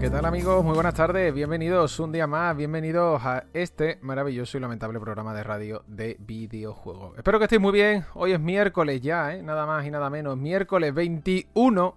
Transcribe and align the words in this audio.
¿Qué 0.00 0.10
tal 0.10 0.24
amigos? 0.24 0.64
Muy 0.64 0.74
buenas 0.74 0.94
tardes, 0.94 1.34
bienvenidos 1.34 1.98
un 1.98 2.12
día 2.12 2.26
más, 2.26 2.56
bienvenidos 2.56 3.20
a 3.24 3.44
este 3.52 3.98
maravilloso 4.02 4.56
y 4.56 4.60
lamentable 4.60 5.00
programa 5.00 5.34
de 5.34 5.42
radio 5.42 5.82
de 5.88 6.16
videojuegos. 6.20 7.18
Espero 7.18 7.38
que 7.38 7.44
estéis 7.46 7.60
muy 7.60 7.72
bien, 7.72 8.04
hoy 8.14 8.32
es 8.32 8.40
miércoles 8.40 9.00
ya, 9.00 9.34
¿eh? 9.34 9.42
nada 9.42 9.66
más 9.66 9.84
y 9.84 9.90
nada 9.90 10.08
menos, 10.08 10.36
miércoles 10.36 10.94
21 10.94 11.94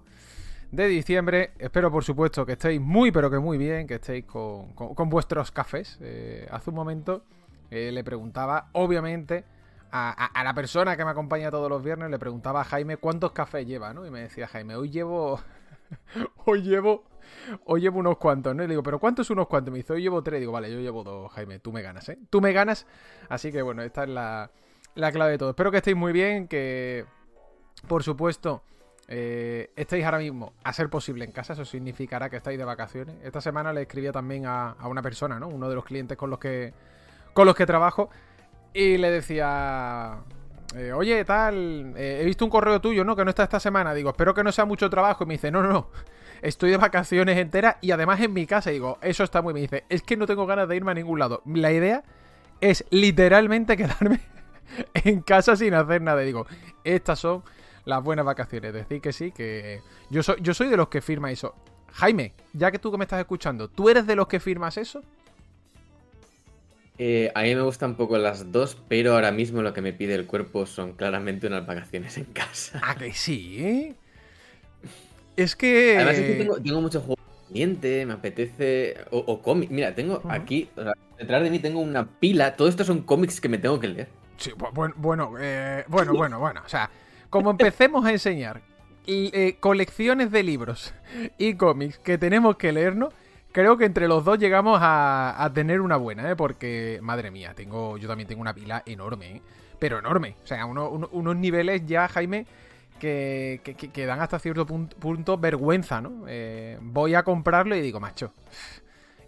de 0.72 0.88
diciembre. 0.88 1.52
Espero 1.60 1.92
por 1.92 2.04
supuesto 2.04 2.46
que 2.46 2.54
estéis 2.54 2.82
muy 2.82 3.12
pero 3.12 3.30
que 3.30 3.38
muy 3.38 3.58
bien, 3.58 3.86
que 3.86 3.96
estéis 3.96 4.26
con, 4.26 4.74
con- 4.74 5.10
vuestros 5.10 5.52
cafés. 5.52 5.98
Eh, 6.02 6.48
hace 6.52 6.72
un 6.72 6.76
momento 6.76 7.24
eh, 7.72 7.92
le 7.92 8.04
preguntaba, 8.04 8.70
obviamente, 8.74 9.46
a, 9.92 10.42
la 10.44 10.54
persona 10.54 10.96
que 10.96 11.04
me 11.04 11.12
acompaña 11.12 11.52
todos 11.52 11.70
los 11.70 11.84
viernes, 11.84 12.10
le 12.10 12.20
preguntaba 12.20 12.62
a 12.62 12.64
Jaime 12.64 12.98
cuántos 12.98 13.32
cafés 13.32 13.66
lleva, 13.66 13.94
¿no? 13.94 14.06
Y 14.06 14.12
me 14.12 14.22
decía 14.22 14.48
Jaime, 14.48 14.76
hoy 14.76 14.90
llevo... 14.90 15.40
hoy 16.46 16.62
llevo... 16.62 17.04
Hoy 17.66 17.82
llevo 17.82 18.00
unos 18.00 18.18
cuantos, 18.18 18.54
¿no? 18.56 18.64
Y 18.64 18.68
le 18.68 18.74
digo, 18.74 18.84
¿pero 18.84 19.00
cuántos 19.00 19.30
unos 19.30 19.48
cuantos? 19.48 19.72
Me 19.72 19.78
dice, 19.78 19.94
hoy 19.94 20.02
llevo 20.02 20.22
tres. 20.22 20.40
Digo, 20.40 20.52
vale, 20.52 20.72
yo 20.72 20.80
llevo 20.80 21.04
dos, 21.04 21.32
Jaime. 21.32 21.60
Tú 21.60 21.72
me 21.72 21.82
ganas, 21.82 22.10
¿eh? 22.10 22.20
Tú 22.30 22.42
me 22.42 22.52
ganas. 22.52 22.86
Así 23.30 23.52
que 23.52 23.62
bueno, 23.62 23.84
esta 23.84 24.04
es 24.04 24.10
la, 24.10 24.52
la 24.96 25.12
clave 25.12 25.32
de 25.32 25.38
todo. 25.38 25.52
Espero 25.52 25.72
que 25.72 25.78
estéis 25.78 25.96
muy 25.96 26.12
bien, 26.12 26.48
que 26.48 27.06
por 27.88 28.04
supuesto 28.04 28.64
eh, 29.08 29.72
estéis 29.76 30.04
ahora 30.04 30.20
mismo 30.20 30.54
a 30.64 30.74
ser 30.74 30.90
posible 30.90 31.24
en 31.24 31.32
casa. 31.32 31.54
Eso 31.54 31.64
significará 31.64 32.30
que 32.30 32.38
estáis 32.38 32.58
de 32.58 32.66
vacaciones. 32.66 33.16
Esta 33.24 33.40
semana 33.40 33.72
le 33.72 33.84
escribía 33.84 34.12
también 34.12 34.46
a, 34.46 34.72
a 34.72 34.88
una 34.90 35.02
persona, 35.02 35.40
¿no? 35.40 35.48
Uno 35.48 35.70
de 35.70 35.76
los 35.76 35.86
clientes 35.86 36.18
con 36.18 36.30
los 36.30 36.40
que, 36.40 36.74
con 37.34 37.46
los 37.46 37.56
que 37.56 37.66
trabajo. 37.66 38.10
Y 38.74 38.98
le 38.98 39.12
decía... 39.12 40.18
eh, 40.76 40.94
Oye, 40.94 41.26
tal, 41.26 41.94
eh, 41.98 42.20
he 42.22 42.26
visto 42.26 42.46
un 42.46 42.52
correo 42.52 42.80
tuyo, 42.82 43.04
¿no? 43.04 43.16
Que 43.16 43.24
no 43.26 43.30
está 43.30 43.44
esta 43.44 43.60
semana. 43.60 43.94
Digo, 43.94 44.10
espero 44.12 44.34
que 44.34 44.44
no 44.44 44.52
sea 44.52 44.66
mucho 44.66 44.90
trabajo. 44.90 45.24
Y 45.24 45.28
me 45.28 45.34
dice, 45.36 45.52
no, 45.52 45.62
no, 45.62 45.70
no. 45.70 45.90
Estoy 46.42 46.72
de 46.72 46.78
vacaciones 46.78 47.38
enteras 47.38 47.76
y 47.82 47.92
además 47.92 48.20
en 48.22 48.34
mi 48.34 48.46
casa. 48.48 48.72
Y 48.72 48.76
digo, 48.76 48.98
eso 49.02 49.24
está 49.24 49.42
muy 49.42 49.54
bien. 49.54 49.64
Me 49.70 49.78
dice, 49.78 49.86
es 49.90 50.02
que 50.04 50.18
no 50.18 50.26
tengo 50.28 50.46
ganas 50.46 50.68
de 50.68 50.76
irme 50.76 50.92
a 50.92 50.96
ningún 50.96 51.20
lado. 51.20 51.42
La 51.46 51.72
idea 51.72 52.04
es 52.62 52.86
literalmente 52.90 53.78
quedarme 53.78 54.22
en 54.94 55.22
casa 55.22 55.56
sin 55.56 55.74
hacer 55.74 56.02
nada. 56.02 56.24
Y 56.24 56.28
digo, 56.28 56.48
estas 56.84 57.20
son 57.20 57.44
las 57.86 58.02
buenas 58.04 58.26
vacaciones. 58.26 58.74
Decir 58.74 59.02
que 59.02 59.14
sí, 59.14 59.32
que 59.32 59.82
yo 60.10 60.24
soy, 60.24 60.38
yo 60.42 60.54
soy 60.54 60.70
de 60.70 60.78
los 60.78 60.88
que 60.88 61.02
firma 61.02 61.32
eso. 61.32 61.56
Jaime, 61.94 62.34
ya 62.54 62.72
que 62.72 62.80
tú 62.80 62.92
que 62.92 62.98
me 62.98 63.04
estás 63.04 63.20
escuchando, 63.20 63.68
¿tú 63.68 63.90
eres 63.90 64.08
de 64.08 64.16
los 64.16 64.28
que 64.28 64.40
firmas 64.40 64.78
eso? 64.78 65.02
Eh, 67.04 67.32
a 67.34 67.42
mí 67.42 67.56
me 67.56 67.64
gustan 67.64 67.92
un 67.92 67.96
poco 67.96 68.16
las 68.20 68.52
dos, 68.52 68.78
pero 68.88 69.14
ahora 69.16 69.32
mismo 69.32 69.64
lo 69.64 69.74
que 69.74 69.82
me 69.82 69.92
pide 69.92 70.14
el 70.14 70.28
cuerpo 70.28 70.68
son 70.68 70.94
claramente 70.94 71.48
unas 71.48 71.66
vacaciones 71.66 72.16
en 72.20 72.26
casa. 72.26 72.80
Ah, 72.84 72.94
que 72.94 73.12
sí. 73.12 73.96
Es 75.36 75.56
que. 75.56 75.96
Además 75.98 76.18
es 76.20 76.26
que 76.28 76.36
tengo, 76.36 76.62
tengo 76.62 76.80
mucho 76.80 77.00
juego 77.02 77.16
pendiente, 77.48 78.06
me 78.06 78.14
apetece... 78.14 78.98
O, 79.10 79.18
o 79.18 79.42
cómic. 79.42 79.72
Mira, 79.72 79.96
tengo 79.96 80.22
aquí, 80.30 80.70
o 80.76 80.84
sea, 80.84 80.94
detrás 81.18 81.42
de 81.42 81.50
mí 81.50 81.58
tengo 81.58 81.80
una 81.80 82.06
pila. 82.08 82.56
Todo 82.56 82.68
esto 82.68 82.84
son 82.84 83.02
cómics 83.02 83.42
que 83.42 83.50
me 83.50 83.58
tengo 83.58 83.80
que 83.80 83.88
leer. 83.88 84.08
Sí, 84.38 84.52
bu- 84.52 84.72
bueno, 84.72 84.94
bueno, 84.98 85.34
eh, 85.40 85.84
bueno, 85.88 86.14
bueno, 86.14 86.38
bueno. 86.40 86.62
O 86.64 86.70
sea, 86.70 86.92
como 87.32 87.50
empecemos 87.50 88.06
a 88.06 88.12
enseñar 88.12 88.62
y, 89.08 89.32
eh, 89.36 89.58
colecciones 89.60 90.30
de 90.30 90.44
libros 90.44 90.94
y 91.40 91.56
cómics 91.56 91.98
que 91.98 92.20
tenemos 92.20 92.58
que 92.58 92.72
leernos, 92.72 93.12
creo 93.52 93.78
que 93.78 93.86
entre 93.86 94.08
los 94.08 94.24
dos 94.26 94.38
llegamos 94.40 94.80
a, 94.82 95.36
a 95.44 95.54
tener 95.54 95.82
una 95.82 95.98
buena, 95.98 96.30
¿eh? 96.32 96.36
Porque, 96.36 97.00
madre 97.02 97.32
mía, 97.32 97.54
tengo, 97.56 97.98
yo 97.98 98.08
también 98.08 98.28
tengo 98.28 98.42
una 98.42 98.54
pila 98.54 98.84
enorme, 98.86 99.38
¿eh? 99.38 99.42
Pero 99.80 100.00
enorme. 100.00 100.36
O 100.44 100.48
sea, 100.48 100.66
uno- 100.66 100.90
uno- 100.90 101.10
unos 101.12 101.36
niveles 101.36 101.86
ya, 101.86 102.08
Jaime, 102.08 102.46
que, 103.00 103.62
que- 103.64 103.76
que- 103.76 104.06
dan 104.06 104.20
hasta 104.22 104.38
cierto 104.40 104.66
punto, 104.66 104.96
punto 104.98 105.38
vergüenza, 105.38 106.02
¿no? 106.02 106.26
Eh, 106.28 106.78
voy 106.82 107.16
a 107.16 107.24
comprarlo 107.24 107.76
y 107.76 107.82
digo, 107.82 108.00
macho, 108.00 108.32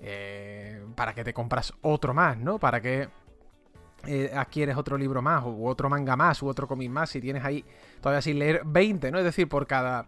eh, 0.02 0.84
¿para 0.96 1.14
qué 1.14 1.24
te 1.24 1.34
compras 1.34 1.74
otro 1.82 2.14
más, 2.14 2.38
no? 2.38 2.60
¿Para 2.60 2.82
qué 2.82 3.10
eh, 4.06 4.32
adquieres 4.36 4.76
otro 4.76 4.98
libro 4.98 5.22
más, 5.22 5.44
u 5.46 5.66
otro 5.66 5.90
manga 5.90 6.16
más, 6.18 6.42
u 6.44 6.48
otro 6.48 6.68
cómic 6.68 6.90
más, 6.90 7.10
si 7.10 7.22
tienes 7.22 7.44
ahí 7.46 7.64
todavía 8.02 8.22
sin 8.22 8.38
leer 8.38 8.62
20, 8.66 9.12
¿no? 9.12 9.18
Es 9.18 9.24
decir, 9.24 9.48
por 9.48 9.66
cada... 9.66 10.08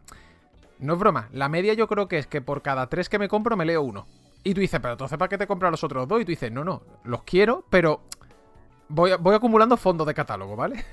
No 0.80 0.94
es 0.94 1.00
broma, 1.00 1.30
la 1.32 1.48
media 1.50 1.74
yo 1.74 1.88
creo 1.88 2.08
que 2.08 2.18
es 2.18 2.28
que 2.28 2.42
por 2.42 2.62
cada 2.62 2.88
tres 2.90 3.08
que 3.10 3.20
me 3.20 3.28
compro 3.28 3.56
me 3.56 3.66
leo 3.66 3.82
uno. 3.82 4.06
Y 4.44 4.54
tú 4.54 4.62
dices, 4.62 4.80
pero 4.80 4.94
entonces 4.94 5.18
¿para 5.18 5.30
qué 5.30 5.38
te 5.38 5.48
compras 5.48 5.72
los 5.72 5.84
otros 5.84 6.08
dos? 6.08 6.22
Y 6.22 6.26
tú 6.26 6.32
dices, 6.32 6.52
no, 6.52 6.64
no, 6.64 6.84
los 7.04 7.24
quiero, 7.24 7.66
pero 7.70 8.02
voy, 8.90 9.12
voy 9.20 9.36
acumulando 9.36 9.78
fondos 9.78 10.06
de 10.06 10.14
catálogo, 10.14 10.56
¿vale? 10.56 10.84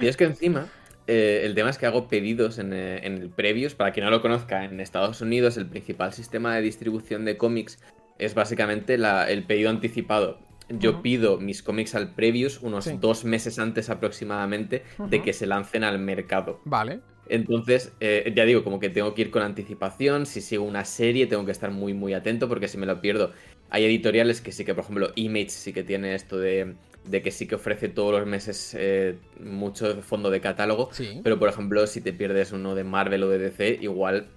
Y 0.00 0.06
es 0.06 0.16
que 0.16 0.24
encima, 0.24 0.66
eh, 1.06 1.42
el 1.44 1.54
tema 1.54 1.70
es 1.70 1.78
que 1.78 1.86
hago 1.86 2.06
pedidos 2.08 2.58
en, 2.58 2.72
eh, 2.72 3.00
en 3.04 3.18
el 3.18 3.28
Previews. 3.30 3.74
Para 3.74 3.92
quien 3.92 4.04
no 4.04 4.10
lo 4.10 4.22
conozca, 4.22 4.64
en 4.64 4.80
Estados 4.80 5.20
Unidos 5.20 5.56
el 5.56 5.66
principal 5.66 6.12
sistema 6.12 6.54
de 6.54 6.62
distribución 6.62 7.24
de 7.24 7.36
cómics 7.36 7.82
es 8.18 8.34
básicamente 8.34 8.96
la- 8.96 9.28
el 9.28 9.44
pedido 9.44 9.70
anticipado. 9.70 10.38
Yo 10.70 11.00
pido 11.02 11.38
mis 11.38 11.62
cómics 11.62 11.94
al 11.94 12.14
Previews 12.14 12.60
unos 12.62 12.84
Sí. 12.84 12.96
dos 13.00 13.24
meses 13.24 13.58
antes 13.58 13.88
aproximadamente 13.90 14.84
de 14.98 15.22
que 15.22 15.32
se 15.32 15.46
lancen 15.46 15.82
al 15.82 15.98
mercado. 15.98 16.60
Vale. 16.64 17.00
Entonces, 17.28 17.92
eh, 18.00 18.32
ya 18.34 18.44
digo, 18.44 18.64
como 18.64 18.80
que 18.80 18.90
tengo 18.90 19.14
que 19.14 19.22
ir 19.22 19.30
con 19.30 19.42
anticipación. 19.42 20.26
Si 20.26 20.40
sigo 20.40 20.64
una 20.64 20.84
serie, 20.84 21.26
tengo 21.26 21.44
que 21.44 21.52
estar 21.52 21.70
muy, 21.70 21.94
muy 21.94 22.14
atento 22.14 22.48
porque 22.48 22.68
si 22.68 22.78
me 22.78 22.86
lo 22.86 23.00
pierdo. 23.00 23.32
Hay 23.70 23.84
editoriales 23.84 24.40
que 24.40 24.52
sí 24.52 24.64
que, 24.64 24.74
por 24.74 24.84
ejemplo, 24.84 25.10
Image 25.14 25.50
sí 25.50 25.72
que 25.72 25.82
tiene 25.84 26.14
esto 26.14 26.38
de, 26.38 26.74
de 27.04 27.22
que 27.22 27.30
sí 27.30 27.46
que 27.46 27.56
ofrece 27.56 27.88
todos 27.88 28.12
los 28.18 28.26
meses 28.26 28.74
eh, 28.78 29.18
mucho 29.40 30.00
fondo 30.02 30.30
de 30.30 30.40
catálogo. 30.40 30.88
Sí. 30.92 31.20
Pero, 31.22 31.38
por 31.38 31.48
ejemplo, 31.50 31.86
si 31.86 32.00
te 32.00 32.12
pierdes 32.14 32.52
uno 32.52 32.74
de 32.74 32.84
Marvel 32.84 33.22
o 33.24 33.28
de 33.28 33.38
DC, 33.38 33.78
igual 33.82 34.28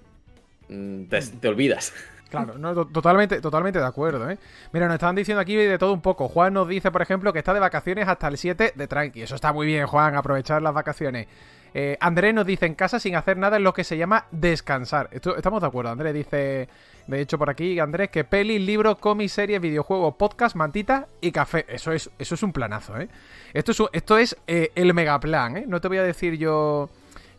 mm, 0.69 1.03
te, 1.06 1.22
te 1.22 1.47
olvidas. 1.47 1.94
Claro, 2.31 2.57
no, 2.57 2.74
to- 2.74 2.85
totalmente, 2.88 3.41
totalmente 3.41 3.78
de 3.80 3.85
acuerdo, 3.85 4.30
¿eh? 4.30 4.38
Mira, 4.72 4.85
nos 4.88 4.94
estaban 4.96 5.18
diciendo 5.18 5.41
aquí 5.41 5.53
de 5.53 5.78
todo 5.78 5.91
un 5.91 6.01
poco. 6.01 6.30
Juan 6.30 6.53
nos 6.53 6.66
dice, 6.66 6.90
por 6.90 7.01
ejemplo, 7.01 7.34
que 7.34 7.40
está 7.40 7.53
de 7.53 7.59
vacaciones 7.59 8.07
hasta 8.07 8.30
el 8.30 8.38
7 8.38 8.72
de 8.74 8.88
tranqui. 8.88 9.22
Eso 9.22 9.35
está 9.35 9.51
muy 9.51 9.68
bien, 9.68 9.85
Juan, 9.85 10.16
aprovechar 10.16 10.62
las 10.62 10.74
vacaciones. 10.74 11.28
Eh, 11.73 11.97
Andrés 12.01 12.33
nos 12.33 12.45
dice 12.45 12.65
en 12.65 12.75
casa 12.75 12.99
sin 12.99 13.15
hacer 13.15 13.37
nada 13.37 13.57
es 13.57 13.63
lo 13.63 13.73
que 13.73 13.83
se 13.83 13.97
llama 13.97 14.25
descansar. 14.31 15.09
Estamos 15.11 15.61
de 15.61 15.67
acuerdo. 15.67 15.91
Andrés 15.91 16.13
dice, 16.13 16.67
de 17.07 17.21
hecho, 17.21 17.37
por 17.37 17.49
aquí, 17.49 17.79
Andrés, 17.79 18.09
que 18.09 18.23
peli, 18.23 18.59
libro, 18.59 18.97
cómic, 18.97 19.29
series, 19.29 19.61
videojuegos, 19.61 20.15
podcast, 20.15 20.55
mantita 20.55 21.07
y 21.21 21.31
café. 21.31 21.65
Eso 21.69 21.91
es, 21.93 22.09
eso 22.19 22.35
es 22.35 22.43
un 22.43 22.51
planazo, 22.51 22.99
¿eh? 22.99 23.07
Esto 23.53 23.71
es, 23.71 23.81
esto 23.93 24.17
es 24.17 24.37
eh, 24.47 24.71
el 24.75 24.93
megaplan, 24.93 25.57
¿eh? 25.57 25.65
No 25.67 25.79
te 25.79 25.87
voy 25.87 25.97
a 25.97 26.03
decir 26.03 26.37
yo, 26.37 26.89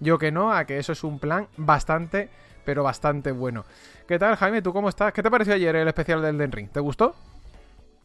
yo 0.00 0.18
que 0.18 0.32
no, 0.32 0.52
a 0.52 0.64
que 0.64 0.78
eso 0.78 0.92
es 0.92 1.04
un 1.04 1.18
plan 1.18 1.48
bastante, 1.56 2.30
pero 2.64 2.82
bastante 2.82 3.32
bueno. 3.32 3.64
¿Qué 4.08 4.18
tal, 4.18 4.36
Jaime? 4.36 4.62
¿Tú 4.62 4.72
cómo 4.72 4.88
estás? 4.88 5.12
¿Qué 5.12 5.22
te 5.22 5.30
pareció 5.30 5.54
ayer 5.54 5.76
el 5.76 5.88
especial 5.88 6.22
del 6.22 6.38
Den 6.38 6.52
Ring? 6.52 6.70
¿Te 6.70 6.80
gustó? 6.80 7.14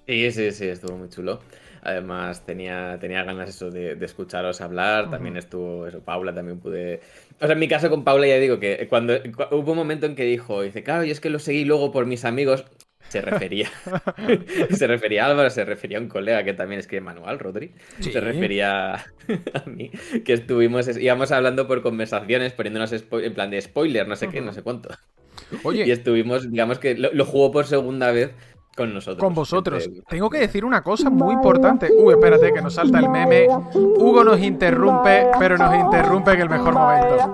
Sí, 0.05 0.31
sí, 0.31 0.51
sí, 0.51 0.67
estuvo 0.67 0.97
muy 0.97 1.09
chulo. 1.09 1.41
Además, 1.87 2.45
tenía, 2.45 2.97
tenía 2.99 3.23
ganas 3.23 3.49
eso 3.49 3.71
de, 3.71 3.95
de 3.95 4.05
escucharos 4.05 4.59
hablar. 4.59 5.09
También 5.09 5.37
estuvo 5.37 5.87
eso, 5.87 6.01
Paula 6.03 6.33
también 6.33 6.59
pude. 6.59 6.99
O 7.39 7.45
sea, 7.45 7.53
en 7.53 7.59
mi 7.59 7.69
caso 7.69 7.89
con 7.89 8.03
Paula 8.03 8.27
ya 8.27 8.37
digo 8.39 8.59
que 8.59 8.87
cuando 8.89 9.13
cu- 9.23 9.55
hubo 9.55 9.71
un 9.71 9.77
momento 9.77 10.05
en 10.05 10.15
que 10.15 10.23
dijo, 10.25 10.61
dice, 10.63 10.83
claro, 10.83 11.05
yo 11.05 11.13
es 11.13 11.21
que 11.21 11.29
lo 11.29 11.39
seguí 11.39 11.63
luego 11.63 11.91
por 11.91 12.05
mis 12.05 12.25
amigos. 12.25 12.65
Se 13.07 13.21
refería. 13.21 13.69
se 14.71 14.85
refería 14.87 15.25
a 15.25 15.29
Álvaro, 15.31 15.49
se 15.49 15.63
refería 15.63 15.97
a 15.97 16.01
un 16.01 16.09
colega 16.09 16.43
que 16.43 16.53
también 16.53 16.79
escribe 16.79 17.01
manual, 17.01 17.39
Rodri. 17.39 17.73
Sí. 18.01 18.11
Se 18.11 18.19
refería 18.19 18.95
a 19.53 19.63
mí. 19.65 19.89
Que 20.25 20.33
estuvimos, 20.33 20.89
íbamos 20.97 21.31
hablando 21.31 21.67
por 21.67 21.81
conversaciones, 21.81 22.51
poniéndonos 22.53 22.91
en 22.93 23.33
plan 23.33 23.49
de 23.49 23.61
spoiler, 23.61 24.07
no 24.07 24.17
sé 24.17 24.27
qué, 24.29 24.41
no 24.41 24.51
sé 24.51 24.61
cuánto. 24.61 24.89
Y 25.51 25.57
Oye, 25.63 25.91
estuvimos, 25.91 26.51
digamos 26.51 26.79
que 26.79 26.95
lo, 26.97 27.13
lo 27.13 27.25
jugó 27.25 27.51
por 27.51 27.65
segunda 27.65 28.11
vez 28.11 28.31
con 28.77 28.93
nosotros. 28.93 29.19
con 29.19 29.33
vosotros. 29.33 29.89
Tengo 30.07 30.29
que 30.29 30.37
decir 30.37 30.63
una 30.63 30.83
cosa 30.83 31.09
muy 31.09 31.33
importante. 31.33 31.89
Uy, 31.91 32.13
espérate, 32.13 32.53
que 32.53 32.61
nos 32.61 32.75
salta 32.75 32.99
el 32.99 33.09
meme. 33.09 33.47
Hugo 33.73 34.23
nos 34.23 34.39
interrumpe, 34.39 35.27
pero 35.39 35.57
nos 35.57 35.75
interrumpe 35.75 36.31
en 36.33 36.41
el 36.41 36.49
mejor 36.49 36.73
momento. 36.73 37.33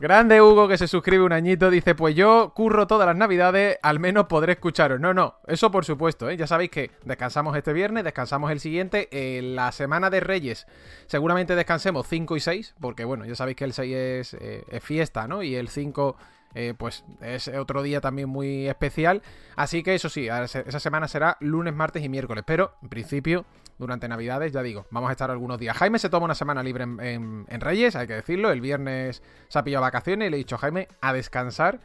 Grande 0.00 0.40
Hugo 0.40 0.66
que 0.66 0.78
se 0.78 0.88
suscribe 0.88 1.24
un 1.24 1.32
añito, 1.32 1.68
dice, 1.68 1.94
pues 1.94 2.14
yo 2.14 2.52
curro 2.54 2.86
todas 2.86 3.06
las 3.06 3.16
navidades, 3.16 3.78
al 3.82 4.00
menos 4.00 4.26
podré 4.28 4.52
escucharos. 4.52 4.98
No, 4.98 5.12
no, 5.12 5.34
eso 5.46 5.70
por 5.70 5.84
supuesto, 5.84 6.30
¿eh? 6.30 6.38
ya 6.38 6.46
sabéis 6.46 6.70
que 6.70 6.90
descansamos 7.04 7.54
este 7.54 7.74
viernes, 7.74 8.04
descansamos 8.04 8.50
el 8.50 8.60
siguiente, 8.60 9.08
en 9.10 9.56
la 9.56 9.72
semana 9.72 10.08
de 10.08 10.20
Reyes 10.20 10.66
seguramente 11.06 11.54
descansemos 11.54 12.06
5 12.08 12.34
y 12.34 12.40
6, 12.40 12.76
porque 12.80 13.04
bueno, 13.04 13.26
ya 13.26 13.34
sabéis 13.34 13.58
que 13.58 13.64
el 13.64 13.74
6 13.74 13.94
es, 13.94 14.34
eh, 14.40 14.64
es 14.70 14.82
fiesta, 14.82 15.28
¿no? 15.28 15.42
Y 15.42 15.54
el 15.54 15.68
5 15.68 16.16
eh, 16.54 16.74
pues 16.76 17.04
es 17.20 17.48
otro 17.48 17.82
día 17.82 18.00
también 18.00 18.28
muy 18.28 18.68
especial. 18.68 19.22
Así 19.56 19.82
que 19.82 19.94
eso 19.94 20.08
sí, 20.08 20.28
esa 20.28 20.80
semana 20.80 21.08
será 21.08 21.36
lunes, 21.40 21.74
martes 21.74 22.02
y 22.02 22.08
miércoles. 22.08 22.44
Pero 22.46 22.74
en 22.82 22.88
principio, 22.88 23.44
durante 23.78 24.08
Navidades, 24.08 24.52
ya 24.52 24.62
digo, 24.62 24.86
vamos 24.90 25.08
a 25.08 25.12
estar 25.12 25.30
algunos 25.30 25.58
días. 25.58 25.76
Jaime 25.76 25.98
se 25.98 26.08
toma 26.08 26.24
una 26.24 26.34
semana 26.34 26.62
libre 26.62 26.84
en, 26.84 27.46
Reyes, 27.60 27.96
hay 27.96 28.06
que 28.06 28.14
decirlo. 28.14 28.50
El 28.50 28.60
viernes 28.60 29.22
se 29.48 29.58
ha 29.58 29.64
pillado 29.64 29.82
vacaciones 29.82 30.28
y 30.28 30.30
le 30.30 30.36
he 30.36 30.38
dicho 30.38 30.58
Jaime 30.58 30.88
a 31.00 31.12
descansar. 31.12 31.80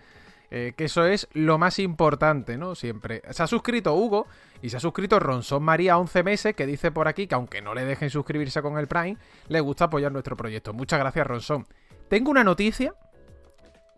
Eh, 0.51 0.73
que 0.77 0.85
eso 0.85 1.05
es 1.05 1.27
lo 1.33 1.57
más 1.57 1.79
importante, 1.79 2.55
¿no? 2.57 2.75
Siempre. 2.75 3.23
Se 3.31 3.41
ha 3.41 3.47
suscrito 3.47 3.95
Hugo 3.95 4.27
y 4.61 4.69
se 4.69 4.77
ha 4.77 4.79
suscrito 4.79 5.19
Ronson 5.19 5.63
María 5.63 5.97
11 5.97 6.23
meses, 6.23 6.55
que 6.55 6.67
dice 6.67 6.91
por 6.91 7.07
aquí 7.07 7.25
que 7.27 7.33
aunque 7.33 7.63
no 7.63 7.73
le 7.73 7.83
dejen 7.83 8.11
suscribirse 8.11 8.61
con 8.61 8.77
el 8.77 8.87
Prime, 8.87 9.17
le 9.47 9.59
gusta 9.59 9.85
apoyar 9.85 10.11
nuestro 10.11 10.37
proyecto. 10.37 10.71
Muchas 10.71 10.99
gracias, 10.99 11.25
Ronson. 11.25 11.65
Tengo 12.09 12.29
una 12.29 12.43
noticia 12.43 12.93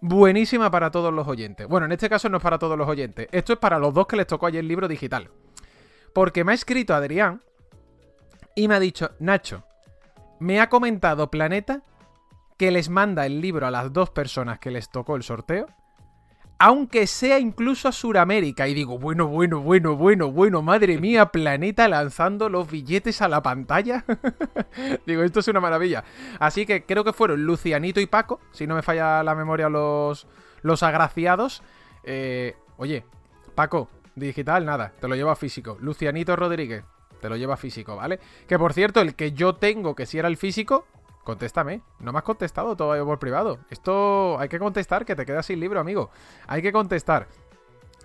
buenísima 0.02 0.72
para 0.72 0.92
todos 0.92 1.14
los 1.14 1.28
oyentes. 1.28 1.68
Bueno, 1.68 1.86
en 1.86 1.92
este 1.92 2.10
caso 2.10 2.30
no 2.30 2.38
es 2.38 2.44
para 2.44 2.60
todos 2.60 2.78
los 2.78 2.88
oyentes. 2.88 3.28
Esto 3.32 3.54
es 3.54 3.60
para 3.60 3.80
los 3.80 3.94
dos 3.94 4.08
que 4.08 4.18
les 4.18 4.28
tocó 4.28 4.48
ayer 4.48 4.62
el 4.62 4.68
libro 4.68 4.88
digital. 4.88 5.30
Porque 6.14 6.44
me 6.44 6.52
ha 6.52 6.56
escrito 6.56 6.94
Adrián 6.94 7.42
y 8.56 8.68
me 8.68 8.76
ha 8.76 8.80
dicho, 8.80 9.12
Nacho, 9.20 9.64
me 10.40 10.60
ha 10.62 10.70
comentado 10.70 11.30
Planeta 11.30 11.82
que 12.58 12.72
les 12.72 12.90
manda 12.90 13.26
el 13.26 13.40
libro 13.42 13.68
a 13.68 13.72
las 13.72 13.94
dos 13.94 14.10
personas 14.10 14.60
que 14.60 14.72
les 14.72 14.90
tocó 14.90 15.16
el 15.16 15.24
sorteo 15.24 15.68
aunque 16.60 17.08
sea 17.08 17.40
incluso 17.40 17.88
a 17.88 17.92
Sudamérica. 17.92 18.68
Y 18.68 18.74
digo, 18.74 18.98
bueno, 18.98 19.28
bueno, 19.28 19.62
bueno, 19.62 19.96
bueno, 19.96 20.32
bueno, 20.32 20.62
madre 20.62 20.98
mía, 20.98 21.28
planeta 21.28 21.88
lanzando 21.88 22.50
los 22.50 22.70
billetes 22.70 23.22
a 23.22 23.28
la 23.28 23.42
pantalla. 23.42 24.06
digo, 25.06 25.24
esto 25.24 25.40
es 25.40 25.48
una 25.48 25.60
maravilla. 25.60 26.04
Así 26.40 26.66
que 26.66 26.86
creo 26.86 27.04
que 27.04 27.14
fueron 27.14 27.44
Lucianito 27.44 28.00
y 28.00 28.08
Paco, 28.08 28.40
si 28.52 28.66
no 28.66 28.76
me 28.76 28.82
falla 28.82 29.24
la 29.24 29.36
memoria 29.36 29.70
los, 29.70 30.28
los 30.62 30.84
agraciados. 30.84 31.62
Eh, 32.04 32.56
oye, 32.78 33.06
Paco, 33.54 33.90
digital, 34.16 34.66
nada, 34.66 34.94
te 35.00 35.08
lo 35.08 35.16
llevo 35.16 35.32
a 35.32 35.36
físico. 35.36 35.78
Lucianito 35.80 36.36
Rodríguez, 36.36 36.84
te 37.22 37.30
lo 37.30 37.36
lleva 37.36 37.58
físico, 37.58 37.96
¿vale? 37.96 38.20
Que 38.48 38.58
por 38.58 38.74
cierto, 38.74 39.02
el 39.02 39.16
que 39.16 39.32
yo 39.32 39.56
tengo, 39.56 39.96
que 39.96 40.06
si 40.06 40.18
era 40.18 40.28
el 40.28 40.38
físico, 40.38 40.88
Contéstame. 41.28 41.82
No 42.00 42.14
me 42.14 42.20
has 42.20 42.24
contestado 42.24 42.78
todavía 42.78 43.04
por 43.04 43.20
privado. 43.20 43.60
Esto 43.70 44.40
hay 44.40 44.48
que 44.48 44.60
contestar, 44.60 45.04
que 45.04 45.14
te 45.14 45.26
quedas 45.26 45.46
sin 45.46 45.60
libro, 45.60 45.78
amigo. 45.78 46.10
Hay 46.48 46.62
que 46.62 46.72
contestar. 46.72 47.28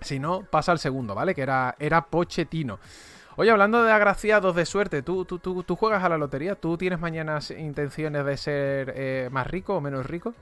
Si 0.01 0.19
no, 0.19 0.43
pasa 0.43 0.73
al 0.73 0.79
segundo, 0.79 1.15
¿vale? 1.15 1.33
Que 1.33 1.41
era, 1.41 1.73
era 1.79 2.01
Pochettino. 2.07 2.79
Oye, 3.37 3.49
hablando 3.49 3.81
de 3.81 3.93
agraciados 3.93 4.57
de 4.57 4.65
suerte, 4.65 5.03
¿tú, 5.03 5.23
tú, 5.23 5.39
tú, 5.39 5.75
juegas 5.77 6.03
a 6.03 6.09
la 6.09 6.17
lotería? 6.17 6.55
¿Tú 6.55 6.77
tienes 6.77 6.99
mañana 6.99 7.39
intenciones 7.57 8.25
de 8.25 8.35
ser 8.35 8.93
eh, 8.93 9.29
más 9.31 9.47
rico 9.47 9.77
o 9.77 9.79
menos 9.79 10.05
rico? 10.05 10.33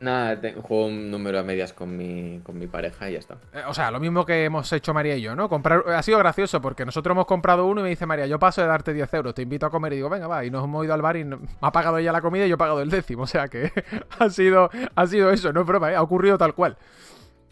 Nada, 0.00 0.38
juego 0.62 0.86
un 0.86 1.10
número 1.10 1.40
a 1.40 1.42
medias 1.42 1.72
con 1.72 1.96
mi, 1.96 2.40
con 2.44 2.56
mi 2.56 2.68
pareja 2.68 3.10
y 3.10 3.14
ya 3.14 3.18
está. 3.18 3.38
Eh, 3.52 3.62
o 3.66 3.74
sea, 3.74 3.90
lo 3.90 3.98
mismo 3.98 4.24
que 4.24 4.44
hemos 4.44 4.72
hecho 4.72 4.94
María 4.94 5.16
y 5.16 5.22
yo, 5.22 5.34
¿no? 5.34 5.48
Comprar, 5.48 5.82
ha 5.88 6.02
sido 6.02 6.18
gracioso 6.18 6.60
porque 6.60 6.84
nosotros 6.84 7.12
hemos 7.14 7.26
comprado 7.26 7.66
uno 7.66 7.80
y 7.80 7.84
me 7.84 7.90
dice 7.90 8.06
María, 8.06 8.26
yo 8.26 8.38
paso 8.38 8.60
de 8.60 8.68
darte 8.68 8.92
10 8.92 9.12
euros, 9.14 9.34
te 9.34 9.42
invito 9.42 9.66
a 9.66 9.70
comer 9.70 9.94
y 9.94 9.96
digo, 9.96 10.08
venga, 10.08 10.28
va, 10.28 10.44
y 10.44 10.50
nos 10.50 10.62
hemos 10.62 10.84
ido 10.84 10.94
al 10.94 11.02
bar 11.02 11.16
y 11.16 11.24
me 11.24 11.38
ha 11.60 11.72
pagado 11.72 11.98
ella 11.98 12.12
la 12.12 12.20
comida 12.20 12.46
y 12.46 12.48
yo 12.48 12.54
he 12.54 12.58
pagado 12.58 12.80
el 12.80 12.90
décimo. 12.90 13.24
O 13.24 13.26
sea 13.26 13.48
que 13.48 13.72
ha 14.18 14.30
sido, 14.30 14.70
ha 14.94 15.06
sido 15.06 15.32
eso, 15.32 15.52
no 15.52 15.62
es 15.62 15.66
broma, 15.66 15.90
¿eh? 15.90 15.96
ha 15.96 16.02
ocurrido 16.02 16.38
tal 16.38 16.54
cual. 16.54 16.76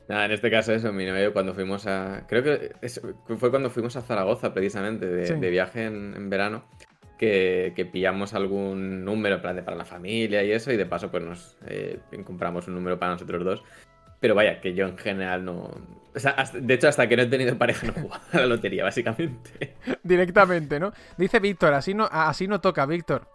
Nada, 0.08 0.26
en 0.26 0.30
este 0.30 0.48
caso 0.48 0.72
eso, 0.72 0.92
mi 0.92 1.04
novio 1.04 1.32
cuando 1.32 1.52
fuimos 1.52 1.84
a... 1.88 2.26
Creo 2.28 2.44
que 2.44 2.76
fue 3.38 3.50
cuando 3.50 3.70
fuimos 3.70 3.96
a 3.96 4.02
Zaragoza 4.02 4.54
precisamente, 4.54 5.04
de, 5.04 5.50
viaje 5.50 5.86
en 5.86 6.30
verano 6.30 6.62
que, 7.16 7.88
pillamos 7.90 8.34
algún 8.34 9.04
número 9.04 9.40
para 9.40 9.74
la 9.74 9.84
familia 9.84 10.42
y 10.42 10.52
eso, 10.52 10.72
y 10.72 10.76
de 10.76 10.86
paso 10.86 11.10
pues 11.10 11.22
nos 11.22 11.56
eh, 11.66 11.98
compramos 12.24 12.68
un 12.68 12.74
número 12.74 12.98
para 12.98 13.12
nosotros 13.12 13.44
dos. 13.44 13.64
Pero 14.20 14.34
vaya, 14.34 14.60
que 14.60 14.74
yo 14.74 14.86
en 14.86 14.96
general 14.96 15.44
no... 15.44 15.70
O 16.14 16.18
sea, 16.18 16.34
de 16.54 16.74
hecho, 16.74 16.88
hasta 16.88 17.06
que 17.06 17.16
no 17.16 17.22
he 17.24 17.26
tenido 17.26 17.58
pareja 17.58 17.86
no 17.86 17.92
juego 17.92 18.14
a 18.14 18.38
la 18.38 18.46
lotería, 18.46 18.84
básicamente. 18.84 19.76
Directamente, 20.02 20.80
¿no? 20.80 20.92
Dice 21.18 21.38
Víctor, 21.38 21.74
así 21.74 21.92
no, 21.92 22.08
así 22.10 22.48
no 22.48 22.60
toca, 22.60 22.86
Víctor. 22.86 23.28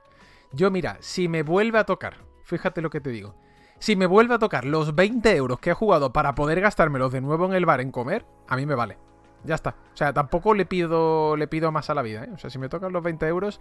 Yo, 0.52 0.72
mira, 0.72 0.98
si 1.00 1.28
me 1.28 1.44
vuelve 1.44 1.78
a 1.78 1.86
tocar, 1.86 2.16
fíjate 2.46 2.82
lo 2.82 2.90
que 2.90 3.00
te 3.00 3.12
digo. 3.12 3.36
Si 3.78 3.96
me 3.96 4.08
vuelve 4.08 4.34
a 4.34 4.40
tocar 4.40 4.66
los 4.66 4.96
20 4.96 5.36
euros 5.36 5.60
que 5.60 5.72
he 5.72 5.74
jugado 5.74 6.12
para 6.12 6.36
poder 6.36 6.62
gastármelos 6.62 7.12
de 7.12 7.22
nuevo 7.22 7.46
en 7.46 7.54
el 7.54 7.66
bar 7.66 7.82
en 7.82 7.92
comer, 7.92 8.26
a 8.48 8.56
mí 8.56 8.66
me 8.66 8.76
vale. 8.76 8.98
Ya 9.44 9.56
está. 9.56 9.76
O 9.94 9.98
sea, 9.98 10.14
tampoco 10.14 10.54
le 10.54 10.66
pido, 10.66 11.36
le 11.36 11.48
pido 11.48 11.72
más 11.72 11.90
a 11.90 11.96
la 11.96 12.02
vida. 12.02 12.26
¿eh? 12.26 12.30
O 12.34 12.38
sea, 12.38 12.50
si 12.50 12.60
me 12.60 12.70
tocan 12.70 12.92
los 12.92 13.04
20 13.04 13.28
euros, 13.28 13.60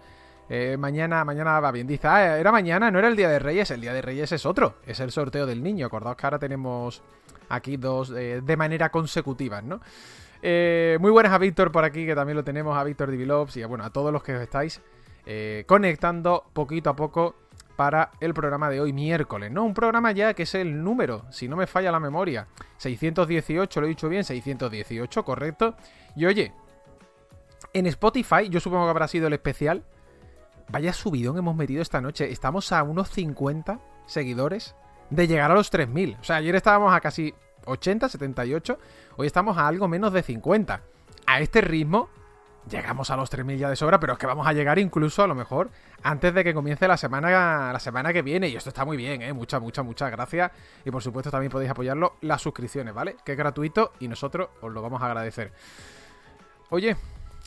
eh, 0.48 0.76
mañana, 0.78 1.24
mañana 1.24 1.58
va 1.60 1.72
bien. 1.72 1.86
Dice, 1.86 2.06
ah, 2.06 2.38
era 2.38 2.52
mañana, 2.52 2.90
no 2.90 2.98
era 2.98 3.08
el 3.08 3.16
Día 3.16 3.28
de 3.28 3.38
Reyes. 3.38 3.70
El 3.70 3.80
Día 3.80 3.92
de 3.92 4.02
Reyes 4.02 4.30
es 4.32 4.44
otro. 4.44 4.76
Es 4.86 5.00
el 5.00 5.10
sorteo 5.10 5.46
del 5.46 5.62
niño. 5.62 5.86
Acordaos 5.86 6.16
que 6.16 6.26
ahora 6.26 6.38
tenemos 6.38 7.02
aquí 7.48 7.76
dos 7.76 8.12
eh, 8.16 8.40
de 8.44 8.56
manera 8.56 8.90
consecutiva, 8.90 9.60
¿no? 9.62 9.80
muy 10.42 11.10
buenas 11.10 11.34
a 11.34 11.38
Víctor 11.38 11.70
por 11.70 11.84
aquí, 11.84 12.06
que 12.06 12.14
también 12.14 12.34
lo 12.34 12.42
tenemos, 12.42 12.74
a 12.74 12.82
Víctor 12.82 13.10
Divilops 13.10 13.58
y 13.58 13.64
bueno, 13.64 13.84
a 13.84 13.90
todos 13.90 14.10
los 14.10 14.22
que 14.22 14.36
os 14.36 14.40
estáis 14.40 14.80
conectando 15.66 16.46
poquito 16.54 16.88
a 16.88 16.96
poco 16.96 17.34
para 17.80 18.10
el 18.20 18.34
programa 18.34 18.68
de 18.68 18.78
hoy, 18.78 18.92
miércoles, 18.92 19.50
¿no? 19.50 19.64
Un 19.64 19.72
programa 19.72 20.12
ya 20.12 20.34
que 20.34 20.42
es 20.42 20.54
el 20.54 20.84
número, 20.84 21.24
si 21.30 21.48
no 21.48 21.56
me 21.56 21.66
falla 21.66 21.90
la 21.90 21.98
memoria. 21.98 22.46
618, 22.76 23.80
lo 23.80 23.86
he 23.86 23.88
dicho 23.88 24.06
bien, 24.10 24.22
618, 24.22 25.24
correcto. 25.24 25.76
Y 26.14 26.26
oye, 26.26 26.52
en 27.72 27.86
Spotify, 27.86 28.50
yo 28.50 28.60
supongo 28.60 28.84
que 28.84 28.90
habrá 28.90 29.08
sido 29.08 29.28
el 29.28 29.32
especial. 29.32 29.82
Vaya 30.68 30.92
subidón 30.92 31.38
hemos 31.38 31.56
metido 31.56 31.80
esta 31.80 32.02
noche. 32.02 32.30
Estamos 32.30 32.70
a 32.70 32.82
unos 32.82 33.08
50 33.08 33.80
seguidores 34.04 34.74
de 35.08 35.26
llegar 35.26 35.50
a 35.50 35.54
los 35.54 35.70
3000. 35.70 36.18
O 36.20 36.24
sea, 36.24 36.36
ayer 36.36 36.54
estábamos 36.56 36.92
a 36.92 37.00
casi 37.00 37.32
80, 37.64 38.10
78. 38.10 38.78
Hoy 39.16 39.26
estamos 39.26 39.56
a 39.56 39.66
algo 39.66 39.88
menos 39.88 40.12
de 40.12 40.22
50. 40.22 40.82
A 41.26 41.40
este 41.40 41.62
ritmo, 41.62 42.10
llegamos 42.68 43.10
a 43.10 43.16
los 43.16 43.30
3.000 43.30 43.56
ya 43.56 43.70
de 43.70 43.76
sobra, 43.76 44.00
pero 44.00 44.14
es 44.14 44.18
que 44.18 44.26
vamos 44.26 44.46
a 44.46 44.52
llegar 44.52 44.78
incluso 44.78 45.22
a 45.22 45.26
lo 45.26 45.34
mejor 45.34 45.70
antes 46.02 46.34
de 46.34 46.44
que 46.44 46.54
comience 46.54 46.86
la 46.88 46.96
semana, 46.96 47.72
la 47.72 47.80
semana 47.80 48.12
que 48.12 48.22
viene. 48.22 48.48
Y 48.48 48.56
esto 48.56 48.70
está 48.70 48.84
muy 48.84 48.96
bien, 48.96 49.22
¿eh? 49.22 49.32
Muchas, 49.32 49.60
muchas, 49.60 49.84
muchas 49.84 50.10
gracias. 50.10 50.50
Y 50.84 50.90
por 50.90 51.02
supuesto 51.02 51.30
también 51.30 51.50
podéis 51.50 51.70
apoyarlo 51.70 52.16
las 52.20 52.42
suscripciones, 52.42 52.94
¿vale? 52.94 53.16
Que 53.24 53.32
es 53.32 53.38
gratuito 53.38 53.92
y 54.00 54.08
nosotros 54.08 54.48
os 54.60 54.72
lo 54.72 54.82
vamos 54.82 55.02
a 55.02 55.06
agradecer. 55.06 55.52
Oye, 56.70 56.96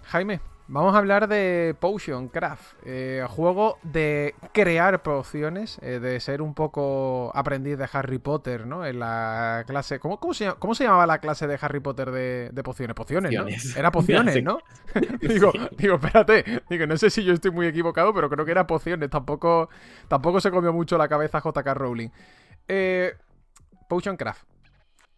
Jaime, 0.06 0.41
Vamos 0.74 0.96
a 0.96 0.98
hablar 0.98 1.27
de 1.27 1.75
Potion 1.80 2.30
Craft, 2.30 2.77
eh, 2.84 3.24
juego 3.30 3.77
de 3.84 4.34
crear 4.53 5.03
pociones, 5.03 5.77
eh, 5.84 6.00
de 6.00 6.20
ser 6.20 6.42
un 6.42 6.56
poco 6.56 7.32
aprendiz 7.36 7.77
de 7.77 7.88
Harry 7.94 8.18
Potter, 8.18 8.65
¿no? 8.65 8.84
En 8.84 8.98
la 8.98 9.65
clase. 9.68 10.00
¿Cómo, 10.00 10.18
se, 10.34 10.51
cómo 10.58 10.74
se, 10.74 10.86
llamaba 10.86 11.06
la 11.06 11.20
clase 11.20 11.46
de 11.46 11.60
Harry 11.62 11.80
Potter 11.80 12.10
de, 12.10 12.63
pociones? 12.63 12.96
Pociones, 12.96 13.32
¿no? 13.32 13.46
Era 13.77 13.92
pociones, 13.92 14.44
¿no? 14.44 14.58
digo, 15.22 15.51
digo, 15.77 15.96
espérate, 16.03 16.63
digo, 16.68 16.88
no 16.88 16.98
sé 16.98 17.12
si 17.12 17.24
yo 17.24 17.34
estoy 17.34 17.51
muy 17.51 17.68
equivocado, 17.68 18.12
pero 18.12 18.27
creo 18.27 18.44
que 18.44 18.51
era 18.51 18.65
pociones. 18.65 19.12
Tampoco, 19.12 19.70
tampoco 20.08 20.42
se 20.42 20.50
comió 20.50 20.74
mucho 20.74 20.98
la 20.98 21.08
cabeza 21.08 21.39
JK 21.39 21.68
Rowling. 21.75 22.10
Eh, 22.68 23.13
Potion 23.88 24.18
Craft. 24.18 24.42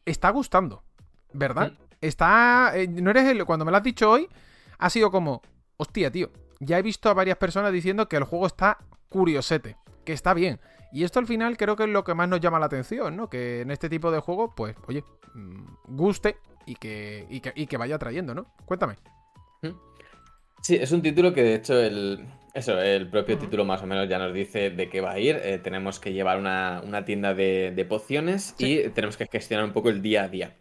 Está 0.03 0.31
gustando, 0.31 0.83
¿verdad? 1.31 1.71
Mm. 1.71 1.95
Está. 2.01 2.74
Eh, 2.75 2.89
no 2.89 3.09
eres 3.12 3.24
el. 3.29 3.45
Cuando 3.45 3.63
me 3.63 3.71
lo 3.71 3.77
has 3.77 3.83
dicho 3.83 4.12
hoy 4.12 4.27
ha 4.77 4.89
sido 4.89 5.12
como, 5.12 5.41
hostia, 5.77 6.12
tío, 6.12 6.32
ya 6.60 6.79
he 6.79 6.82
visto 6.82 7.10
a 7.10 7.13
varias 7.13 7.38
personas 7.38 7.72
diciendo 7.72 8.08
que 8.08 8.17
el 8.17 8.24
juego 8.24 8.48
está 8.48 8.77
curiosete, 9.10 9.77
que 10.03 10.13
está 10.13 10.34
bien. 10.34 10.60
Y 10.91 11.03
esto 11.03 11.20
al 11.20 11.27
final 11.27 11.58
creo 11.58 11.75
que 11.75 11.84
es 11.84 11.89
lo 11.89 12.03
que 12.03 12.13
más 12.13 12.29
nos 12.29 12.39
llama 12.39 12.60
la 12.60 12.67
atención, 12.67 13.15
¿no? 13.15 13.29
Que 13.29 13.62
en 13.62 13.72
este 13.72 13.89
tipo 13.89 14.12
de 14.12 14.20
juego, 14.20 14.55
pues, 14.55 14.75
oye, 14.88 15.03
mm, 15.34 15.65
guste 15.88 16.38
y 16.65 16.75
que, 16.75 17.27
y 17.29 17.67
que, 17.67 17.77
vaya 17.77 17.98
trayendo, 18.00 18.34
¿no? 18.34 18.46
Cuéntame. 18.65 18.96
Sí, 20.62 20.75
es 20.77 20.91
un 20.91 21.01
título 21.03 21.32
que 21.32 21.44
de 21.44 21.55
hecho 21.55 21.79
el, 21.79 22.25
eso, 22.55 22.82
el 22.82 23.08
propio 23.08 23.38
título 23.38 23.65
más 23.65 23.84
o 23.84 23.86
menos 23.86 24.10
ya 24.10 24.17
nos 24.17 24.34
dice 24.34 24.72
de 24.72 24.89
qué 24.89 25.01
va 25.01 25.12
a 25.12 25.20
ir. 25.20 25.39
Eh, 25.44 25.60
tenemos 25.60 26.00
que 26.00 26.13
llevar 26.13 26.39
una, 26.39 27.03
tienda 27.05 27.34
de, 27.36 27.86
pociones 27.88 28.55
y 28.58 28.89
tenemos 28.89 29.17
que 29.17 29.27
gestionar 29.27 29.65
un 29.65 29.74
poco 29.74 29.89
el 29.89 30.01
día 30.01 30.24
a 30.24 30.27
día. 30.27 30.55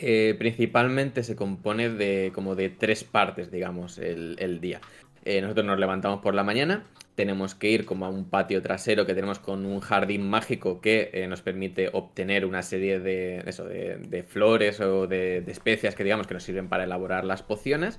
Eh, 0.00 0.36
principalmente 0.38 1.22
se 1.22 1.34
compone 1.34 1.88
de 1.88 2.30
como 2.34 2.54
de 2.54 2.68
tres 2.68 3.04
partes, 3.04 3.50
digamos, 3.50 3.98
el, 3.98 4.60
día. 4.60 4.80
Eh, 5.24 5.40
nosotros 5.40 5.66
nos 5.66 5.78
levantamos 5.78 6.20
por 6.20 6.34
la 6.34 6.44
mañana, 6.44 6.84
tenemos 7.14 7.54
que 7.54 7.70
ir 7.70 7.84
como 7.84 8.06
a 8.06 8.08
un 8.08 8.30
patio 8.30 8.62
trasero 8.62 9.06
que 9.06 9.14
tenemos 9.14 9.40
con 9.40 9.66
un 9.66 9.80
jardín 9.80 10.28
mágico 10.28 10.80
que 10.80 11.10
eh, 11.12 11.26
nos 11.26 11.42
permite 11.42 11.90
obtener 11.92 12.44
una 12.44 12.62
serie 12.62 13.00
de, 13.00 13.42
eso, 13.46 13.64
de, 13.64 14.24
flores 14.26 14.80
o 14.80 15.08
de, 15.08 15.38
especias 15.48 15.96
que 15.96 16.04
digamos 16.04 16.28
que 16.28 16.34
nos 16.34 16.44
sirven 16.44 16.68
para 16.68 16.84
elaborar 16.84 17.24
las 17.24 17.42
pociones. 17.42 17.98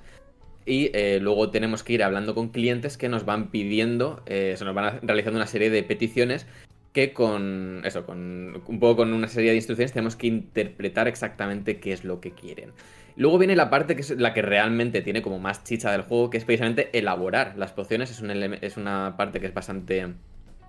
Y 0.66 0.92
luego 1.20 1.50
tenemos 1.50 1.82
que 1.82 1.94
ir 1.94 2.04
hablando 2.04 2.34
con 2.34 2.50
clientes 2.50 2.96
que 2.96 3.08
nos 3.08 3.24
van 3.24 3.50
pidiendo, 3.50 4.22
se 4.26 4.62
nos 4.62 4.74
van 4.74 5.00
realizando 5.02 5.38
una 5.38 5.46
serie 5.46 5.70
de 5.70 5.82
peticiones 5.82 6.46
que 6.92 7.12
con 7.12 7.82
eso, 7.84 8.04
con 8.04 8.62
un 8.66 8.80
poco 8.80 8.96
con 8.96 9.12
una 9.12 9.28
serie 9.28 9.50
de 9.50 9.56
instrucciones 9.56 9.92
tenemos 9.92 10.16
que 10.16 10.26
interpretar 10.26 11.08
exactamente 11.08 11.78
qué 11.78 11.92
es 11.92 12.04
lo 12.04 12.20
que 12.20 12.32
quieren. 12.32 12.72
Luego 13.16 13.38
viene 13.38 13.56
la 13.56 13.70
parte 13.70 13.96
que 13.96 14.02
es 14.02 14.10
la 14.10 14.32
que 14.32 14.42
realmente 14.42 15.02
tiene 15.02 15.22
como 15.22 15.38
más 15.38 15.62
chicha 15.64 15.92
del 15.92 16.02
juego, 16.02 16.30
que 16.30 16.38
es 16.38 16.44
precisamente 16.44 16.96
elaborar 16.96 17.54
las 17.56 17.72
pociones. 17.72 18.10
Es, 18.10 18.22
es 18.62 18.76
una 18.76 19.14
parte 19.16 19.40
que 19.40 19.46
es 19.46 19.54
bastante 19.54 20.14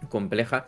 compleja. 0.10 0.68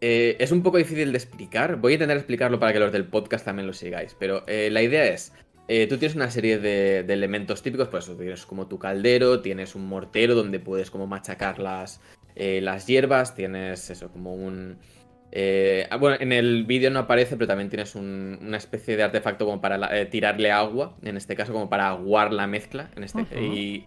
Eh, 0.00 0.36
es 0.40 0.50
un 0.50 0.62
poco 0.62 0.78
difícil 0.78 1.12
de 1.12 1.18
explicar. 1.18 1.76
Voy 1.76 1.92
a 1.92 1.94
intentar 1.94 2.16
explicarlo 2.16 2.58
para 2.58 2.72
que 2.72 2.80
los 2.80 2.92
del 2.92 3.04
podcast 3.04 3.44
también 3.44 3.66
lo 3.66 3.72
sigáis. 3.72 4.16
Pero 4.18 4.42
eh, 4.46 4.68
la 4.70 4.82
idea 4.82 5.04
es, 5.06 5.32
eh, 5.68 5.86
tú 5.86 5.96
tienes 5.96 6.16
una 6.16 6.30
serie 6.30 6.58
de, 6.58 6.98
elementos 7.00 7.62
típicos, 7.62 7.88
pues 7.88 8.10
tienes 8.18 8.44
como 8.44 8.66
tu 8.66 8.78
caldero, 8.78 9.40
tienes 9.40 9.76
un 9.76 9.86
mortero 9.86 10.34
donde 10.34 10.58
puedes 10.58 10.90
como 10.90 11.06
machacar 11.06 11.60
las, 11.60 12.00
las 12.34 12.86
hierbas, 12.86 13.34
tienes 13.34 13.90
eso, 13.90 14.10
como 14.10 14.34
un... 14.34 14.78
Ah, 15.90 15.96
bueno, 15.96 16.16
en 16.20 16.32
el 16.32 16.64
vídeo 16.64 16.90
no 16.90 17.00
aparece, 17.00 17.36
pero 17.36 17.46
también 17.46 17.70
tienes 17.70 17.94
una 17.94 18.56
especie 18.56 18.96
de 18.96 19.02
artefacto 19.02 19.46
como 19.46 19.60
para 19.60 20.08
tirarle 20.10 20.50
agua, 20.50 20.96
en 21.02 21.16
este 21.16 21.36
caso 21.36 21.52
como 21.52 21.68
para 21.70 21.88
aguar 21.88 22.32
la 22.32 22.46
mezcla. 22.46 22.90
En 22.96 23.04
este, 23.04 23.22
y, 23.40 23.86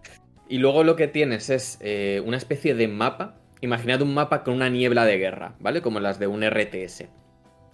y, 0.49 0.57
luego 0.57 0.83
lo 0.83 0.95
que 0.95 1.07
tienes 1.07 1.49
es 1.49 1.79
una 2.23 2.37
especie 2.37 2.75
de 2.75 2.87
mapa 2.87 3.35
imaginad 3.65 4.01
un 4.01 4.13
mapa 4.13 4.43
con 4.43 4.53
una 4.53 4.69
niebla 4.69 5.05
de 5.05 5.17
guerra, 5.17 5.55
¿vale? 5.59 5.81
Como 5.81 5.99
las 5.99 6.19
de 6.19 6.27
un 6.27 6.43
RTS. 6.43 7.05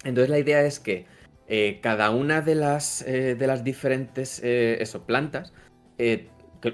Entonces 0.03 0.29
la 0.29 0.39
idea 0.39 0.61
es 0.63 0.79
que 0.79 1.05
eh, 1.47 1.79
cada 1.81 2.09
una 2.09 2.41
de 2.41 2.55
las, 2.55 3.03
eh, 3.03 3.35
de 3.35 3.47
las 3.47 3.63
diferentes 3.63 4.41
eh, 4.43 4.77
eso, 4.81 5.05
plantas, 5.05 5.53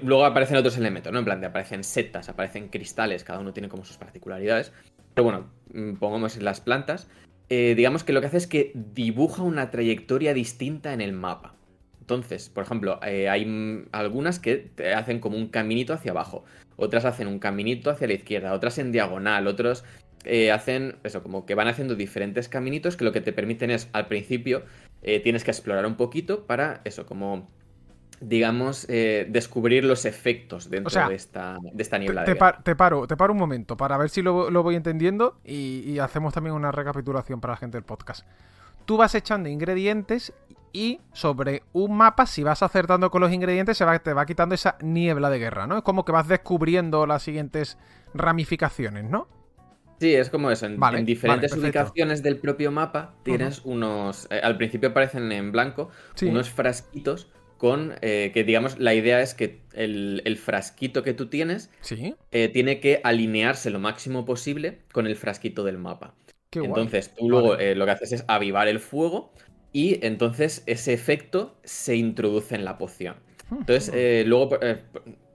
luego 0.02 0.24
aparecen 0.24 0.56
otros 0.56 0.76
elementos, 0.76 1.12
¿no? 1.12 1.18
En 1.18 1.24
plan, 1.24 1.40
de 1.40 1.46
aparecen 1.46 1.84
setas, 1.84 2.28
aparecen 2.28 2.68
cristales, 2.68 3.24
cada 3.24 3.40
uno 3.40 3.52
tiene 3.52 3.68
como 3.68 3.84
sus 3.84 3.96
particularidades. 3.96 4.72
Pero 5.14 5.24
bueno, 5.24 5.50
mm, 5.72 5.94
pongamos 5.94 6.36
en 6.36 6.44
las 6.44 6.60
plantas. 6.60 7.08
digamos 7.48 8.04
que 8.04 8.12
lo 8.12 8.20
que 8.20 8.26
hace 8.26 8.36
es 8.36 8.46
que 8.46 8.72
dibuja 8.74 9.42
una 9.42 9.70
trayectoria 9.70 10.34
distinta 10.34 10.92
en 10.92 11.00
el 11.00 11.12
mapa. 11.12 11.54
Entonces, 12.00 12.50
por 12.50 12.64
ejemplo, 12.64 13.00
hay 13.02 13.86
algunas 13.92 14.38
que 14.38 14.70
hacen 14.94 15.18
como 15.20 15.36
un 15.36 15.48
caminito 15.48 15.92
hacia 15.94 16.10
abajo 16.10 16.44
otras 16.78 17.04
hacen 17.04 17.26
un 17.26 17.40
caminito 17.40 17.90
hacia 17.90 18.06
la 18.06 18.14
izquierda, 18.14 18.54
otras 18.54 18.78
en 18.78 18.92
diagonal, 18.92 19.48
otros 19.48 19.84
eh, 20.24 20.52
hacen 20.52 20.96
eso, 21.02 21.22
como 21.22 21.44
que 21.44 21.56
van 21.56 21.66
haciendo 21.66 21.96
diferentes 21.96 22.48
caminitos 22.48 22.96
que 22.96 23.04
lo 23.04 23.12
que 23.12 23.20
te 23.20 23.32
permiten 23.32 23.70
es, 23.70 23.88
al 23.92 24.06
principio, 24.06 24.62
eh, 25.02 25.20
tienes 25.20 25.42
que 25.42 25.50
explorar 25.50 25.84
un 25.86 25.96
poquito 25.96 26.46
para 26.46 26.80
eso, 26.84 27.04
como 27.04 27.50
digamos, 28.20 28.86
eh, 28.88 29.26
descubrir 29.28 29.84
los 29.84 30.04
efectos 30.04 30.70
dentro 30.70 31.08
de, 31.08 31.14
esta, 31.14 31.58
de 31.60 31.82
esta 31.82 31.98
niebla. 31.98 32.24
Te, 32.24 32.34
te, 32.34 32.76
paro, 32.76 33.06
te 33.06 33.16
paro 33.16 33.32
un 33.32 33.38
momento 33.38 33.76
para 33.76 33.96
ver 33.96 34.10
si 34.10 34.22
lo, 34.22 34.50
voy 34.62 34.74
entendiendo 34.74 35.38
y, 35.44 35.98
hacemos 35.98 36.34
también 36.34 36.54
una 36.54 36.72
recapitulación 36.72 37.40
para 37.40 37.54
la 37.54 37.58
gente 37.58 37.76
del 37.76 37.84
podcast. 37.84 38.26
Tú 38.84 38.96
vas 38.96 39.14
echando 39.14 39.48
ingredientes 39.48 40.32
y 40.72 41.00
sobre 41.12 41.62
un 41.72 41.96
mapa, 41.96 42.26
si 42.26 42.42
vas 42.42 42.62
acertando 42.62 43.10
con 43.10 43.20
los 43.20 43.32
ingredientes, 43.32 43.76
se 43.76 43.84
va, 43.84 43.98
te 43.98 44.12
va 44.12 44.26
quitando 44.26 44.54
esa 44.54 44.76
niebla 44.80 45.30
de 45.30 45.38
guerra, 45.38 45.66
¿no? 45.66 45.78
Es 45.78 45.82
como 45.82 46.04
que 46.04 46.12
vas 46.12 46.28
descubriendo 46.28 47.06
las 47.06 47.22
siguientes 47.22 47.78
ramificaciones, 48.14 49.04
¿no? 49.04 49.28
Sí, 50.00 50.14
es 50.14 50.30
como 50.30 50.50
eso. 50.50 50.66
En, 50.66 51.04
diferentes 51.04 51.52
ubicaciones 51.56 52.22
del 52.22 52.38
propio 52.38 52.70
mapa 52.70 53.14
tienes 53.24 53.62
unos. 53.64 54.28
Eh, 54.30 54.40
al 54.42 54.56
principio 54.56 54.90
aparecen 54.90 55.32
en 55.32 55.50
blanco 55.50 55.90
unos 56.22 56.50
frasquitos 56.50 57.28
con. 57.58 57.94
Eh, 58.00 58.30
que 58.32 58.44
digamos, 58.44 58.78
la 58.78 58.94
idea 58.94 59.20
es 59.20 59.34
que 59.34 59.60
el, 59.74 60.38
frasquito 60.42 61.02
que 61.02 61.12
tú 61.12 61.26
tienes 61.26 61.70
¿Sí? 61.82 62.14
Eh, 62.32 62.48
tiene 62.48 62.80
que 62.80 63.00
alinearse 63.04 63.68
lo 63.68 63.78
máximo 63.78 64.24
posible 64.24 64.78
con 64.92 65.06
el 65.06 65.16
frasquito 65.16 65.64
del 65.64 65.76
mapa. 65.76 66.14
Entonces, 66.52 67.14
tú 67.14 67.28
luego 67.28 67.56
lo 67.56 67.84
que 67.84 67.90
haces 67.90 68.12
es 68.12 68.24
avivar 68.26 68.68
el 68.68 68.80
fuego 68.80 69.32
y 69.72 70.04
entonces 70.04 70.62
ese 70.66 70.92
efecto 70.92 71.56
se 71.64 71.96
introduce 71.96 72.54
en 72.54 72.64
la 72.64 72.78
poción. 72.78 73.16
Entonces, 73.50 73.90
eh, 73.94 74.24
luego 74.26 74.58
eh, 74.60 74.82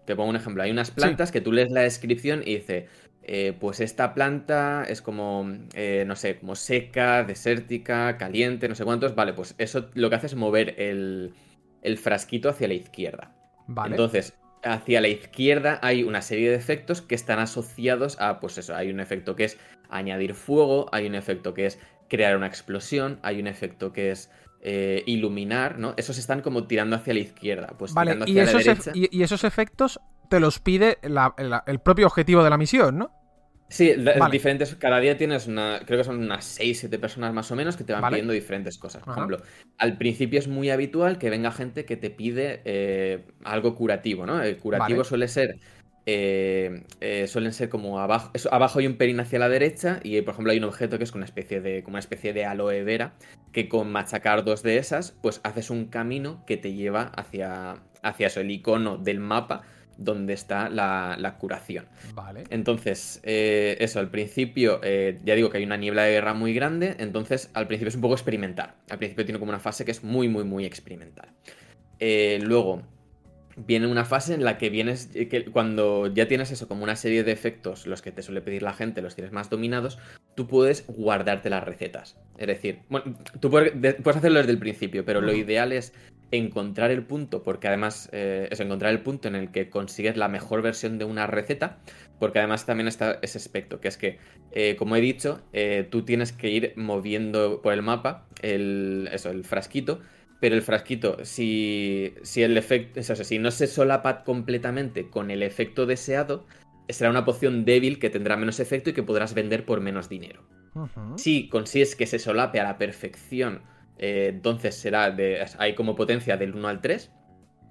te 0.05 0.15
pongo 0.15 0.29
un 0.29 0.35
ejemplo. 0.35 0.63
Hay 0.63 0.71
unas 0.71 0.91
plantas 0.91 1.31
que 1.31 1.41
tú 1.41 1.51
lees 1.51 1.71
la 1.71 1.81
descripción 1.81 2.41
y 2.45 2.55
dice, 2.55 2.87
eh, 3.23 3.53
pues 3.59 3.79
esta 3.79 4.13
planta 4.13 4.85
es 4.87 5.01
como, 5.01 5.45
no 5.45 6.15
sé, 6.15 6.39
como 6.39 6.55
seca, 6.55 7.23
desértica, 7.23 8.17
caliente, 8.17 8.67
no 8.67 8.75
sé 8.75 8.83
cuántos. 8.83 9.15
Vale, 9.15 9.33
pues 9.33 9.55
eso 9.57 9.89
lo 9.93 10.09
que 10.09 10.15
hace 10.15 10.27
es 10.27 10.35
mover 10.35 10.79
el, 10.79 11.33
frasquito 11.97 12.49
hacia 12.49 12.67
la 12.67 12.73
izquierda. 12.73 13.31
Vale. 13.67 13.91
Entonces, 13.91 14.33
hacia 14.63 15.01
la 15.01 15.07
izquierda 15.07 15.79
hay 15.81 16.03
una 16.03 16.21
serie 16.21 16.49
de 16.49 16.55
efectos 16.55 17.01
que 17.01 17.15
están 17.15 17.39
asociados 17.39 18.19
a, 18.19 18.39
pues 18.39 18.57
eso, 18.57 18.75
hay 18.75 18.89
un 18.89 18.99
efecto 18.99 19.35
que 19.35 19.45
es 19.45 19.57
añadir 19.89 20.33
fuego, 20.33 20.89
hay 20.91 21.05
un 21.07 21.15
efecto 21.15 21.53
que 21.53 21.65
es 21.65 21.79
crear 22.09 22.35
una 22.37 22.47
explosión, 22.47 23.19
hay 23.21 23.39
un 23.39 23.47
efecto 23.47 23.93
que 23.93 24.11
es 24.11 24.31
eh, 24.61 25.03
iluminar, 25.05 25.77
¿no? 25.77 25.93
Esos 25.97 26.17
están 26.17 26.41
como 26.41 26.65
tirando 26.67 26.95
hacia 26.95 27.13
la 27.13 27.19
izquierda, 27.19 27.73
pues 27.77 27.93
vale, 27.93 28.11
tirando 28.11 28.25
hacia 28.25 28.33
y, 28.33 28.39
esos 28.39 28.65
la 28.65 28.73
derecha. 28.73 28.91
y, 28.93 29.23
esos 29.23 29.43
efectos 29.43 29.99
te 30.29 30.39
los 30.39 30.59
pide 30.59 30.99
el 31.01 31.79
propio 31.79 32.07
objetivo 32.07 32.43
de 32.43 32.49
la 32.49 32.57
misión, 32.57 32.97
¿no? 32.97 33.22
Sí, 33.69 33.93
diferentes. 34.31 34.75
Cada 34.75 34.99
día 34.99 35.17
tienes 35.17 35.47
una. 35.47 35.81
Creo 35.85 35.97
que 35.97 36.03
son 36.03 36.19
unas 36.19 36.45
6, 36.45 36.79
7 36.81 36.99
personas 36.99 37.33
más 37.33 37.51
o 37.51 37.55
menos 37.55 37.75
que 37.75 37.83
te 37.83 37.93
van 37.93 38.07
pidiendo 38.09 38.33
diferentes 38.33 38.77
cosas. 38.77 39.03
Por 39.03 39.13
ejemplo, 39.13 39.41
al 39.77 39.97
principio 39.97 40.37
es 40.39 40.47
muy 40.47 40.69
habitual 40.69 41.17
que 41.17 41.29
venga 41.29 41.51
gente 41.51 41.85
que 41.85 41.97
te 41.97 42.09
pide 42.09 42.61
eh, 42.65 43.25
algo 43.43 43.75
curativo, 43.75 44.25
¿no? 44.25 44.41
El 44.41 44.57
curativo 44.57 45.03
suele 45.03 45.27
ser 45.27 45.57
eh, 46.05 46.83
eh, 46.99 47.27
suelen 47.27 47.53
ser 47.53 47.69
como 47.69 47.97
abajo, 47.99 48.29
abajo 48.51 48.79
hay 48.79 48.87
un 48.87 48.97
perín 48.97 49.21
hacia 49.21 49.39
la 49.39 49.47
derecha 49.47 50.01
y 50.03 50.21
por 50.21 50.33
ejemplo 50.33 50.51
hay 50.51 50.57
un 50.57 50.65
objeto 50.65 50.97
que 50.97 51.05
es 51.05 51.13
una 51.13 51.23
especie 51.23 51.61
de, 51.61 51.81
como 51.81 51.93
una 51.93 51.99
especie 51.99 52.33
de 52.33 52.43
aloe 52.43 52.83
vera 52.83 53.13
que 53.53 53.69
con 53.69 53.89
machacar 53.89 54.43
dos 54.43 54.63
de 54.63 54.79
esas 54.79 55.13
pues 55.21 55.39
haces 55.45 55.69
un 55.69 55.85
camino 55.85 56.43
que 56.45 56.57
te 56.57 56.73
lleva 56.73 57.03
hacia, 57.15 57.77
hacia 58.01 58.27
eso, 58.27 58.41
el 58.41 58.51
icono 58.51 58.97
del 58.97 59.21
mapa 59.21 59.61
donde 59.97 60.33
está 60.33 60.69
la, 60.69 61.35
curación. 61.39 61.85
Vale. 62.13 62.43
Entonces, 62.49 63.19
eh, 63.23 63.77
eso, 63.79 63.99
al 63.99 64.09
principio, 64.09 64.81
ya 64.81 65.35
digo 65.35 65.49
que 65.49 65.57
hay 65.57 65.63
una 65.63 65.77
niebla 65.77 66.03
de 66.03 66.11
guerra 66.11 66.33
muy 66.33 66.53
grande, 66.53 66.95
entonces 66.99 67.49
al 67.53 67.67
principio 67.67 67.89
es 67.89 67.95
un 67.95 68.01
poco 68.01 68.13
experimental. 68.13 68.73
Al 68.89 68.97
principio 68.97 69.25
tiene 69.25 69.39
como 69.39 69.49
una 69.49 69.59
fase 69.59 69.85
que 69.85 69.91
es 69.91 70.03
muy, 70.03 70.27
muy, 70.27 70.43
muy 70.43 70.65
experimental. 70.65 71.29
luego, 71.99 72.83
viene 73.55 73.87
una 73.87 74.05
fase 74.05 74.33
en 74.33 74.43
la 74.43 74.57
que 74.57 74.69
vienes, 74.69 75.09
eh, 75.13 75.27
que 75.27 75.45
cuando 75.45 76.07
ya 76.07 76.27
tienes 76.27 76.51
eso 76.51 76.67
como 76.67 76.83
una 76.83 76.95
serie 76.95 77.23
de 77.23 77.31
efectos, 77.31 77.87
los 77.87 78.01
que 78.01 78.11
te 78.11 78.21
suele 78.21 78.41
pedir 78.41 78.63
la 78.63 78.73
gente, 78.73 79.01
los 79.01 79.15
tienes 79.15 79.31
más 79.31 79.49
dominados, 79.49 79.99
tú 80.35 80.47
puedes 80.47 80.85
guardarte 80.87 81.49
las 81.49 81.63
recetas. 81.63 82.17
Es 82.37 82.47
decir, 82.47 82.79
bueno, 82.89 83.17
tú 83.39 83.49
puedes, 83.49 83.73
hacerlo 84.05 84.39
desde 84.39 84.51
el 84.51 84.59
principio, 84.59 85.05
pero 85.05 85.21
lo 85.21 85.33
ideal 85.33 85.71
es 85.71 85.93
encontrar 86.31 86.89
el 86.89 87.03
punto, 87.03 87.43
porque 87.43 87.67
además 87.67 88.09
eh, 88.11 88.47
es 88.49 88.59
encontrar 88.59 88.91
el 88.91 89.01
punto 89.01 89.27
en 89.27 89.35
el 89.35 89.51
que 89.51 89.69
consigues 89.69 90.17
la 90.17 90.27
mejor 90.27 90.63
versión 90.63 90.97
de 90.97 91.05
una 91.05 91.27
receta, 91.27 91.77
porque 92.19 92.39
además 92.39 92.65
también 92.65 92.87
está 92.87 93.19
ese 93.21 93.37
aspecto, 93.37 93.79
que 93.79 93.87
es 93.87 93.97
que, 93.97 94.17
eh, 94.51 94.75
como 94.77 94.95
he 94.95 95.01
dicho, 95.01 95.41
tú 95.91 96.03
tienes 96.03 96.31
que 96.31 96.49
ir 96.49 96.73
moviendo 96.75 97.61
por 97.61 97.73
el 97.73 97.83
mapa 97.83 98.25
el, 98.41 99.09
eso, 99.11 99.29
el 99.29 99.43
frasquito, 99.43 99.99
pero 100.43 100.55
el 100.55 100.61
frasquito, 100.61 101.23
si, 101.23 102.15
si 102.21 102.43
el 102.43 102.57
efecto, 102.57 102.99
o 102.99 103.03
sea, 103.03 103.15
si 103.15 103.39
no 103.39 103.49
se 103.49 103.65
solapa 103.65 104.25
completamente 104.25 105.09
con 105.09 105.31
el 105.31 105.41
efecto 105.41 105.85
deseado, 105.85 106.45
será 106.89 107.09
una 107.09 107.23
poción 107.23 107.63
débil 107.63 107.97
que 107.97 108.09
tendrá 108.09 108.35
menos 108.35 108.59
efecto 108.59 108.89
y 108.89 108.93
que 108.93 109.03
podrás 109.03 109.35
vender 109.35 109.65
por 109.65 109.79
menos 109.79 110.09
dinero. 110.09 110.43
Si 111.15 111.47
consigues 111.47 111.95
que 111.95 112.07
se 112.07 112.19
solape 112.19 112.59
a 112.59 112.65
la 112.65 112.77
perfección, 112.77 113.61
eh, 113.97 114.31
entonces 114.33 114.75
será 114.75 115.11
de, 115.11 115.45
hay 115.59 115.75
como 115.75 115.95
potencia 115.95 116.35
del 116.35 116.55
1 116.55 116.67
al 116.67 116.81
3. 116.81 117.09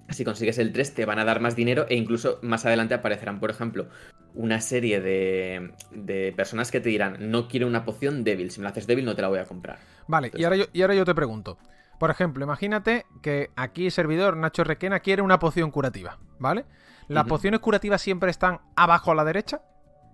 Si 0.09 0.25
consigues 0.25 0.57
el 0.57 0.73
3 0.73 0.95
te 0.95 1.05
van 1.05 1.19
a 1.19 1.25
dar 1.25 1.41
más 1.41 1.55
dinero 1.55 1.85
e 1.89 1.95
incluso 1.95 2.39
más 2.41 2.65
adelante 2.65 2.95
aparecerán, 2.95 3.39
por 3.39 3.51
ejemplo, 3.51 3.87
una 4.33 4.61
serie 4.61 4.99
de, 4.99 5.73
de 5.91 6.33
personas 6.35 6.71
que 6.71 6.79
te 6.79 6.89
dirán, 6.89 7.17
no 7.29 7.47
quiero 7.47 7.67
una 7.67 7.85
poción 7.85 8.23
débil, 8.23 8.49
si 8.49 8.61
me 8.61 8.63
la 8.63 8.71
haces 8.71 8.87
débil 8.87 9.05
no 9.05 9.15
te 9.15 9.21
la 9.21 9.27
voy 9.27 9.37
a 9.37 9.45
comprar. 9.45 9.77
Vale, 10.07 10.31
y, 10.33 10.43
ahora 10.43 10.55
yo, 10.55 10.65
y 10.73 10.81
ahora 10.81 10.95
yo 10.95 11.05
te 11.05 11.13
pregunto, 11.13 11.59
por 11.99 12.09
ejemplo, 12.09 12.43
imagínate 12.43 13.05
que 13.21 13.49
aquí 13.55 13.85
el 13.85 13.91
servidor 13.91 14.37
Nacho 14.37 14.63
Requena 14.63 14.99
quiere 14.99 15.21
una 15.21 15.39
poción 15.39 15.71
curativa, 15.71 16.17
¿vale? 16.39 16.65
¿Las 17.07 17.25
pociones 17.25 17.59
curativas 17.59 18.01
siempre 18.01 18.31
están 18.31 18.59
abajo 18.75 19.11
a 19.11 19.15
la 19.15 19.23
derecha? 19.23 19.61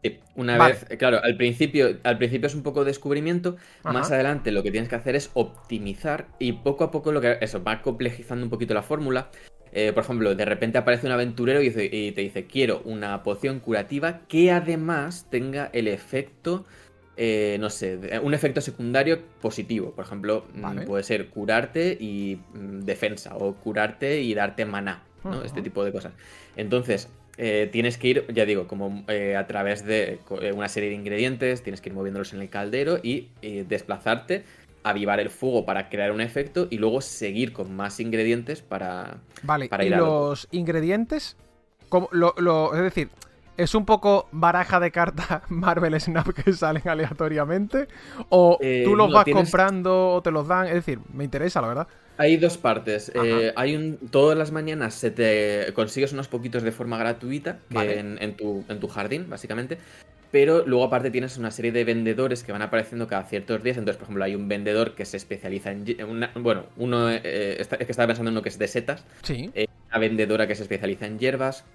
Sí, 0.04 0.20
una 0.36 0.58
vez, 0.66 0.86
claro, 0.98 1.22
al 1.22 1.36
principio, 1.36 1.98
al 2.04 2.18
principio 2.18 2.48
es 2.48 2.56
un 2.56 2.64
poco 2.64 2.86
descubrimiento, 2.86 3.58
más 3.84 4.12
adelante 4.12 4.52
lo 4.52 4.64
que 4.64 4.72
tienes 4.72 4.90
que 4.90 4.96
hacer 4.96 5.16
es 5.16 5.30
optimizar 5.34 6.28
y 6.40 6.54
poco 6.54 6.86
a 6.86 6.92
poco 6.92 7.12
lo 7.12 7.20
que 7.20 7.38
eso 7.42 7.64
va 7.64 7.82
complejizando 7.82 8.46
un 8.46 8.50
poquito 8.50 8.74
la 8.74 8.82
fórmula. 8.82 9.30
Eh, 9.72 9.92
por 9.94 10.04
ejemplo, 10.04 10.34
de 10.34 10.46
repente 10.46 10.80
aparece 10.80 11.06
un 11.06 11.12
aventurero 11.12 11.62
y, 11.62 11.68
y, 11.68 12.12
te 12.12 12.22
dice 12.22 12.48
quiero 12.48 12.82
una 12.86 13.22
poción 13.22 13.60
curativa 13.60 14.22
que 14.28 14.52
además 14.52 15.28
tenga 15.30 15.70
el 15.74 15.88
efecto 15.88 16.66
eh, 17.22 17.58
no 17.60 17.70
sé, 17.70 18.00
un 18.24 18.34
efecto 18.34 18.62
secundario 18.62 19.20
positivo. 19.42 19.92
Por 19.92 20.06
ejemplo, 20.06 20.46
mm, 20.54 20.86
puede 20.86 21.04
ser 21.04 21.28
curarte 21.28 21.98
y 22.00 22.40
mm, 22.54 22.86
defensa, 22.86 23.36
o 23.36 23.56
curarte 23.56 24.22
y 24.22 24.34
darte 24.34 24.64
maná, 24.64 25.04
¿no? 25.26 25.44
Este 25.44 25.62
tipo 25.62 25.84
de 25.84 25.92
cosas. 25.92 26.14
Entonces, 26.56 27.10
eh, 27.38 27.68
tienes 27.74 27.98
que 27.98 28.08
ir, 28.08 28.26
ya 28.34 28.46
digo, 28.46 28.68
como 28.68 29.04
eh, 29.10 29.36
a 29.36 29.48
través 29.48 29.84
de 29.84 30.20
una 30.56 30.70
serie 30.70 30.88
de 30.88 30.96
ingredientes, 30.96 31.62
tienes 31.62 31.82
que 31.82 31.90
ir 31.90 31.94
moviéndolos 31.94 32.32
en 32.32 32.40
el 32.40 32.48
caldero 32.48 33.02
y 33.04 33.28
desplazarte, 33.68 34.46
avivar 34.84 35.20
el 35.20 35.30
fuego 35.30 35.66
para 35.66 35.90
crear 35.90 36.14
un 36.14 36.22
efecto 36.22 36.70
y 36.70 36.78
luego 36.78 37.02
seguir 37.02 37.52
con 37.52 37.76
más 37.76 38.00
ingredientes 38.00 38.62
para, 38.62 39.18
vale, 39.44 39.68
para 39.68 39.84
ir 39.84 39.92
¿y 39.92 39.96
los 39.98 40.48
ingredientes? 40.52 41.36
lo, 42.12 42.74
es 42.76 42.82
decir, 42.82 43.10
¿Es 43.60 43.76
un 43.76 43.86
poco 43.86 44.30
baraja 44.32 44.80
de 44.80 44.90
cartas 44.90 45.42
Marvel 45.50 46.00
Snap 46.00 46.30
que 46.30 46.54
salen 46.54 46.88
aleatoriamente? 46.88 47.90
¿O 48.30 48.58
tú 48.86 48.96
los 48.96 49.12
vas 49.12 49.26
comprando 49.26 50.14
o 50.14 50.22
te 50.22 50.32
los 50.32 50.48
dan? 50.48 50.68
Es 50.68 50.76
decir, 50.76 51.00
me 51.14 51.26
interesa, 51.26 51.62
la 51.62 51.68
verdad. 51.68 51.88
Hay 52.18 52.38
dos 52.38 52.58
partes. 52.58 53.12
Eh, 53.14 53.52
hay 53.58 53.76
un, 53.76 53.98
todas 54.12 54.38
las 54.38 54.54
mañanas 54.54 54.94
se 54.94 55.12
te 55.12 55.74
consigues 55.74 56.14
unos 56.14 56.30
poquitos 56.30 56.64
de 56.64 56.72
forma 56.72 56.98
gratuita 56.98 57.60
en, 57.72 58.36
tu, 58.36 58.64
en, 58.70 58.80
tu, 58.80 58.88
jardín, 58.88 59.30
básicamente. 59.30 59.78
Pero 60.32 60.66
luego 60.66 60.86
aparte 60.86 61.12
tienes 61.12 61.38
una 61.38 61.52
serie 61.52 61.74
de 61.74 61.84
vendedores 61.84 62.44
que 62.44 62.54
van 62.54 62.62
apareciendo 62.62 63.08
cada 63.08 63.24
ciertos 63.24 63.62
días. 63.62 63.78
Entonces, 63.78 63.98
por 63.98 64.06
ejemplo, 64.06 64.24
hay 64.24 64.36
un 64.36 64.48
vendedor 64.48 64.96
que 64.96 65.04
se 65.04 65.18
especializa 65.18 65.72
en... 65.72 65.86
bueno, 66.36 66.66
uno 66.78 67.10
eh, 67.10 67.58
es 67.60 67.68
que 67.68 67.86
estaba 67.90 68.08
pensando 68.08 68.30
en 68.30 68.36
uno 68.36 68.42
que 68.42 68.50
es 68.50 68.60
de 68.60 68.70
setas. 68.70 69.04
Sí. 69.24 69.50
Eh, 69.54 69.68
una 69.90 70.00
vendedora 70.00 70.48
que 70.48 70.56
se 70.56 70.64
especializa 70.64 71.08
en 71.08 71.20
hierbas 71.20 71.66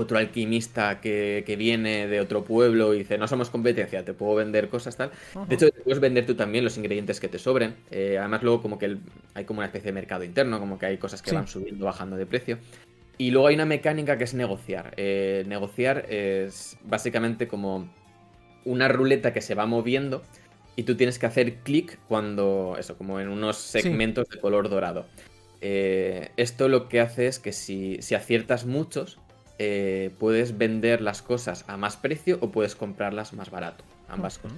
otro 0.00 0.18
alquimista 0.18 1.00
que, 1.00 1.54
viene 1.58 2.06
de 2.06 2.20
otro 2.20 2.44
pueblo 2.44 2.94
y 2.94 2.98
dice, 2.98 3.18
no 3.18 3.28
somos 3.28 3.50
competencia, 3.50 4.04
te 4.04 4.14
puedo 4.14 4.36
vender 4.36 4.68
cosas 4.68 4.96
tal. 4.96 5.10
De 5.48 5.54
hecho, 5.54 5.68
puedes 5.84 6.00
vender 6.00 6.26
tú 6.26 6.34
también 6.34 6.64
los 6.64 6.76
ingredientes 6.76 7.20
que 7.20 7.28
te 7.28 7.38
sobren. 7.38 7.74
Eh, 7.90 8.16
además, 8.18 8.42
luego 8.42 8.62
como 8.62 8.78
que 8.78 8.96
hay 9.34 9.44
como 9.44 9.60
una 9.60 9.66
especie 9.66 9.88
de 9.88 9.92
mercado 9.92 10.24
interno, 10.24 10.58
como 10.58 10.78
que 10.78 10.86
hay 10.86 10.98
cosas 10.98 11.22
que 11.22 11.32
van 11.32 11.46
subiendo, 11.46 11.84
bajando 11.84 12.16
de 12.16 12.26
precio. 12.26 12.58
Y 13.18 13.30
luego 13.30 13.48
hay 13.48 13.54
una 13.54 13.66
mecánica 13.66 14.16
que 14.16 14.24
es 14.24 14.34
negociar. 14.34 14.94
Eh, 14.96 15.44
negociar 15.46 16.06
es 16.08 16.78
básicamente 16.84 17.46
como 17.46 17.88
una 18.64 18.88
ruleta 18.88 19.32
que 19.32 19.40
se 19.40 19.54
va 19.54 19.66
moviendo 19.66 20.22
y 20.76 20.84
tú 20.84 20.96
tienes 20.96 21.18
que 21.18 21.26
hacer 21.26 21.56
clic 21.56 21.98
cuando, 22.08 22.76
eso, 22.78 22.96
como 22.96 23.20
en 23.20 23.28
unos 23.28 23.58
segmentos 23.58 24.28
de 24.30 24.40
color 24.40 24.70
dorado. 24.70 25.06
Eh, 25.60 26.30
esto 26.36 26.68
lo 26.68 26.88
que 26.88 27.00
hace 27.00 27.26
es 27.26 27.38
que 27.38 27.52
si, 27.52 28.00
si 28.00 28.14
aciertas 28.14 28.64
muchos, 28.64 29.18
eh, 29.62 30.10
puedes 30.18 30.56
vender 30.56 31.02
las 31.02 31.20
cosas 31.20 31.66
a 31.68 31.76
más 31.76 31.98
precio 31.98 32.38
o 32.40 32.50
puedes 32.50 32.74
comprarlas 32.74 33.34
más 33.34 33.50
barato. 33.50 33.84
Ambas 34.08 34.38
cosas. 34.38 34.56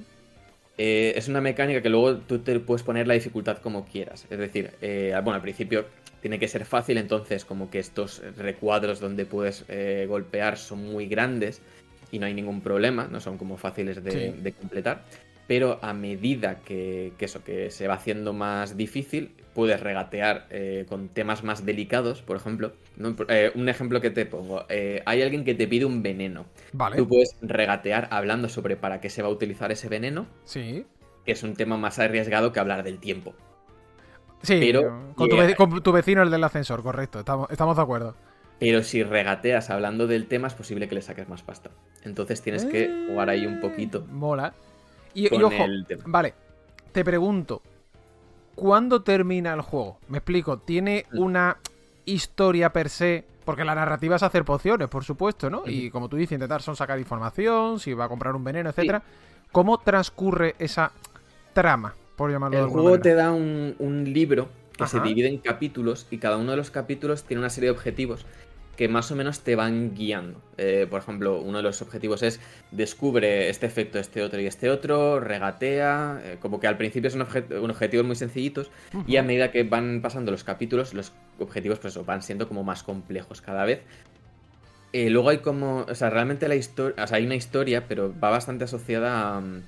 Eh, 0.79 1.15
es 1.17 1.27
una 1.27 1.41
mecánica 1.41 1.83
que 1.83 1.89
luego 1.89 2.19
tú 2.19 2.39
te 2.39 2.61
puedes 2.61 2.85
poner 2.85 3.09
la 3.09 3.15
dificultad 3.15 3.59
como 3.59 3.85
quieras. 3.85 4.29
Es 4.31 4.39
decir, 4.39 4.71
eh, 4.81 5.11
bueno, 5.25 5.35
al 5.35 5.43
principio 5.43 5.87
tiene 6.21 6.39
que 6.39 6.47
ser 6.47 6.65
fácil, 6.65 6.99
entonces 6.99 7.45
como 7.45 7.69
que 7.69 7.81
estos 7.81 8.23
recuadros 8.37 9.01
donde 9.01 9.27
puedes 9.27 9.65
golpear 10.07 10.57
son 10.57 10.85
muy 10.85 11.09
grandes 11.09 11.61
y 12.13 12.21
no 12.21 12.27
hay 12.27 12.35
ningún 12.35 12.61
problema, 12.61 13.09
no 13.11 13.19
son 13.19 13.39
como 13.39 13.57
fáciles 13.57 14.05
de, 14.05 14.55
completar. 14.57 15.03
Pero 15.49 15.81
a 15.83 15.93
medida 15.95 16.61
que, 16.61 17.13
eso, 17.19 17.43
que 17.43 17.73
se 17.73 17.89
va 17.89 17.95
haciendo 17.95 18.33
más 18.33 18.77
difícil, 18.77 19.33
puedes 19.55 19.81
regatear 19.81 20.47
eh, 20.51 20.87
con 20.89 21.09
temas 21.09 21.45
más 21.45 21.65
delicados, 21.65 22.23
por 22.23 22.37
ejemplo. 22.37 22.73
Eh, 23.29 23.53
un 23.55 23.69
ejemplo 23.69 24.01
que 24.01 24.11
te 24.11 24.27
pongo, 24.27 24.65
eh, 24.69 25.03
hay 25.07 25.23
alguien 25.23 25.45
que 25.45 25.55
te 25.55 25.67
pide 25.67 25.85
un 25.85 26.03
veneno. 26.03 26.47
Vale. 26.73 26.97
Tú 26.97 27.09
puedes 27.09 27.37
regatear 27.43 28.09
hablando 28.11 28.49
sobre 28.49 28.77
para 28.77 29.01
qué 29.01 29.11
se 29.11 29.23
va 29.23 29.29
a 29.29 29.31
utilizar 29.31 29.73
ese 29.73 29.89
veneno. 29.89 30.27
Sí. 30.45 30.87
Que 31.25 31.33
es 31.33 31.43
un 31.43 31.55
tema 31.55 31.77
más 31.77 31.99
arriesgado 31.99 32.53
que 32.53 32.61
hablar 32.61 32.83
del 32.83 32.99
tiempo. 32.99 33.35
Sí, 34.43 34.59
pero, 34.61 35.15
con, 35.15 35.83
tu 35.83 35.93
vecino 35.93 36.23
el 36.23 36.31
del 36.31 36.43
ascensor, 36.43 36.83
correcto, 36.83 37.21
estamos, 37.21 37.49
estamos 37.51 37.77
de 37.77 37.83
acuerdo. 37.83 38.17
Pero 38.59 38.83
si 38.83 39.03
regateas 39.03 39.71
hablando 39.71 40.07
del 40.07 40.27
tema, 40.27 40.49
es 40.49 40.55
posible 40.55 40.89
que 40.89 40.97
le 40.97 41.03
saques 41.03 41.29
más 41.29 41.43
pasta. 41.43 41.71
Entonces 42.05 42.43
tienes 42.43 42.65
que 42.65 43.07
jugar 43.09 43.29
ahí 43.31 43.47
un 43.47 43.61
poquito. 43.61 44.05
Mola. 44.11 44.55
Y, 45.15 45.33
ojo, 45.33 45.65
vale, 46.07 46.35
te 46.93 47.05
pregunto, 47.05 47.63
¿cuándo 48.55 49.03
termina 49.03 49.53
el 49.55 49.61
juego? 49.61 49.99
Me 50.09 50.19
explico, 50.19 50.59
¿tiene 50.59 51.07
una 51.13 51.59
historia 52.05 52.73
per 52.73 52.89
se? 52.89 53.25
Porque 53.45 53.65
la 53.65 53.75
narrativa 53.75 54.17
es 54.17 54.23
hacer 54.23 54.45
pociones, 54.45 54.89
por 54.89 55.05
supuesto, 55.05 55.51
¿no? 55.51 55.65
Y 55.67 55.91
como 55.91 56.09
tú 56.09 56.17
dices, 56.17 56.33
intentar 56.33 56.63
son 56.63 56.77
sacar 56.77 56.99
información, 56.99 57.81
si 57.81 57.93
va 57.93 58.05
a 58.05 58.09
comprar 58.09 58.37
un 58.37 58.45
veneno, 58.45 58.71
etcétera. 58.71 59.03
¿Cómo 59.51 59.79
transcurre 59.79 60.55
esa 60.59 60.93
trama, 61.53 61.95
por 62.17 62.31
llamarlo 62.31 62.57
el 62.57 62.61
de 62.61 62.65
alguna 62.65 62.83
juego 62.83 63.01
te 63.01 63.15
da 63.15 63.33
un, 63.33 64.05
libro 64.07 64.49
que 64.77 64.87
se 64.87 65.01
divide 65.01 65.29
en 65.29 65.39
capítulos 65.39 66.07
y 66.11 66.19
cada 66.19 66.37
uno 66.37 66.53
de 66.53 66.57
los 66.57 66.71
capítulos 66.71 67.25
tiene 67.25 67.41
una 67.41 67.51
serie 67.51 67.69
de 67.69 67.77
objetivos 67.77 68.25
que 68.77 68.89
más 68.89 69.11
o 69.11 69.17
menos 69.17 69.41
te 69.41 69.55
van 69.55 69.95
guiando. 69.95 70.41
Eh, 70.57 70.87
por 70.89 71.01
ejemplo, 71.01 71.41
uno 71.41 71.59
de 71.59 71.63
los 71.63 71.83
objetivos 71.83 72.23
es 72.23 72.41
descubre 72.71 73.49
este 73.49 73.67
efecto, 73.67 73.99
este 73.99 74.23
otro 74.23 74.41
y 74.41 74.47
este 74.47 74.71
otro, 74.71 75.21
regatea, 75.21 76.21
eh, 76.25 76.37
como 76.41 76.59
que 76.59 76.67
al 76.67 76.77
principio 76.77 77.11
son 77.11 77.23
objetivos 77.23 78.07
muy 78.07 78.17
sencillitos 78.17 78.71
y 79.07 79.17
a 79.17 79.23
medida 79.23 79.51
que 79.51 79.65
van 79.65 80.01
pasando 80.01 80.31
los 80.31 80.45
capítulos, 80.45 80.95
los 80.95 81.13
objetivos 81.39 81.79
pues 81.79 82.03
van 82.05 82.23
siendo 82.23 82.49
como 82.49 82.65
más 82.65 82.83
complejos 82.83 83.41
cada 83.43 83.65
vez. 83.65 83.83
Eh, 84.95 85.11
luego 85.11 85.31
hay 85.31 85.39
como, 85.39 85.87
o 85.89 85.95
sea, 85.95 86.11
realmente 86.11 86.49
la 86.49 86.55
historia, 86.55 87.05
o 87.05 87.07
sea, 87.07 87.17
hay 87.17 87.25
una 87.25 87.35
historia, 87.35 87.87
pero 87.89 88.15
va 88.19 88.31
bastante 88.31 88.65
asociada 88.65 89.37
a... 89.37 89.41
Mm, 89.41 89.63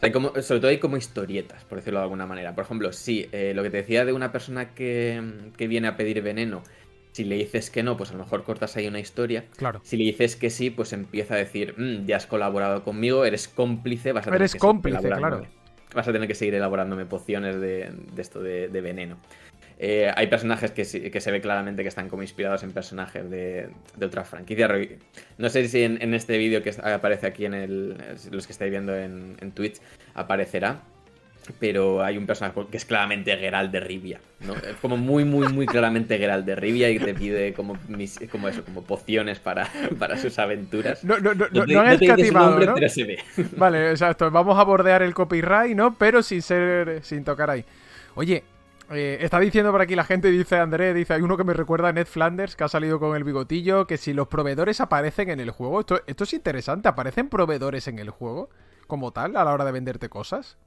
hay 0.00 0.10
como, 0.10 0.30
sobre 0.42 0.60
todo 0.60 0.68
hay 0.68 0.78
como 0.78 0.96
historietas, 0.96 1.62
por 1.64 1.78
decirlo 1.78 2.00
de 2.00 2.04
alguna 2.04 2.26
manera. 2.26 2.56
Por 2.56 2.64
ejemplo, 2.64 2.92
sí, 2.92 3.28
lo 3.54 3.62
que 3.62 3.70
te 3.70 3.76
decía 3.76 4.04
de 4.04 4.12
una 4.12 4.32
persona 4.32 4.74
que, 4.74 5.22
que 5.56 5.68
viene 5.68 5.86
a 5.86 5.96
pedir 5.96 6.20
veneno 6.22 6.64
si 7.12 7.24
le 7.24 7.36
dices 7.36 7.70
que 7.70 7.82
no, 7.82 7.96
pues 7.96 8.10
a 8.10 8.14
lo 8.14 8.20
mejor 8.20 8.42
cortas 8.42 8.76
ahí 8.76 8.88
una 8.88 8.98
historia. 8.98 9.44
Claro. 9.56 9.80
Si 9.84 9.96
le 9.96 10.04
dices 10.04 10.34
que 10.34 10.50
sí, 10.50 10.70
pues 10.70 10.92
empieza 10.92 11.34
a 11.34 11.36
decir, 11.36 11.74
mm, 11.76 12.06
ya 12.06 12.16
has 12.16 12.26
colaborado 12.26 12.82
conmigo, 12.82 13.24
eres 13.24 13.48
cómplice, 13.48 14.12
vas 14.12 14.22
a 14.22 14.30
tener 14.30 14.40
eres 14.40 14.54
que 14.54 14.58
cómplice, 14.58 15.08
claro. 15.08 15.46
Vas 15.94 16.08
a 16.08 16.12
tener 16.12 16.26
que 16.26 16.34
seguir 16.34 16.54
elaborándome 16.54 17.04
pociones 17.04 17.60
de, 17.60 17.92
esto 18.16 18.42
de, 18.42 18.68
veneno. 18.80 19.18
Eh, 19.78 20.10
hay 20.16 20.26
personajes 20.28 20.70
que, 20.70 20.84
se 20.86 21.30
ve 21.30 21.40
claramente 21.42 21.82
que 21.82 21.88
están 21.88 22.08
como 22.08 22.22
inspirados 22.22 22.62
en 22.62 22.72
personajes 22.72 23.28
de, 23.28 23.68
otra 24.02 24.24
franquicia. 24.24 24.70
No 25.36 25.50
sé 25.50 25.68
si 25.68 25.82
en, 25.82 26.14
este 26.14 26.38
vídeo 26.38 26.62
que 26.62 26.70
aparece 26.82 27.26
aquí 27.26 27.44
en 27.44 27.52
el. 27.52 27.96
los 28.30 28.46
que 28.46 28.52
estáis 28.54 28.70
viendo 28.70 28.96
en, 28.96 29.36
en 29.40 29.52
Twitch 29.52 29.82
aparecerá 30.14 30.80
pero 31.58 32.02
hay 32.02 32.16
un 32.16 32.26
personaje 32.26 32.60
que 32.70 32.76
es 32.76 32.84
claramente 32.84 33.36
Geralt 33.36 33.72
de 33.72 33.80
Rivia, 33.80 34.20
¿no? 34.40 34.54
Es 34.54 34.76
como 34.80 34.96
muy, 34.96 35.24
muy, 35.24 35.48
muy 35.48 35.66
claramente 35.66 36.18
Geralt 36.18 36.46
de 36.46 36.54
Rivia 36.54 36.90
y 36.90 36.98
te 36.98 37.14
pide 37.14 37.52
como, 37.52 37.76
como 38.30 38.48
eso, 38.48 38.64
como 38.64 38.82
pociones 38.82 39.38
para, 39.38 39.68
para 39.98 40.16
sus 40.16 40.38
aventuras. 40.38 41.02
No, 41.04 41.18
no, 41.18 41.34
no, 41.34 41.46
no, 41.50 41.80
han 41.80 41.92
escatimado, 41.92 42.58
¿no? 42.58 42.74
Vale, 43.56 43.90
exacto. 43.90 44.30
Vamos 44.30 44.58
a 44.58 44.64
bordear 44.64 45.02
el 45.02 45.14
copyright, 45.14 45.76
¿no? 45.76 45.94
Pero 45.96 46.22
sin 46.22 46.42
ser, 46.42 47.00
sin 47.02 47.24
tocar 47.24 47.50
ahí. 47.50 47.64
Oye, 48.14 48.44
eh, 48.90 49.18
está 49.20 49.40
diciendo 49.40 49.72
por 49.72 49.80
aquí 49.80 49.94
la 49.94 50.04
gente, 50.04 50.30
dice 50.30 50.58
André, 50.58 50.92
dice, 50.92 51.14
hay 51.14 51.22
uno 51.22 51.36
que 51.36 51.44
me 51.44 51.54
recuerda 51.54 51.88
a 51.88 51.92
Ned 51.92 52.06
Flanders, 52.06 52.56
que 52.56 52.64
ha 52.64 52.68
salido 52.68 53.00
con 53.00 53.16
el 53.16 53.24
bigotillo, 53.24 53.86
que 53.86 53.96
si 53.96 54.12
los 54.12 54.28
proveedores 54.28 54.80
aparecen 54.80 55.30
en 55.30 55.40
el 55.40 55.50
juego, 55.50 55.80
esto, 55.80 56.00
esto 56.06 56.24
es 56.24 56.32
interesante, 56.34 56.88
¿aparecen 56.88 57.28
proveedores 57.28 57.88
en 57.88 57.98
el 57.98 58.10
juego 58.10 58.50
como 58.86 59.12
tal 59.12 59.36
a 59.36 59.44
la 59.44 59.52
hora 59.52 59.64
de 59.64 59.72
venderte 59.72 60.08
cosas? 60.08 60.58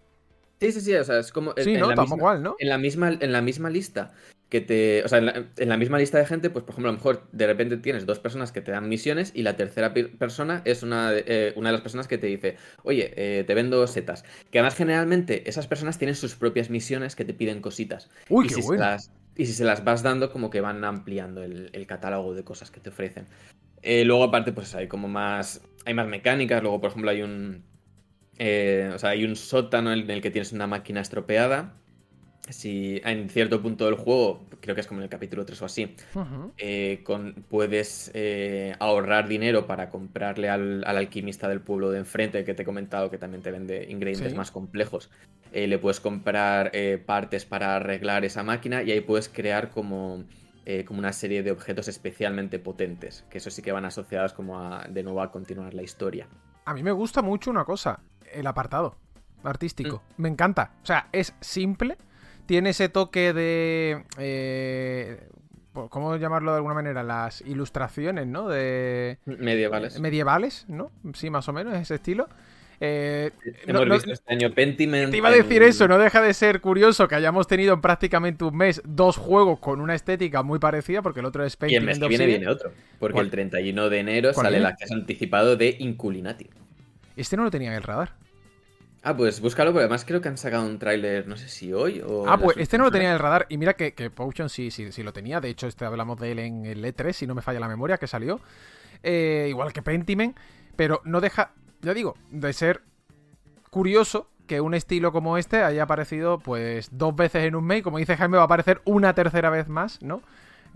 Sí, 0.60 0.72
sí, 0.72 0.82
sí, 0.82 0.96
o 0.96 1.04
sea, 1.04 1.20
es 1.20 1.32
como... 1.32 1.54
Sí, 1.58 1.74
en, 1.74 1.80
no, 1.80 1.90
la 1.90 2.02
misma, 2.02 2.38
¿no? 2.38 2.56
En 2.60 2.70
la, 2.70 2.78
misma, 2.78 3.10
en 3.10 3.32
la 3.32 3.42
misma 3.42 3.70
lista 3.70 4.14
que 4.50 4.62
te... 4.62 5.04
O 5.04 5.08
sea, 5.08 5.20
en 5.20 5.70
la, 5.70 5.78
misma 5.78 5.98
lista 5.98 6.18
de 6.18 6.26
gente, 6.26 6.50
pues 6.50 6.64
por 6.64 6.74
ejemplo, 6.74 6.90
a 6.90 6.94
lo 6.94 6.98
mejor 6.98 7.28
de 7.32 7.48
repente 7.48 7.78
tienes 7.78 8.06
dos 8.06 8.20
personas 8.20 8.52
que 8.52 8.62
te 8.62 8.72
dan 8.72 8.88
misiones 8.88 9.32
y 9.36 9.44
la 9.44 9.58
tercera 9.58 9.94
persona 9.94 10.62
es 10.66 10.82
una, 10.84 11.12
eh, 11.14 11.54
una 11.56 11.70
de 11.70 11.74
las 11.74 11.82
personas 11.82 12.08
que 12.08 12.18
te 12.18 12.28
dice, 12.28 12.58
oye, 12.84 13.14
eh, 13.16 13.44
te 13.44 13.54
vendo 13.54 13.86
setas. 13.88 14.24
Que 14.52 14.60
además 14.60 14.76
generalmente 14.76 15.50
esas 15.50 15.68
personas 15.68 15.98
tienen 15.98 16.16
sus 16.16 16.36
propias 16.36 16.70
misiones 16.70 17.16
que 17.16 17.26
te 17.26 17.34
piden 17.34 17.62
cositas. 17.62 18.10
Uy, 18.30 18.46
y 18.46 18.50
qué 18.50 18.56
si 18.56 18.62
bueno. 18.62 18.84
Se 18.84 18.90
las, 18.90 19.12
y 19.36 19.46
si 19.48 19.54
se 19.54 19.66
las 19.66 19.84
vas 19.84 20.04
dando, 20.04 20.32
como 20.32 20.50
que 20.50 20.62
van 20.62 20.84
ampliando 20.86 21.44
el, 21.44 21.86
catálogo 21.88 22.34
de 22.34 22.44
cosas 22.44 22.72
que 22.72 22.80
te 22.80 22.90
ofrecen. 22.90 23.26
Eh, 23.82 24.06
luego 24.06 24.24
aparte, 24.24 24.54
pues 24.54 24.74
hay 24.74 24.88
como 24.88 25.08
más... 25.08 25.62
Hay 25.88 25.94
más 25.94 26.08
mecánicas, 26.08 26.64
luego 26.64 26.82
por 26.82 26.90
ejemplo 26.90 27.12
hay 27.12 27.22
un 27.22 27.64
eh, 28.38 28.92
o 28.94 29.00
sea, 29.00 29.12
hay 29.12 29.24
un 29.24 29.36
sótano 29.36 29.94
en 29.94 30.10
el 30.10 30.22
que 30.22 30.32
tienes 30.32 30.52
una 30.52 30.68
máquina 30.68 31.02
estropeada. 31.02 31.74
Si 32.50 33.02
en 33.04 33.28
cierto 33.30 33.60
punto 33.60 33.86
del 33.86 33.96
juego, 33.96 34.46
creo 34.62 34.76
que 34.76 34.82
es 34.82 34.88
como 34.88 35.00
en 35.00 35.06
el 35.06 35.10
capítulo 35.10 35.46
3 35.46 35.60
o 35.64 35.66
así, 35.66 35.96
eh, 36.60 37.04
puedes 37.50 38.12
eh, 38.14 38.76
ahorrar 38.78 39.28
dinero 39.28 39.66
para 39.66 39.90
comprarle 39.90 40.50
al, 40.50 40.84
alquimista 40.86 41.50
del 41.50 41.62
pueblo 41.62 41.90
de 41.90 41.98
enfrente 41.98 42.44
que 42.44 42.54
te 42.54 42.62
he 42.62 42.66
comentado 42.66 43.10
que 43.10 43.18
también 43.18 43.42
te 43.42 43.50
vende 43.50 43.88
ingredientes 43.90 44.36
más 44.36 44.52
complejos. 44.52 45.10
le 45.54 45.80
puedes 45.80 46.00
comprar 46.00 46.72
partes 47.08 47.46
para 47.46 47.78
arreglar 47.78 48.26
esa 48.26 48.44
máquina 48.44 48.84
y 48.84 48.92
ahí 48.92 49.02
puedes 49.02 49.28
crear 49.28 49.72
como, 49.72 50.24
como 50.86 51.00
una 51.00 51.14
serie 51.14 51.42
de 51.42 51.50
objetos 51.50 51.88
especialmente 51.88 52.60
potentes, 52.60 53.26
que 53.32 53.40
eso 53.40 53.50
sí 53.50 53.64
que 53.64 53.72
van 53.72 53.86
asociados 53.86 54.34
como 54.34 54.60
a, 54.60 54.86
de 54.88 55.02
nuevo 55.02 55.24
a 55.24 55.32
continuar 55.32 55.74
la 55.74 55.82
historia. 55.82 56.28
A 56.66 56.76
mí 56.76 56.84
me 56.84 56.92
gusta 56.92 57.24
mucho 57.24 57.50
una 57.50 57.66
cosa 57.66 58.00
el 58.36 58.48
apartado 58.48 58.96
artístico. 59.44 60.04
Mm. 60.18 60.22
Me 60.22 60.30
encanta. 60.30 60.72
O 60.84 60.86
sea, 60.86 61.08
es 61.12 61.34
simple. 61.42 61.98
Tiene 62.46 62.72
ese 62.72 62.90
toque 62.90 63.34
de. 63.34 64.04
Eh, 64.18 65.28
¿cómo 65.90 66.16
llamarlo 66.16 66.52
de 66.52 66.58
alguna 66.58 66.76
manera? 66.76 67.04
Las 67.04 67.42
ilustraciones, 67.42 68.28
¿no? 68.28 68.48
De... 68.48 69.18
Medievales. 69.26 70.00
Medievales, 70.00 70.66
¿no? 70.68 70.92
Sí, 71.14 71.30
más 71.30 71.48
o 71.50 71.54
menos, 71.54 71.74
ese 71.76 71.96
estilo. 71.96 72.30
Eh, 72.82 73.32
Hemos 73.66 73.90
visto 73.90 74.12
este 74.12 74.34
año 74.34 74.52
Pentiment. 74.52 75.12
Te 75.12 75.18
iba 75.18 75.30
a 75.30 75.32
decir 75.32 75.64
eso, 75.64 75.88
no 75.88 75.98
deja 75.98 76.22
de 76.22 76.34
ser 76.34 76.60
curioso 76.60 77.08
que 77.08 77.16
hayamos 77.16 77.48
tenido 77.48 77.74
en 77.74 77.82
prácticamente 77.82 78.44
un 78.44 78.56
mes 78.56 78.82
dos 78.86 79.18
juegos 79.18 79.60
con 79.60 79.80
una 79.80 79.96
estética 79.96 80.44
muy 80.44 80.60
parecida, 80.60 81.02
porque 81.02 81.22
el 81.22 81.26
otro 81.26 81.46
es 81.46 81.56
Pentiment. 81.56 81.84
Y 81.84 81.84
el 81.84 81.86
mes 81.86 82.00
que 82.00 82.08
viene 82.10 82.26
viene 82.26 82.48
otro, 82.50 82.72
porque 83.00 83.20
el 83.20 83.30
31 83.30 83.90
de 83.90 84.00
enero 84.00 84.34
sale 84.34 84.58
el 84.58 84.66
acceso 84.66 84.94
anticipado 84.94 85.56
de 85.56 85.78
Inculinati. 85.80 86.50
Este 87.16 87.38
no 87.38 87.44
lo 87.44 87.52
tenía 87.52 87.70
en 87.70 87.76
el 87.76 87.84
radar. 87.84 88.14
Ah, 89.08 89.16
pues 89.16 89.40
búscalo, 89.40 89.72
porque 89.72 89.84
además 89.84 90.04
creo 90.04 90.20
que 90.20 90.30
han 90.30 90.38
sacado 90.38 90.66
un 90.66 90.80
tráiler, 90.80 91.28
no 91.28 91.38
sé 91.38 91.48
si 91.48 91.72
hoy 91.72 92.02
o... 92.04 92.28
Ah, 92.28 92.40
pues 92.40 92.58
este 92.58 92.80
no 92.80 92.86
lo 92.86 92.92
tenía 92.92 93.10
en 93.10 93.14
el 93.14 93.20
radar. 93.20 93.46
Y 93.50 93.60
mira 93.60 93.76
que, 93.76 93.94
que 93.94 94.10
Potion 94.10 94.50
sí, 94.50 94.72
sí, 94.72 94.92
sí 94.92 95.04
lo 95.04 95.14
tenía. 95.14 95.40
De 95.40 95.48
hecho, 95.48 95.68
este 95.68 95.86
hablamos 95.86 96.20
de 96.20 96.32
él 96.32 96.40
en 96.40 96.66
el 96.66 96.84
E3, 96.84 97.14
si 97.14 97.28
no 97.28 97.36
me 97.36 97.44
falla 97.44 97.60
la 97.60 97.68
memoria, 97.68 98.00
que 98.00 98.08
salió. 98.08 98.40
Eh, 99.04 99.46
igual 99.48 99.72
que 99.74 99.84
Pentiment. 99.84 100.36
Pero 100.76 101.02
no 101.06 101.22
deja, 101.22 101.52
ya 101.84 101.94
digo, 101.94 102.16
de 102.32 102.52
ser 102.52 102.82
curioso 103.70 104.28
que 104.48 104.60
un 104.60 104.74
estilo 104.74 105.12
como 105.12 105.38
este 105.38 105.62
haya 105.62 105.84
aparecido 105.84 106.40
pues 106.40 106.90
dos 106.92 107.16
veces 107.16 107.44
en 107.44 107.56
un 107.56 107.64
mes. 107.64 107.84
Como 107.84 108.00
dice 108.00 108.18
Jaime, 108.18 108.38
va 108.38 108.44
a 108.44 108.46
aparecer 108.46 108.82
una 108.86 109.14
tercera 109.14 109.52
vez 109.52 109.68
más, 109.68 110.02
¿no? 110.02 110.24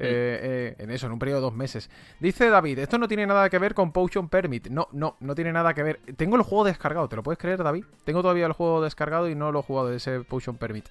Eh, 0.02 0.40
eh, 0.42 0.76
en 0.80 0.92
eso, 0.92 1.08
en 1.08 1.12
un 1.12 1.20
periodo 1.20 1.40
de 1.40 1.44
dos 1.44 1.54
meses. 1.54 1.90
Dice 2.20 2.50
David, 2.50 2.80
esto 2.80 2.98
no 2.98 3.08
tiene 3.08 3.28
nada 3.28 3.50
que 3.50 3.60
ver 3.60 3.74
con 3.74 3.92
Potion 3.92 4.30
Permit. 4.30 4.70
No, 4.70 4.88
no, 4.94 5.18
no 5.20 5.36
tiene 5.36 5.52
nada 5.52 5.74
que 5.74 5.84
ver. 5.84 6.00
Tengo 6.16 6.38
el 6.38 6.44
juego 6.44 6.64
descargado, 6.64 7.10
¿te 7.10 7.18
lo 7.18 7.24
puedes 7.24 7.38
creer, 7.38 7.62
David? 7.62 7.84
Tengo 8.06 8.22
todavía 8.22 8.46
el 8.46 8.54
juego 8.54 8.82
descargado 8.82 9.28
y 9.30 9.36
no 9.36 9.52
lo 9.52 9.60
he 9.60 9.64
jugado 9.64 9.90
de 9.90 9.98
ese 9.98 10.22
Potion 10.22 10.56
Permit. 10.56 10.86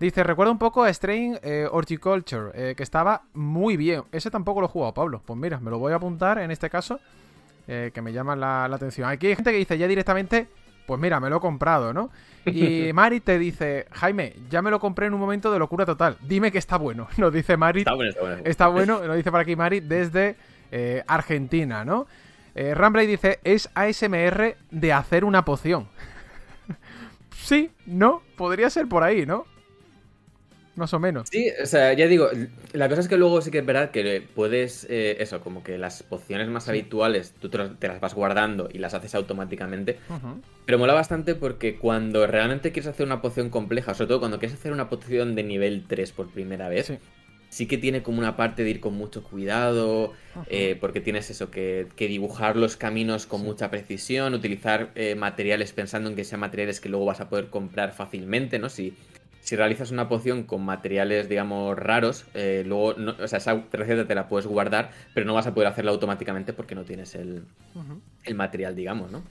Dice, 0.00 0.22
recuerda 0.22 0.52
un 0.52 0.58
poco 0.58 0.84
a 0.84 0.92
Strain 0.92 1.38
eh, 1.42 1.68
Horticulture, 1.70 2.74
que 2.74 2.82
estaba 2.82 3.22
muy 3.34 3.76
bien. 3.76 4.04
Ese 4.12 4.30
tampoco 4.30 4.60
lo 4.60 4.66
he 4.66 4.70
jugado, 4.70 4.94
Pablo. 4.94 5.22
Pues 5.24 5.38
mira, 5.38 5.60
me 5.60 5.70
lo 5.70 5.78
voy 5.78 5.92
a 5.92 5.96
apuntar 5.96 6.38
en 6.38 6.50
este 6.50 6.70
caso, 6.70 6.98
que 7.66 8.00
me 8.02 8.12
llama 8.12 8.36
la, 8.36 8.64
atención. 8.64 9.08
Aquí 9.08 9.26
hay 9.26 9.36
gente 9.36 9.52
que 9.52 9.58
dice 9.58 9.76
ya 9.76 9.86
directamente, 9.86 10.48
pues 10.86 11.00
mira, 11.00 11.20
me 11.20 11.28
lo 11.28 11.36
he 11.38 11.40
comprado, 11.40 11.92
¿no? 11.92 12.10
Y 12.44 12.90
Mari 12.94 13.20
te 13.20 13.38
dice, 13.38 13.86
Jaime, 13.92 14.34
ya 14.48 14.62
me 14.62 14.70
lo 14.70 14.80
compré 14.80 15.06
en 15.06 15.14
un 15.14 15.20
momento 15.20 15.52
de 15.52 15.58
locura 15.58 15.84
total. 15.84 16.16
Dime 16.22 16.52
que 16.52 16.58
está 16.58 16.76
bueno. 16.76 17.08
Nos 17.16 17.32
dice 17.32 17.56
Mari. 17.56 17.80
Está 17.80 17.94
bueno, 17.94 18.10
está 18.10 18.20
bueno. 18.22 18.42
Está 18.44 18.68
bueno, 18.68 19.06
lo 19.06 19.14
dice 19.14 19.30
por 19.30 19.40
aquí 19.40 19.56
Mari 19.56 19.80
desde 19.80 20.36
eh, 20.70 21.02
Argentina, 21.06 21.84
¿no? 21.84 22.06
Eh, 22.54 22.74
Ramblay 22.74 23.06
dice, 23.06 23.40
es 23.44 23.68
ASMR 23.74 24.56
de 24.70 24.92
hacer 24.92 25.24
una 25.24 25.44
poción. 25.44 25.88
sí, 27.36 27.70
¿no? 27.84 28.22
Podría 28.36 28.70
ser 28.70 28.88
por 28.88 29.02
ahí, 29.02 29.26
¿no? 29.26 29.44
Más 30.76 30.92
o 30.92 31.00
menos. 31.00 31.28
Sí, 31.30 31.50
o 31.62 31.64
sea, 31.64 31.94
ya 31.94 32.06
digo, 32.06 32.28
la 32.72 32.88
cosa 32.88 33.00
es 33.00 33.08
que 33.08 33.16
luego 33.16 33.40
sí 33.40 33.50
que 33.50 33.58
es 33.58 33.66
verdad 33.66 33.90
que 33.90 34.22
puedes, 34.34 34.86
eh, 34.90 35.16
eso, 35.20 35.40
como 35.40 35.62
que 35.62 35.78
las 35.78 36.02
pociones 36.02 36.48
más 36.48 36.68
habituales 36.68 37.34
tú 37.40 37.48
te 37.48 37.88
las 37.88 38.00
vas 38.00 38.14
guardando 38.14 38.68
y 38.70 38.78
las 38.78 38.92
haces 38.92 39.14
automáticamente. 39.14 39.98
Pero 40.66 40.78
mola 40.78 40.92
bastante 40.92 41.34
porque 41.34 41.76
cuando 41.76 42.26
realmente 42.26 42.72
quieres 42.72 42.88
hacer 42.88 43.06
una 43.06 43.22
poción 43.22 43.48
compleja, 43.48 43.94
sobre 43.94 44.08
todo 44.08 44.18
cuando 44.20 44.38
quieres 44.38 44.58
hacer 44.58 44.72
una 44.72 44.90
poción 44.90 45.34
de 45.34 45.44
nivel 45.44 45.84
3 45.88 46.12
por 46.12 46.28
primera 46.28 46.68
vez, 46.68 46.92
sí, 47.48 47.66
que 47.66 47.78
tiene 47.78 48.02
como 48.02 48.18
una 48.18 48.36
parte 48.36 48.62
de 48.62 48.68
ir 48.68 48.80
con 48.80 48.94
mucho 48.94 49.22
cuidado, 49.22 50.12
eh, 50.48 50.76
porque 50.78 51.00
tienes 51.00 51.30
eso, 51.30 51.50
que, 51.50 51.88
dibujar 51.96 52.56
los 52.56 52.76
caminos 52.76 53.24
con 53.24 53.42
mucha 53.42 53.70
precisión, 53.70 54.34
utilizar 54.34 54.90
eh, 54.94 55.14
materiales 55.14 55.72
pensando 55.72 56.10
en 56.10 56.16
que 56.16 56.24
sean 56.24 56.40
materiales 56.40 56.80
que 56.80 56.90
luego 56.90 57.06
vas 57.06 57.20
a 57.20 57.30
poder 57.30 57.48
comprar 57.48 57.94
fácilmente, 57.94 58.58
¿no? 58.58 58.68
Si 58.68 58.94
si 59.46 59.54
realizas 59.54 59.92
una 59.92 60.08
poción 60.08 60.42
con 60.42 60.64
materiales, 60.64 61.28
digamos, 61.28 61.78
raros, 61.78 62.26
eh, 62.34 62.64
luego, 62.66 62.96
o 63.22 63.28
sea, 63.28 63.38
esa 63.38 63.64
receta 63.70 64.04
te 64.04 64.16
la 64.16 64.28
puedes 64.28 64.44
guardar, 64.44 64.90
pero 65.14 65.24
no 65.24 65.34
vas 65.34 65.46
a 65.46 65.54
poder 65.54 65.68
hacerla 65.68 65.92
automáticamente 65.92 66.52
porque 66.52 66.74
no 66.74 66.82
tienes 66.82 67.14
el, 67.14 67.44
el 68.24 68.34
material, 68.34 68.74
digamos, 68.74 69.12
¿no? 69.12 69.22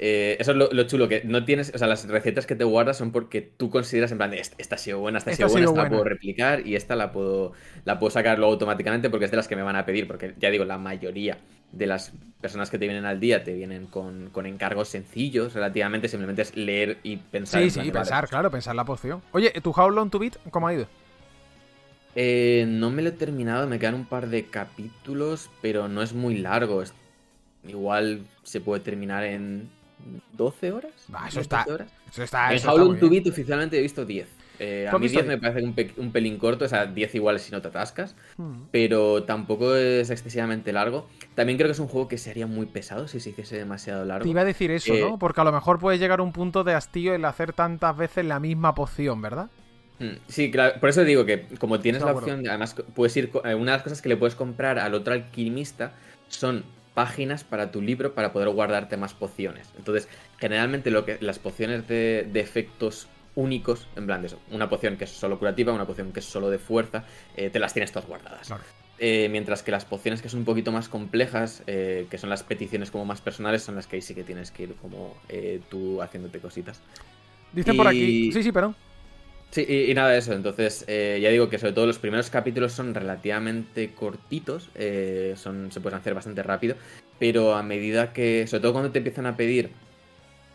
Eh, 0.00 0.36
eso 0.40 0.50
es 0.50 0.56
lo, 0.56 0.82
chulo, 0.88 1.06
que 1.06 1.22
no 1.24 1.44
tienes, 1.44 1.70
o 1.72 1.78
sea, 1.78 1.86
las 1.86 2.08
recetas 2.08 2.46
que 2.46 2.56
te 2.56 2.64
guardas 2.64 2.96
son 2.96 3.12
porque 3.12 3.42
tú 3.42 3.70
consideras 3.70 4.10
en 4.10 4.18
plan, 4.18 4.34
esta, 4.34 4.74
ha 4.74 4.78
sido 4.78 4.98
buena, 4.98 5.18
esta 5.18 5.30
ha 5.30 5.34
sido 5.34 5.48
buena, 5.48 5.66
esta 5.68 5.84
la 5.84 5.88
puedo 5.88 6.02
replicar 6.02 6.66
y 6.66 6.74
esta 6.74 6.96
la 6.96 7.12
puedo, 7.12 7.52
la 7.84 8.00
puedo 8.00 8.10
sacar 8.10 8.38
luego 8.38 8.54
automáticamente 8.54 9.08
porque 9.08 9.26
es 9.26 9.30
de 9.30 9.36
las 9.36 9.46
que 9.46 9.54
me 9.54 9.62
van 9.62 9.76
a 9.76 9.86
pedir, 9.86 10.08
porque 10.08 10.34
ya 10.36 10.50
digo, 10.50 10.64
la 10.64 10.78
mayoría 10.78 11.38
de 11.72 11.86
las 11.86 12.12
personas 12.40 12.70
que 12.70 12.78
te 12.78 12.86
vienen 12.86 13.04
al 13.04 13.20
día 13.20 13.44
te 13.44 13.52
vienen 13.52 13.86
con, 13.86 14.30
encargos 14.46 14.88
sencillos 14.88 15.52
relativamente, 15.52 16.08
simplemente 16.08 16.42
es 16.42 16.56
leer 16.56 16.98
y 17.02 17.16
pensar. 17.18 17.62
Sí, 17.62 17.70
sí, 17.70 17.90
pensar, 17.90 18.28
claro, 18.28 18.50
pensar 18.50 18.74
la 18.74 18.84
poción. 18.84 19.22
Oye, 19.32 19.50
¿tu 19.62 19.70
How 19.70 19.90
Long 19.90 20.10
to 20.10 20.18
Beat 20.18 20.36
cómo 20.50 20.68
ha 20.68 20.74
ido? 20.74 20.86
Eh, 22.16 22.64
no 22.66 22.90
me 22.90 23.02
lo 23.02 23.10
he 23.10 23.12
terminado, 23.12 23.68
me 23.68 23.78
quedan 23.78 23.94
un 23.94 24.06
par 24.06 24.28
de 24.28 24.46
capítulos, 24.46 25.50
pero 25.62 25.88
no 25.88 26.02
es 26.02 26.12
muy 26.12 26.38
largo. 26.38 26.82
Igual 27.66 28.26
se 28.42 28.60
puede 28.60 28.82
terminar 28.82 29.22
en 29.24 29.70
12 30.32 30.72
horas. 30.72 30.92
eso, 31.28 31.40
está, 31.40 31.66
eso 32.10 32.22
está. 32.22 32.52
En 32.52 32.68
How 32.68 32.96
to 32.96 33.08
Beat 33.08 33.26
oficialmente 33.28 33.78
he 33.78 33.82
visto 33.82 34.04
10. 34.04 34.39
Eh, 34.62 34.86
a 34.88 34.98
mí 34.98 35.08
10 35.08 35.26
me 35.26 35.38
parece 35.38 35.62
un, 35.96 36.12
pelín 36.12 36.36
corto, 36.36 36.66
o 36.66 36.68
sea, 36.68 36.84
10 36.84 37.14
iguales 37.14 37.42
si 37.42 37.50
no 37.50 37.62
te 37.62 37.68
atascas, 37.68 38.14
hmm. 38.36 38.64
pero 38.70 39.22
tampoco 39.22 39.74
es 39.74 40.10
excesivamente 40.10 40.72
largo. 40.72 41.08
También 41.34 41.56
creo 41.56 41.68
que 41.68 41.72
es 41.72 41.78
un 41.78 41.88
juego 41.88 42.08
que 42.08 42.18
sería 42.18 42.46
muy 42.46 42.66
pesado 42.66 43.08
si 43.08 43.20
se 43.20 43.30
hiciese 43.30 43.56
demasiado 43.56 44.04
largo. 44.04 44.24
Te 44.24 44.28
iba 44.28 44.42
a 44.42 44.44
decir 44.44 44.70
eso, 44.70 44.92
¿no? 44.92 45.14
Eh, 45.14 45.16
Porque 45.18 45.40
a 45.40 45.44
lo 45.44 45.52
mejor 45.52 45.78
puede 45.78 45.98
llegar 45.98 46.20
a 46.20 46.22
un 46.22 46.32
punto 46.32 46.62
de 46.62 46.74
hastío 46.74 47.14
el 47.14 47.24
hacer 47.24 47.54
tantas 47.54 47.96
veces 47.96 48.26
la 48.26 48.38
misma 48.38 48.74
poción, 48.74 49.22
¿verdad? 49.22 49.48
Hmm, 49.98 50.18
sí, 50.28 50.50
claro, 50.50 50.78
por 50.78 50.90
eso 50.90 51.04
digo 51.04 51.24
que 51.24 51.46
como 51.58 51.80
tienes 51.80 52.02
la 52.02 52.12
opción, 52.12 52.46
además 52.46 52.74
puedes 52.94 53.16
ir, 53.16 53.30
eh, 53.44 53.54
una 53.54 53.72
de 53.72 53.78
las 53.78 53.82
cosas 53.82 54.02
que 54.02 54.10
le 54.10 54.16
puedes 54.16 54.34
comprar 54.34 54.78
al 54.78 54.92
otro 54.94 55.14
alquimista 55.14 55.92
son 56.28 56.64
páginas 56.94 57.44
para 57.44 57.70
tu 57.70 57.80
libro 57.80 58.14
para 58.14 58.32
poder 58.32 58.48
guardarte 58.50 58.96
más 58.96 59.14
pociones. 59.14 59.68
Entonces, 59.78 60.08
generalmente 60.38 60.90
lo 60.90 61.04
que 61.04 61.18
las 61.20 61.38
pociones 61.38 61.86
de, 61.88 62.28
efectos 62.34 63.08
únicos, 63.40 63.88
en 63.96 64.06
plan 64.06 64.20
de 64.20 64.28
eso, 64.28 64.38
una 64.50 64.68
poción 64.68 64.96
que 64.96 65.04
es 65.04 65.10
solo 65.10 65.38
curativa, 65.38 65.72
una 65.72 65.86
poción 65.86 66.12
que 66.12 66.20
es 66.20 66.26
solo 66.26 66.50
de 66.50 66.58
fuerza, 66.58 67.04
eh, 67.36 67.50
te 67.50 67.58
las 67.58 67.72
tienes 67.72 67.92
todas 67.92 68.08
guardadas. 68.08 68.52
Eh, 68.98 69.28
mientras 69.30 69.62
que 69.62 69.70
las 69.70 69.86
pociones 69.86 70.20
que 70.20 70.28
son 70.28 70.40
un 70.40 70.44
poquito 70.44 70.72
más 70.72 70.88
complejas, 70.88 71.62
eh, 71.66 72.06
que 72.10 72.18
son 72.18 72.28
las 72.28 72.42
peticiones 72.42 72.90
como 72.90 73.04
más 73.04 73.20
personales, 73.20 73.62
son 73.62 73.76
las 73.76 73.86
que 73.86 73.96
ahí 73.96 74.02
sí 74.02 74.14
que 74.14 74.24
tienes 74.24 74.50
que 74.50 74.64
ir 74.64 74.74
como 74.74 75.16
tú 75.70 76.02
haciéndote 76.02 76.38
cositas. 76.38 76.80
Dicen 77.52 77.76
por 77.76 77.88
aquí. 77.88 78.30
Sí, 78.32 78.42
sí, 78.42 78.52
perdón. 78.52 78.76
Sí, 79.50 79.66
y, 79.68 79.92
nada 79.94 80.10
de 80.10 80.18
eso. 80.18 80.32
Entonces, 80.32 80.84
eh, 80.86 81.18
ya 81.20 81.30
digo 81.30 81.48
que 81.48 81.58
sobre 81.58 81.72
todo 81.72 81.86
los 81.86 81.98
primeros 81.98 82.30
capítulos 82.30 82.72
son 82.72 82.94
relativamente 82.94 83.92
cortitos, 83.92 84.70
eh, 84.76 85.34
son, 85.36 85.72
se 85.72 85.80
pueden 85.80 85.98
hacer 85.98 86.14
bastante 86.14 86.42
rápido, 86.42 86.76
pero 87.18 87.54
a 87.56 87.62
medida 87.62 88.12
que, 88.12 88.46
sobre 88.46 88.62
todo 88.62 88.72
cuando 88.72 88.92
te 88.92 88.98
empiezan 88.98 89.26
a 89.26 89.36
pedir, 89.36 89.70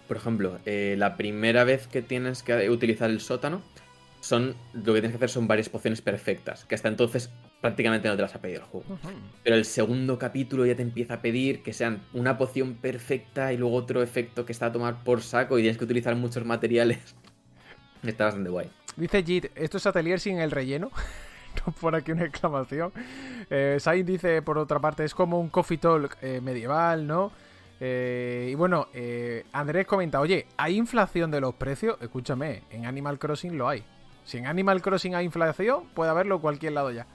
por 0.07 0.17
ejemplo, 0.17 0.59
eh, 0.65 0.95
la 0.97 1.17
primera 1.17 1.63
vez 1.63 1.87
que 1.87 2.01
tienes 2.01 2.43
que 2.43 2.69
utilizar 2.69 3.09
el 3.09 3.19
sótano, 3.19 3.61
son 4.25 4.55
lo 4.73 4.93
que 4.93 5.01
tienes 5.01 5.11
que 5.11 5.17
hacer 5.17 5.29
son 5.29 5.47
varias 5.47 5.69
pociones 5.69 6.01
perfectas, 6.01 6.65
que 6.65 6.73
hasta 6.73 6.87
entonces 6.87 7.29
prácticamente 7.61 8.07
no 8.07 8.15
te 8.15 8.23
las 8.23 8.33
ha 8.33 8.41
pedido 8.41 8.61
el 8.61 8.65
juego. 8.65 8.97
Pero 9.43 9.55
el 9.55 9.65
segundo 9.65 10.17
capítulo 10.17 10.65
ya 10.65 10.75
te 10.75 10.81
empieza 10.81 11.15
a 11.15 11.21
pedir 11.21 11.61
que 11.61 11.73
sean 11.73 12.01
una 12.11 12.37
poción 12.37 12.73
perfecta 12.73 13.53
y 13.53 13.57
luego 13.57 13.75
otro 13.75 14.01
efecto 14.01 14.43
que 14.45 14.51
está 14.51 14.67
a 14.67 14.71
tomar 14.71 15.03
por 15.03 15.21
saco 15.21 15.59
y 15.59 15.61
tienes 15.61 15.77
que 15.77 15.83
utilizar 15.83 16.15
muchos 16.15 16.43
materiales. 16.43 16.99
Está 18.03 18.25
bastante 18.25 18.49
guay. 18.49 18.69
Dice 18.97 19.23
Jit, 19.23 19.45
¿esto 19.55 19.77
es 19.77 19.85
Atelier 19.87 20.19
sin 20.19 20.39
el 20.39 20.51
relleno? 20.51 20.91
no 21.65 21.73
por 21.73 21.95
aquí 21.95 22.11
una 22.11 22.25
exclamación. 22.25 22.93
Eh, 23.49 23.77
Sain 23.79 24.05
dice, 24.05 24.41
por 24.41 24.57
otra 24.57 24.79
parte, 24.79 25.03
es 25.03 25.13
como 25.13 25.39
un 25.39 25.49
coffee 25.49 25.77
talk 25.77 26.17
eh, 26.21 26.39
medieval, 26.41 27.07
¿no? 27.07 27.31
Eh, 27.79 28.49
y 28.51 28.55
bueno, 28.55 28.87
eh, 28.93 29.43
Andrés 29.51 29.85
comenta, 29.85 30.19
oye, 30.19 30.47
¿hay 30.57 30.77
inflación 30.77 31.31
de 31.31 31.41
los 31.41 31.55
precios? 31.55 31.97
Escúchame, 32.01 32.63
en 32.69 32.85
Animal 32.85 33.19
Crossing 33.19 33.57
lo 33.57 33.67
hay. 33.67 33.83
Si 34.25 34.37
en 34.37 34.47
Animal 34.47 34.81
Crossing 34.81 35.15
hay 35.15 35.25
inflación, 35.25 35.83
puede 35.93 36.11
haberlo 36.11 36.35
en 36.35 36.41
cualquier 36.41 36.73
lado 36.73 36.91
ya. 36.91 37.05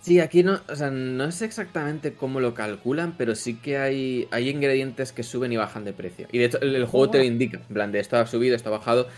Sí, 0.00 0.20
aquí 0.20 0.44
no, 0.44 0.60
o 0.68 0.76
sea, 0.76 0.90
no 0.90 1.30
sé 1.32 1.44
exactamente 1.44 2.14
cómo 2.14 2.40
lo 2.40 2.54
calculan, 2.54 3.14
pero 3.18 3.34
sí 3.34 3.56
que 3.56 3.78
hay, 3.78 4.28
hay 4.30 4.48
ingredientes 4.48 5.12
que 5.12 5.24
suben 5.24 5.52
y 5.52 5.56
bajan 5.56 5.84
de 5.84 5.92
precio. 5.92 6.28
Y 6.30 6.38
de 6.38 6.44
hecho 6.44 6.60
el, 6.60 6.84
juego 6.86 7.10
te 7.10 7.18
lo 7.18 7.24
indica, 7.24 7.58
en 7.58 7.74
plan 7.74 7.92
de 7.92 7.98
esto 7.98 8.16
ha 8.16 8.26
subido, 8.26 8.54
esto 8.54 8.68
ha 8.68 8.78
bajado, 8.78 9.08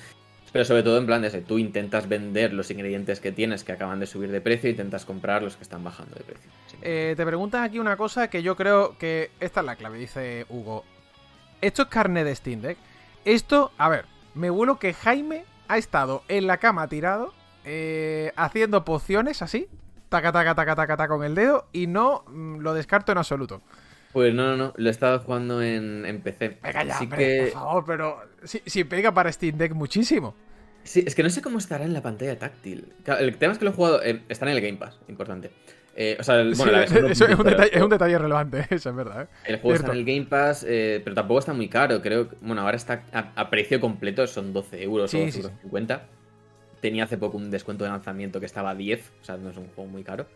pero 0.53 0.65
sobre 0.65 0.83
todo 0.83 0.99
en 0.99 1.07
plan 1.07 1.23
de 1.23 1.31
tú 1.43 1.59
intentas 1.59 2.09
vender 2.09 2.53
los 2.53 2.71
ingredientes 2.71 3.21
que 3.21 3.33
tienes 3.33 3.65
que 3.65 3.73
acaban 3.73 4.01
de 4.01 4.07
subir 4.07 4.31
de 4.31 4.41
precio 4.41 4.69
intentas 4.71 5.05
comprar 5.05 5.43
los 5.43 5.57
que 5.57 5.63
están 5.63 5.85
bajando 5.85 6.15
de 6.17 6.25
precio. 6.25 6.51
Eh, 6.83 7.15
te 7.17 7.25
preguntan 7.25 7.63
aquí 7.63 7.79
una 7.79 7.97
cosa 7.97 8.29
que 8.29 8.43
yo 8.43 8.57
creo 8.57 8.97
que 8.99 9.31
esta 9.41 9.61
es 9.61 9.67
la 9.67 9.77
clave, 9.77 9.99
dice 9.99 10.47
Hugo. 10.49 10.85
Esto 11.61 11.83
es 11.83 11.89
carne 11.89 12.25
de 12.25 12.35
Steam 12.35 12.61
Deck. 12.63 12.79
Esto, 13.25 13.71
a 13.79 13.89
ver, 13.89 14.07
me 14.35 14.51
vuelo 14.51 14.79
que 14.79 14.95
Jaime 14.95 15.45
ha 15.69 15.79
estado 15.79 16.23
en 16.29 16.47
la 16.47 16.57
cama 16.57 16.89
tirado 16.89 17.33
eh, 17.65 18.33
haciendo 18.37 18.85
pociones 18.85 19.43
así, 19.43 19.69
taca, 20.09 20.33
taca, 20.33 20.55
taca, 20.55 20.75
taca, 20.75 20.97
taca 20.97 21.09
con 21.09 21.25
el 21.25 21.35
dedo 21.35 21.67
y 21.73 21.87
no 21.87 22.25
mm, 22.27 22.59
lo 22.61 22.75
descarto 22.75 23.13
en 23.13 23.19
absoluto. 23.19 23.61
Pues 24.13 24.35
no, 24.35 24.49
no, 24.49 24.57
no, 24.57 24.73
lo 24.77 24.89
he 24.89 24.91
estado 24.91 25.21
jugando 25.21 25.63
en, 25.63 26.21
PC. 26.23 26.59
Venga 26.63 26.85
ya, 26.85 26.99
por 26.99 27.51
favor, 27.53 27.85
pero 27.87 28.21
si, 28.43 28.85
pega 28.85 29.13
para 29.13 29.31
Steam 29.31 29.57
Deck 29.57 29.73
muchísimo. 29.73 30.35
Sí, 30.83 31.05
es 31.07 31.15
que 31.15 31.23
no 31.23 31.31
sé 31.31 31.43
cómo 31.43 31.59
estará 31.59 31.85
en 31.85 31.93
la 31.93 32.03
pantalla 32.03 32.39
táctil. 32.39 32.93
el 33.07 33.37
tema 33.37 33.53
es 33.53 33.59
que 33.59 33.65
lo 33.65 33.71
he 33.71 33.75
jugado, 33.75 34.03
está 34.03 34.47
en 34.47 34.57
el 34.57 34.61
Game 34.61 34.79
Pass, 34.79 34.99
importante. 35.09 35.51
Eh, 35.95 36.17
o 36.19 36.23
sea, 36.23 36.43
bueno, 36.43 36.73
la 36.73 36.79
versión 36.81 37.05
es, 37.11 37.21
un 37.21 37.45
detalle, 37.45 37.77
es, 37.77 37.83
un 37.83 37.91
detalle, 37.91 38.19
relevante, 38.19 38.67
eso 38.71 38.91
es 38.91 38.97
verdad. 38.97 39.23
¿eh? 39.23 39.27
El 39.45 39.59
juego 39.59 39.77
está 39.77 39.93
en 39.93 39.99
el 39.99 40.05
Game 40.05 40.27
Pass, 40.27 40.65
eh, 40.67 41.01
pero 41.05 41.15
tampoco 41.15 41.41
está 41.41 41.53
muy 41.53 41.69
caro. 41.69 42.01
Creo 42.01 42.29
bueno, 42.41 42.63
ahora 42.63 42.77
está 42.77 43.05
a, 43.13 43.51
precio 43.51 43.81
completo, 43.81 44.27
son 44.27 44.53
12 44.53 44.83
euros 44.83 45.13
o 45.13 45.31
50. 45.31 46.03
Tenía 46.81 47.05
hace 47.05 47.19
poco 47.19 47.37
un 47.37 47.51
descuento 47.51 47.85
de 47.85 47.91
lanzamiento 47.91 48.41
que 48.41 48.47
estaba 48.47 48.71
a 48.71 48.75
10, 48.75 49.13
o 49.21 49.25
sea, 49.25 49.37
no 49.37 49.51
es 49.51 49.57
un 49.57 49.69
juego 49.69 49.91
muy 49.91 50.03
caro. 50.03 50.27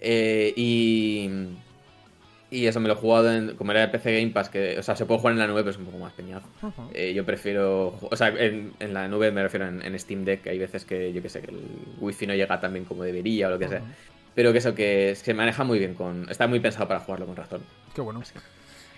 y. 0.00 1.28
Y 2.54 2.68
eso 2.68 2.78
me 2.78 2.86
lo 2.86 2.94
he 2.94 2.96
jugado 2.96 3.32
en, 3.32 3.56
como 3.56 3.72
era 3.72 3.82
el 3.82 3.90
PC 3.90 4.20
Game 4.20 4.32
Pass, 4.32 4.48
que, 4.48 4.78
o 4.78 4.82
sea, 4.82 4.94
se 4.94 5.06
puede 5.06 5.18
jugar 5.18 5.32
en 5.32 5.40
la 5.40 5.48
nube, 5.48 5.62
pero 5.62 5.70
es 5.70 5.78
un 5.78 5.86
poco 5.86 5.98
más 5.98 6.12
peñazo. 6.12 6.46
yo 7.14 7.24
prefiero, 7.26 7.98
o 8.00 8.16
sea, 8.16 8.28
en, 8.28 8.72
la 8.92 9.08
nube 9.08 9.32
me 9.32 9.42
refiero 9.42 9.66
en, 9.66 9.98
Steam 9.98 10.24
Deck, 10.24 10.46
hay 10.46 10.58
veces 10.58 10.84
que, 10.84 11.12
yo 11.12 11.20
que 11.20 11.28
sé, 11.28 11.40
que 11.40 11.50
el 11.50 11.60
wifi 11.98 12.26
no 12.26 12.34
llega 12.34 12.60
tan 12.60 12.72
bien 12.72 12.84
como 12.84 13.02
debería 13.02 13.48
o 13.48 13.50
lo 13.50 13.58
que 13.58 13.68
sea. 13.68 13.82
Pero 14.34 14.52
que 14.52 14.58
eso, 14.58 14.74
que 14.74 15.14
se 15.14 15.34
maneja 15.34 15.64
muy 15.64 15.78
bien 15.78 15.94
con. 15.94 16.28
Está 16.28 16.46
muy 16.46 16.60
pensado 16.60 16.88
para 16.88 17.00
jugarlo 17.00 17.26
con 17.26 17.36
ratón. 17.36 17.62
Qué 17.94 18.00
bueno. 18.00 18.22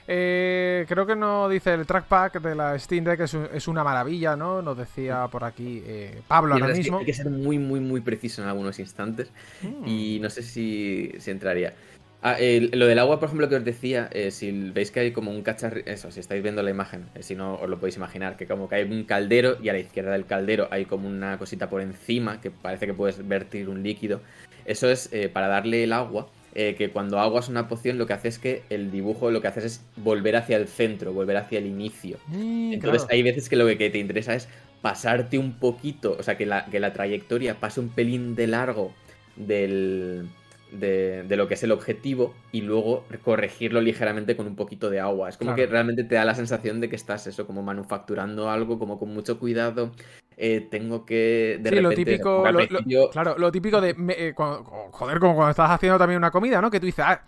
Eh, 0.08 0.86
creo 0.88 1.04
que 1.04 1.16
nos 1.16 1.50
dice 1.50 1.74
el 1.74 1.84
trackpack 1.84 2.40
de 2.40 2.54
la 2.54 2.78
Steam 2.78 3.04
Deck 3.04 3.20
es, 3.20 3.34
es 3.34 3.68
una 3.68 3.82
maravilla, 3.82 4.36
¿no? 4.36 4.62
Nos 4.62 4.78
decía 4.78 5.26
por 5.28 5.42
aquí 5.44 5.82
eh, 5.84 6.22
Pablo 6.28 6.54
ahora 6.54 6.68
mismo. 6.68 6.98
hay 6.98 7.04
que 7.04 7.12
ser 7.12 7.28
muy, 7.28 7.58
muy, 7.58 7.80
muy 7.80 8.00
preciso 8.00 8.42
en 8.42 8.48
algunos 8.48 8.78
instantes. 8.78 9.30
Mm. 9.62 9.86
Y 9.86 10.18
no 10.20 10.30
sé 10.30 10.42
si, 10.42 11.12
si 11.18 11.30
entraría. 11.30 11.74
Ah, 12.22 12.36
lo 12.40 12.86
del 12.86 12.98
agua, 12.98 13.20
por 13.20 13.28
ejemplo, 13.28 13.48
que 13.48 13.56
os 13.56 13.64
decía, 13.64 14.08
eh, 14.12 14.30
si 14.30 14.70
veis 14.70 14.90
que 14.90 15.00
hay 15.00 15.12
como 15.12 15.30
un 15.30 15.42
cacharro, 15.42 15.80
eso, 15.84 16.10
si 16.10 16.20
estáis 16.20 16.42
viendo 16.42 16.62
la 16.62 16.70
imagen, 16.70 17.06
si 17.20 17.34
no 17.34 17.54
os 17.54 17.68
lo 17.68 17.78
podéis 17.78 17.96
imaginar, 17.96 18.36
que 18.36 18.46
como 18.46 18.68
que 18.68 18.76
hay 18.76 18.82
un 18.84 19.04
caldero 19.04 19.58
y 19.62 19.68
a 19.68 19.72
la 19.72 19.78
izquierda 19.78 20.12
del 20.12 20.26
caldero 20.26 20.66
hay 20.70 20.86
como 20.86 21.08
una 21.08 21.38
cosita 21.38 21.68
por 21.68 21.82
encima 21.82 22.40
que 22.40 22.50
parece 22.50 22.86
que 22.86 22.94
puedes 22.94 23.26
vertir 23.26 23.68
un 23.68 23.82
líquido. 23.82 24.22
Eso 24.64 24.90
es 24.90 25.08
eh, 25.12 25.28
para 25.28 25.46
darle 25.46 25.84
el 25.84 25.92
agua, 25.92 26.28
eh, 26.54 26.74
que 26.74 26.88
cuando 26.88 27.20
aguas 27.20 27.50
una 27.50 27.68
poción 27.68 27.98
lo 27.98 28.06
que 28.06 28.14
hace 28.14 28.28
es 28.28 28.38
que 28.38 28.62
el 28.70 28.90
dibujo 28.90 29.30
lo 29.30 29.42
que 29.42 29.48
haces 29.48 29.64
es 29.64 29.84
volver 29.96 30.36
hacia 30.36 30.56
el 30.56 30.68
centro, 30.68 31.12
volver 31.12 31.36
hacia 31.36 31.58
el 31.58 31.66
inicio. 31.66 32.16
Mm, 32.28 32.72
Entonces 32.72 33.06
hay 33.10 33.22
veces 33.22 33.48
que 33.50 33.56
lo 33.56 33.66
que 33.66 33.90
te 33.90 33.98
interesa 33.98 34.34
es 34.34 34.48
pasarte 34.80 35.36
un 35.36 35.52
poquito, 35.52 36.16
o 36.18 36.22
sea, 36.22 36.38
que 36.38 36.46
la, 36.46 36.64
que 36.64 36.80
la 36.80 36.94
trayectoria 36.94 37.60
pase 37.60 37.80
un 37.80 37.90
pelín 37.90 38.34
de 38.34 38.46
largo 38.46 38.94
del, 39.36 40.28
de, 40.78 41.24
de, 41.24 41.36
lo 41.36 41.48
que 41.48 41.54
es 41.54 41.62
el 41.62 41.72
objetivo 41.72 42.34
y 42.52 42.62
luego 42.62 43.04
corregirlo 43.24 43.80
ligeramente 43.80 44.36
con 44.36 44.46
un 44.46 44.56
poquito 44.56 44.90
de 44.90 45.00
agua. 45.00 45.28
Es 45.28 45.36
como 45.36 45.54
que 45.54 45.66
realmente 45.66 46.04
te 46.04 46.14
da 46.14 46.24
la 46.24 46.34
sensación 46.34 46.80
de 46.80 46.88
que 46.88 46.96
estás 46.96 47.26
eso, 47.26 47.46
como 47.46 47.62
manufacturando 47.62 48.50
algo, 48.50 48.78
como 48.78 48.98
con 48.98 49.12
mucho 49.12 49.38
cuidado, 49.38 49.92
eh, 50.36 50.66
tengo 50.70 51.06
que 51.06 51.58
de 51.60 51.70
sí, 51.70 51.80
lo 51.80 51.90
típico, 51.90 52.44
claro, 53.10 53.36
lo 53.38 53.50
típico 53.50 53.80
de, 53.80 53.96
eh, 54.10 54.34
joder, 54.36 55.18
como 55.18 55.34
cuando 55.34 55.50
estás 55.50 55.70
haciendo 55.70 55.98
también 55.98 56.18
una 56.18 56.30
comida, 56.30 56.60
¿no? 56.60 56.70
Que 56.70 56.78
tú 56.78 56.86
dices, 56.86 57.04
ah, 57.06 57.22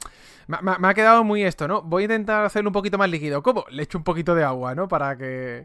me, 0.46 0.88
ha 0.88 0.94
quedado 0.94 1.24
muy 1.24 1.42
esto, 1.42 1.66
¿no? 1.66 1.82
Voy 1.82 2.02
a 2.02 2.04
intentar 2.04 2.44
hacerlo 2.44 2.68
un 2.70 2.74
poquito 2.74 2.98
más 2.98 3.08
líquido. 3.10 3.42
¿Cómo? 3.42 3.64
Le 3.70 3.82
echo 3.82 3.98
un 3.98 4.04
poquito 4.04 4.34
de 4.34 4.44
agua, 4.44 4.74
¿no? 4.74 4.88
Para 4.88 5.16
que, 5.16 5.64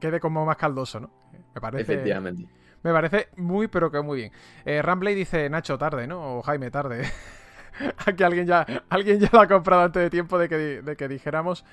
quede 0.00 0.20
como 0.20 0.44
más 0.44 0.56
caldoso, 0.56 1.00
¿no? 1.00 1.10
Me 1.54 1.60
parece... 1.60 1.92
Efectivamente. 1.92 2.46
Me 2.84 2.92
parece 2.92 3.28
muy, 3.36 3.66
pero 3.66 3.90
que 3.90 4.00
muy 4.00 4.18
bien. 4.18 4.32
Eh, 4.64 4.82
Rambley 4.82 5.14
dice, 5.14 5.48
Nacho, 5.50 5.78
tarde, 5.78 6.06
¿no? 6.06 6.38
O 6.38 6.42
Jaime, 6.42 6.70
tarde. 6.70 7.10
Aquí 8.06 8.22
alguien 8.22 8.46
ya, 8.46 8.64
alguien 8.88 9.18
ya 9.18 9.28
lo 9.32 9.40
ha 9.40 9.48
comprado 9.48 9.82
antes 9.82 10.02
de 10.02 10.10
tiempo 10.10 10.38
de 10.38 10.48
que, 10.48 10.56
de 10.56 10.96
que 10.96 11.08
dijéramos 11.08 11.64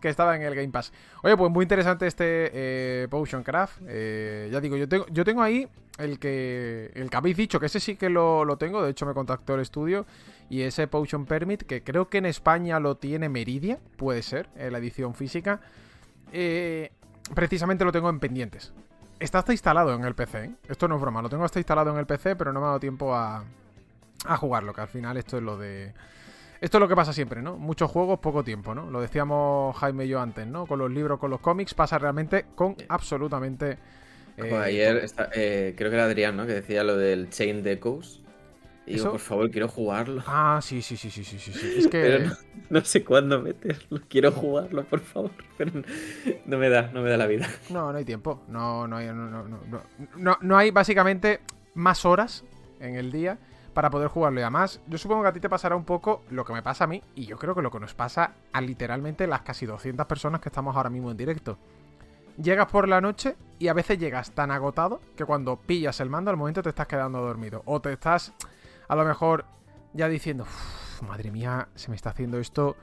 que 0.00 0.08
estaba 0.08 0.36
en 0.36 0.42
el 0.42 0.54
Game 0.54 0.68
Pass. 0.68 0.92
Oye, 1.22 1.36
pues 1.36 1.50
muy 1.50 1.64
interesante 1.64 2.06
este 2.06 2.50
eh, 2.52 3.08
Potion 3.08 3.42
Craft. 3.42 3.80
Eh, 3.88 4.48
ya 4.52 4.60
digo, 4.60 4.76
yo 4.76 4.88
tengo, 4.88 5.06
yo 5.08 5.24
tengo 5.24 5.42
ahí 5.42 5.66
el 5.98 6.18
que, 6.18 6.90
el 6.94 7.10
que 7.10 7.16
habéis 7.16 7.36
dicho, 7.36 7.58
que 7.58 7.66
ese 7.66 7.80
sí 7.80 7.96
que 7.96 8.10
lo, 8.10 8.56
tengo. 8.58 8.82
De 8.82 8.90
hecho, 8.90 9.06
me 9.06 9.14
contactó 9.14 9.54
el 9.54 9.60
estudio. 9.60 10.06
Y 10.50 10.62
ese 10.62 10.86
Potion 10.86 11.26
Permit, 11.26 11.62
que 11.62 11.82
creo 11.82 12.08
que 12.08 12.18
en 12.18 12.26
España 12.26 12.78
lo 12.78 12.96
tiene 12.96 13.28
Meridia, 13.28 13.78
puede 13.96 14.22
ser, 14.22 14.48
la 14.54 14.78
edición 14.78 15.14
física. 15.14 15.60
Eh, 16.32 16.92
precisamente 17.34 17.84
lo 17.84 17.92
tengo 17.92 18.08
en 18.08 18.20
pendientes. 18.20 18.72
Está 19.20 19.38
hasta 19.40 19.52
instalado 19.52 19.94
en 19.94 20.04
el 20.04 20.14
PC. 20.14 20.50
Esto 20.68 20.88
no 20.88 20.96
es 20.96 21.00
broma, 21.00 21.22
lo 21.22 21.28
tengo 21.28 21.44
hasta 21.44 21.58
instalado 21.58 21.90
en 21.90 21.98
el 21.98 22.06
PC, 22.06 22.36
pero 22.36 22.52
no 22.52 22.60
me 22.60 22.66
ha 22.66 22.68
dado 22.68 22.80
tiempo 22.80 23.14
a, 23.14 23.44
a 24.24 24.36
jugarlo. 24.36 24.72
Que 24.72 24.80
al 24.80 24.88
final 24.88 25.16
esto 25.16 25.36
es 25.38 25.42
lo 25.42 25.56
de 25.56 25.92
esto 26.60 26.78
es 26.78 26.80
lo 26.80 26.88
que 26.88 26.96
pasa 26.96 27.12
siempre, 27.12 27.40
¿no? 27.40 27.56
Muchos 27.56 27.90
juegos, 27.90 28.18
poco 28.18 28.42
tiempo, 28.42 28.74
¿no? 28.74 28.90
Lo 28.90 29.00
decíamos 29.00 29.76
Jaime 29.76 30.06
y 30.06 30.08
yo 30.08 30.20
antes, 30.20 30.46
¿no? 30.46 30.66
Con 30.66 30.80
los 30.80 30.90
libros, 30.90 31.20
con 31.20 31.30
los 31.30 31.40
cómics, 31.40 31.74
pasa 31.74 31.98
realmente 31.98 32.46
con 32.54 32.76
absolutamente. 32.88 33.78
Eh, 34.36 34.54
ayer 34.56 35.06
eh, 35.34 35.74
creo 35.76 35.90
que 35.90 35.96
era 35.96 36.04
Adrián, 36.04 36.36
¿no? 36.36 36.46
Que 36.46 36.54
decía 36.54 36.82
lo 36.82 36.96
del 36.96 37.30
Chain 37.30 37.62
Decos. 37.62 38.22
Y 38.88 38.94
digo, 38.94 39.10
por 39.10 39.20
favor, 39.20 39.50
quiero 39.50 39.68
jugarlo. 39.68 40.22
Ah, 40.26 40.60
sí, 40.62 40.80
sí, 40.82 40.96
sí, 40.96 41.10
sí, 41.10 41.24
sí, 41.24 41.38
sí. 41.38 41.74
Es 41.78 41.86
que. 41.88 42.00
Pero 42.00 42.30
no, 42.70 42.84
sé 42.84 43.04
cuándo 43.04 43.40
meterlo. 43.42 44.00
Quiero 44.08 44.32
jugarlo, 44.32 44.84
por 44.84 45.00
favor. 45.00 45.30
Pero 45.56 45.82
no, 46.46 46.58
me 46.58 46.68
da, 46.68 46.90
no 46.92 47.02
me 47.02 47.10
da 47.10 47.16
la 47.16 47.26
vida. 47.26 47.48
No, 47.70 47.92
no 47.92 47.98
hay 47.98 48.04
tiempo. 48.04 48.42
No, 48.48 48.88
no 48.88 48.96
hay. 48.96 49.06
No, 49.08 49.14
no, 49.14 49.44
no, 49.44 49.82
no, 50.16 50.38
no 50.40 50.56
hay 50.56 50.70
básicamente 50.70 51.40
más 51.74 52.04
horas 52.04 52.44
en 52.80 52.94
el 52.96 53.12
día 53.12 53.38
para 53.74 53.90
poder 53.90 54.08
jugarlo. 54.08 54.40
Y 54.40 54.42
además, 54.42 54.80
yo 54.88 54.98
supongo 54.98 55.22
que 55.22 55.28
a 55.28 55.32
ti 55.32 55.40
te 55.40 55.48
pasará 55.48 55.76
un 55.76 55.84
poco 55.84 56.22
lo 56.30 56.44
que 56.44 56.52
me 56.52 56.62
pasa 56.62 56.84
a 56.84 56.86
mí, 56.86 57.02
y 57.14 57.26
yo 57.26 57.38
creo 57.38 57.54
que 57.54 57.62
lo 57.62 57.70
que 57.70 57.78
nos 57.78 57.94
pasa 57.94 58.32
a 58.52 58.60
literalmente 58.60 59.26
las 59.26 59.42
casi 59.42 59.66
200 59.66 60.04
personas 60.06 60.40
que 60.40 60.48
estamos 60.48 60.74
ahora 60.74 60.90
mismo 60.90 61.10
en 61.10 61.16
directo. 61.16 61.58
Llegas 62.42 62.66
por 62.66 62.88
la 62.88 63.00
noche 63.00 63.36
y 63.58 63.68
a 63.68 63.74
veces 63.74 63.98
llegas 63.98 64.32
tan 64.32 64.50
agotado 64.50 65.00
que 65.16 65.24
cuando 65.24 65.56
pillas 65.56 66.00
el 66.00 66.10
mando 66.10 66.30
al 66.30 66.36
momento 66.36 66.62
te 66.62 66.68
estás 66.68 66.86
quedando 66.86 67.20
dormido. 67.20 67.62
O 67.66 67.80
te 67.80 67.92
estás 67.92 68.32
a 68.88 68.96
lo 68.96 69.04
mejor 69.04 69.44
ya 69.92 70.08
diciendo, 70.08 70.46
madre 71.06 71.30
mía, 71.30 71.68
se 71.74 71.90
me 71.90 71.96
está 71.96 72.10
haciendo 72.10 72.38
esto 72.38 72.76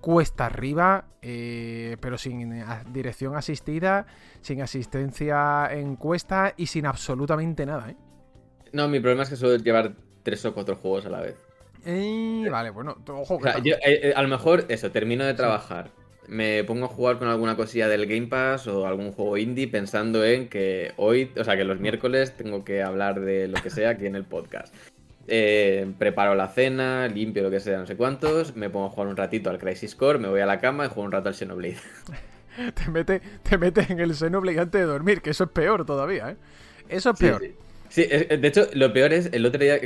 cuesta 0.00 0.46
arriba, 0.46 1.06
eh, 1.22 1.96
pero 2.00 2.18
sin 2.18 2.62
dirección 2.92 3.34
asistida, 3.34 4.06
sin 4.40 4.62
asistencia 4.62 5.68
en 5.72 5.96
cuesta 5.96 6.54
y 6.56 6.66
sin 6.66 6.86
absolutamente 6.86 7.66
nada, 7.66 7.90
¿eh? 7.90 7.96
No, 8.72 8.88
mi 8.88 9.00
problema 9.00 9.22
es 9.22 9.30
que 9.30 9.36
suelo 9.36 9.56
llevar 9.56 9.94
tres 10.22 10.44
o 10.44 10.54
cuatro 10.54 10.76
juegos 10.76 11.06
a 11.06 11.10
la 11.10 11.20
vez. 11.20 11.36
Eh, 11.84 12.46
vale, 12.50 12.70
bueno, 12.70 12.96
ojo. 13.08 13.38
Eh, 13.46 13.78
eh, 13.84 14.12
a 14.14 14.22
lo 14.22 14.28
mejor 14.28 14.64
eso, 14.68 14.90
termino 14.90 15.24
de 15.24 15.34
trabajar. 15.34 15.90
Me 16.26 16.64
pongo 16.64 16.86
a 16.86 16.88
jugar 16.88 17.18
con 17.18 17.28
alguna 17.28 17.56
cosilla 17.56 17.88
del 17.88 18.06
Game 18.06 18.26
Pass 18.26 18.66
o 18.66 18.86
algún 18.86 19.12
juego 19.12 19.36
indie 19.36 19.68
pensando 19.68 20.24
en 20.24 20.48
que 20.48 20.92
hoy, 20.96 21.30
o 21.38 21.44
sea, 21.44 21.56
que 21.56 21.64
los 21.64 21.78
miércoles 21.78 22.36
tengo 22.36 22.64
que 22.64 22.82
hablar 22.82 23.20
de 23.20 23.46
lo 23.46 23.62
que 23.62 23.70
sea 23.70 23.90
aquí 23.90 24.06
en 24.06 24.16
el 24.16 24.24
podcast. 24.24 24.74
Preparo 25.98 26.34
la 26.34 26.48
cena, 26.48 27.08
limpio 27.08 27.42
lo 27.42 27.50
que 27.50 27.60
sea, 27.60 27.78
no 27.78 27.86
sé 27.86 27.96
cuántos, 27.96 28.56
me 28.56 28.70
pongo 28.70 28.86
a 28.86 28.90
jugar 28.90 29.08
un 29.08 29.16
ratito 29.16 29.50
al 29.50 29.58
Crisis 29.58 29.94
Core, 29.94 30.18
me 30.18 30.28
voy 30.28 30.40
a 30.40 30.46
la 30.46 30.60
cama 30.60 30.86
y 30.86 30.88
juego 30.88 31.02
un 31.02 31.12
rato 31.12 31.28
al 31.28 31.34
Xenoblade. 31.34 31.76
te 32.74 32.90
metes 32.90 33.22
te 33.42 33.58
mete 33.58 33.86
en 33.88 34.00
el 34.00 34.14
Xenoblade 34.14 34.60
antes 34.60 34.80
de 34.80 34.86
dormir, 34.86 35.22
que 35.22 35.30
eso 35.30 35.44
es 35.44 35.50
peor 35.50 35.84
todavía, 35.84 36.30
¿eh? 36.30 36.36
Eso 36.88 37.10
es 37.10 37.18
peor. 37.18 37.42
Sí, 37.88 38.04
de 38.04 38.46
hecho, 38.48 38.66
lo 38.74 38.92
peor 38.92 39.12
es 39.12 39.30
el 39.32 39.46
otro 39.46 39.60
día, 39.62 39.78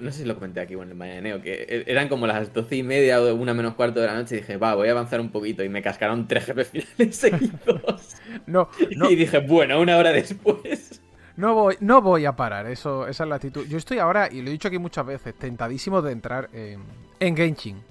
no 0.00 0.12
sé 0.12 0.18
si 0.20 0.24
lo 0.24 0.34
comenté 0.34 0.60
aquí 0.60 0.74
bueno, 0.74 0.90
en 0.90 0.92
el 0.92 0.98
mañaneo, 0.98 1.42
que 1.42 1.66
e, 1.68 1.84
eran 1.86 2.08
como 2.08 2.26
las 2.26 2.52
doce 2.52 2.76
y 2.76 2.82
media 2.82 3.20
o 3.20 3.34
una 3.34 3.54
menos 3.54 3.74
cuarto 3.74 4.00
de 4.00 4.06
la 4.06 4.14
noche 4.14 4.36
y 4.36 4.40
dije, 4.40 4.56
va, 4.56 4.74
voy 4.74 4.88
a 4.88 4.92
avanzar 4.92 5.20
un 5.20 5.30
poquito 5.30 5.64
y 5.64 5.68
me 5.68 5.82
cascaron 5.82 6.28
tres 6.28 6.44
jefes 6.46 6.68
finales 6.68 7.16
seguidos. 7.16 8.16
no, 8.46 8.68
no. 8.96 9.10
Y 9.10 9.16
dije, 9.16 9.38
bueno, 9.38 9.80
una 9.80 9.96
hora 9.96 10.12
después. 10.12 10.99
No 11.36 11.54
voy, 11.54 11.76
no 11.80 12.02
voy 12.02 12.26
a 12.26 12.36
parar, 12.36 12.66
eso, 12.66 13.06
esa 13.06 13.24
es 13.24 13.28
la 13.28 13.36
actitud. 13.36 13.66
Yo 13.66 13.78
estoy 13.78 13.98
ahora, 13.98 14.28
y 14.30 14.42
lo 14.42 14.48
he 14.48 14.52
dicho 14.52 14.68
aquí 14.68 14.78
muchas 14.78 15.06
veces, 15.06 15.34
tentadísimo 15.34 16.02
de 16.02 16.12
entrar 16.12 16.48
en, 16.52 16.82
en 17.18 17.36
Genshin. 17.36 17.82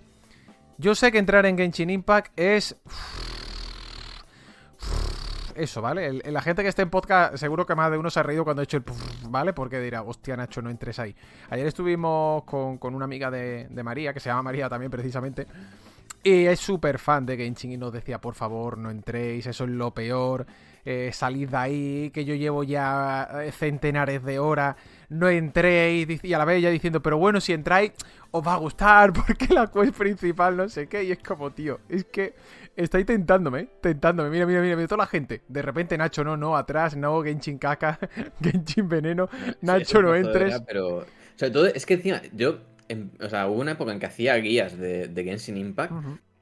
Yo 0.78 0.96
sé 0.96 1.12
que 1.12 1.18
entrar 1.18 1.46
en 1.46 1.58
Genshin 1.58 1.90
Impact 1.90 2.32
es 2.40 2.76
eso, 5.60 5.82
¿vale? 5.82 6.22
la 6.32 6.42
gente 6.42 6.64
que 6.64 6.70
esté 6.70 6.84
en 6.84 6.90
podcast, 6.90 7.36
seguro 7.36 7.66
que 7.66 7.76
más 7.76 7.92
de 7.92 7.98
uno 7.98 8.10
se 8.10 8.22
ha 8.22 8.24
reído 8.24 8.46
cuando 8.46 8.62
he 8.62 8.64
hecho 8.64 8.78
el 8.78 8.84
¿vale? 9.28 9.52
Porque 9.52 9.80
dirá, 9.82 10.04
hostia, 10.04 10.38
Nacho, 10.38 10.62
no 10.62 10.70
entres 10.70 11.00
ahí. 11.00 11.14
Ayer 11.50 11.68
estuvimos 11.68 12.44
con, 12.46 12.80
una 12.82 13.04
amiga 13.04 13.30
de, 13.30 13.68
María, 13.84 14.14
que 14.14 14.22
se 14.22 14.30
llama 14.30 14.44
María 14.44 14.70
también, 14.70 14.90
precisamente. 14.90 15.48
Y 16.24 16.46
es 16.46 16.62
súper 16.62 16.98
fan 16.98 17.26
de 17.26 17.36
Genshin 17.36 17.74
y 17.74 17.78
nos 17.78 17.92
decía, 17.92 18.22
por 18.22 18.36
favor, 18.36 18.78
no 18.78 18.90
entréis, 18.90 19.48
eso 19.48 19.66
es 19.66 19.70
lo 19.70 19.94
peor, 19.94 20.46
eh, 20.86 21.12
salid 21.14 21.50
de 21.50 21.58
ahí, 21.58 22.12
que 22.12 22.26
yo 22.26 22.36
llevo 22.36 22.64
ya 22.64 23.30
eh, 23.44 23.52
centenares 23.52 24.24
de 24.24 24.40
horas, 24.40 24.76
no 25.10 25.30
entréis, 25.30 26.24
y 26.24 26.34
a 26.34 26.38
la 26.38 26.46
vez 26.46 26.62
ya 26.62 26.70
diciendo, 26.70 27.02
pero 27.02 27.18
bueno, 27.18 27.42
si 27.42 27.54
entráis, 27.54 27.92
os 28.32 28.46
va 28.46 28.54
a 28.54 28.58
gustar, 28.58 29.14
porque 29.28 29.54
la 29.54 29.68
quest 29.68 29.96
principal 29.96 30.58
no 30.58 30.70
sé 30.70 30.88
qué, 30.88 31.04
y 31.04 31.12
es 31.12 31.20
como, 31.20 31.52
tío, 31.52 31.80
es 31.90 32.06
que 32.06 32.36
Está 32.80 33.04
tentándome, 33.04 33.60
¿eh? 33.60 33.70
Tentándome. 33.82 34.30
Mira, 34.30 34.46
mira, 34.46 34.62
mira, 34.62 34.76
mira, 34.78 34.88
toda 34.88 35.00
la 35.00 35.08
gente. 35.08 35.42
De 35.50 35.62
repente, 35.62 35.98
Nacho, 35.98 36.24
no, 36.24 36.38
no, 36.38 36.56
atrás, 36.56 36.96
no, 36.96 37.22
Genshin 37.22 37.58
caca, 37.58 38.00
Genshin 38.42 38.88
veneno. 38.88 39.28
Nacho, 39.60 40.02
no 40.02 40.16
entres. 40.16 40.62
pero, 40.66 41.06
sobre 41.36 41.52
todo, 41.52 41.66
es 41.68 41.86
que 41.86 41.96
encima, 41.96 42.22
yo, 42.32 42.60
o 43.20 43.28
sea, 43.28 43.48
hubo 43.48 43.60
una 43.60 43.74
época 43.74 43.92
en 43.92 44.00
que 44.00 44.06
hacía 44.06 44.34
guías 44.38 44.78
de, 44.78 45.12
Genshin 45.14 45.58
Impact. 45.58 45.92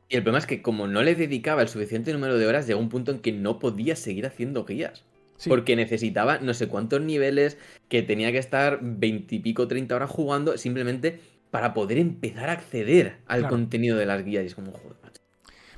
Y 0.09 0.15
el 0.15 0.23
problema 0.23 0.39
es 0.39 0.45
que 0.45 0.61
como 0.61 0.87
no 0.87 1.03
le 1.03 1.15
dedicaba 1.15 1.61
el 1.61 1.67
suficiente 1.67 2.13
número 2.13 2.37
de 2.37 2.47
horas, 2.47 2.67
llegó 2.67 2.79
un 2.79 2.89
punto 2.89 3.11
en 3.11 3.19
que 3.19 3.31
no 3.31 3.59
podía 3.59 3.95
seguir 3.95 4.25
haciendo 4.25 4.65
guías. 4.65 5.03
Porque 5.47 5.75
necesitaba 5.75 6.39
no 6.39 6.53
sé 6.53 6.67
cuántos 6.67 7.01
niveles, 7.01 7.57
que 7.89 8.01
tenía 8.01 8.31
que 8.31 8.39
estar 8.39 8.79
veintipico, 8.81 9.67
treinta 9.67 9.95
horas 9.95 10.09
jugando, 10.09 10.57
simplemente 10.57 11.19
para 11.51 11.73
poder 11.73 11.97
empezar 11.97 12.49
a 12.49 12.53
acceder 12.53 13.17
al 13.27 13.47
contenido 13.47 13.97
de 13.97 14.05
las 14.05 14.23
guías. 14.23 14.43
Y 14.43 14.47
es 14.47 14.55
como, 14.55 14.71
joder, 14.71 14.97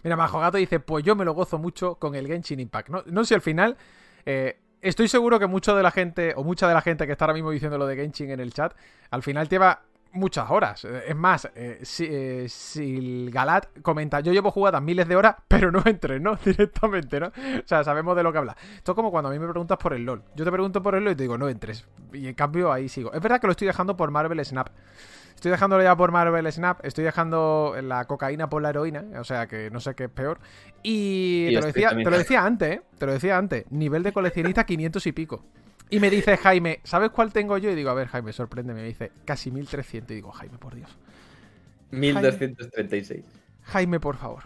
Mira, 0.04 0.16
Majo 0.16 0.40
Gato 0.40 0.58
dice, 0.58 0.80
pues 0.80 1.04
yo 1.04 1.16
me 1.16 1.26
lo 1.26 1.34
gozo 1.34 1.58
mucho 1.58 1.96
con 1.96 2.16
el 2.16 2.28
Genshin 2.28 2.60
Impact. 2.60 2.90
No, 2.90 3.04
no 3.06 3.26
sé, 3.26 3.36
al 3.36 3.42
final... 3.42 3.78
Eh, 4.26 4.58
estoy 4.82 5.08
seguro 5.10 5.40
que 5.40 5.48
mucho 5.48 5.76
de 5.76 5.84
la 5.84 5.92
gente, 5.92 6.34
o 6.36 6.44
mucha 6.44 6.68
de 6.68 6.74
la 6.74 6.82
gente 6.82 7.06
que 7.06 7.12
está 7.12 7.26
ahora 7.26 7.34
mismo 7.34 7.52
diciendo 7.52 7.78
lo 7.78 7.86
de 7.86 7.96
Genshin 7.96 8.32
en 8.32 8.40
el 8.40 8.54
chat, 8.54 8.74
al 9.10 9.24
final 9.24 9.50
lleva 9.50 9.84
muchas 10.12 10.50
horas. 10.50 10.86
Es 10.86 11.16
más, 11.16 11.50
eh, 11.56 11.80
si, 11.84 12.06
eh, 12.10 12.46
si, 12.50 13.30
Galat 13.30 13.82
comenta, 13.82 14.20
yo 14.20 14.32
llevo 14.32 14.52
jugadas 14.52 14.82
miles 14.82 15.08
de 15.08 15.16
horas, 15.16 15.36
pero 15.48 15.72
no 15.72 15.82
entré, 15.86 16.20
¿no? 16.20 16.36
Directamente, 16.46 17.20
¿no? 17.20 17.28
O 17.28 17.68
sea, 17.68 17.84
sabemos 17.84 18.16
de 18.16 18.24
lo 18.24 18.32
que 18.32 18.38
habla. 18.38 18.56
Esto 18.76 18.92
es 18.92 18.96
como 18.96 19.12
cuando 19.12 19.30
a 19.30 19.34
mí 19.34 19.40
me 19.40 19.48
preguntas 19.48 19.78
por 19.78 19.94
el 19.94 20.06
LOL. 20.06 20.24
Yo 20.36 20.46
te 20.46 20.52
pregunto 20.52 20.82
por 20.82 20.96
el 20.96 21.04
LOL 21.04 21.14
y 21.14 21.16
te 21.16 21.24
digo, 21.24 21.38
no 21.38 21.50
entres. 21.50 21.88
Y 22.14 22.28
en 22.28 22.34
cambio 22.34 22.72
ahí 22.72 22.90
sigo. 22.90 23.14
Es 23.14 23.22
verdad 23.22 23.40
que 23.40 23.48
lo 23.48 23.52
estoy 23.52 23.68
dejando 23.68 23.96
por 23.96 24.12
Marvel 24.12 24.44
Snap. 24.44 24.70
Estoy 25.40 25.52
dejándolo 25.52 25.82
ya 25.82 25.96
por 25.96 26.12
Marvel 26.12 26.52
Snap, 26.52 26.84
estoy 26.84 27.06
dejando 27.06 27.74
la 27.82 28.04
cocaína 28.04 28.50
por 28.50 28.62
la 28.62 28.72
heroína, 28.72 29.06
o 29.22 29.24
sea 29.24 29.48
que 29.48 29.70
no 29.72 29.80
sé 29.80 29.96
qué 29.96 30.04
es 30.04 30.10
peor. 30.10 30.38
Y, 30.84 31.54
te, 31.54 31.62
lo 31.62 31.68
decía, 31.68 31.90
te 31.92 32.04
lo 32.04 32.18
decía 32.18 32.44
antes, 32.44 32.70
¿eh? 32.76 32.82
Te 32.98 33.06
lo 33.06 33.14
decía 33.14 33.38
antes. 33.38 33.64
Nivel 33.72 34.04
de 34.04 34.12
coleccionista 34.12 34.64
500 34.66 35.08
y 35.08 35.12
pico. 35.14 35.46
Y 35.90 36.00
me 36.00 36.10
dice 36.10 36.38
Jaime, 36.38 36.80
¿sabes 36.84 37.10
cuál 37.10 37.34
tengo 37.34 37.58
yo? 37.58 37.72
Y 37.72 37.76
digo, 37.76 37.90
a 37.90 37.94
ver, 37.94 38.08
Jaime, 38.08 38.32
sorpréndeme. 38.32 38.82
Me 38.82 38.88
dice, 38.88 39.12
casi 39.26 39.52
1300. 39.52 40.12
Y 40.12 40.16
digo, 40.16 40.32
Jaime, 40.32 40.58
por 40.58 40.76
Dios. 40.76 40.96
1236. 41.92 43.24
Jaime, 43.64 44.00
por 44.00 44.18
favor. 44.18 44.44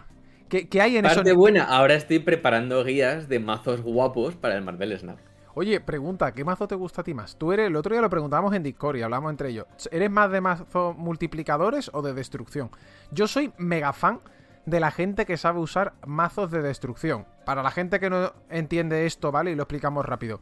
¿Qué, 0.48 0.80
hay 0.80 0.96
en 0.96 1.02
Parte 1.02 1.30
eso? 1.30 1.36
buena, 1.36 1.64
ahora 1.64 1.94
estoy 1.94 2.20
preparando 2.20 2.84
guías 2.84 3.28
de 3.28 3.40
mazos 3.40 3.80
guapos 3.80 4.36
para 4.36 4.54
el 4.56 4.62
Marvel 4.62 4.96
Snap. 4.96 5.18
Oye, 5.54 5.80
pregunta, 5.80 6.32
¿qué 6.32 6.44
mazo 6.44 6.66
te 6.66 6.74
gusta 6.74 7.00
a 7.00 7.04
ti 7.04 7.14
más? 7.14 7.36
Tú 7.36 7.52
eres, 7.52 7.68
el 7.68 7.76
otro 7.76 7.92
día 7.92 8.02
lo 8.02 8.10
preguntábamos 8.10 8.54
en 8.54 8.62
Discord 8.62 8.96
y 8.96 9.02
hablamos 9.02 9.30
entre 9.30 9.50
ellos. 9.50 9.66
¿Eres 9.90 10.10
más 10.10 10.30
de 10.30 10.40
mazo 10.40 10.94
multiplicadores 10.96 11.90
o 11.92 12.02
de 12.02 12.12
destrucción? 12.12 12.70
Yo 13.10 13.26
soy 13.26 13.52
mega 13.56 13.92
fan 13.92 14.20
de 14.66 14.80
la 14.80 14.90
gente 14.90 15.26
que 15.26 15.36
sabe 15.36 15.60
usar 15.60 15.94
mazos 16.06 16.50
de 16.50 16.62
destrucción. 16.62 17.26
Para 17.44 17.62
la 17.62 17.70
gente 17.70 18.00
que 18.00 18.10
no 18.10 18.32
entiende 18.50 19.06
esto, 19.06 19.30
¿vale? 19.30 19.52
Y 19.52 19.54
lo 19.54 19.62
explicamos 19.62 20.04
rápido. 20.04 20.40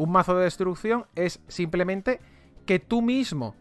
Un 0.00 0.12
mazo 0.12 0.34
de 0.34 0.44
destrucción 0.44 1.04
es 1.14 1.40
simplemente 1.48 2.20
que 2.64 2.78
tú 2.78 3.02
mismo 3.02 3.54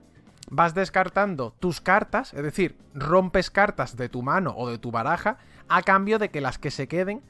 vas 0.49 0.73
descartando 0.73 1.53
tus 1.59 1.81
cartas, 1.81 2.33
es 2.33 2.43
decir, 2.43 2.77
rompes 2.93 3.51
cartas 3.51 3.97
de 3.97 4.07
tu 4.07 4.21
mano 4.21 4.53
o 4.55 4.69
de 4.69 4.77
tu 4.77 4.89
baraja 4.89 5.37
a 5.67 5.81
cambio 5.81 6.17
de 6.17 6.29
que 6.29 6.39
las 6.39 6.57
que 6.57 6.71
se 6.71 6.87
queden 6.87 7.21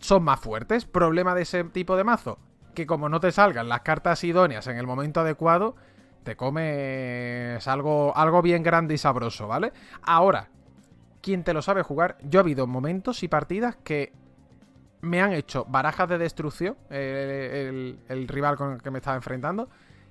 son 0.00 0.24
más 0.24 0.40
fuertes. 0.40 0.84
Problema 0.84 1.36
de 1.36 1.42
ese 1.42 1.62
tipo 1.62 1.96
de 1.96 2.02
mazo, 2.02 2.40
que 2.74 2.88
como 2.88 3.08
no 3.08 3.20
te 3.20 3.30
salgan 3.30 3.68
las 3.68 3.82
cartas 3.82 4.24
idóneas 4.24 4.66
en 4.66 4.78
el 4.78 4.86
momento 4.88 5.20
adecuado, 5.20 5.76
te 6.24 6.34
comes 6.34 7.68
algo, 7.68 8.16
algo 8.16 8.42
bien 8.42 8.64
grande 8.64 8.94
y 8.94 8.98
sabroso, 8.98 9.46
¿vale? 9.46 9.72
Ahora, 10.02 10.48
quien 11.20 11.44
te 11.44 11.54
lo 11.54 11.62
sabe 11.62 11.84
jugar, 11.84 12.18
yo 12.24 12.40
he 12.40 12.42
habido 12.42 12.66
momentos 12.66 13.22
y 13.22 13.28
partidas 13.28 13.76
que 13.84 14.12
me 15.06 15.20
han 15.20 15.32
hecho 15.32 15.64
barajas 15.68 16.08
de 16.08 16.18
destrucción, 16.18 16.76
el, 16.90 18.26
rival 18.28 18.56
con 18.56 18.74
el 18.74 18.82
que 18.82 18.90
me 18.90 18.98
estaba 18.98 19.16
enfrentando, 19.16 19.68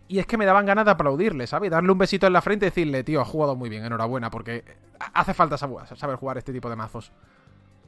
y 0.07 0.19
es 0.19 0.25
que 0.25 0.37
me 0.37 0.45
daban 0.45 0.65
ganas 0.65 0.85
de 0.85 0.91
aplaudirle, 0.91 1.47
¿sabes? 1.47 1.71
Darle 1.71 1.91
un 1.91 1.97
besito 1.97 2.27
en 2.27 2.33
la 2.33 2.41
frente 2.41 2.65
y 2.65 2.69
decirle, 2.69 3.03
tío, 3.03 3.21
has 3.21 3.27
jugado 3.27 3.55
muy 3.55 3.69
bien, 3.69 3.85
enhorabuena, 3.85 4.29
porque 4.29 4.63
hace 5.13 5.33
falta 5.33 5.57
saber 5.57 6.15
jugar 6.17 6.37
este 6.37 6.53
tipo 6.53 6.69
de 6.69 6.75
mazos. 6.75 7.11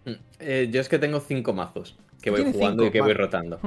Mm, 0.06 0.12
eh, 0.39 0.70
yo 0.72 0.82
es 0.82 0.89
que 0.89 1.00
tengo 1.00 1.20
cinco 1.20 1.54
mazos 1.54 1.98
que 2.22 2.32
voy 2.32 2.52
jugando 2.52 2.86
y 2.86 2.91
que 2.91 3.02
voy 3.02 3.13
rotando. 3.13 3.60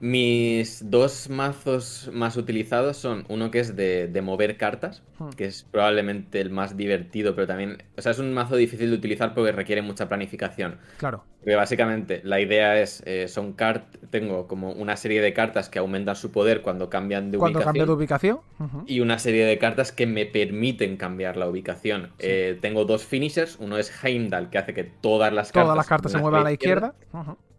Mis 0.00 0.90
dos 0.90 1.28
mazos 1.28 2.08
más 2.12 2.36
utilizados 2.36 2.96
son 2.96 3.24
uno 3.28 3.50
que 3.50 3.58
es 3.58 3.74
de, 3.74 4.20
mover 4.22 4.56
cartas, 4.56 5.02
hmm. 5.18 5.30
que 5.30 5.46
es 5.46 5.64
probablemente 5.64 6.40
el 6.40 6.50
más 6.50 6.76
divertido, 6.76 7.34
pero 7.34 7.46
también, 7.48 7.82
o 7.96 8.02
sea, 8.02 8.12
es 8.12 8.18
un 8.20 8.32
mazo 8.32 8.56
difícil 8.56 8.90
de 8.90 8.96
utilizar 8.96 9.34
porque 9.34 9.50
requiere 9.50 9.82
mucha 9.82 10.08
planificación. 10.08 10.78
Claro. 10.98 11.24
Porque 11.40 11.56
básicamente 11.56 12.20
la 12.24 12.40
idea 12.40 12.80
es, 12.80 13.02
eh, 13.06 13.26
son 13.26 13.54
cartas, 13.54 13.98
tengo 14.10 14.46
como 14.46 14.70
una 14.72 14.96
serie 14.96 15.20
de 15.20 15.32
cartas 15.32 15.68
que 15.68 15.78
aumentan 15.78 16.14
su 16.14 16.30
poder 16.30 16.62
cuando 16.62 16.90
cambian 16.90 17.30
de 17.30 17.38
ubicación. 17.38 17.52
Cuando 17.52 17.64
cambia 17.64 17.86
de 17.86 17.92
ubicación. 17.92 18.40
Y 18.86 19.00
una 19.00 19.18
serie 19.18 19.46
de 19.46 19.58
cartas 19.58 19.90
que 19.90 20.06
me 20.06 20.26
permiten 20.26 20.96
cambiar 20.96 21.36
la 21.36 21.48
ubicación. 21.48 22.10
Eh, 22.18 22.58
tengo 22.60 22.84
dos 22.84 23.04
finishers, 23.04 23.56
uno 23.58 23.78
es 23.78 23.92
Heimdall, 24.04 24.50
que 24.50 24.58
hace 24.58 24.74
que 24.74 24.84
todas 24.84 25.32
las 25.32 25.50
cartas... 25.50 25.64
Todas 25.64 25.76
las 25.76 25.86
cartas 25.86 26.12
se 26.12 26.18
muevan 26.18 26.42
a 26.42 26.44
la 26.44 26.52
izquierda. 26.52 26.94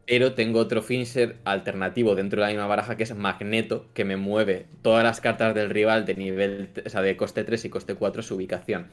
Pero 0.09 0.33
tengo 0.33 0.59
otro 0.59 0.81
finisher 0.81 1.35
alternativo 1.45 2.15
dentro 2.15 2.41
de 2.41 2.47
la 2.47 2.51
misma 2.51 2.65
baraja 2.65 2.97
que 2.97 3.03
es 3.03 3.13
Magneto, 3.13 3.85
que 3.93 4.05
me 4.05 4.17
mueve 4.17 4.65
todas 4.81 5.03
las 5.03 5.21
cartas 5.21 5.53
del 5.53 5.69
rival 5.69 6.07
de 6.07 6.15
nivel, 6.15 6.69
o 6.83 6.89
sea, 6.89 7.03
de 7.03 7.15
coste 7.15 7.43
3 7.43 7.65
y 7.65 7.69
coste 7.69 7.93
4 7.93 8.23
su 8.23 8.33
ubicación. 8.33 8.87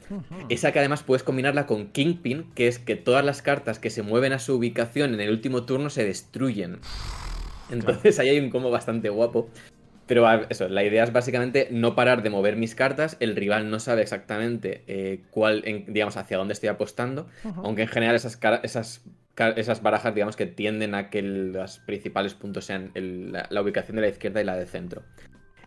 Esa 0.49 0.71
que 0.71 0.77
además 0.77 1.01
puedes 1.01 1.23
combinarla 1.23 1.65
con 1.65 1.87
Kingpin, 1.87 2.51
que 2.53 2.67
es 2.67 2.77
que 2.77 2.95
todas 2.95 3.25
las 3.25 3.41
cartas 3.41 3.79
que 3.79 3.89
se 3.89 4.03
mueven 4.03 4.31
a 4.31 4.37
su 4.37 4.53
ubicación 4.53 5.15
en 5.15 5.19
el 5.19 5.31
último 5.31 5.63
turno 5.63 5.89
se 5.89 6.05
destruyen. 6.05 6.81
Entonces 7.71 8.19
ahí 8.19 8.29
hay 8.29 8.39
un 8.39 8.51
combo 8.51 8.69
bastante 8.69 9.09
guapo. 9.09 9.49
Pero 10.05 10.25
eso, 10.49 10.69
la 10.69 10.83
idea 10.83 11.03
es 11.03 11.11
básicamente 11.11 11.67
no 11.69 11.93
parar 11.93 12.23
de 12.23 12.29
mover 12.29 12.55
mis 12.55 12.75
cartas. 12.75 13.17
El 13.19 13.35
rival 13.35 13.69
no 13.69 13.79
sabe 13.79 14.03
exactamente 14.03 14.83
eh, 14.87 15.23
cuál, 15.31 15.63
digamos, 15.87 16.15
hacia 16.15 16.37
dónde 16.37 16.53
estoy 16.53 16.69
apostando. 16.69 17.27
Aunque 17.57 17.81
en 17.81 17.87
general 17.89 18.15
esas, 18.15 18.39
esas 18.63 19.03
esas 19.55 19.81
barajas, 19.81 20.13
digamos, 20.13 20.35
que 20.35 20.45
tienden 20.45 20.95
a 20.95 21.09
que 21.09 21.21
los 21.21 21.79
principales 21.79 22.33
puntos 22.33 22.65
sean 22.65 22.91
la, 22.95 23.61
ubicación 23.61 23.95
de 23.95 24.01
la 24.01 24.07
izquierda 24.07 24.41
y 24.41 24.43
la 24.43 24.55
de 24.55 24.65
centro. 24.65 25.03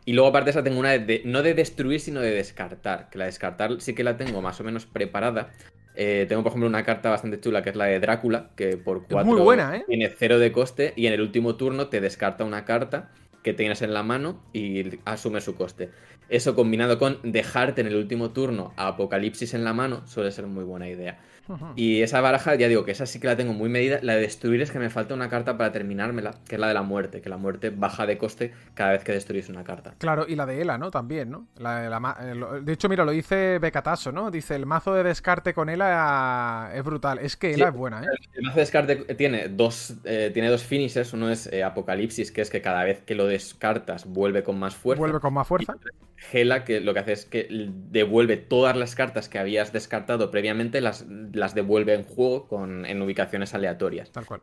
Y 0.05 0.13
luego, 0.13 0.29
aparte 0.29 0.47
de 0.47 0.51
esa, 0.51 0.65
tengo 0.65 0.81
una 0.81 0.91
de, 0.91 1.23
no 1.25 1.43
de 1.43 1.55
destruir, 1.55 2.01
sino 2.01 2.21
de 2.21 2.31
descartar. 2.31 3.09
Que 3.11 3.19
la 3.19 3.27
descartar 3.27 3.81
sí 3.81 3.95
que 3.95 4.03
la 4.03 4.17
tengo 4.17 4.43
más 4.43 4.61
o 4.61 4.65
menos 4.65 4.87
preparada. 4.87 5.51
Eh, 5.95 6.27
tengo, 6.29 6.43
por 6.43 6.51
ejemplo, 6.51 6.69
una 6.69 6.85
carta 6.85 7.11
bastante 7.11 7.41
chula 7.41 7.63
que 7.63 7.71
es 7.71 7.77
la 7.77 7.85
de 7.85 8.01
Drácula, 8.01 8.51
que 8.57 8.77
por 8.77 9.07
4 9.07 9.53
¿eh? 9.75 9.85
tiene 9.87 10.09
cero 10.17 10.39
de 10.39 10.53
coste 10.53 10.93
y 10.97 11.07
en 11.07 11.13
el 11.13 11.21
último 11.21 11.57
turno 11.57 11.89
te 11.89 12.01
descarta 12.01 12.45
una 12.45 12.65
carta 12.65 13.11
que 13.43 13.55
tienes 13.55 13.83
en 13.83 13.95
la 13.95 14.03
mano 14.03 14.41
y 14.53 14.99
asume 15.05 15.41
su 15.41 15.55
coste. 15.55 15.91
Eso 16.29 16.55
combinado 16.55 16.99
con 16.99 17.19
dejarte 17.23 17.81
en 17.81 17.89
el 17.89 17.97
último 17.97 18.31
turno 18.31 18.73
a 18.77 18.89
Apocalipsis 18.89 19.55
en 19.55 19.65
la 19.65 19.73
mano 19.73 20.07
suele 20.07 20.31
ser 20.31 20.47
muy 20.47 20.65
buena 20.65 20.89
idea. 20.89 21.19
Y 21.77 22.03
esa 22.03 22.21
baraja, 22.21 22.55
ya 22.55 22.69
digo 22.69 22.85
que 22.85 22.93
esa 22.93 23.07
sí 23.07 23.19
que 23.21 23.27
la 23.27 23.37
tengo 23.37 23.53
muy 23.53 23.69
medida. 23.69 23.99
La 24.03 24.15
de 24.15 24.21
destruir 24.21 24.61
es 24.61 24.71
que 24.71 24.79
me 24.79 24.91
falta 24.91 25.15
una 25.15 25.29
carta 25.29 25.57
para 25.57 25.73
terminármela, 25.73 26.37
que 26.47 26.57
es 26.57 26.61
la 26.61 26.69
de 26.69 26.75
la 26.75 26.83
muerte, 26.83 27.21
que 27.21 27.29
la 27.29 27.37
muerte 27.37 27.71
baja 27.71 28.07
de 28.07 28.19
coste 28.19 28.53
cada 28.75 28.93
vez 28.93 29.05
que 29.05 29.13
destruyes 29.13 29.49
una 29.49 29.65
carta. 29.65 29.95
Claro, 29.99 30.27
y 30.29 30.37
la 30.37 30.47
de 30.47 30.61
Ela, 30.61 30.79
¿no? 30.79 30.91
También, 30.91 31.31
¿no? 31.31 31.49
de, 31.59 32.73
hecho, 32.73 32.89
mira, 32.89 33.05
lo 33.05 33.13
dice 33.13 33.59
Becataso, 33.59 34.13
¿no? 34.13 34.31
Dice, 34.31 34.55
el 34.55 34.67
mazo 34.67 34.95
de 34.95 35.03
descarte 35.03 35.55
con 35.55 35.69
Ela 35.69 36.71
es 36.75 36.85
brutal. 36.85 37.19
Es 37.19 37.37
que 37.37 37.53
Ela 37.53 37.69
es 37.69 37.75
buena, 37.75 38.03
¿eh? 38.03 38.07
El, 38.35 38.43
mazo 38.43 38.57
de 38.57 38.61
descarte 38.61 38.97
tiene 39.15 39.49
dos, 39.49 39.95
eh, 40.05 40.31
tiene 40.33 40.49
dos 40.49 40.63
finishes. 40.63 41.13
Uno 41.13 41.31
es 41.31 41.47
eh, 41.53 41.65
Apocalipsis, 41.65 42.31
que 42.31 42.43
es 42.43 42.51
que 42.51 42.61
cada 42.61 42.85
vez 42.85 43.01
que 43.01 43.15
lo 43.15 43.27
descartas 43.31 44.05
vuelve 44.07 44.43
con 44.43 44.59
más 44.59 44.75
fuerza. 44.75 45.01
Vuelve 45.01 45.21
con 45.21 45.33
más 45.33 45.47
fuerza. 45.47 45.75
Gela, 46.17 46.65
que 46.65 46.81
lo 46.81 46.93
que 46.93 47.01
hace 47.01 47.13
es 47.13 47.25
que 47.25 47.49
devuelve 47.51 48.37
todas 48.37 48.77
las 48.77 48.95
cartas 48.95 49.29
que 49.29 49.39
habías 49.39 49.73
descartado 49.73 50.31
previamente, 50.31 50.83
las, 50.83 51.07
las 51.33 51.55
devuelve 51.55 51.95
en 51.95 52.05
juego 52.05 52.47
con, 52.47 52.85
en 52.85 53.01
ubicaciones 53.01 53.55
aleatorias. 53.55 54.13
Tal 54.13 54.27
cual. 54.27 54.43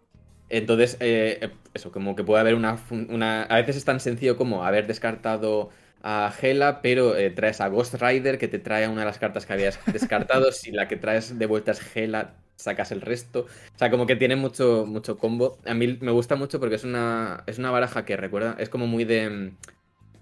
Entonces, 0.49 0.97
eh, 0.99 1.51
eso, 1.73 1.91
como 1.91 2.15
que 2.15 2.23
puede 2.23 2.41
haber 2.41 2.55
una, 2.55 2.79
una, 2.89 3.43
A 3.43 3.57
veces 3.57 3.75
es 3.75 3.85
tan 3.85 3.99
sencillo 3.99 4.37
como 4.37 4.63
haber 4.65 4.87
descartado 4.87 5.69
a 6.01 6.31
Gela, 6.31 6.81
pero 6.81 7.17
eh, 7.17 7.29
traes 7.31 7.59
a 7.59 7.67
Ghost 7.67 7.95
Rider 7.95 8.37
que 8.37 8.47
te 8.47 8.59
trae 8.59 8.87
una 8.87 9.01
de 9.01 9.05
las 9.05 9.19
cartas 9.19 9.45
que 9.45 9.53
habías 9.53 9.79
descartado. 9.91 10.51
si 10.53 10.71
la 10.71 10.87
que 10.87 10.95
traes 10.95 11.37
de 11.37 11.45
vuelta 11.45 11.71
es 11.71 11.81
Gela, 11.81 12.35
sacas 12.57 12.91
el 12.91 13.01
resto. 13.01 13.47
O 13.75 13.77
sea, 13.77 13.89
como 13.89 14.05
que 14.05 14.17
tiene 14.17 14.35
mucho, 14.35 14.85
mucho 14.85 15.17
combo. 15.17 15.57
A 15.65 15.73
mí 15.73 15.97
me 16.01 16.11
gusta 16.11 16.35
mucho 16.35 16.59
porque 16.59 16.75
es 16.75 16.83
una, 16.83 17.43
es 17.47 17.57
una 17.57 17.71
baraja 17.71 18.03
que 18.03 18.17
recuerda, 18.17 18.57
es 18.59 18.67
como 18.67 18.87
muy 18.87 19.05
de 19.05 19.29
mm, 19.29 19.57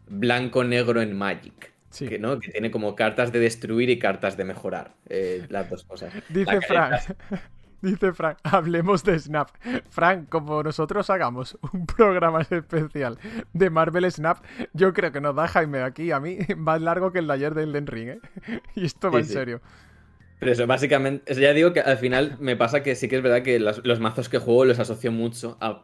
blanco-negro 0.08 1.02
en 1.02 1.18
Magic. 1.18 1.74
Que, 1.98 2.20
¿no? 2.20 2.42
que 2.42 2.52
tiene 2.52 2.72
como 2.72 2.94
cartas 2.94 3.32
de 3.32 3.40
destruir 3.40 3.90
y 3.90 3.98
cartas 3.98 4.36
de 4.36 4.44
mejorar. 4.44 4.96
Eh, 5.08 5.46
las 5.48 5.70
dos 5.70 5.86
cosas. 5.86 6.14
Dice 6.30 6.60
Frank. 6.62 6.94
Dice 7.82 8.14
Frank, 8.14 8.40
hablemos 8.44 9.04
de 9.04 9.18
Snap. 9.20 9.50
Frank, 9.90 10.28
como 10.30 10.64
nosotros 10.64 11.10
hagamos 11.10 11.58
un 11.72 11.86
programa 11.98 12.42
especial 12.42 13.18
de 13.54 13.70
Marvel 13.70 14.12
Snap, 14.12 14.44
yo 14.74 14.92
creo 14.94 15.12
que 15.12 15.22
nos 15.22 15.36
da 15.36 15.48
Jaime 15.48 15.84
aquí 15.84 16.12
a 16.12 16.20
mí 16.20 16.40
más 16.58 16.82
largo 16.82 17.12
que 17.12 17.20
el 17.20 17.28
de 17.28 17.34
ayer 17.34 17.54
del 17.54 17.72
Den 17.72 17.88
Ring, 17.88 18.10
¿eh? 18.10 18.20
Y 18.74 18.86
esto 18.86 19.12
va 19.12 19.20
en 19.20 19.26
serio. 19.26 19.62
Pero 20.40 20.52
eso, 20.52 20.68
básicamente, 20.68 21.34
ya 21.34 21.54
digo 21.54 21.72
que 21.72 21.80
al 21.80 21.98
final 21.98 22.38
me 22.40 22.56
pasa 22.56 22.84
que 22.84 22.96
sí 22.96 23.08
que 23.08 23.16
es 23.18 23.24
verdad 23.24 23.42
que 23.42 23.60
los, 23.60 24.00
mazos 24.00 24.28
que 24.28 24.38
juego 24.38 24.66
los 24.66 24.80
asocio 24.80 25.12
mucho 25.12 25.58
a, 25.62 25.84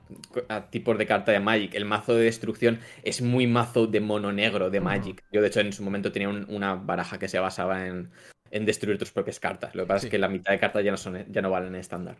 tipos 0.70 0.97
de 0.97 1.06
carta 1.06 1.32
de 1.32 1.39
Magic. 1.39 1.74
El 1.74 1.86
mazo 1.86 2.16
de 2.16 2.26
destrucción 2.26 2.80
es 3.04 3.22
muy 3.22 3.47
mazo 3.47 3.88
de 3.88 4.02
mono 4.02 4.32
negro 4.32 4.70
de 4.70 4.82
Magic. 4.82 5.24
Yo, 5.32 5.41
de 5.41 5.47
hecho, 5.47 5.62
en 5.62 5.72
su 5.74 5.84
momento 5.84 6.12
tenía 6.12 6.30
una 6.30 6.76
baraja 6.76 7.18
que 7.18 7.30
se 7.30 7.39
basaba 7.39 7.88
en, 7.88 8.12
destruir 8.52 8.97
tus 8.97 9.12
propias 9.12 9.39
cartas. 9.39 9.74
Lo 9.74 9.84
que 9.84 9.88
pasa 9.88 10.08
es 10.08 10.12
que 10.12 10.18
la 10.18 10.28
mitad 10.28 10.52
de 10.52 10.60
cartas 10.60 10.84
ya 10.84 10.91
no, 10.91 10.97
son, 10.97 11.26
ya 11.32 11.41
no 11.41 11.49
valen 11.49 11.76
estándar. 11.76 12.18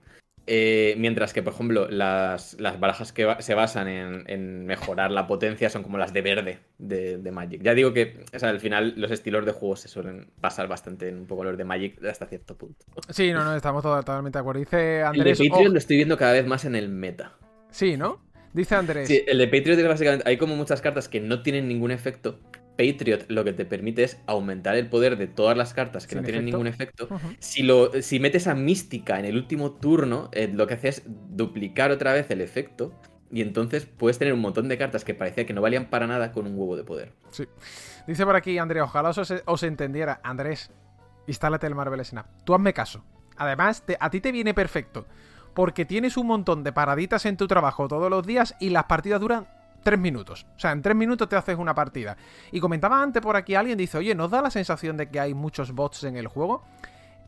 Eh, 0.48 0.96
mientras 0.98 1.34
que, 1.34 1.44
por 1.44 1.54
ejemplo, 1.54 1.88
las, 1.90 2.58
barajas 2.80 3.14
que 3.14 3.36
se 3.40 3.54
basan 3.54 3.88
en, 3.88 4.66
mejorar 4.66 5.12
la 5.12 5.28
potencia 5.28 5.70
son 5.70 5.84
como 5.84 5.98
las 5.98 6.14
de 6.14 6.22
verde 6.22 6.60
de, 6.78 7.32
Magic. 7.32 7.62
Ya 7.62 7.74
digo 7.74 7.94
que 7.94 8.26
al 8.42 8.60
final 8.60 8.94
los 8.98 9.12
estilos 9.12 9.46
de 9.46 9.52
juego 9.52 9.76
se 9.76 9.88
suelen 9.88 10.28
basar 10.42 10.68
bastante 10.68 11.10
en 11.10 11.20
un 11.20 11.28
poco 11.28 11.44
los 11.44 11.58
de 11.58 11.64
Magic 11.64 12.04
hasta 12.06 12.26
cierto 12.26 12.58
punto. 12.58 12.86
Sí, 13.10 13.32
no, 13.32 13.44
no, 13.44 13.56
estamos 13.56 13.84
totalmente 13.84 14.38
de 14.38 14.42
acuerdo. 14.42 14.60
Dice 14.60 15.04
Andrés. 15.04 15.40
El 15.40 15.46
de 15.46 15.50
Patreon 15.50 15.74
lo 15.74 15.78
estoy 15.78 15.96
viendo 15.98 16.18
cada 16.18 16.34
vez 16.34 16.46
más 16.46 16.66
en 16.66 16.76
el 16.76 16.90
meta. 16.90 17.34
Sí, 17.70 17.96
¿no? 17.96 18.20
Dice 18.54 18.76
Andrés. 18.76 19.08
Sí, 19.08 19.24
el 19.28 19.38
de 19.38 19.48
Patriot 19.48 19.88
básicamente. 19.88 20.28
Hay 20.28 20.38
como 20.38 20.56
muchas 20.56 20.82
cartas 20.82 21.08
que 21.08 21.22
no 21.22 21.42
tienen 21.42 21.68
ningún 21.68 21.92
efecto. 21.92 22.40
Patriot 22.82 23.26
lo 23.30 23.44
que 23.44 23.54
te 23.54 23.66
permite 23.66 24.04
es 24.04 24.20
aumentar 24.26 24.76
el 24.76 24.88
poder 24.88 25.18
de 25.18 25.28
todas 25.28 25.56
las 25.56 25.74
cartas 25.74 26.08
que 26.08 26.16
no 26.16 26.24
tienen 26.24 26.46
ningún 26.46 26.68
efecto. 26.68 27.08
si, 27.40 27.64
lo, 27.64 27.92
si 28.02 28.20
metes 28.20 28.48
a 28.48 28.56
Mística 28.56 29.20
en 29.20 29.26
el 29.26 29.36
último 29.36 29.72
turno, 29.72 30.30
eh, 30.32 30.50
lo 30.52 30.68
que 30.68 30.74
hace 30.76 30.90
es 30.90 31.04
duplicar 31.06 31.92
otra 31.92 32.14
vez 32.14 32.30
el 32.32 32.42
efecto. 32.42 32.94
Y 33.34 33.42
entonces 33.42 33.86
puedes 33.86 34.20
tener 34.20 34.34
un 34.34 34.42
montón 34.42 34.68
de 34.68 34.78
cartas 34.78 35.06
que 35.06 35.14
parecía 35.14 35.46
que 35.46 35.54
no 35.54 35.62
valían 35.62 35.90
para 35.90 36.06
nada 36.06 36.34
con 36.34 36.48
un 36.48 36.58
huevo 36.58 36.76
de 36.76 36.84
poder. 36.84 37.14
Sí. 37.30 37.46
Dice 38.06 38.26
por 38.26 38.36
aquí 38.36 38.58
Andrés, 38.58 38.84
ojalá 38.84 39.10
os, 39.10 39.34
os 39.46 39.64
entendiera. 39.64 40.20
Andrés, 40.24 40.72
instálate 41.28 41.68
el 41.68 41.76
Marvel 41.76 42.04
Snap. 42.04 42.26
Tú 42.44 42.54
hazme 42.54 42.74
caso. 42.74 43.06
Además, 43.38 43.84
a 44.00 44.10
ti 44.10 44.20
te 44.20 44.34
viene 44.34 44.54
perfecto 44.54 45.06
porque 45.54 45.86
tienes 45.86 46.18
un 46.18 46.28
montón 46.28 46.64
de 46.64 46.74
paraditas 46.74 47.26
en 47.26 47.38
tu 47.38 47.48
trabajo 47.48 47.88
todos 47.88 48.10
los 48.10 48.26
días 48.26 48.56
y 48.60 48.70
las 48.70 48.86
partidas 48.86 49.22
duran 49.22 49.48
3 49.84 50.00
minutos. 50.00 50.46
O 50.56 50.60
sea, 50.60 50.72
en 50.72 50.82
3 50.82 50.96
minutos 50.96 51.28
te 51.30 51.36
haces 51.36 51.58
una 51.58 51.74
partida. 51.74 52.18
Y 52.52 52.60
comentaba 52.60 53.02
antes 53.02 53.22
por 53.22 53.36
aquí 53.36 53.56
alguien, 53.56 53.78
dice, 53.78 53.98
oye, 53.98 54.16
¿nos 54.16 54.32
da 54.32 54.42
la 54.42 54.52
sensación 54.52 54.98
de 54.98 55.10
que 55.10 55.20
hay 55.20 55.34
muchos 55.34 55.74
bots 55.74 56.04
en 56.04 56.18
el 56.18 56.28
juego? 56.28 56.64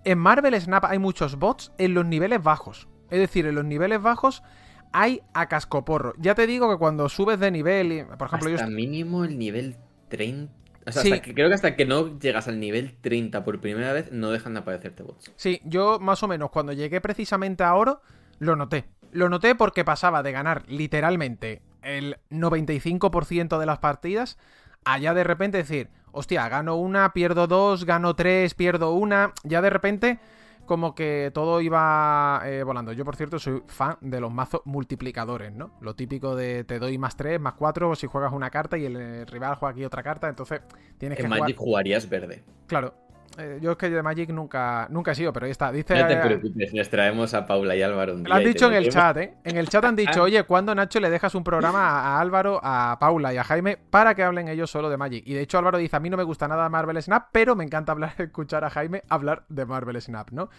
En 0.04 0.18
Marvel 0.18 0.60
Snap 0.60 0.86
hay 0.86 0.99
muchos 0.99 1.38
bots 1.38 1.72
en 1.78 1.93
los 1.93 2.06
niveles 2.06 2.41
bajos. 2.43 2.88
Es 3.10 3.20
decir, 3.20 3.45
en 3.45 3.56
los 3.56 3.66
niveles 3.66 4.01
bajos 4.01 4.43
hay 4.91 5.22
a 5.34 5.47
cascoporro. 5.47 6.14
Ya 6.18 6.36
te 6.36 6.47
digo 6.47 6.70
que 6.70 6.78
cuando 6.78 7.10
subes 7.10 7.39
de 7.39 7.51
nivel, 7.51 8.06
por 8.18 8.28
ejemplo, 8.28 8.54
hasta 8.54 8.68
mínimo 8.68 9.24
el 9.24 9.38
nivel 9.38 9.76
30. 10.10 10.54
O 10.86 10.91
sea, 10.91 11.22
creo 11.22 11.47
que 11.47 11.54
hasta 11.54 11.76
que 11.76 11.86
no 11.86 12.20
llegas 12.20 12.47
al 12.49 12.60
nivel 12.60 12.97
30 12.99 13.43
por 13.45 13.62
primera 13.62 13.93
vez, 13.93 14.12
no 14.12 14.32
dejan 14.32 14.54
de 14.54 14.60
aparecerte 14.60 15.01
bots. 15.01 15.32
Sí, 15.36 15.62
yo 15.64 15.99
más 15.99 16.22
o 16.24 16.28
menos 16.28 16.51
cuando 16.51 16.74
llegué 16.74 16.99
precisamente 16.99 17.64
a 17.64 17.74
oro, 17.74 18.01
lo 18.39 18.56
noté. 18.56 18.86
Lo 19.12 19.30
noté 19.30 19.56
porque 19.56 19.86
pasaba 19.86 20.24
de 20.24 20.32
ganar 20.32 20.64
literalmente 20.68 21.62
el 21.84 22.17
95% 22.29 23.59
de 23.59 23.65
las 23.65 23.79
partidas 23.79 24.38
a 24.86 24.97
ya 24.97 25.13
de 25.13 25.23
repente 25.23 25.57
decir, 25.57 25.89
hostia, 26.11 26.47
gano 26.49 26.75
una, 26.75 27.13
pierdo 27.13 27.47
dos, 27.47 27.86
gano 27.86 28.15
tres, 28.15 28.53
pierdo 28.53 28.93
una. 28.93 29.34
Ya 29.43 29.61
de 29.61 29.69
repente 29.69 30.19
como 30.65 30.95
que 30.95 31.31
todo 31.34 31.61
iba 31.61 32.41
eh, 32.45 32.63
volando. 32.63 32.93
Yo, 32.93 33.03
por 33.03 33.15
cierto, 33.15 33.38
soy 33.38 33.63
fan 33.67 33.97
de 34.01 34.19
los 34.21 34.31
mazos 34.31 34.61
multiplicadores, 34.65 35.51
¿no? 35.51 35.71
Lo 35.81 35.95
típico 35.95 36.36
de 36.36 36.63
te 36.63 36.79
doy 36.79 36.97
más 36.97 37.17
3, 37.17 37.39
más 37.39 37.53
4 37.55 37.95
si 37.95 38.07
juegas 38.07 38.31
una 38.31 38.49
carta 38.49 38.77
y 38.77 38.86
el 38.86 38.95
eh, 38.95 39.25
rival 39.25 39.55
juega 39.55 39.73
aquí 39.73 39.84
otra 39.84 40.03
carta, 40.03 40.29
entonces 40.29 40.61
tienes 40.97 41.17
que 41.17 41.25
en 41.25 41.29
Magic 41.29 41.57
jugarías 41.57 42.07
verde. 42.07 42.43
Claro, 42.67 42.93
eh, 43.38 43.57
yo 43.61 43.71
es 43.71 43.77
que 43.77 43.89
de 43.89 44.03
Magic 44.03 44.29
nunca, 44.29 44.88
nunca 44.91 45.11
he 45.11 45.15
sido, 45.15 45.34
pero 45.34 45.45
ahí 45.45 45.51
está. 45.51 45.71
Dice, 45.71 45.95
no 45.95 46.07
te 46.07 46.17
preocupes, 46.17 46.71
les 46.71 46.89
traemos 46.89 47.34
a 47.34 47.45
Paula 47.45 47.75
y 47.75 47.81
Álvaro 47.81 48.13
un 48.13 48.23
día. 48.23 48.29
Lo 48.29 48.36
han 48.36 48.43
dicho 48.43 48.67
en 48.67 48.73
el 48.73 48.89
chat, 48.89 49.17
¿eh? 49.17 49.34
En 49.43 49.57
el 49.57 49.67
chat 49.69 49.84
han 49.86 49.95
dicho, 49.95 50.23
oye, 50.23 50.43
¿cuándo 50.43 50.75
Nacho 50.75 50.99
le 50.99 51.09
dejas 51.09 51.34
un 51.34 51.43
programa 51.43 52.01
a, 52.01 52.19
Álvaro, 52.19 52.59
a 52.61 52.97
Paula 52.99 53.34
y 53.34 53.38
a 53.38 53.43
Jaime 53.43 53.77
para 53.77 54.13
que 54.13 54.23
hablen 54.23 54.49
ellos 54.49 54.69
solo 54.69 54.89
de 54.89 54.97
Magic? 54.97 55.23
Y 55.25 55.34
de 55.34 55.41
hecho 55.41 55.57
Álvaro 55.57 55.79
dice, 55.79 55.95
a 55.95 55.99
mí 55.99 56.09
no 56.09 56.17
me 56.17 56.23
gusta 56.23 56.47
nada 56.47 56.69
Marvel 56.69 57.01
Snap, 57.01 57.29
pero 57.31 57.55
me 57.55 57.63
encanta 57.63 57.91
hablar, 57.91 58.13
escuchar 58.19 58.63
a 58.65 58.69
Jaime 58.69 59.03
hablar 59.09 59.45
de 59.49 59.65
Marvel 59.65 59.99
Snap, 59.99 60.29
¿no? 60.31 60.49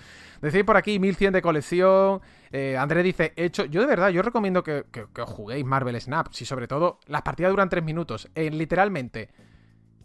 Decís 0.41 0.65
por 0.65 0.77
aquí 0.77 0.99
1100 0.99 1.33
de 1.33 1.43
colección. 1.43 2.21
Eh, 2.51 2.77
Andrés 2.77 3.05
dice, 3.05 3.33
hecho, 3.37 3.65
yo 3.67 3.81
de 3.81 3.87
verdad, 3.87 4.09
yo 4.09 4.23
recomiendo 4.23 4.63
que, 4.65 4.85
que, 4.91 5.07
que 5.15 5.23
juguéis 5.23 5.65
Marvel 5.65 6.01
Snap. 6.01 6.29
Si 6.33 6.45
sobre 6.45 6.67
todo 6.67 6.99
las 7.07 7.23
partidas 7.23 7.53
duran 7.53 7.69
3 7.69 7.85
minutos. 7.85 8.29
En 8.35 8.59
literalmente 8.59 9.29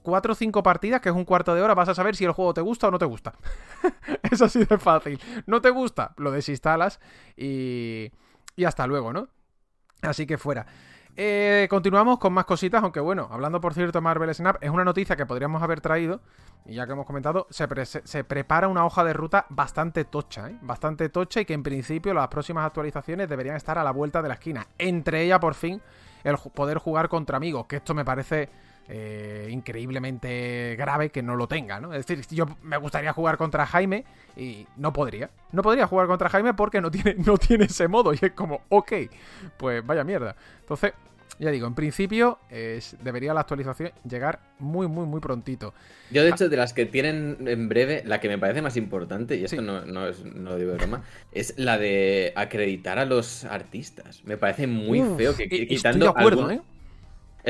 4 0.04 0.32
o 0.32 0.36
5 0.36 0.64
partidas, 0.64 1.02
que 1.02 1.10
es 1.10 1.16
un 1.16 1.26
cuarto 1.26 1.54
de 1.56 1.62
hora, 1.62 1.74
vas 1.74 1.90
a 1.90 1.96
saber 1.96 2.16
si 2.16 2.26
el 2.26 2.32
juego 2.32 2.54
te 2.54 2.62
gusta 2.62 2.88
o 2.88 2.92
no 2.92 3.00
te 3.00 3.06
gusta. 3.06 3.34
es 4.32 4.42
así 4.42 4.66
de 4.66 4.78
fácil. 4.78 5.20
¿No 5.46 5.62
te 5.62 5.70
gusta? 5.70 6.14
Lo 6.18 6.32
desinstalas 6.32 7.00
y, 7.36 8.12
y 8.56 8.66
hasta 8.66 8.88
luego, 8.88 9.14
¿no? 9.14 9.28
Así 10.02 10.26
que 10.26 10.38
fuera. 10.38 10.66
Eh, 11.22 11.68
continuamos 11.70 12.18
con 12.18 12.32
más 12.32 12.46
cositas, 12.46 12.82
aunque 12.82 13.02
bueno, 13.02 13.28
hablando 13.30 13.60
por 13.60 13.74
cierto 13.74 14.02
Marvel 14.02 14.34
Snap, 14.34 14.64
es 14.64 14.70
una 14.70 14.86
noticia 14.86 15.18
que 15.18 15.26
podríamos 15.26 15.62
haber 15.62 15.82
traído, 15.82 16.22
y 16.66 16.76
ya 16.76 16.86
que 16.86 16.94
hemos 16.94 17.06
comentado, 17.06 17.46
se, 17.50 17.68
se, 17.86 18.24
prepara 18.24 18.70
una 18.70 18.86
hoja 18.86 19.04
de 19.04 19.12
ruta 19.12 19.46
bastante 19.50 20.06
tocha, 20.06 20.50
¿eh? 20.50 20.58
Bastante 20.62 21.10
tocha 21.10 21.42
y 21.42 21.46
que 21.46 21.54
en 21.54 21.64
principio 21.64 22.14
las 22.14 22.30
próximas 22.30 22.66
actualizaciones 22.66 23.28
deberían 23.28 23.58
estar 23.58 23.78
a 23.78 23.84
la 23.84 23.92
vuelta 23.92 24.22
de 24.22 24.30
la 24.30 24.36
esquina. 24.36 24.68
Entre 24.78 25.24
ellas, 25.24 25.40
por 25.40 25.56
fin, 25.56 25.82
el 26.24 26.38
poder 26.38 26.78
jugar 26.78 27.10
contra 27.10 27.36
amigos, 27.36 27.66
que 27.66 27.78
esto 27.78 27.94
me 27.94 28.06
parece 28.06 28.50
eh, 28.92 29.48
increíblemente 29.52 30.76
grave 30.76 31.12
que 31.12 31.22
no 31.22 31.36
lo 31.36 31.48
tenga, 31.48 31.80
¿no? 31.80 31.94
Es 31.94 32.08
decir, 32.08 32.26
yo 32.36 32.48
me 32.64 32.78
gustaría 32.78 33.14
jugar 33.14 33.38
contra 33.38 33.68
Jaime 33.68 34.04
y 34.36 34.66
no 34.78 34.92
podría. 34.92 35.30
No 35.52 35.62
podría 35.62 35.86
jugar 35.86 36.08
contra 36.08 36.28
Jaime 36.30 36.56
porque 36.56 36.82
no 36.82 36.90
tiene, 36.90 37.16
no 37.26 37.38
tiene 37.38 37.66
ese 37.66 37.88
modo 37.88 38.14
y 38.14 38.20
es 38.20 38.32
como, 38.32 38.62
ok, 38.70 38.94
pues 39.58 39.86
vaya 39.86 40.04
mierda. 40.04 40.36
Entonces, 40.62 40.94
ya 41.40 41.52
digo, 41.52 41.68
en 41.68 41.76
principio 41.76 42.40
debería 43.02 43.34
la 43.34 43.42
actualización 43.42 43.92
llegar 44.10 44.40
muy, 44.60 44.88
muy, 44.88 45.06
muy 45.06 45.22
prontito. 45.22 45.74
Yo, 46.12 46.24
de 46.24 46.30
hecho, 46.30 46.50
de 46.50 46.58
las 46.58 46.74
que 46.74 46.86
tienen 46.86 47.38
en 47.46 47.70
breve, 47.70 48.04
la 48.06 48.20
que 48.20 48.28
me 48.28 48.38
parece 48.38 48.62
más 48.62 48.76
importante, 48.76 49.38
y 49.38 49.46
esto 49.46 49.62
no, 49.62 49.86
no, 49.86 50.08
es, 50.08 50.26
no 50.26 50.50
lo 50.50 50.58
digo 50.58 50.72
de 50.72 50.78
broma, 50.78 51.04
es 51.32 51.54
la 51.58 51.78
de 51.78 52.34
acreditar 52.36 53.00
a 53.00 53.06
los 53.06 53.46
artistas. 53.46 54.22
Me 54.26 54.36
parece 54.36 54.68
muy 54.68 55.02
feo 55.16 55.36
que 55.36 55.48
quitando. 55.48 56.08
Estoy 56.08 56.14
de 56.14 56.20
acuerdo, 56.20 56.52
¿eh? 56.52 56.62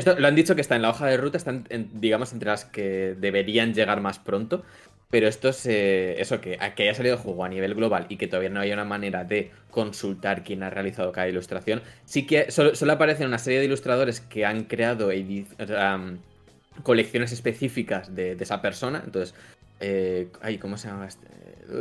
Esto 0.00 0.18
lo 0.18 0.26
han 0.26 0.34
dicho 0.34 0.54
que 0.54 0.60
está 0.60 0.76
en 0.76 0.82
la 0.82 0.90
hoja 0.90 1.06
de 1.06 1.16
ruta, 1.16 1.36
están, 1.36 1.66
digamos, 1.92 2.32
entre 2.32 2.50
las 2.50 2.64
que 2.64 3.14
deberían 3.18 3.74
llegar 3.74 4.00
más 4.00 4.18
pronto. 4.18 4.64
Pero 5.10 5.26
esto 5.26 5.48
es 5.48 5.66
eso, 5.66 6.40
que, 6.40 6.56
que 6.76 6.82
haya 6.84 6.94
salido 6.94 7.16
el 7.16 7.20
juego 7.20 7.44
a 7.44 7.48
nivel 7.48 7.74
global 7.74 8.06
y 8.08 8.16
que 8.16 8.28
todavía 8.28 8.48
no 8.48 8.60
haya 8.60 8.74
una 8.74 8.84
manera 8.84 9.24
de 9.24 9.50
consultar 9.70 10.44
quién 10.44 10.62
ha 10.62 10.70
realizado 10.70 11.10
cada 11.10 11.28
ilustración. 11.28 11.82
Sí 12.04 12.26
que 12.26 12.52
solo, 12.52 12.72
aparecen 12.92 13.26
una 13.26 13.38
serie 13.38 13.58
de 13.58 13.64
ilustradores 13.64 14.20
que 14.20 14.46
han 14.46 14.64
creado 14.64 15.10
colecciones 16.84 17.32
específicas 17.32 18.14
de, 18.14 18.36
esa 18.38 18.62
persona. 18.62 19.02
Entonces, 19.04 19.34
eh, 19.80 20.28
¿cómo 20.60 20.78
se 20.78 20.88
llama 20.88 21.08
este? 21.08 21.26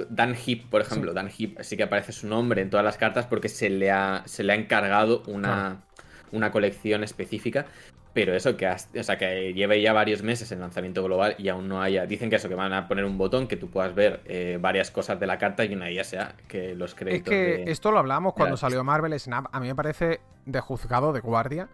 Dan 0.09 0.35
Heap, 0.35 0.69
por 0.69 0.81
ejemplo. 0.81 1.13
Dan 1.13 1.29
Heap 1.29 1.61
sí 1.61 1.77
que 1.77 1.83
aparece 1.83 2.11
su 2.11 2.27
nombre 2.27 2.61
en 2.61 2.69
todas 2.69 2.83
las 2.83 2.97
cartas 2.97 3.27
porque 3.27 3.49
se 3.49 3.69
le 3.69 3.91
ha, 3.91 4.23
se 4.25 4.43
le 4.43 4.53
ha 4.53 4.55
encargado 4.55 5.23
una, 5.27 5.83
una 6.31 6.51
colección 6.51 7.03
específica. 7.03 7.67
Pero 8.13 8.35
eso 8.35 8.57
que, 8.57 8.67
o 8.67 9.03
sea, 9.03 9.17
que 9.17 9.53
lleve 9.53 9.81
ya 9.81 9.93
varios 9.93 10.23
meses 10.23 10.51
en 10.51 10.59
lanzamiento 10.59 11.03
global 11.03 11.35
y 11.37 11.47
aún 11.49 11.67
no 11.67 11.81
haya. 11.81 12.05
Dicen 12.07 12.29
que 12.29 12.37
eso, 12.37 12.49
que 12.49 12.55
van 12.55 12.73
a 12.73 12.87
poner 12.87 13.05
un 13.05 13.17
botón 13.17 13.47
que 13.47 13.55
tú 13.55 13.69
puedas 13.69 13.93
ver 13.93 14.21
eh, 14.25 14.57
varias 14.59 14.89
cosas 14.89 15.19
de 15.19 15.27
la 15.27 15.37
carta 15.37 15.63
y 15.63 15.73
una 15.73 15.85
de 15.85 15.91
ellas 15.91 16.07
sea 16.07 16.35
que 16.47 16.73
los 16.73 16.95
créditos. 16.95 17.31
Es 17.31 17.57
que 17.65 17.71
esto 17.71 17.91
lo 17.91 17.99
hablamos 17.99 18.33
cuando 18.33 18.57
salió 18.57 18.83
Marvel 18.83 19.17
Snap. 19.19 19.45
A 19.51 19.59
mí 19.59 19.67
me 19.67 19.75
parece 19.75 20.21
de 20.45 20.59
juzgado 20.59 21.13
de 21.13 21.19
guardia 21.19 21.69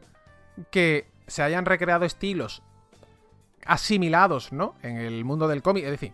que 0.71 1.07
se 1.27 1.41
hayan 1.41 1.65
recreado 1.65 2.05
estilos 2.05 2.61
asimilados, 3.65 4.51
¿no? 4.51 4.75
En 4.83 4.97
el 4.97 5.23
mundo 5.23 5.47
del 5.47 5.61
cómic. 5.61 5.85
Es 5.85 5.91
decir, 5.91 6.13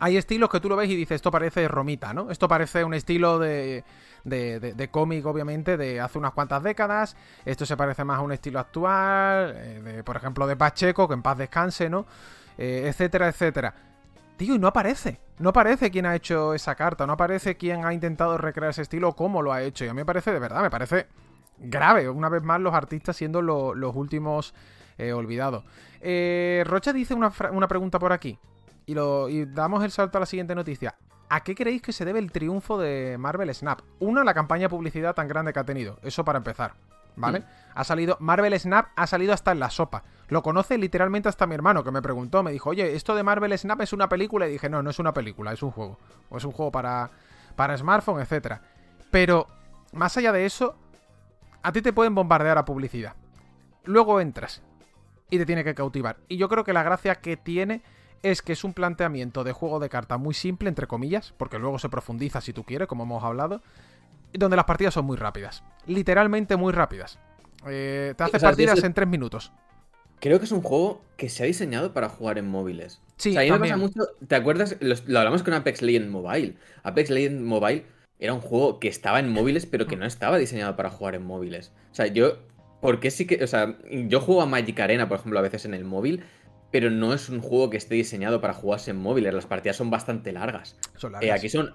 hay 0.00 0.16
estilos 0.16 0.50
que 0.50 0.60
tú 0.60 0.68
lo 0.68 0.76
ves 0.76 0.90
y 0.90 0.96
dices, 0.96 1.16
esto 1.16 1.30
parece 1.30 1.68
Romita, 1.68 2.12
¿no? 2.12 2.30
Esto 2.30 2.48
parece 2.48 2.82
un 2.84 2.94
estilo 2.94 3.38
de 3.38 3.84
de, 4.24 4.88
cómic, 4.90 5.24
obviamente, 5.26 5.76
de 5.76 6.00
hace 6.00 6.18
unas 6.18 6.32
cuantas 6.32 6.62
décadas. 6.62 7.16
Esto 7.44 7.66
se 7.66 7.76
parece 7.76 8.04
más 8.04 8.18
a 8.18 8.22
un 8.22 8.32
estilo 8.32 8.58
actual, 8.58 9.54
eh, 9.56 10.02
por 10.04 10.16
ejemplo, 10.16 10.46
de 10.46 10.56
Pacheco, 10.56 11.08
que 11.08 11.14
en 11.14 11.22
paz 11.22 11.38
descanse, 11.38 11.88
¿no? 11.88 12.06
Eh, 12.58 12.84
etcétera, 12.86 13.28
etcétera. 13.28 13.74
Tío, 14.36 14.54
y 14.54 14.58
no 14.58 14.68
aparece. 14.68 15.20
No 15.38 15.50
aparece 15.50 15.90
quién 15.90 16.06
ha 16.06 16.14
hecho 16.14 16.54
esa 16.54 16.74
carta, 16.74 17.06
no 17.06 17.14
aparece 17.14 17.56
quién 17.56 17.84
ha 17.84 17.94
intentado 17.94 18.36
recrear 18.36 18.70
ese 18.70 18.82
estilo, 18.82 19.14
cómo 19.14 19.42
lo 19.42 19.52
ha 19.52 19.62
hecho. 19.62 19.84
Y 19.84 19.88
a 19.88 19.94
mí 19.94 19.98
me 19.98 20.06
parece, 20.06 20.32
de 20.32 20.38
verdad, 20.38 20.62
me 20.62 20.70
parece 20.70 21.06
grave. 21.58 22.08
Una 22.08 22.28
vez 22.28 22.42
más, 22.42 22.60
los 22.60 22.74
artistas 22.74 23.16
siendo 23.16 23.40
los 23.42 23.96
últimos 23.96 24.54
eh, 24.98 25.12
olvidados. 25.12 25.64
Rocha 26.64 26.92
dice 26.92 27.14
una, 27.14 27.32
una, 27.52 27.68
pregunta 27.68 27.98
por 27.98 28.12
aquí. 28.12 28.38
Y, 28.90 28.94
lo, 28.94 29.28
y 29.28 29.44
damos 29.44 29.84
el 29.84 29.92
salto 29.92 30.18
a 30.18 30.20
la 30.20 30.26
siguiente 30.26 30.52
noticia. 30.52 30.96
¿A 31.28 31.44
qué 31.44 31.54
creéis 31.54 31.80
que 31.80 31.92
se 31.92 32.04
debe 32.04 32.18
el 32.18 32.32
triunfo 32.32 32.76
de 32.76 33.18
Marvel 33.20 33.54
Snap? 33.54 33.82
Una, 34.00 34.24
la 34.24 34.34
campaña 34.34 34.62
de 34.62 34.70
publicidad 34.70 35.14
tan 35.14 35.28
grande 35.28 35.52
que 35.52 35.60
ha 35.60 35.64
tenido. 35.64 36.00
Eso 36.02 36.24
para 36.24 36.38
empezar. 36.38 36.74
¿Vale? 37.14 37.38
Mm. 37.38 37.44
Ha 37.76 37.84
salido. 37.84 38.16
Marvel 38.18 38.58
Snap 38.58 38.88
ha 38.96 39.06
salido 39.06 39.32
hasta 39.32 39.52
en 39.52 39.60
la 39.60 39.70
sopa. 39.70 40.02
Lo 40.26 40.42
conoce 40.42 40.76
literalmente 40.76 41.28
hasta 41.28 41.46
mi 41.46 41.54
hermano, 41.54 41.84
que 41.84 41.92
me 41.92 42.02
preguntó. 42.02 42.42
Me 42.42 42.50
dijo, 42.50 42.70
oye, 42.70 42.96
¿esto 42.96 43.14
de 43.14 43.22
Marvel 43.22 43.56
Snap 43.56 43.80
es 43.80 43.92
una 43.92 44.08
película? 44.08 44.48
Y 44.48 44.52
dije, 44.54 44.68
no, 44.68 44.82
no 44.82 44.90
es 44.90 44.98
una 44.98 45.14
película, 45.14 45.52
es 45.52 45.62
un 45.62 45.70
juego. 45.70 45.96
O 46.28 46.38
es 46.38 46.44
un 46.44 46.50
juego 46.50 46.72
para, 46.72 47.12
para 47.54 47.78
smartphone, 47.78 48.20
etc. 48.20 48.54
Pero, 49.12 49.46
más 49.92 50.16
allá 50.16 50.32
de 50.32 50.46
eso, 50.46 50.74
a 51.62 51.70
ti 51.70 51.80
te 51.80 51.92
pueden 51.92 52.16
bombardear 52.16 52.58
a 52.58 52.64
publicidad. 52.64 53.14
Luego 53.84 54.20
entras 54.20 54.62
y 55.30 55.38
te 55.38 55.46
tiene 55.46 55.62
que 55.62 55.76
cautivar. 55.76 56.16
Y 56.26 56.38
yo 56.38 56.48
creo 56.48 56.64
que 56.64 56.72
la 56.72 56.82
gracia 56.82 57.14
que 57.14 57.36
tiene 57.36 57.84
es 58.22 58.42
que 58.42 58.52
es 58.52 58.64
un 58.64 58.74
planteamiento 58.74 59.44
de 59.44 59.52
juego 59.52 59.80
de 59.80 59.88
carta 59.88 60.18
muy 60.18 60.34
simple, 60.34 60.68
entre 60.68 60.86
comillas, 60.86 61.34
porque 61.36 61.58
luego 61.58 61.78
se 61.78 61.88
profundiza 61.88 62.40
si 62.40 62.52
tú 62.52 62.64
quieres, 62.64 62.88
como 62.88 63.04
hemos 63.04 63.24
hablado, 63.24 63.62
donde 64.32 64.56
las 64.56 64.66
partidas 64.66 64.94
son 64.94 65.06
muy 65.06 65.16
rápidas. 65.16 65.62
Literalmente 65.86 66.56
muy 66.56 66.72
rápidas. 66.72 67.18
Eh, 67.66 68.14
te 68.16 68.24
haces 68.24 68.42
partidas 68.42 68.82
en 68.84 68.94
tres 68.94 69.08
minutos. 69.08 69.52
Creo 70.20 70.38
que 70.38 70.44
es 70.44 70.52
un 70.52 70.62
juego 70.62 71.02
que 71.16 71.28
se 71.28 71.42
ha 71.42 71.46
diseñado 71.46 71.92
para 71.92 72.08
jugar 72.08 72.38
en 72.38 72.46
móviles. 72.46 73.00
Sí, 73.16 73.30
o 73.30 73.40
sea, 73.40 73.52
me 73.52 73.58
pasa 73.58 73.76
mucho. 73.76 74.00
¿Te 74.26 74.34
acuerdas? 74.34 74.76
Lo, 74.80 75.18
hablamos 75.18 75.42
con 75.42 75.54
Apex 75.54 75.82
Legends 75.82 76.10
Mobile. 76.10 76.56
Apex 76.82 77.10
Legends 77.10 77.42
Mobile 77.42 77.84
era 78.18 78.34
un 78.34 78.40
juego 78.40 78.80
que 78.80 78.88
estaba 78.88 79.18
en 79.18 79.30
móviles, 79.30 79.64
pero 79.64 79.86
que 79.86 79.96
no 79.96 80.04
estaba 80.04 80.36
diseñado 80.36 80.76
para 80.76 80.90
jugar 80.90 81.14
en 81.14 81.24
móviles. 81.24 81.72
O 81.90 81.94
sea, 81.94 82.06
yo. 82.06 82.38
Porque 82.82 83.10
sí 83.10 83.26
que. 83.26 83.42
O 83.42 83.46
sea, 83.46 83.78
yo 83.90 84.20
juego 84.20 84.42
a 84.42 84.46
Magic 84.46 84.78
Arena, 84.80 85.08
por 85.08 85.18
ejemplo, 85.18 85.38
a 85.38 85.42
veces 85.42 85.64
en 85.64 85.74
el 85.74 85.84
móvil. 85.84 86.22
Pero 86.70 86.90
no 86.90 87.12
es 87.12 87.28
un 87.28 87.40
juego 87.40 87.70
que 87.70 87.76
esté 87.76 87.96
diseñado 87.96 88.40
para 88.40 88.54
jugarse 88.54 88.92
en 88.92 88.96
móviles. 88.96 89.34
Las 89.34 89.46
partidas 89.46 89.76
son 89.76 89.90
bastante 89.90 90.32
largas. 90.32 90.76
Son 90.96 91.14
eh, 91.20 91.32
aquí 91.32 91.48
son 91.48 91.74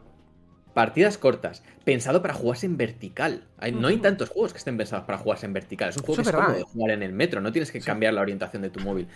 partidas 0.75 1.17
cortas, 1.17 1.63
pensado 1.85 2.21
para 2.21 2.33
jugarse 2.33 2.65
en 2.65 2.77
vertical. 2.77 3.47
no 3.73 3.87
hay 3.87 3.97
tantos 3.97 4.29
juegos 4.29 4.51
que 4.51 4.59
estén 4.59 4.77
pensados 4.77 5.05
para 5.05 5.17
jugarse 5.17 5.45
en 5.45 5.53
vertical. 5.53 5.89
Es 5.89 5.97
un 5.97 6.03
juego 6.03 6.21
que 6.21 6.29
es, 6.29 6.35
como 6.35 6.51
de 6.51 6.63
jugar 6.63 6.91
en 6.91 7.01
el 7.01 7.13
metro, 7.13 7.41
no 7.41 7.51
tienes 7.51 7.71
que 7.71 7.79
cambiar 7.79 8.13
la 8.13 8.21
orientación 8.21 8.61
de 8.61 8.69
tu 8.69 8.81
móvil. 8.81 9.07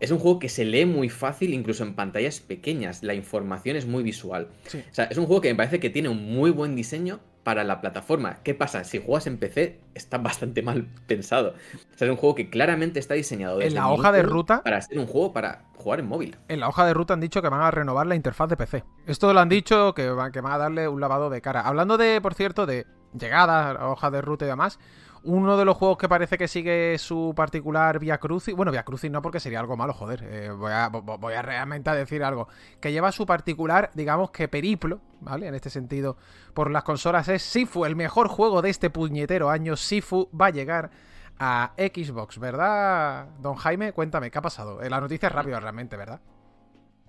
Es 0.00 0.12
un 0.12 0.18
juego 0.20 0.38
que 0.38 0.48
se 0.48 0.64
lee 0.64 0.86
muy 0.86 1.08
fácil, 1.08 1.52
incluso 1.52 1.82
en 1.82 1.94
pantallas 1.94 2.38
pequeñas. 2.38 3.02
La 3.02 3.14
información 3.14 3.76
es 3.76 3.84
muy 3.84 4.04
visual. 4.04 4.48
O 4.66 4.94
sea, 4.94 5.06
es 5.06 5.18
un 5.18 5.26
juego 5.26 5.42
que 5.42 5.48
me 5.48 5.56
parece 5.56 5.80
que 5.80 5.90
tiene 5.90 6.08
un 6.08 6.24
muy 6.24 6.52
buen 6.52 6.76
diseño 6.76 7.18
para 7.48 7.64
la 7.64 7.80
plataforma. 7.80 8.40
¿Qué 8.42 8.54
pasa? 8.54 8.84
Si 8.84 9.02
juegas 9.02 9.26
en 9.26 9.38
PC, 9.38 9.80
está 9.94 10.18
bastante 10.18 10.60
mal 10.60 10.86
pensado. 11.06 11.54
O 11.94 11.96
sea, 11.96 12.06
es 12.06 12.10
un 12.10 12.18
juego 12.18 12.34
que 12.34 12.50
claramente 12.50 13.00
está 13.00 13.14
diseñado 13.14 13.56
desde 13.56 13.70
en 13.70 13.76
la 13.76 13.88
hoja 13.88 14.12
de 14.12 14.22
ruta 14.22 14.62
para 14.62 14.82
ser 14.82 14.98
un 14.98 15.06
juego 15.06 15.32
para 15.32 15.62
jugar 15.74 16.00
en 16.00 16.08
móvil. 16.08 16.36
En 16.48 16.60
la 16.60 16.68
hoja 16.68 16.84
de 16.84 16.92
ruta 16.92 17.14
han 17.14 17.20
dicho 17.20 17.40
que 17.40 17.48
van 17.48 17.62
a 17.62 17.70
renovar 17.70 18.06
la 18.06 18.16
interfaz 18.16 18.50
de 18.50 18.58
PC. 18.58 18.84
Esto 19.06 19.32
lo 19.32 19.40
han 19.40 19.48
dicho 19.48 19.94
que 19.94 20.10
van, 20.10 20.30
que 20.30 20.42
van 20.42 20.52
a 20.52 20.58
darle 20.58 20.88
un 20.88 21.00
lavado 21.00 21.30
de 21.30 21.40
cara. 21.40 21.62
Hablando 21.62 21.96
de, 21.96 22.20
por 22.20 22.34
cierto, 22.34 22.66
de 22.66 22.86
llegadas, 23.18 23.78
hoja 23.80 24.10
de 24.10 24.20
ruta 24.20 24.44
y 24.44 24.48
demás. 24.48 24.78
Uno 25.24 25.56
de 25.56 25.64
los 25.64 25.76
juegos 25.76 25.98
que 25.98 26.08
parece 26.08 26.38
que 26.38 26.48
sigue 26.48 26.96
su 26.98 27.32
particular 27.36 27.98
Via 27.98 28.18
Crucis. 28.18 28.54
Bueno, 28.54 28.72
Via 28.72 28.84
Crucis 28.84 29.10
no, 29.10 29.20
porque 29.22 29.40
sería 29.40 29.60
algo 29.60 29.76
malo, 29.76 29.92
joder. 29.92 30.24
Eh, 30.24 30.50
voy, 30.50 30.72
a, 30.72 30.88
voy 30.88 31.34
a 31.34 31.42
realmente 31.42 31.90
a 31.90 31.94
decir 31.94 32.22
algo. 32.22 32.48
Que 32.80 32.92
lleva 32.92 33.12
su 33.12 33.26
particular, 33.26 33.90
digamos 33.94 34.30
que 34.30 34.48
periplo, 34.48 35.00
¿vale? 35.20 35.48
En 35.48 35.54
este 35.54 35.70
sentido, 35.70 36.16
por 36.54 36.70
las 36.70 36.84
consolas 36.84 37.28
es 37.28 37.42
Sifu, 37.42 37.84
el 37.84 37.96
mejor 37.96 38.28
juego 38.28 38.62
de 38.62 38.70
este 38.70 38.90
puñetero 38.90 39.50
año. 39.50 39.76
Sifu 39.76 40.28
va 40.38 40.46
a 40.46 40.50
llegar 40.50 40.90
a 41.38 41.72
Xbox, 41.76 42.38
¿verdad, 42.38 43.28
don 43.40 43.54
Jaime? 43.54 43.92
Cuéntame, 43.92 44.30
¿qué 44.30 44.38
ha 44.38 44.42
pasado? 44.42 44.82
Eh, 44.82 44.90
la 44.90 45.00
noticia 45.00 45.28
es 45.28 45.32
rápida 45.34 45.60
realmente, 45.60 45.96
¿verdad? 45.96 46.20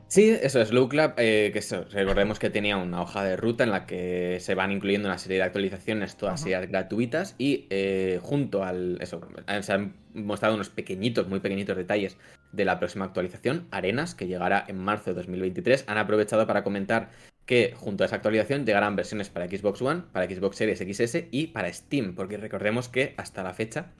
Sí, 0.09 0.35
eso 0.41 0.59
es 0.59 0.71
Low 0.71 0.89
Club, 0.89 1.13
eh, 1.17 1.51
que 1.53 1.61
recordemos 1.91 2.39
que 2.39 2.49
tenía 2.49 2.77
una 2.77 3.03
hoja 3.03 3.23
de 3.23 3.37
ruta 3.37 3.63
en 3.63 3.69
la 3.69 3.85
que 3.85 4.39
se 4.41 4.55
van 4.55 4.71
incluyendo 4.71 5.07
una 5.07 5.19
serie 5.19 5.37
de 5.37 5.43
actualizaciones, 5.43 6.17
todas 6.17 6.43
ellas 6.47 6.67
gratuitas, 6.67 7.35
y 7.37 7.67
eh, 7.69 8.19
junto 8.19 8.63
al. 8.63 8.97
Eso, 9.01 9.21
se 9.61 9.71
han 9.71 9.93
mostrado 10.15 10.55
unos 10.55 10.69
pequeñitos, 10.71 11.27
muy 11.27 11.41
pequeñitos 11.41 11.77
detalles 11.77 12.17
de 12.51 12.65
la 12.65 12.79
próxima 12.79 13.05
actualización, 13.05 13.67
Arenas, 13.69 14.15
que 14.15 14.25
llegará 14.25 14.65
en 14.67 14.79
marzo 14.79 15.11
de 15.11 15.15
2023. 15.17 15.83
Han 15.85 15.99
aprovechado 15.99 16.47
para 16.47 16.63
comentar 16.63 17.11
que 17.45 17.75
junto 17.75 18.03
a 18.03 18.07
esa 18.07 18.15
actualización 18.15 18.65
llegarán 18.65 18.95
versiones 18.95 19.29
para 19.29 19.47
Xbox 19.47 19.79
One, 19.79 20.05
para 20.11 20.25
Xbox 20.25 20.57
Series 20.57 20.79
XS 20.79 21.25
y 21.29 21.47
para 21.47 21.71
Steam, 21.71 22.15
porque 22.15 22.37
recordemos 22.37 22.89
que 22.89 23.13
hasta 23.17 23.43
la 23.43 23.53
fecha 23.53 23.91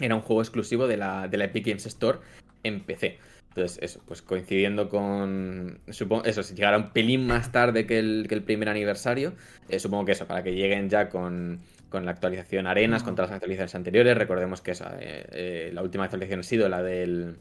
era 0.00 0.16
un 0.16 0.22
juego 0.22 0.42
exclusivo 0.42 0.88
de 0.88 0.96
la, 0.96 1.28
de 1.28 1.36
la 1.38 1.44
Epic 1.44 1.66
Games 1.66 1.86
Store 1.86 2.18
en 2.64 2.80
PC. 2.80 3.20
Entonces, 3.56 3.78
eso, 3.80 4.02
pues 4.04 4.20
coincidiendo 4.20 4.90
con. 4.90 5.78
Supongo, 5.88 6.24
eso, 6.24 6.42
si 6.42 6.54
llegara 6.54 6.76
un 6.76 6.90
pelín 6.90 7.26
más 7.26 7.52
tarde 7.52 7.86
que 7.86 7.98
el, 7.98 8.26
que 8.28 8.34
el 8.34 8.42
primer 8.42 8.68
aniversario, 8.68 9.32
eh, 9.70 9.78
supongo 9.78 10.04
que 10.04 10.12
eso, 10.12 10.26
para 10.26 10.42
que 10.42 10.54
lleguen 10.54 10.90
ya 10.90 11.08
con, 11.08 11.60
la 11.90 12.10
actualización 12.10 12.66
Arenas, 12.66 13.02
contra 13.02 13.24
las 13.24 13.32
actualizaciones 13.32 13.74
anteriores. 13.74 14.18
Recordemos 14.18 14.60
que 14.60 14.72
esa, 14.72 14.98
eh, 15.00 15.26
eh, 15.32 15.70
la 15.72 15.82
última 15.82 16.04
actualización 16.04 16.40
ha 16.40 16.42
sido 16.42 16.68
la 16.68 16.82
del. 16.82 17.36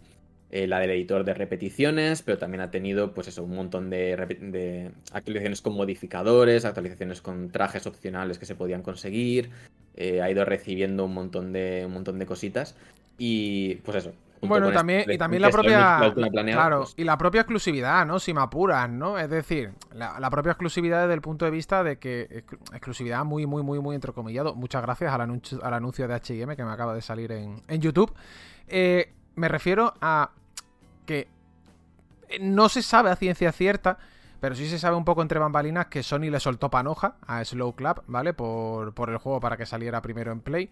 la 0.51 0.79
del 0.79 0.91
editor 0.91 1.25
de 1.25 1.33
repeticiones, 1.33 2.21
pero 2.21 2.37
también 2.37 2.61
ha 2.61 2.71
tenido, 2.71 3.13
pues 3.13 3.27
eso, 3.27 3.43
un 3.43 3.53
montón 3.53 3.89
de, 3.89 4.15
de 4.39 4.91
actualizaciones 5.11 5.61
con 5.61 5.73
modificadores, 5.73 6.63
actualizaciones 6.63 7.21
con 7.21 7.49
trajes 7.49 7.87
opcionales 7.87 8.39
que 8.39 8.45
se 8.45 8.55
podían 8.55 8.83
conseguir. 8.83 9.49
ha 9.99 10.31
ido 10.31 10.45
recibiendo 10.45 11.03
un 11.03 11.13
montón 11.13 11.51
de, 11.51 11.83
un 11.85 11.91
montón 11.91 12.19
de 12.19 12.25
cositas. 12.25 12.77
Y 13.17 13.75
pues 13.83 13.97
eso, 13.97 14.13
bueno, 14.41 14.71
también, 14.71 15.09
y 15.09 15.17
también 15.17 15.41
la 15.41 15.49
propia. 15.49 16.13
claro, 16.13 16.79
pues 16.81 16.93
y 16.97 17.03
la 17.03 17.17
propia 17.17 17.41
exclusividad, 17.41 18.05
¿no? 18.05 18.19
Si 18.19 18.33
me 18.33 18.41
apuran, 18.41 18.97
¿no? 18.97 19.17
Es 19.17 19.29
decir, 19.29 19.73
la, 19.93 20.29
propia 20.29 20.51
exclusividad 20.51 21.01
desde 21.01 21.13
el 21.13 21.21
punto 21.21 21.45
de 21.45 21.51
vista 21.51 21.83
de 21.83 21.97
que. 21.97 22.43
Exclusividad 22.73 23.23
muy, 23.25 23.45
muy, 23.45 23.63
muy, 23.63 23.79
muy 23.79 23.95
entrecomillado. 23.95 24.55
Muchas 24.55 24.81
gracias 24.81 25.13
al 25.13 25.21
anuncio, 25.21 25.63
al 25.63 25.73
anuncio 25.73 26.07
de 26.07 26.15
HM 26.15 26.55
que 26.55 26.63
me 26.63 26.71
acaba 26.71 26.93
de 26.93 27.01
salir 27.01 27.31
en, 27.31 27.63
en 27.67 27.81
YouTube. 27.81 28.13
Eh, 28.67 29.13
me 29.35 29.47
refiero 29.47 29.93
a 30.01 30.31
que 31.05 31.27
no 32.39 32.69
se 32.69 32.81
sabe 32.81 33.09
a 33.09 33.15
ciencia 33.15 33.51
cierta. 33.51 33.97
Pero 34.41 34.53
sí 34.53 34.67
se 34.67 34.77
sabe 34.77 34.95
un 34.95 35.05
poco 35.05 35.21
entre 35.21 35.39
bambalinas 35.39 35.87
que 35.87 36.03
Sony 36.03 36.29
le 36.29 36.39
soltó 36.39 36.69
panoja 36.69 37.15
a 37.25 37.43
Slow 37.43 37.73
Club, 37.73 38.03
¿vale? 38.05 38.33
Por, 38.33 38.93
por 38.93 39.09
el 39.09 39.17
juego 39.17 39.39
para 39.39 39.57
que 39.57 39.65
saliera 39.65 40.01
primero 40.01 40.31
en 40.31 40.41
Play. 40.41 40.69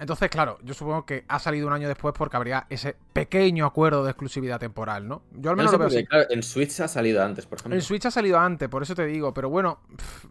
Entonces, 0.00 0.30
claro, 0.30 0.58
yo 0.64 0.74
supongo 0.74 1.06
que 1.06 1.24
ha 1.28 1.38
salido 1.38 1.66
un 1.66 1.72
año 1.72 1.86
después 1.86 2.14
porque 2.16 2.36
habría 2.36 2.66
ese 2.70 2.96
pequeño 3.12 3.66
acuerdo 3.66 4.04
de 4.04 4.10
exclusividad 4.10 4.58
temporal, 4.58 5.06
¿no? 5.06 5.22
Yo 5.32 5.50
al 5.50 5.56
menos 5.56 5.72
lo 5.72 5.78
veo 5.78 5.88
así. 5.88 6.04
Claro, 6.04 6.26
en 6.30 6.42
Switch 6.42 6.80
ha 6.80 6.88
salido 6.88 7.22
antes, 7.22 7.46
por 7.46 7.58
ejemplo. 7.58 7.76
En 7.76 7.82
Switch 7.82 8.06
ha 8.06 8.10
salido 8.10 8.38
antes, 8.38 8.68
por 8.68 8.82
eso 8.82 8.94
te 8.94 9.06
digo, 9.06 9.32
pero 9.34 9.50
bueno. 9.50 9.80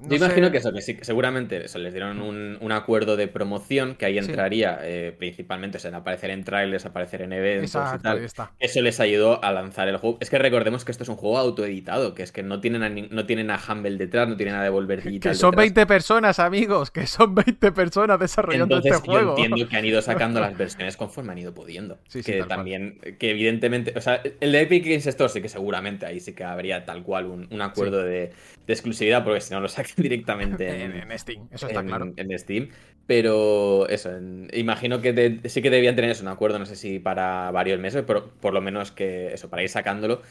yo 0.02 0.16
imagino 0.16 0.52
que 0.52 0.58
eso, 0.58 0.74
que 0.74 0.82
sí, 0.82 0.98
seguramente 1.02 1.66
eso, 1.66 1.80
les 1.80 1.94
dieron 1.94 2.22
un, 2.22 2.72
acuerdo 2.72 3.18
de 3.18 3.28
promoción 3.28 3.96
que 3.96 4.06
ahí 4.06 4.18
entraría 4.18 4.80
eh, 4.82 5.14
principalmente, 5.18 5.78
o 5.78 5.80
sea, 5.80 5.96
aparecer 5.96 6.30
en 6.30 6.46
trailers, 6.46 6.86
aparecer 6.86 7.22
en 7.22 7.34
eventos 7.34 7.76
y 7.96 8.00
tal. 8.00 8.28
Eso 8.60 8.82
les 8.82 9.00
ayudó 9.00 9.44
a 9.44 9.52
lanzar 9.52 9.88
el 9.90 9.98
juego. 9.98 10.18
Es 10.22 10.30
que 10.30 10.40
recordemos 10.40 10.86
que 10.86 10.92
esto 10.92 11.04
es 11.04 11.10
un 11.10 11.18
juego 11.18 11.38
autoeditado, 11.38 12.14
que 12.14 12.24
es 12.24 12.32
que 12.32 12.44
no 12.44 12.62
tienen 12.62 12.84
a, 12.84 12.90
no 12.90 13.26
tienen 13.26 13.52
a 13.52 13.60
Humble 13.70 13.98
detrás, 13.98 14.28
no 14.28 14.38
tienen 14.38 14.56
a 14.56 14.64
Devolver 14.64 15.04
Digital. 15.04 15.34
Que 15.34 15.38
son 15.38 15.52
20 15.52 15.86
personas, 15.86 16.40
amigos, 16.40 16.92
que 16.92 17.06
son 17.08 17.36
20 17.36 17.72
personas 17.74 18.20
desarrollando 18.20 18.78
este 18.78 18.94
juego 18.94 19.36
que 19.70 19.78
han 19.78 19.86
ido 19.86 20.02
sacando 20.02 20.40
las 20.40 20.58
versiones 20.58 20.98
conforme 20.98 21.32
han 21.34 21.38
ido 21.38 21.54
pudiendo. 21.54 22.00
que 22.12 22.44
también, 22.44 23.00
que 23.20 23.32
evidentemente, 23.32 23.94
o 23.96 24.02
sea, 24.02 24.22
el 24.40 24.52
de 24.52 24.62
Epic 24.62 24.86
Games 24.86 25.08
Store 25.08 25.30
sí 25.32 25.42
que 25.42 25.50
seguramente 25.50 26.06
ahí 26.06 26.20
sí 26.20 26.34
que 26.34 26.44
habría 26.44 26.86
tal 26.86 27.04
cual 27.04 27.26
un, 27.26 27.62
acuerdo 27.62 28.04
de, 28.04 28.32
exclusividad, 28.68 29.24
porque 29.24 29.42
si 29.42 29.54
no 29.54 29.60
lo 29.60 29.68
sacan 29.68 29.94
directamente 29.98 30.84
en, 30.84 31.20
Steam, 31.20 31.48
eso 31.52 31.68
está 31.68 31.84
claro. 31.84 32.14
En 32.16 32.40
Steam. 32.40 32.70
Pero 33.08 33.90
eso, 33.90 34.12
imagino 34.54 35.02
que 35.02 35.42
sí 35.46 35.62
que 35.62 35.70
debían 35.70 35.96
tener 35.96 36.12
eso, 36.12 36.24
un 36.24 36.30
acuerdo, 36.30 36.60
no 36.60 36.66
sé 36.66 36.76
si 36.76 37.00
para 37.00 37.52
varios 37.52 37.80
meses, 37.80 38.04
pero 38.08 38.30
por 38.40 38.54
lo 38.54 38.62
menos 38.62 38.92
que 38.92 39.34
eso, 39.34 39.50
para 39.50 39.64
ir 39.64 39.70
sacándolo 39.70 40.22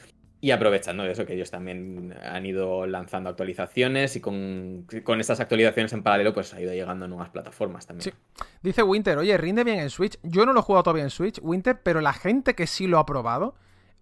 y 0.43 0.53
aprovechando 0.53 1.03
de 1.03 1.13
eso, 1.13 1.27
que 1.27 1.35
ellos 1.35 1.51
también 1.51 2.15
han 2.23 2.47
ido 2.47 2.87
lanzando 2.87 3.29
actualizaciones 3.29 4.17
y 4.17 4.21
con, 4.21 4.87
con 5.05 5.21
estas 5.21 5.39
actualizaciones 5.41 5.93
en 5.93 6.03
paralelo, 6.03 6.33
pues 6.33 6.55
ha 6.55 6.61
ido 6.61 6.73
llegando 6.73 7.05
a 7.05 7.09
nuevas 7.09 7.29
plataformas 7.29 7.87
también. 7.87 8.05
Sí. 8.05 8.45
Dice 8.63 8.83
Winter, 8.83 9.19
oye, 9.19 9.37
rinde 9.37 9.65
bien 9.65 9.81
en 9.81 9.91
Switch. 9.91 10.19
Yo 10.23 10.47
no 10.47 10.53
lo 10.53 10.61
he 10.61 10.63
jugado 10.63 10.85
todavía 10.85 11.05
en 11.05 11.11
Switch, 11.11 11.39
Winter, 11.43 11.81
pero 11.83 12.01
la 12.01 12.15
gente 12.15 12.55
que 12.55 12.67
sí 12.67 12.87
lo 12.87 12.99
ha 12.99 13.05
probado 13.05 13.55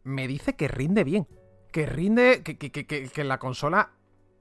me 0.04 0.28
dice 0.28 0.54
que 0.54 0.68
rinde 0.68 1.02
bien. 1.02 1.26
Que 1.72 1.86
rinde, 1.86 2.42
que, 2.44 2.56
que, 2.56 2.70
que, 2.70 2.84
que 2.84 3.24
la 3.24 3.38
consola, 3.38 3.90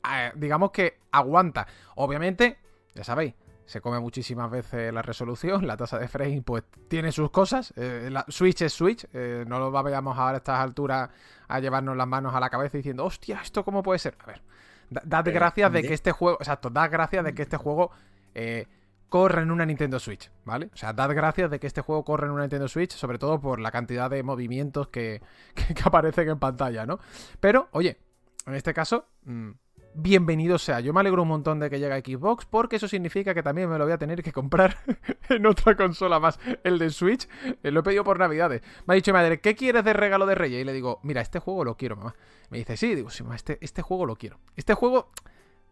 eh, 0.08 0.32
digamos 0.36 0.72
que 0.72 1.00
aguanta. 1.12 1.68
Obviamente, 1.96 2.58
ya 2.94 3.04
sabéis, 3.04 3.34
se 3.68 3.82
come 3.82 4.00
muchísimas 4.00 4.50
veces 4.50 4.94
la 4.94 5.02
resolución, 5.02 5.68
la 5.68 5.76
tasa 5.76 6.00
de 6.00 6.08
frame 6.08 6.42
pues 6.42 6.64
tiene 6.88 7.12
sus 7.12 7.30
cosas, 7.30 7.74
eh, 7.76 8.08
la 8.10 8.26
Switch 8.30 8.62
es 8.62 8.74
Switch, 8.74 9.06
eh, 9.14 9.44
no 9.46 9.60
lo 9.60 9.72
vayamos 9.72 10.18
ahora 10.18 10.36
a 10.36 10.38
estas 10.38 10.60
alturas 10.60 11.10
a 11.50 11.60
llevarnos 11.60 11.96
las 11.98 12.08
manos 12.08 12.34
a 12.34 12.40
la 12.40 12.50
cabeza 12.50 12.78
diciendo, 12.78 13.04
hostia, 13.04 13.42
¿esto 13.42 13.66
cómo 13.66 13.84
puede 13.84 14.00
ser? 14.00 14.16
A 14.20 14.28
ver, 14.28 14.42
dad 14.90 15.26
gracias 15.26 15.72
de 15.72 15.84
que 15.84 15.94
este 15.94 16.14
juego, 16.14 16.38
exacto, 16.40 16.70
dad 16.70 16.90
gracias 16.90 17.26
de 17.26 17.36
que 17.36 17.42
este 17.42 17.58
juego 17.58 17.92
eh, 18.34 18.68
corre 19.10 19.42
en 19.42 19.52
una 19.52 19.66
Nintendo 19.66 20.00
Switch, 20.00 20.32
¿vale? 20.46 20.70
O 20.74 20.78
sea, 20.78 20.94
dad 20.94 21.14
gracias 21.14 21.52
de 21.52 21.60
que 21.60 21.68
este 21.68 21.82
juego 21.82 22.06
corre 22.06 22.28
en 22.28 22.32
una 22.32 22.44
Nintendo 22.44 22.70
Switch, 22.70 22.94
sobre 22.94 23.20
todo 23.20 23.42
por 23.42 23.60
la 23.60 23.72
cantidad 23.72 24.10
de 24.10 24.24
movimientos 24.24 24.88
que, 24.88 25.22
que, 25.56 25.76
aparecen 25.84 26.30
en 26.30 26.40
pantalla, 26.40 26.86
¿no? 26.86 27.00
Pero, 27.42 27.68
oye, 27.72 27.98
en 28.46 28.56
este 28.56 28.74
caso... 28.74 29.08
Mm, 29.26 29.52
bienvenido 30.00 30.60
sea. 30.60 30.80
Yo 30.80 30.94
me 30.94 31.00
alegro 31.00 31.24
un 31.24 31.28
montón 31.28 31.60
de 31.60 31.70
que 31.70 31.80
llegue 31.80 31.94
a 31.94 32.00
Xbox 32.00 32.46
porque 32.46 32.76
eso 32.76 32.88
significa 32.88 33.34
que 33.34 33.42
también 33.42 33.68
me 33.68 33.78
lo 33.78 33.84
voy 33.84 33.94
a 33.94 33.98
tener 33.98 34.22
que 34.22 34.32
comprar 34.32 34.78
en 35.30 35.46
otra 35.46 35.76
consola 35.76 36.20
más, 36.20 36.40
el 36.64 36.78
de 36.78 36.92
Switch. 36.92 37.28
Eh, 37.64 37.72
lo 37.72 37.80
he 37.80 37.84
pedido 37.84 38.04
por 38.04 38.20
Navidades. 38.20 38.62
Me 38.86 38.94
ha 38.94 38.96
dicho 38.96 39.12
mi 39.12 39.18
madre, 39.18 39.42
¿qué 39.42 39.56
quieres 39.56 39.84
de 39.84 39.94
regalo 39.94 40.28
de 40.28 40.36
Reyes? 40.36 40.62
Y 40.62 40.64
le 40.66 40.74
digo, 40.74 41.00
mira, 41.04 41.22
este 41.22 41.40
juego 41.40 41.64
lo 41.64 41.78
quiero, 41.78 41.96
mamá. 41.96 42.16
Me 42.50 42.60
dice, 42.60 42.78
sí, 42.78 42.94
digo, 42.94 43.10
sí, 43.10 43.24
mamá, 43.24 43.36
este, 43.36 43.58
este 43.62 43.82
juego 43.82 44.06
lo 44.06 44.16
quiero. 44.16 44.40
Este 44.56 44.76
juego 44.76 45.10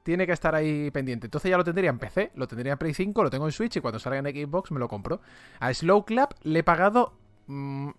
tiene 0.01 0.25
que 0.25 0.33
estar 0.33 0.55
ahí 0.55 0.89
pendiente. 0.89 1.27
Entonces 1.27 1.51
ya 1.51 1.57
lo 1.57 1.63
tendría 1.63 1.91
en 1.91 1.99
PC, 1.99 2.31
lo 2.35 2.47
tendría 2.47 2.73
en 2.73 2.79
Play 2.79 2.93
5, 2.95 3.23
lo 3.23 3.29
tengo 3.29 3.45
en 3.45 3.51
Switch 3.51 3.77
y 3.77 3.81
cuando 3.81 3.99
salga 3.99 4.19
en 4.19 4.25
Xbox 4.25 4.71
me 4.71 4.79
lo 4.79 4.87
compro. 4.87 5.21
A 5.59 5.71
Slow 5.71 6.03
Clap 6.03 6.33
le 6.41 6.59
he 6.59 6.63
pagado, 6.63 7.13
mm, 7.45 7.89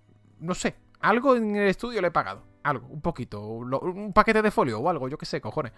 no 0.41 0.55
sé, 0.55 0.74
algo 1.01 1.37
en 1.37 1.55
el 1.55 1.68
estudio 1.68 2.01
le 2.01 2.09
he 2.09 2.12
pagado. 2.12 2.43
Algo, 2.64 2.89
un 2.89 3.01
poquito. 3.01 3.41
Un 3.43 4.12
paquete 4.12 4.43
de 4.43 4.51
folio 4.51 4.81
o 4.81 4.91
algo, 4.91 5.09
yo 5.09 5.16
qué 5.18 5.27
sé, 5.27 5.41
cojones. 5.41 5.72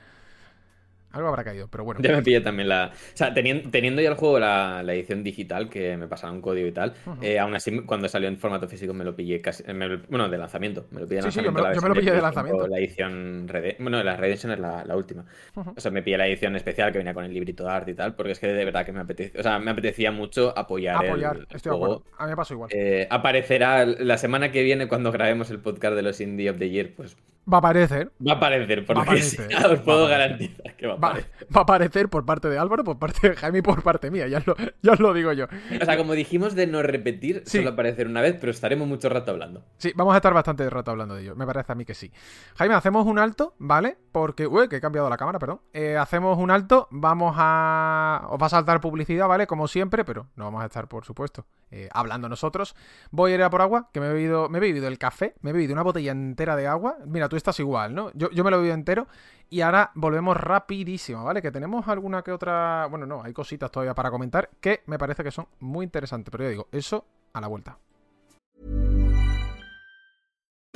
Algo 1.11 1.29
habrá 1.29 1.43
caído, 1.43 1.69
pero 1.69 1.85
bueno. 1.85 2.01
Ya 2.03 2.13
me 2.13 2.23
pillé 2.23 2.41
también 2.41 2.69
la. 2.69 2.93
O 2.93 3.17
sea, 3.17 3.33
teniendo, 3.33 4.03
ya 4.03 4.11
el 4.11 4.15
juego 4.15 4.39
la, 4.39 4.83
edición 4.89 5.25
digital, 5.25 5.71
que 5.71 5.97
me 5.97 6.07
pasaba 6.07 6.33
un 6.33 6.43
código 6.43 6.69
y 6.69 6.73
tal, 6.73 6.95
eh, 7.23 7.39
aún 7.39 7.55
así, 7.55 7.81
cuando 7.81 8.09
salió 8.09 8.29
en 8.29 8.37
formato 8.37 8.69
físico, 8.69 8.93
me 8.93 9.05
lo 9.05 9.17
pillé 9.17 9.41
casi. 9.41 9.65
bueno, 10.09 10.29
de 10.29 10.39
lanzamiento. 10.39 10.87
Me 10.91 11.01
lo 11.01 11.07
pillé 11.07 11.23
sí, 11.23 11.31
Sí, 11.31 11.43
yo 11.43 11.53
me, 11.53 11.63
lo 11.63 11.95
pillé 11.95 12.13
de 12.13 12.21
lanzamiento. 12.21 12.67
La 12.67 12.79
edición. 12.79 13.47
Bueno, 13.79 14.03
la 14.03 14.17
Redemption 14.17 14.53
es 14.53 14.59
la, 14.59 14.97
última. 14.97 15.25
O 15.55 15.81
sea, 15.81 15.91
me 15.91 16.03
pillé 16.03 16.19
la 16.19 16.27
edición 16.27 16.57
especial 16.57 16.93
que 16.93 16.99
venía 16.99 17.15
con 17.15 17.25
el 17.25 17.33
librito 17.33 17.65
de 17.65 17.71
arte 17.71 17.91
y 17.93 17.95
tal, 17.95 18.15
porque 18.15 18.33
es 18.33 18.39
que 18.39 18.49
de 18.49 18.65
verdad 18.65 18.85
que 18.85 18.93
me 18.93 19.01
apetecía. 19.01 19.41
O 19.41 19.43
sea, 19.43 19.59
me 19.59 19.71
apetecía 19.71 20.13
mucho 20.13 20.57
apoyar. 20.57 21.07
Apoyar, 21.07 21.47
estoy 21.51 21.71
de 21.71 21.77
acuerdo. 21.77 22.05
A 22.19 22.25
mí 22.25 22.31
me 22.31 22.37
pasó 22.37 22.55
igual. 22.55 22.71
Eh, 22.73 23.07
aparecerá 23.11 23.87
la 23.87 24.19
semana 24.19 24.53
que 24.53 24.63
viene, 24.63 24.89
cuando 24.89 25.11
grabemos 25.11 25.51
el 25.51 25.61
podcast 25.61 25.95
de 25.95 26.03
los 26.03 26.21
Indie 26.21 26.51
of 26.51 26.59
the 26.59 26.69
Year, 26.69 26.91
pues 26.95 27.17
Va 27.51 27.57
a 27.57 27.61
aparecer. 27.61 28.13
Va 28.27 28.33
a 28.33 28.37
aparecer, 28.37 28.85
porque 28.85 29.15
os 29.73 29.81
puedo 29.81 30.07
garantizar 30.07 30.77
que 30.77 30.87
va 30.87 30.95
a 30.95 30.97
aparecer. 30.97 31.31
Va, 31.57 31.61
a 31.61 31.63
aparecer 31.63 32.09
por 32.09 32.27
parte 32.27 32.49
de 32.49 32.59
Álvaro, 32.59 32.85
por 32.85 32.99
parte 32.99 33.31
de 33.31 33.37
Jaime 33.37 33.59
y 33.59 33.63
por 33.63 33.83
parte 33.83 34.11
mía, 34.11 34.29
ya 34.29 34.39
os, 34.39 34.47
lo, 34.47 34.55
os 34.93 35.01
lo 35.01 35.15
digo 35.15 35.33
yo. 35.33 35.47
O 35.81 35.85
sea, 35.85 35.97
como 35.97 36.13
dijimos 36.13 36.55
de 36.55 36.67
no 36.67 36.83
repetir, 36.83 37.43
sí. 37.47 37.59
solo 37.59 37.71
aparecer 37.71 38.07
una 38.07 38.21
vez, 38.21 38.37
pero 38.39 38.53
estaremos 38.53 38.87
mucho 38.87 39.09
rato 39.09 39.31
hablando. 39.31 39.65
Sí, 39.79 39.93
vamos 39.97 40.13
a 40.15 40.19
estar 40.19 40.35
bastante 40.35 40.69
rato 40.69 40.91
hablando 40.91 41.15
de 41.15 41.23
ello, 41.23 41.37
me 41.37 41.47
parece 41.47 41.73
a 41.73 41.75
mí 41.75 41.85
que 41.85 41.95
sí. 41.95 42.13
Jaime, 42.57 42.75
hacemos 42.75 43.07
un 43.07 43.19
alto, 43.19 43.55
¿vale? 43.59 43.97
Porque, 44.13 44.47
uy, 44.47 44.69
que 44.69 44.77
he 44.77 44.81
cambiado 44.81 45.09
la 45.09 45.17
cámara, 45.17 45.39
perdón. 45.39 45.61
Eh, 45.73 45.97
hacemos 45.97 46.39
un 46.39 46.51
alto, 46.51 46.89
vamos 46.91 47.35
a... 47.39 48.27
Os 48.31 48.41
va 48.41 48.47
a 48.47 48.51
saltar 48.51 48.81
publicidad, 48.81 49.27
¿vale? 49.27 49.47
Como 49.47 49.69
siempre, 49.69 50.05
pero 50.05 50.29
no 50.37 50.45
vamos 50.45 50.63
a 50.63 50.67
estar, 50.67 50.87
por 50.89 51.05
supuesto, 51.05 51.47
eh, 51.71 51.89
hablando 51.93 52.29
nosotros. 52.29 52.75
Voy 53.11 53.33
a 53.33 53.35
ir 53.37 53.43
a 53.43 53.51
por 53.51 53.63
agua, 53.63 53.89
que 53.93 54.01
me 54.01 54.07
he, 54.07 54.13
bebido, 54.13 54.49
me 54.49 54.59
he 54.59 54.61
bebido 54.61 54.87
el 54.89 54.99
café, 54.99 55.35
me 55.41 55.51
he 55.51 55.53
bebido 55.53 55.73
una 55.73 55.83
botella 55.83 56.13
entera 56.13 56.57
de 56.57 56.67
agua. 56.67 56.99
Mira, 57.07 57.29
tú 57.29 57.37
estás 57.39 57.59
igual, 57.61 57.95
¿no? 57.95 58.11
Yo, 58.15 58.31
yo 58.31 58.45
me 58.45 58.51
lo 58.51 58.63
he 58.63 58.71
entero. 58.71 59.07
Y 59.51 59.63
ahora 59.63 59.91
volvemos 59.95 60.37
rapidísimo, 60.37 61.25
¿vale? 61.25 61.41
Que 61.41 61.51
tenemos 61.51 61.89
alguna 61.89 62.23
que 62.23 62.33
otra... 62.33 62.87
Bueno, 62.91 63.07
no, 63.07 63.23
hay 63.23 63.33
cositas 63.33 63.71
todavía 63.71 63.95
para 63.95 64.11
comentar 64.11 64.51
que 64.61 64.83
me 64.87 64.99
parece 64.99 65.25
que 65.25 65.31
son 65.31 65.47
muy 65.61 65.85
interesantes. 65.85 66.31
Pero 66.31 66.45
yo 66.45 66.51
digo, 66.51 66.69
eso 66.71 67.07
a 67.33 67.41
la 67.41 67.47
vuelta. 67.47 67.79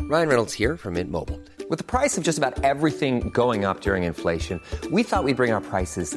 Ryan 0.09 0.29
Reynolds 0.29 0.53
here 0.53 0.77
from 0.77 0.95
Mint 0.95 1.11
Mobile. 1.11 1.41
With 1.71 1.79
the 1.79 1.85
price 1.85 2.19
of 2.19 2.25
just 2.25 2.37
about 2.37 2.63
everything 2.65 3.31
going 3.31 3.65
up 3.65 3.81
during 3.81 4.05
inflation, 4.05 4.61
we 4.91 5.03
thought 5.03 5.25
we'd 5.25 5.37
bring 5.37 5.53
our 5.53 5.63
prices 5.63 6.17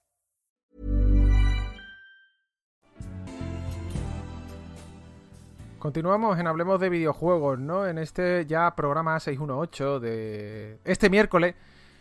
Continuamos 5.81 6.37
en 6.37 6.45
Hablemos 6.45 6.79
de 6.79 6.89
videojuegos, 6.89 7.57
¿no? 7.57 7.87
En 7.87 7.97
este 7.97 8.45
ya 8.45 8.75
programa 8.75 9.19
618 9.19 9.99
de 9.99 10.77
este 10.85 11.09
miércoles 11.09 11.55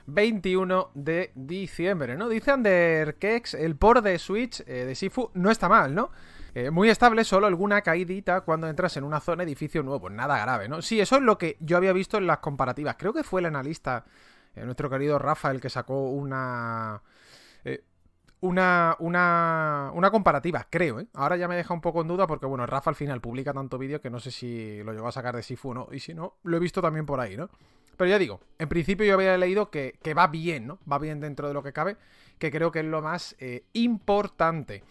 21 0.05 0.91
de 0.93 1.31
diciembre, 1.35 2.15
¿no? 2.15 2.29
Dice 2.29 2.53
Underkex, 2.53 3.55
el 3.55 3.77
port 3.77 4.05
de 4.05 4.19
Switch 4.19 4.61
eh, 4.67 4.85
de 4.85 4.95
Sifu 4.95 5.31
no 5.33 5.51
está 5.51 5.71
mal, 5.71 5.95
¿no? 5.95 6.11
Eh, 6.55 6.69
muy 6.69 6.91
estable, 6.91 7.25
solo 7.25 7.47
alguna 7.47 7.81
caídita 7.81 8.43
cuando 8.43 8.69
entras 8.69 8.99
en 8.99 9.05
una 9.05 9.19
zona 9.19 9.45
edificio 9.45 9.83
nuevo, 9.83 10.11
nada 10.11 10.39
grave, 10.39 10.69
¿no? 10.69 10.83
Sí, 10.83 11.01
eso 11.01 11.17
es 11.17 11.23
lo 11.23 11.39
que 11.39 11.57
yo 11.61 11.79
había 11.79 11.95
visto 11.95 12.19
en 12.19 12.27
las 12.27 12.41
comparativas. 12.41 12.97
Creo 12.99 13.15
que 13.15 13.25
fue 13.25 13.41
el 13.41 13.47
analista, 13.47 14.05
eh, 14.57 14.63
nuestro 14.67 14.91
querido 14.91 15.19
Rafa, 15.19 15.51
el 15.53 15.61
que 15.63 15.71
sacó 15.71 16.11
una 16.11 17.01
una, 18.41 18.97
una, 18.99 19.91
una 19.95 20.11
comparativa, 20.11 20.67
creo, 20.71 21.01
¿eh? 21.01 21.07
Ahora 21.15 21.37
ya 21.37 21.49
me 21.49 21.57
deja 21.57 21.75
un 21.75 21.81
poco 21.81 22.01
en 22.01 22.09
duda 22.09 22.27
porque, 22.27 22.47
bueno, 22.47 22.67
Rafa 22.67 22.91
al 22.91 22.97
final 22.97 23.21
publica 23.21 23.53
tanto 23.53 23.79
vídeo 23.79 24.01
que 24.01 24.11
no 24.11 24.21
sé 24.21 24.31
si 24.31 24.83
lo 24.83 24.93
llevó 24.93 25.09
a 25.09 25.13
sacar 25.13 25.37
de 25.37 25.43
Sifu 25.43 25.71
o 25.71 25.75
no. 25.75 25.89
Y 25.93 26.01
si 26.01 26.15
no, 26.15 26.35
lo 26.43 26.57
he 26.57 26.61
visto 26.61 26.81
también 26.81 27.07
por 27.07 27.21
ahí, 27.21 27.37
¿no? 27.37 27.51
Pero 27.97 28.09
ya 28.09 28.19
digo, 28.19 28.41
en 28.59 28.69
principio 28.69 29.05
yo 29.05 29.13
había 29.13 29.37
leído 29.37 29.71
que, 29.71 29.93
va 30.17 30.27
bien, 30.27 30.67
¿no? 30.67 30.79
Va 30.91 30.99
bien 30.99 31.21
dentro 31.21 31.49
de 31.49 31.55
lo 31.55 31.63
que 31.63 31.75
cabe, 31.75 31.99
que 32.39 32.51
creo 32.51 32.73
que 32.73 32.81
es 32.81 32.87
lo 32.87 33.03
más 33.03 33.37
eh, 33.39 33.65
importante. 33.75 34.83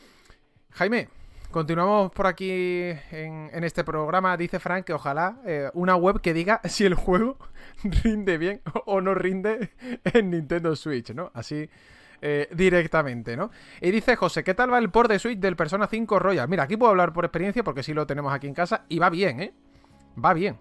Jaime, 0.73 1.09
continuamos 1.49 2.11
por 2.11 2.27
aquí 2.27 2.51
en, 2.51 3.63
este 3.63 3.83
programa. 3.83 4.37
Dice 4.37 4.59
Frank 4.59 4.85
que 4.85 4.93
ojalá 4.93 5.41
eh, 5.43 5.71
una 5.73 5.95
web 5.95 6.21
que 6.21 6.35
diga 6.35 6.61
si 6.65 6.85
el 6.85 6.93
juego 6.93 7.37
rinde 8.03 8.37
bien 8.37 8.61
o 8.85 9.01
no 9.01 9.15
rinde 9.15 9.71
en 10.03 10.29
Nintendo 10.29 10.75
Switch, 10.75 11.11
¿no? 11.11 11.31
Así 11.33 11.67
eh, 12.21 12.49
directamente, 12.53 13.37
¿no? 13.37 13.51
Y 13.81 13.91
dice 13.91 14.15
José, 14.15 14.43
¿qué 14.43 14.53
tal 14.53 14.71
va 14.71 14.77
el 14.77 14.89
port 14.89 15.09
de 15.09 15.19
Switch 15.19 15.39
del 15.39 15.55
Persona 15.55 15.87
5 15.87 16.19
Royal? 16.19 16.47
Mira, 16.47 16.63
aquí 16.63 16.77
puedo 16.77 16.91
hablar 16.91 17.13
por 17.13 17.25
experiencia 17.25 17.63
porque 17.63 17.83
sí 17.83 17.93
lo 17.93 18.05
tenemos 18.05 18.33
aquí 18.33 18.47
en 18.47 18.53
casa 18.53 18.85
y 18.89 18.99
va 18.99 19.09
bien, 19.09 19.41
¿eh? 19.41 19.53
Va 20.23 20.33
bien. 20.33 20.57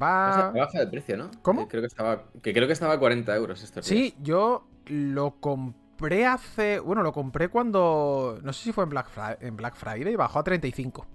Va... 0.00 0.50
Baja 0.50 0.78
de 0.80 0.86
precio, 0.86 1.16
¿no? 1.16 1.30
¿Cómo? 1.42 1.68
Creo 1.68 1.82
que 1.82 1.86
estaba, 1.86 2.24
que 2.42 2.52
creo 2.52 2.66
que 2.66 2.74
estaba 2.74 2.94
a 2.94 2.98
40 2.98 3.34
euros 3.34 3.62
esto. 3.62 3.82
Sí, 3.82 4.14
yo 4.20 4.68
lo 4.86 5.36
compré 5.40 6.26
hace... 6.26 6.78
Bueno, 6.80 7.02
lo 7.02 7.12
compré 7.12 7.48
cuando... 7.48 8.38
No 8.42 8.52
sé 8.52 8.64
si 8.64 8.72
fue 8.72 8.84
en 8.84 8.90
Black, 8.90 9.08
Friday, 9.08 9.38
en 9.40 9.56
Black 9.56 9.74
Friday 9.76 10.12
y 10.12 10.16
bajó 10.16 10.38
a 10.40 10.44
35. 10.44 11.06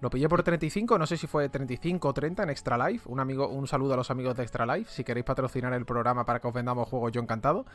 Lo 0.00 0.10
pillé 0.10 0.28
por 0.28 0.42
35, 0.42 0.96
no 0.96 1.06
sé 1.06 1.16
si 1.16 1.26
fue 1.26 1.48
35 1.48 2.08
o 2.08 2.14
30 2.14 2.44
en 2.44 2.50
Extra 2.50 2.88
Life. 2.88 3.08
Un, 3.08 3.18
amigo, 3.18 3.48
un 3.48 3.66
saludo 3.66 3.94
a 3.94 3.96
los 3.96 4.10
amigos 4.10 4.36
de 4.36 4.44
Extra 4.44 4.64
Life. 4.64 4.92
Si 4.92 5.02
queréis 5.02 5.24
patrocinar 5.24 5.72
el 5.72 5.84
programa 5.84 6.24
para 6.24 6.40
que 6.40 6.46
os 6.46 6.54
vendamos 6.54 6.88
juegos, 6.88 7.10
yo 7.10 7.20
encantado. 7.20 7.66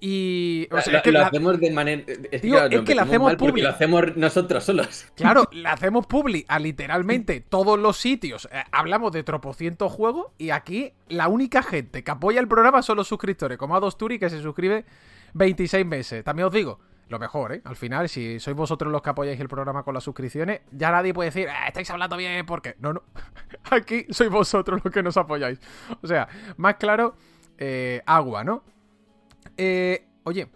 Y. 0.00 0.68
O 0.70 0.80
sea, 0.80 0.98
es 0.98 1.02
que 1.02 1.12
lo 1.12 1.24
hacemos 1.24 1.58
de 1.58 1.70
manera. 1.70 2.02
Es 2.30 2.42
que, 2.42 2.68
es 2.70 2.80
que 2.82 2.94
lo 2.94 3.02
hacemos 3.02 3.34
publi. 3.36 3.62
Lo 3.62 3.70
hacemos 3.70 4.16
nosotros 4.16 4.64
solos. 4.64 5.06
Claro, 5.14 5.48
le 5.52 5.68
hacemos 5.68 6.06
publi 6.06 6.44
a 6.48 6.58
literalmente 6.58 7.40
todos 7.40 7.78
los 7.78 7.96
sitios. 7.96 8.48
Eh, 8.52 8.62
hablamos 8.72 9.12
de 9.12 9.22
tropocientos 9.22 9.92
juegos 9.92 10.28
y 10.38 10.50
aquí 10.50 10.92
la 11.08 11.28
única 11.28 11.62
gente 11.62 12.04
que 12.04 12.10
apoya 12.10 12.40
el 12.40 12.48
programa 12.48 12.82
son 12.82 12.96
los 12.96 13.08
suscriptores, 13.08 13.56
como 13.58 13.76
a 13.76 13.80
Dosturi 13.80 14.18
que 14.18 14.28
se 14.28 14.40
suscribe 14.42 14.84
26 15.34 15.86
meses. 15.86 16.24
También 16.24 16.46
os 16.46 16.52
digo, 16.52 16.78
lo 17.08 17.18
mejor, 17.18 17.52
¿eh? 17.52 17.62
Al 17.64 17.76
final, 17.76 18.08
si 18.08 18.40
sois 18.40 18.56
vosotros 18.56 18.90
los 18.90 19.00
que 19.00 19.10
apoyáis 19.10 19.38
el 19.38 19.48
programa 19.48 19.84
con 19.84 19.94
las 19.94 20.02
suscripciones, 20.02 20.62
ya 20.72 20.90
nadie 20.90 21.14
puede 21.14 21.28
decir, 21.30 21.48
eh, 21.48 21.52
estáis 21.68 21.88
hablando 21.90 22.16
bien, 22.16 22.44
porque. 22.44 22.74
No, 22.80 22.92
no. 22.92 23.02
Aquí 23.70 24.06
sois 24.10 24.30
vosotros 24.30 24.80
los 24.84 24.92
que 24.92 25.02
nos 25.02 25.16
apoyáis. 25.16 25.60
O 26.02 26.06
sea, 26.06 26.28
más 26.56 26.74
claro, 26.76 27.16
eh, 27.58 28.02
agua, 28.06 28.42
¿no? 28.44 28.64
Eh, 29.56 30.06
oye, 30.24 30.48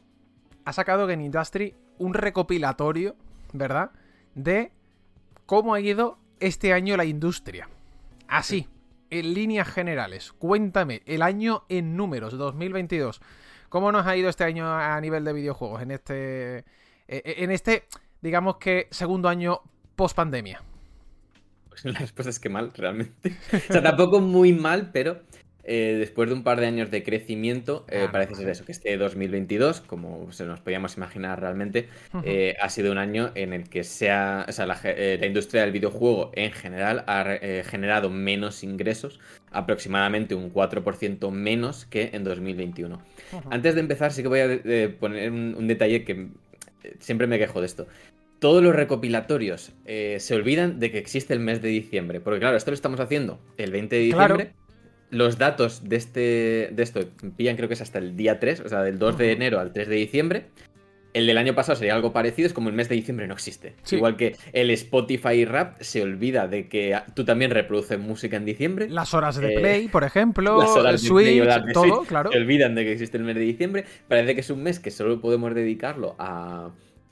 ha 0.65 0.73
sacado 0.73 1.07
Game 1.07 1.25
Industry 1.25 1.75
un 1.99 2.15
recopilatorio, 2.15 3.17
¿verdad? 3.53 3.91
De 4.35 4.73
cómo 5.47 5.75
ha 5.75 5.81
ido 5.81 6.19
este 6.41 6.73
año 6.73 6.97
la 6.97 7.05
industria. 7.05 7.69
Así, 8.29 8.69
en 9.11 9.35
líneas 9.35 9.69
generales. 9.69 10.33
Cuéntame, 10.33 11.03
el 11.07 11.23
año 11.23 11.65
en 11.69 11.97
números, 11.97 12.37
2022. 12.37 13.21
¿Cómo 13.69 13.93
nos 13.93 14.07
ha 14.07 14.17
ido 14.17 14.29
este 14.29 14.45
año 14.45 14.67
a 14.67 15.01
nivel 15.01 15.25
de 15.25 15.33
videojuegos? 15.33 15.83
En 15.83 15.91
este. 15.91 16.59
Eh, 16.59 16.65
eh, 17.09 17.35
en 17.39 17.51
este, 17.51 17.85
digamos 18.21 18.57
que, 18.57 18.89
segundo 18.91 19.29
año 19.29 19.61
post 19.97 20.17
pandemia. 20.17 20.63
Pues 21.69 21.85
la 21.85 21.99
respuesta 21.99 22.31
es 22.31 22.41
que 22.41 22.49
mal, 22.49 22.73
realmente. 22.75 23.37
o 23.53 23.73
sea, 23.73 23.83
tampoco 23.83 24.21
muy 24.21 24.53
mal, 24.53 24.91
pero 24.93 25.23
eh, 25.65 25.97
después 25.99 26.29
de 26.29 26.35
un 26.35 26.43
par 26.43 26.61
de 26.61 26.67
años 26.67 26.91
de 26.91 27.03
crecimiento, 27.03 27.85
eh, 27.89 28.07
ah, 28.07 28.13
parece 28.13 28.35
ser 28.35 28.49
eso, 28.49 28.65
que 28.65 28.73
este 28.73 28.97
2022, 28.97 29.81
como 29.83 30.33
se 30.33 30.45
nos 30.47 30.61
podíamos 30.61 30.97
imaginar 30.97 31.41
realmente, 31.41 31.89
eh, 32.25 32.57
ha 32.61 32.69
sido 32.69 32.93
un 32.93 32.99
año 32.99 33.31
en 33.35 33.53
el 33.53 33.69
que 33.69 33.85
sea, 33.85 34.47
la, 34.49 35.27
industria 35.27 35.63
del 35.63 35.73
videojuego 35.73 36.31
en 36.35 36.53
general 36.53 37.05
ha 37.07 37.39
generado 37.65 38.11
menos 38.11 38.65
ingresos, 38.65 39.21
aproximadamente 39.51 40.35
un 40.35 40.53
4% 40.53 41.31
menos 41.31 41.85
que 41.85 42.11
en 42.13 42.25
2021. 42.25 43.01
Antes 43.51 43.75
de 43.75 43.81
empezar, 43.81 44.13
sí 44.13 44.23
que 44.23 44.29
voy 44.29 44.41
a 44.41 44.99
poner 44.99 45.31
un, 45.31 45.67
detalle 45.67 46.05
que 46.05 46.29
siempre 46.99 47.27
me 47.27 47.39
quejo 47.39 47.61
de 47.61 47.67
esto. 47.67 47.87
todos 48.39 48.63
los 48.63 48.75
recopilatorios 48.75 49.73
eh, 49.85 50.17
se 50.19 50.35
olvidan 50.35 50.81
de 50.81 50.91
que 50.91 50.99
existe 50.99 51.35
el 51.35 51.41
mes 51.41 51.61
de 51.61 51.69
diciembre. 51.69 52.21
Porque 52.21 52.41
claro, 52.41 52.57
esto 52.57 52.71
lo 52.71 52.75
estamos 52.75 52.99
haciendo 52.99 53.39
el 53.59 53.71
20 53.71 53.97
de 53.97 54.03
diciembre. 54.03 54.53
Los 55.11 55.39
datos 55.39 55.89
de, 55.89 55.97
este, 55.97 56.71
de 56.73 56.83
esto 56.83 57.01
pillan 57.37 57.57
creo 57.57 57.69
que 57.69 57.75
es 57.75 57.81
hasta 57.81 57.99
el 57.99 58.17
día 58.17 58.39
3, 58.39 58.61
o 58.61 58.69
sea, 58.69 58.83
del 58.83 58.99
2 58.99 59.19
de 59.19 59.33
enero 59.33 59.61
al 59.61 59.73
3 59.73 59.89
de 59.89 59.97
diciembre. 59.97 60.47
El 61.13 61.27
del 61.27 61.39
año 61.39 61.57
pasado 61.57 61.77
sería 61.77 61.97
algo 61.97 62.13
parecido, 62.13 62.47
es 62.47 62.53
como 62.53 62.69
el 62.69 62.75
mes 62.77 62.89
de 62.89 62.95
diciembre 62.95 63.27
no 63.27 63.35
existe. 63.35 63.75
Igual 63.91 64.17
que 64.17 64.37
el 64.53 64.71
Spotify 64.71 65.45
Rap 65.45 65.81
se 65.81 66.03
olvida 66.03 66.47
de 66.47 66.69
que 66.69 66.97
tú 67.15 67.25
también 67.25 67.51
reproduces 67.51 67.99
música 67.99 68.37
en 68.37 68.45
diciembre. 68.45 68.89
Las 68.89 69.13
horas 69.13 69.37
de 69.37 69.55
eh, 69.55 69.59
play, 69.59 69.89
por 69.89 70.05
ejemplo, 70.05 70.61
las 70.61 70.71
horas 70.71 71.03
de 71.03 71.09
Switch, 71.09 71.73
todo, 71.73 72.05
claro. 72.05 72.31
Se 72.31 72.39
olvidan 72.39 72.77
de 72.77 72.85
que 72.85 72.93
existe 72.93 73.17
el 73.17 73.25
mes 73.25 73.35
de 73.35 73.41
diciembre. 73.41 73.85
Parece 74.07 74.37
que 74.37 74.41
es 74.41 74.51
un 74.51 74.63
mes 74.63 74.79
que 74.79 74.93
solo 74.93 75.21
podemos 75.21 75.53
dedicarlo 75.53 76.15
a, 76.21 76.71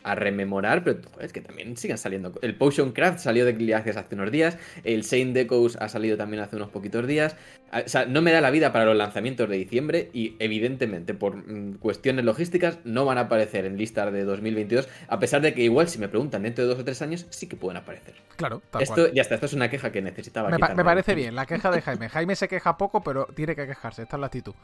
a 0.08 0.14
rememorar, 0.14 0.82
pero 0.82 1.00
es 1.20 1.32
que 1.32 1.40
también 1.40 1.76
siguen 1.76 1.98
saliendo. 1.98 2.32
El 2.42 2.54
Potion 2.54 2.92
Craft 2.92 3.20
salió 3.20 3.44
de 3.44 3.52
gracias 3.52 3.96
hace 3.96 4.14
unos 4.14 4.30
días, 4.30 4.56
el 4.84 5.04
Saint 5.04 5.34
Decos 5.34 5.76
ha 5.76 5.88
salido 5.88 6.16
también 6.16 6.42
hace 6.42 6.56
unos 6.56 6.70
poquitos 6.70 7.06
días. 7.06 7.36
O 7.70 7.86
sea, 7.86 8.06
no 8.06 8.22
me 8.22 8.32
da 8.32 8.40
la 8.40 8.50
vida 8.50 8.72
para 8.72 8.86
los 8.86 8.96
lanzamientos 8.96 9.48
de 9.48 9.56
diciembre 9.56 10.08
y 10.14 10.36
evidentemente 10.38 11.12
por 11.12 11.36
mm, 11.36 11.74
cuestiones 11.74 12.24
logísticas 12.24 12.78
no 12.84 13.04
van 13.04 13.18
a 13.18 13.22
aparecer 13.22 13.66
en 13.66 13.76
listas 13.76 14.10
de 14.10 14.24
2022, 14.24 14.88
a 15.06 15.18
pesar 15.18 15.42
de 15.42 15.52
que 15.52 15.62
igual 15.62 15.88
si 15.88 15.98
me 15.98 16.08
preguntan 16.08 16.42
dentro 16.42 16.64
de 16.64 16.70
dos 16.70 16.80
o 16.80 16.84
tres 16.84 17.02
años 17.02 17.26
sí 17.28 17.46
que 17.46 17.56
pueden 17.56 17.76
aparecer. 17.76 18.14
Claro, 18.36 18.62
esto 18.80 19.12
ya 19.12 19.20
está, 19.20 19.34
esto 19.34 19.46
es 19.46 19.52
una 19.52 19.68
queja 19.68 19.92
que 19.92 20.00
necesitaba. 20.00 20.48
Me, 20.48 20.56
me 20.58 20.84
parece 20.84 21.14
bien, 21.14 21.34
la 21.34 21.44
queja 21.44 21.70
de 21.70 21.82
Jaime. 21.82 22.08
Jaime 22.08 22.36
se 22.36 22.48
queja 22.48 22.78
poco, 22.78 23.02
pero 23.02 23.26
tiene 23.34 23.54
que 23.54 23.66
quejarse, 23.66 24.02
esta 24.02 24.16
es 24.16 24.20
la 24.20 24.26
actitud. 24.26 24.54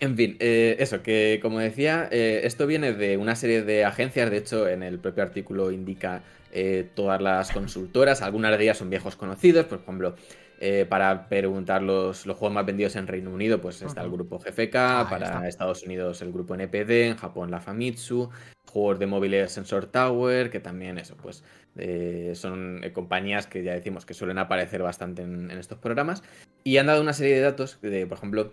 En 0.00 0.16
fin, 0.16 0.38
eh, 0.40 0.76
eso, 0.78 1.02
que 1.02 1.38
como 1.42 1.58
decía, 1.58 2.08
eh, 2.10 2.40
esto 2.44 2.66
viene 2.66 2.94
de 2.94 3.18
una 3.18 3.36
serie 3.36 3.62
de 3.62 3.84
agencias, 3.84 4.30
de 4.30 4.38
hecho 4.38 4.66
en 4.66 4.82
el 4.82 4.98
propio 4.98 5.22
artículo 5.22 5.70
indica 5.70 6.22
eh, 6.52 6.88
todas 6.94 7.20
las 7.20 7.52
consultoras, 7.52 8.22
algunas 8.22 8.56
de 8.56 8.64
ellas 8.64 8.78
son 8.78 8.88
viejos 8.88 9.14
conocidos, 9.14 9.66
por 9.66 9.80
ejemplo, 9.80 10.16
para 10.90 11.26
preguntar 11.26 11.80
los, 11.80 12.26
los, 12.26 12.36
juegos 12.36 12.54
más 12.54 12.66
vendidos 12.66 12.94
en 12.96 13.06
Reino 13.06 13.30
Unido, 13.30 13.62
pues 13.62 13.80
está 13.80 14.02
el 14.02 14.10
grupo 14.10 14.38
GFK, 14.38 15.08
para 15.08 15.48
Estados 15.48 15.84
Unidos 15.84 16.20
el 16.20 16.32
grupo 16.32 16.54
NPD, 16.54 16.90
en 17.08 17.16
Japón 17.16 17.50
la 17.50 17.60
Famitsu, 17.60 18.28
juegos 18.66 18.98
de 18.98 19.06
móviles 19.06 19.52
Sensor 19.52 19.86
Tower, 19.86 20.50
que 20.50 20.60
también 20.60 20.98
eso, 20.98 21.16
pues 21.16 21.44
son 22.38 22.82
compañías 22.92 23.46
que 23.46 23.62
ya 23.62 23.72
decimos 23.72 24.04
que 24.04 24.12
suelen 24.12 24.36
aparecer 24.36 24.82
bastante 24.82 25.22
en, 25.22 25.50
en 25.50 25.58
estos 25.58 25.78
programas, 25.78 26.22
y 26.62 26.76
han 26.76 26.86
dado 26.86 27.00
una 27.00 27.14
serie 27.14 27.36
de 27.36 27.40
datos 27.40 27.78
de, 27.80 28.06
por 28.06 28.18
ejemplo, 28.18 28.52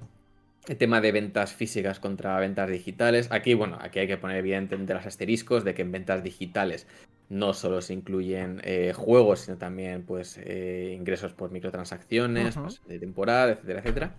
el 0.68 0.78
tema 0.78 1.02
de 1.02 1.12
ventas 1.12 1.54
físicas 1.54 2.00
contra 2.00 2.40
ventas 2.40 2.70
digitales. 2.70 3.28
Aquí, 3.32 3.54
bueno, 3.54 3.78
aquí 3.82 4.00
hay 4.00 4.08
que 4.08 4.18
poner 4.18 4.38
evidentemente 4.38 4.94
los 4.94 5.06
asteriscos 5.06 5.64
de 5.64 5.74
que 5.74 5.82
en 5.82 5.92
ventas 5.92 6.24
digitales 6.24 6.88
no 7.30 7.54
solo 7.54 7.82
se 7.82 7.94
incluyen 7.94 8.62
eh, 8.64 8.94
juegos, 8.96 9.42
sino 9.42 9.58
también 9.58 10.04
pues 10.04 10.40
eh, 10.44 10.94
ingresos 10.98 11.34
por 11.34 11.52
microtransacciones, 11.52 12.56
pues, 12.56 12.82
de 12.88 13.00
temporada, 13.00 13.54
etcétera, 13.54 13.80
etcétera. 13.80 14.16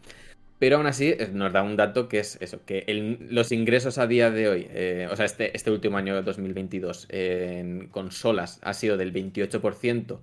Pero 0.59 0.77
aún 0.77 0.87
así 0.87 1.15
nos 1.33 1.53
da 1.53 1.63
un 1.63 1.77
dato 1.77 2.09
que 2.09 2.19
es 2.19 2.37
eso, 2.41 2.65
que 2.67 2.85
los 3.31 3.53
ingresos 3.53 3.97
a 3.99 4.09
día 4.09 4.33
de 4.33 4.49
hoy, 4.49 4.67
eh, 4.71 5.09
o 5.11 5.15
sea, 5.15 5.25
este, 5.25 5.57
este 5.57 5.71
último 5.71 5.99
año 5.99 6.21
2022 6.21 7.07
en 7.11 7.89
consolas 7.89 8.59
ha 8.63 8.75
sido 8.75 8.97
del 8.97 9.13
28% 9.13 10.19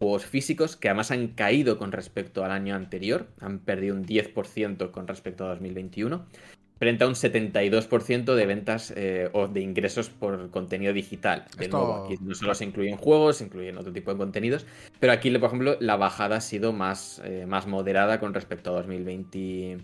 juegos 0.00 0.24
físicos 0.24 0.76
que 0.76 0.88
además 0.88 1.10
han 1.10 1.28
caído 1.28 1.76
con 1.76 1.92
respecto 1.92 2.42
al 2.42 2.50
año 2.50 2.74
anterior, 2.74 3.28
han 3.38 3.58
perdido 3.58 3.94
un 3.94 4.06
10% 4.06 4.90
con 4.90 5.06
respecto 5.06 5.44
a 5.44 5.48
2021, 5.50 6.24
frente 6.78 7.04
a 7.04 7.06
un 7.06 7.14
72% 7.14 8.34
de 8.34 8.46
ventas 8.46 8.94
eh, 8.96 9.28
o 9.34 9.46
de 9.46 9.60
ingresos 9.60 10.08
por 10.08 10.50
contenido 10.50 10.94
digital. 10.94 11.44
De 11.58 11.68
nuevo, 11.68 12.06
aquí 12.06 12.14
no 12.22 12.34
solo 12.34 12.54
se 12.54 12.64
incluyen 12.64 12.96
juegos, 12.96 13.36
se 13.36 13.44
incluyen 13.44 13.76
otro 13.76 13.92
tipo 13.92 14.10
de 14.10 14.16
contenidos, 14.16 14.64
pero 14.98 15.12
aquí, 15.12 15.30
por 15.32 15.48
ejemplo, 15.48 15.76
la 15.80 15.96
bajada 15.96 16.36
ha 16.36 16.40
sido 16.40 16.72
más, 16.72 17.20
eh, 17.22 17.44
más 17.46 17.66
moderada 17.66 18.18
con 18.18 18.32
respecto 18.32 18.70
a 18.70 18.78
2020. 18.78 19.76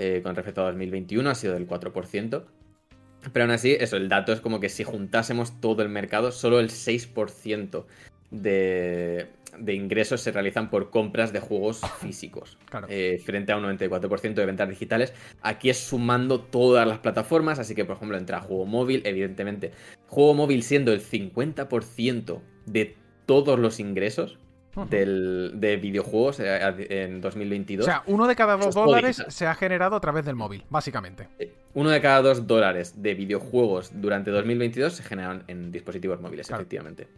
Eh, 0.00 0.20
con 0.22 0.36
respecto 0.36 0.60
a 0.60 0.66
2021 0.66 1.28
ha 1.28 1.34
sido 1.34 1.54
del 1.54 1.66
4%. 1.66 2.44
Pero 3.32 3.44
aún 3.44 3.50
así, 3.50 3.72
eso, 3.72 3.96
el 3.96 4.08
dato 4.08 4.32
es 4.32 4.40
como 4.40 4.60
que 4.60 4.68
si 4.68 4.84
juntásemos 4.84 5.60
todo 5.60 5.82
el 5.82 5.88
mercado, 5.88 6.30
solo 6.30 6.60
el 6.60 6.68
6% 6.68 7.84
de, 8.30 9.26
de 9.58 9.74
ingresos 9.74 10.20
se 10.20 10.32
realizan 10.32 10.70
por 10.70 10.90
compras 10.90 11.32
de 11.32 11.40
juegos 11.40 11.80
físicos, 12.00 12.58
eh, 12.88 13.20
frente 13.24 13.52
a 13.52 13.56
un 13.56 13.64
94% 13.64 14.34
de 14.34 14.46
ventas 14.46 14.68
digitales. 14.68 15.12
Aquí 15.42 15.70
es 15.70 15.78
sumando 15.78 16.40
todas 16.40 16.86
las 16.86 16.98
plataformas, 16.98 17.58
así 17.58 17.74
que 17.74 17.84
por 17.84 17.96
ejemplo 17.96 18.16
entra 18.16 18.40
juego 18.40 18.66
móvil, 18.66 19.02
evidentemente, 19.04 19.72
juego 20.06 20.34
móvil 20.34 20.62
siendo 20.62 20.92
el 20.92 21.00
50% 21.00 22.40
de 22.66 22.96
todos 23.26 23.58
los 23.58 23.80
ingresos. 23.80 24.38
de 24.90 25.78
videojuegos 25.82 26.38
eh, 26.38 26.86
en 26.90 27.20
2022. 27.20 27.84
O 27.84 27.90
sea, 27.90 28.04
uno 28.06 28.28
de 28.28 28.36
cada 28.36 28.56
dos 28.56 28.72
dólares 28.76 29.24
se 29.26 29.46
ha 29.46 29.54
generado 29.56 29.96
a 29.96 30.00
través 30.00 30.24
del 30.24 30.36
móvil, 30.36 30.64
básicamente. 30.70 31.26
Eh, 31.40 31.52
uno 31.74 31.90
de 31.90 32.00
cada 32.00 32.22
dos 32.22 32.46
dólares 32.46 33.02
de 33.02 33.14
videojuegos 33.14 33.90
durante 33.94 34.30
2022 34.30 34.92
se 34.92 35.02
generan 35.02 35.42
en 35.48 35.72
dispositivos 35.72 36.20
móviles, 36.20 36.48
efectivamente. 36.48 37.08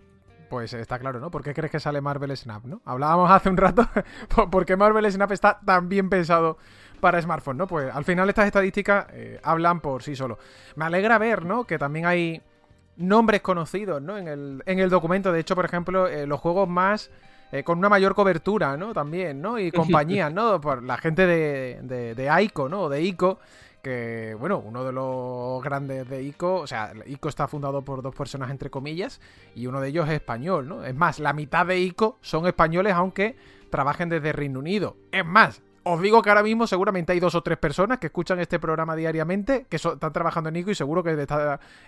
Pues 0.51 0.75
está 0.75 0.99
claro, 0.99 1.21
¿no? 1.21 1.31
¿Por 1.31 1.45
qué 1.45 1.55
crees 1.55 1.71
que 1.71 1.79
sale 1.79 2.01
Marvel 2.01 2.37
Snap, 2.37 2.65
no? 2.65 2.83
Hablábamos 2.85 3.31
hace 3.31 3.49
un 3.49 3.57
rato 3.57 3.89
por 4.51 4.67
qué 4.67 4.77
Marvel 4.77 5.11
Snap 5.11 5.31
está 5.31 5.61
tan 5.65 5.89
bien 5.89 6.11
pensado 6.11 6.59
para 6.99 7.23
smartphone, 7.23 7.57
¿no? 7.57 7.69
Pues 7.69 7.95
al 7.95 8.05
final 8.05 8.29
estas 8.29 8.47
estadísticas 8.47 9.07
eh, 9.13 9.39
hablan 9.45 9.81
por 9.81 10.03
sí 10.03 10.17
solo. 10.17 10.39
Me 10.75 10.85
alegra 10.87 11.19
ver, 11.19 11.45
¿no? 11.45 11.63
Que 11.65 11.79
también 11.79 12.05
hay 12.05 12.43
nombres 12.97 13.43
conocidos, 13.43 14.03
¿no? 14.03 14.19
En 14.19 14.27
el, 14.27 14.63
en 14.67 14.81
el 14.81 14.91
documento. 14.91 15.31
De 15.31 15.39
hecho, 15.39 15.55
por 15.55 15.65
ejemplo, 15.65 16.09
eh, 16.09 16.27
los 16.27 16.41
juegos 16.41 16.69
más... 16.69 17.11
Eh, 17.53 17.65
con 17.65 17.79
una 17.79 17.89
mayor 17.89 18.15
cobertura, 18.15 18.77
¿no? 18.77 18.93
También, 18.93 19.43
¿no? 19.43 19.59
Y 19.59 19.73
compañías, 19.73 20.33
¿no? 20.33 20.61
Por 20.61 20.85
la 20.85 20.97
gente 20.99 21.27
de, 21.27 21.81
de, 21.83 22.15
de 22.15 22.43
ICO, 22.45 22.69
¿no? 22.69 22.89
De 22.89 23.03
ICO, 23.03 23.41
que, 23.81 24.37
bueno, 24.39 24.59
uno 24.59 24.85
de 24.85 24.93
los 24.93 25.63
grandes 25.63 26.09
de 26.09 26.23
ICO, 26.23 26.57
o 26.57 26.67
sea, 26.67 26.93
ICO 27.07 27.29
está 27.29 27.49
fundado 27.49 27.83
por 27.83 28.03
dos 28.03 28.15
personas 28.15 28.51
entre 28.51 28.71
comillas, 28.71 29.21
y 29.55 29.67
uno 29.67 29.81
de 29.81 29.89
ellos 29.89 30.09
es 30.09 30.15
español, 30.15 30.69
¿no? 30.69 30.85
Es 30.85 30.95
más, 30.95 31.19
la 31.19 31.33
mitad 31.33 31.67
de 31.67 31.79
ICO 31.79 32.19
son 32.21 32.47
españoles, 32.47 32.95
aunque 32.95 33.37
trabajen 33.71 34.09
desde 34.09 34.33
Reino 34.33 34.59
Unido. 34.59 34.97
Es 35.13 35.25
más, 35.25 35.63
os 35.83 36.01
digo 36.03 36.23
que 36.23 36.29
ahora 36.29 36.43
mismo 36.43 36.67
seguramente 36.67 37.13
hay 37.13 37.21
dos 37.21 37.35
o 37.35 37.43
tres 37.43 37.59
personas 37.59 37.99
que 37.99 38.09
escuchan 38.09 38.39
este 38.41 38.59
programa 38.59 38.95
diariamente 38.95 39.67
que 39.69 39.77
están 39.77 40.13
trabajando 40.13 40.49
en 40.51 40.57
ICO 40.57 40.71
y 40.71 40.75
seguro 40.75 41.03
que 41.03 41.27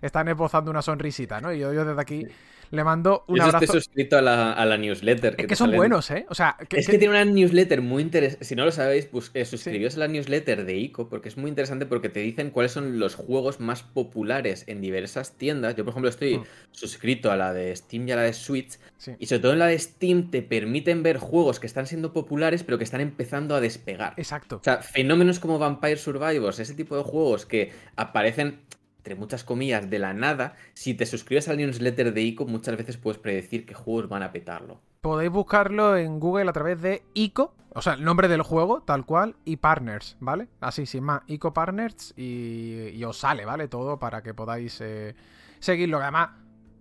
están 0.01 0.29
esbozando 0.29 0.71
una 0.71 0.83
sonrisita, 0.83 1.41
¿no? 1.41 1.53
Y 1.53 1.59
yo, 1.59 1.73
yo 1.73 1.85
desde 1.85 2.01
aquí 2.01 2.27
le 2.73 2.85
mando 2.85 3.25
un 3.29 3.41
abrazo. 3.41 3.65
Estoy 3.65 3.81
suscrito 3.83 4.17
a 4.17 4.23
la, 4.23 4.77
newsletter. 4.79 5.37
es 5.39 5.47
que 5.47 5.57
son 5.57 5.73
buenos, 5.73 6.11
¿eh? 6.11 6.25
O 6.31 6.35
sea, 6.35 6.57
es 6.59 6.87
que, 6.87 6.99
tiene 6.99 7.11
una 7.11 7.25
newsletter 7.25 7.83
muy 7.83 8.03
interesante. 8.03 8.45
Si 8.47 8.57
no 8.57 8.65
lo 8.65 8.73
sabéis, 8.73 9.05
pues, 9.07 9.31
eh, 9.35 9.45
suscribíos 9.45 9.97
a 9.97 10.01
la 10.01 10.09
newsletter 10.09 10.65
de 10.65 10.77
ICO 10.79 11.09
porque 11.09 11.29
es 11.29 11.37
muy 11.37 11.51
interesante 11.51 11.85
porque 11.85 12.09
te 12.09 12.21
dicen 12.21 12.51
cuáles 12.51 12.73
son 12.73 12.99
los 12.99 13.15
juegos 13.15 13.61
más 13.61 13.83
populares 13.83 14.65
en 14.69 14.81
diversas 14.81 15.37
tiendas. 15.37 15.77
Yo, 15.77 15.85
por 15.85 15.93
ejemplo, 15.93 16.09
estoy 16.09 16.39
mm. 16.39 16.45
suscrito 16.71 17.31
a 17.31 17.37
la 17.37 17.53
de 17.53 17.77
Steam 17.77 18.09
y 18.09 18.13
a 18.13 18.17
la 18.17 18.23
de 18.23 18.33
Switch. 18.33 18.79
Y 19.19 19.27
sobre 19.27 19.41
todo 19.41 19.53
en 19.53 19.59
la 19.59 19.67
de 19.67 19.79
Steam 19.79 20.31
te 20.31 20.41
permiten 20.41 21.03
ver 21.03 21.19
juegos 21.19 21.61
que 21.61 21.67
están 21.67 21.87
siendo 21.87 22.13
populares 22.13 22.63
pero 22.63 22.79
que 22.79 22.85
están 22.85 23.03
empezando 23.03 23.55
a 23.55 23.61
despegar. 23.61 24.15
Exacto. 24.17 24.57
O 24.57 24.65
sea, 24.65 24.79
fenómenos 24.79 25.41
como 25.41 25.59
Vampire 25.59 25.97
Survivors, 25.97 26.59
ese 26.59 26.75
tipo 26.75 26.97
de 26.97 27.03
juegos 27.03 27.45
que 27.45 27.73
aparecen 27.97 28.61
entre 29.03 29.17
muchas 29.17 29.43
comillas, 29.43 29.91
de 29.91 29.99
la 29.99 30.15
nada, 30.15 30.55
si 30.75 30.95
te 30.95 31.07
suscribes 31.07 31.49
al 31.49 31.57
newsletter 31.57 32.15
de 32.15 32.23
ICO, 32.23 32.47
muchas 32.47 32.77
veces 32.77 32.97
puedes 32.97 33.19
predecir 33.19 33.67
qué 33.67 33.75
juegos 33.75 34.09
van 34.09 34.23
a 34.23 34.31
petarlo. 34.31 34.81
Podéis 35.01 35.33
buscarlo 35.33 35.97
en 35.97 36.21
Google 36.21 36.49
a 36.49 36.53
través 36.53 36.81
de 36.81 37.03
ICO, 37.13 37.53
o 37.71 37.83
sea, 37.83 37.95
el 37.95 38.05
nombre 38.05 38.29
del 38.29 38.43
juego, 38.43 38.83
tal 38.83 39.05
cual, 39.05 39.35
y 39.45 39.57
Partners, 39.57 40.17
¿vale? 40.21 40.47
Así, 40.61 40.87
sin 40.87 41.03
más, 41.03 41.23
ICO 41.27 41.53
Partners, 41.53 42.15
y, 42.17 43.03
os 43.03 43.19
sale, 43.19 43.45
¿vale? 43.45 43.67
Todo 43.67 43.99
para 43.99 44.23
que 44.23 44.35
podáis 44.35 44.81
eh, 44.81 45.17
seguirlo. 45.59 45.99
Además, 45.99 46.31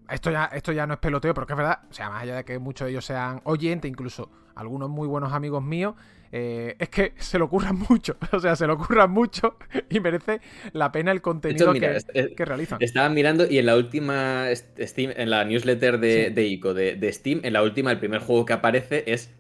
esto 0.08 0.30
ya, 0.30 0.46
esto 0.46 0.72
ya 0.74 0.86
no 0.86 0.94
es 0.94 1.00
peloteo, 1.00 1.34
pero 1.34 1.48
que 1.48 1.54
es 1.54 1.58
verdad, 1.58 1.80
o 1.90 1.94
sea, 1.94 2.12
más 2.12 2.22
allá 2.22 2.36
de 2.36 2.46
que 2.46 2.60
muchos 2.60 2.86
de 2.86 2.92
ellos 2.92 3.06
sean 3.06 3.42
oyentes, 3.46 3.90
incluso 3.90 4.30
algunos 4.54 4.92
muy 4.92 5.08
buenos 5.08 5.34
amigos 5.34 5.64
míos, 5.64 5.96
eh, 6.32 6.76
es 6.80 6.90
que 6.90 7.14
se 7.18 7.38
lo 7.38 7.46
ocurran 7.46 7.78
mucho. 7.90 8.18
O 8.32 8.40
sea, 8.40 8.56
se 8.56 8.66
lo 8.66 8.74
ocurran 8.74 9.12
mucho 9.12 9.58
y 9.90 10.00
merece 10.00 10.40
la 10.72 10.92
pena 10.92 11.12
el 11.12 11.22
contenido 11.22 11.74
que, 11.74 12.46
realizan. 12.46 12.82
Estaban 12.82 13.14
mirando 13.14 13.46
y 13.48 13.58
en 13.58 13.66
la 13.66 13.76
última 13.76 14.48
Steam, 14.56 15.12
en 15.16 15.30
la 15.30 15.44
newsletter 15.44 16.00
de, 16.00 16.48
ICO 16.48 16.74
de, 16.74 17.14
Steam, 17.14 17.42
en 17.44 17.54
la 17.54 17.62
última, 17.62 17.92
el 17.92 18.00
primer 18.00 18.22
juego 18.22 18.46
que 18.46 18.54
aparece 18.54 19.04
es 19.06 19.32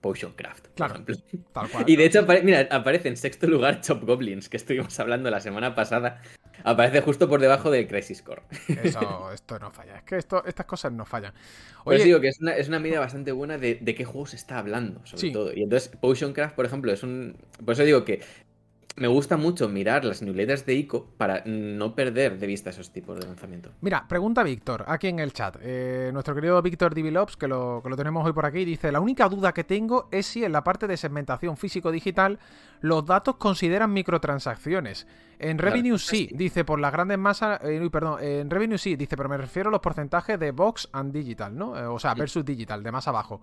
Potioncraft. 0.00 0.68
Claro. 0.76 1.04
Tal 1.52 1.68
cual, 1.68 1.84
y 1.88 1.96
de 1.96 2.04
hecho, 2.04 2.24
mira, 2.44 2.68
aparece 2.70 3.08
en 3.08 3.16
sexto 3.16 3.46
lugar 3.46 3.80
Chop 3.80 4.04
Goblins, 4.04 4.48
que 4.48 4.56
estuvimos 4.56 4.98
hablando 5.00 5.30
la 5.30 5.40
semana 5.40 5.74
pasada. 5.74 6.22
Aparece 6.64 7.00
justo 7.00 7.28
por 7.28 7.40
debajo 7.40 7.70
del 7.70 7.86
Crisis 7.86 8.22
Core. 8.22 8.42
Eso, 8.82 9.30
esto 9.32 9.58
no 9.58 9.70
falla. 9.70 9.96
Es 9.96 10.02
que 10.02 10.16
esto, 10.16 10.44
estas 10.44 10.66
cosas 10.66 10.92
no 10.92 11.04
fallan. 11.04 11.32
Oye, 11.84 12.04
digo 12.04 12.20
que 12.20 12.28
es 12.28 12.40
una, 12.40 12.56
es 12.56 12.68
una 12.68 12.80
medida 12.80 13.00
bastante 13.00 13.32
buena 13.32 13.58
de, 13.58 13.76
de 13.80 13.94
qué 13.94 14.04
juego 14.04 14.26
se 14.26 14.36
está 14.36 14.58
hablando, 14.58 15.00
sobre 15.04 15.30
todo. 15.30 15.52
Y 15.52 15.62
entonces, 15.62 15.88
Potioncraft, 16.00 16.54
por 16.54 16.64
ejemplo, 16.66 16.92
es 16.92 17.02
un. 17.02 17.36
Por 17.64 17.74
eso 17.74 17.84
digo 17.84 18.04
que 18.04 18.20
me 18.96 19.08
gusta 19.08 19.36
mucho 19.36 19.68
mirar 19.68 20.04
las 20.04 20.22
newsletters 20.22 20.64
de 20.64 20.74
ICO 20.74 21.06
para 21.18 21.42
no 21.44 21.94
perder 21.94 22.38
de 22.38 22.46
vista 22.46 22.70
esos 22.70 22.90
tipos 22.90 23.18
de 23.18 23.26
lanzamiento. 23.26 23.70
Mira, 23.82 24.06
pregunta 24.08 24.42
Víctor, 24.42 24.84
aquí 24.88 25.08
en 25.08 25.18
el 25.18 25.32
chat. 25.32 25.56
Eh, 25.60 26.10
nuestro 26.12 26.34
querido 26.34 26.60
Víctor 26.62 26.94
Divilops, 26.94 27.36
que 27.36 27.46
lo, 27.46 27.80
que 27.82 27.90
lo 27.90 27.96
tenemos 27.96 28.24
hoy 28.24 28.32
por 28.32 28.46
aquí, 28.46 28.64
dice: 28.64 28.90
La 28.90 29.00
única 29.00 29.28
duda 29.28 29.52
que 29.52 29.64
tengo 29.64 30.08
es 30.10 30.26
si 30.26 30.44
en 30.44 30.52
la 30.52 30.64
parte 30.64 30.86
de 30.86 30.96
segmentación 30.96 31.56
físico-digital 31.56 32.38
los 32.80 33.04
datos 33.04 33.36
consideran 33.36 33.92
microtransacciones. 33.92 35.06
En 35.38 35.58
Revenue 35.58 35.98
sí, 35.98 36.30
dice 36.32 36.64
por 36.64 36.80
las 36.80 36.92
grandes 36.92 37.18
masas. 37.18 37.60
Eh, 37.62 37.86
perdón, 37.92 38.22
en 38.22 38.48
Revenue 38.48 38.78
sí, 38.78 38.96
dice, 38.96 39.16
pero 39.16 39.28
me 39.28 39.36
refiero 39.36 39.68
a 39.68 39.72
los 39.72 39.80
porcentajes 39.80 40.40
de 40.40 40.50
Box 40.52 40.88
and 40.92 41.12
Digital, 41.12 41.54
¿no? 41.54 41.76
Eh, 41.78 41.86
o 41.86 41.98
sea, 41.98 42.14
versus 42.14 42.44
Digital, 42.44 42.82
de 42.82 42.92
más 42.92 43.06
abajo. 43.08 43.42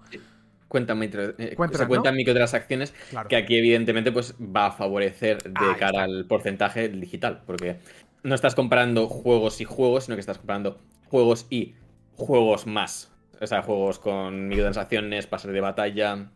Cuentan, 0.74 0.98
micro, 0.98 1.34
eh, 1.38 1.56
se 1.72 1.88
cuentan 1.88 2.16
microtransacciones 2.16 2.94
que 3.30 3.36
aquí 3.36 3.58
evidentemente 3.58 4.12
pues 4.12 4.34
va 4.40 4.66
a 4.66 4.72
favorecer 4.72 5.44
de 5.44 5.78
cara 5.78 6.04
al 6.04 6.26
porcentaje 6.26 6.90
digital, 6.90 7.44
porque 7.46 7.78
no 8.24 8.34
estás 8.34 8.56
comparando 8.56 9.08
juegos 9.08 9.62
y 9.62 9.66
juegos, 9.66 10.06
sino 10.06 10.16
que 10.16 10.22
estás 10.22 10.40
comparando 10.40 10.80
juegos 11.06 11.46
y 11.52 11.76
juegos 12.16 12.66
más. 12.66 13.12
O 13.40 13.46
sea, 13.46 13.62
juegos 13.62 14.00
con 14.00 14.48
microtransacciones, 14.48 15.28
pases 15.28 15.54
de 15.54 15.62
batalla, 15.62 16.32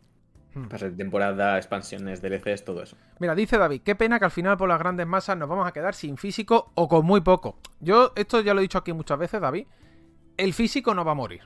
Hmm. 0.57 0.67
Pases 0.69 0.91
de 0.91 0.97
temporada, 0.97 1.57
expansiones, 1.57 2.21
DLCs, 2.21 2.63
todo 2.63 2.81
eso. 2.81 2.97
Mira, 3.19 3.35
dice 3.35 3.57
David, 3.57 3.81
qué 3.83 3.95
pena 3.95 4.17
que 4.17 4.25
al 4.25 4.31
final 4.31 4.57
por 4.57 4.67
las 4.67 4.79
grandes 4.79 5.05
masas 5.05 5.37
nos 5.37 5.47
vamos 5.47 5.67
a 5.67 5.71
quedar 5.71 5.93
sin 5.93 6.17
físico 6.17 6.71
o 6.75 6.87
con 6.87 7.05
muy 7.05 7.21
poco. 7.21 7.59
Yo, 7.79 8.13
esto 8.15 8.41
ya 8.41 8.53
lo 8.53 8.59
he 8.59 8.63
dicho 8.63 8.79
aquí 8.79 8.93
muchas 8.93 9.19
veces, 9.19 9.39
David, 9.39 9.67
el 10.37 10.53
físico 10.53 10.93
no 10.93 11.05
va 11.05 11.11
a 11.11 11.15
morir. 11.15 11.41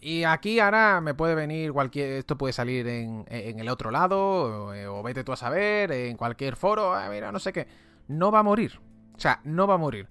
Y 0.00 0.24
aquí 0.24 0.60
ahora 0.60 1.00
me 1.00 1.14
puede 1.14 1.34
venir 1.34 1.72
cualquier. 1.72 2.12
Esto 2.12 2.38
puede 2.38 2.52
salir 2.52 2.86
en, 2.88 3.26
el 3.28 3.68
otro 3.68 3.90
lado, 3.90 4.72
o, 4.94 5.02
vete 5.02 5.24
tú 5.24 5.32
a 5.32 5.36
saber, 5.36 5.92
en 5.92 6.16
cualquier 6.16 6.56
foro, 6.56 6.94
ah, 6.94 7.08
mira, 7.10 7.30
no 7.30 7.38
sé 7.38 7.52
qué. 7.52 7.66
No 8.08 8.32
va 8.32 8.38
a 8.38 8.42
morir. 8.42 8.80
O 9.14 9.20
sea, 9.20 9.40
no 9.44 9.66
va 9.66 9.74
a 9.74 9.78
morir. 9.78 10.08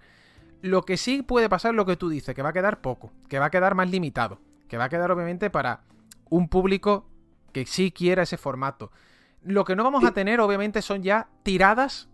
Lo 0.61 0.83
que 0.83 0.97
sí 0.97 1.23
puede 1.23 1.49
pasar 1.49 1.71
es 1.71 1.75
lo 1.75 1.85
que 1.85 1.95
tú 1.95 2.09
dices, 2.09 2.35
que 2.35 2.43
va 2.43 2.49
a 2.49 2.53
quedar 2.53 2.81
poco, 2.81 3.11
que 3.27 3.39
va 3.39 3.45
a 3.45 3.49
quedar 3.49 3.73
más 3.73 3.89
limitado, 3.89 4.39
que 4.67 4.77
va 4.77 4.85
a 4.85 4.89
quedar 4.89 5.09
obviamente 5.09 5.49
para 5.49 5.81
un 6.29 6.49
público 6.49 7.07
que 7.51 7.65
sí 7.65 7.91
quiera 7.91 8.23
ese 8.23 8.37
formato. 8.37 8.91
Lo 9.41 9.65
que 9.65 9.75
no 9.75 9.83
vamos 9.83 10.03
a 10.03 10.13
tener, 10.13 10.39
obviamente, 10.41 10.81
son 10.81 11.01
ya 11.01 11.29
tiradas 11.43 12.09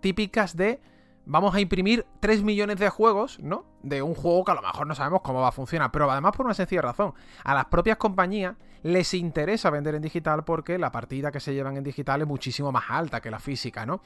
típicas 0.00 0.56
de 0.56 0.80
vamos 1.26 1.54
a 1.54 1.60
imprimir 1.60 2.06
3 2.20 2.42
millones 2.42 2.78
de 2.78 2.88
juegos, 2.88 3.38
¿no? 3.40 3.66
De 3.82 4.00
un 4.00 4.14
juego 4.14 4.44
que 4.44 4.52
a 4.52 4.54
lo 4.54 4.62
mejor 4.62 4.86
no 4.86 4.94
sabemos 4.94 5.20
cómo 5.22 5.40
va 5.40 5.48
a 5.48 5.52
funcionar, 5.52 5.90
pero 5.90 6.10
además 6.10 6.32
por 6.34 6.46
una 6.46 6.54
sencilla 6.54 6.82
razón. 6.82 7.12
A 7.44 7.52
las 7.52 7.66
propias 7.66 7.98
compañías 7.98 8.56
les 8.82 9.12
interesa 9.12 9.68
vender 9.70 9.96
en 9.96 10.02
digital 10.02 10.44
porque 10.44 10.78
la 10.78 10.92
partida 10.92 11.32
que 11.32 11.40
se 11.40 11.52
llevan 11.52 11.76
en 11.76 11.84
digital 11.84 12.22
es 12.22 12.28
muchísimo 12.28 12.70
más 12.72 12.84
alta 12.88 13.20
que 13.20 13.30
la 13.30 13.40
física, 13.40 13.84
¿no? 13.84 14.00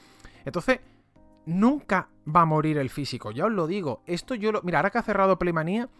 Entonces, 0.44 0.80
nunca 1.44 2.08
va 2.26 2.42
a 2.42 2.46
morir 2.46 2.78
el 2.78 2.88
físico, 2.88 3.30
ya 3.30 3.44
os 3.44 3.52
lo 3.52 3.66
digo. 3.66 4.02
Esto 4.06 4.34
yo 4.34 4.50
lo... 4.50 4.62
Mira, 4.62 4.78
ahora 4.78 4.90
que 4.90 4.98
ha 4.98 5.02
cerrado 5.02 5.38
Playmanía, 5.38 5.90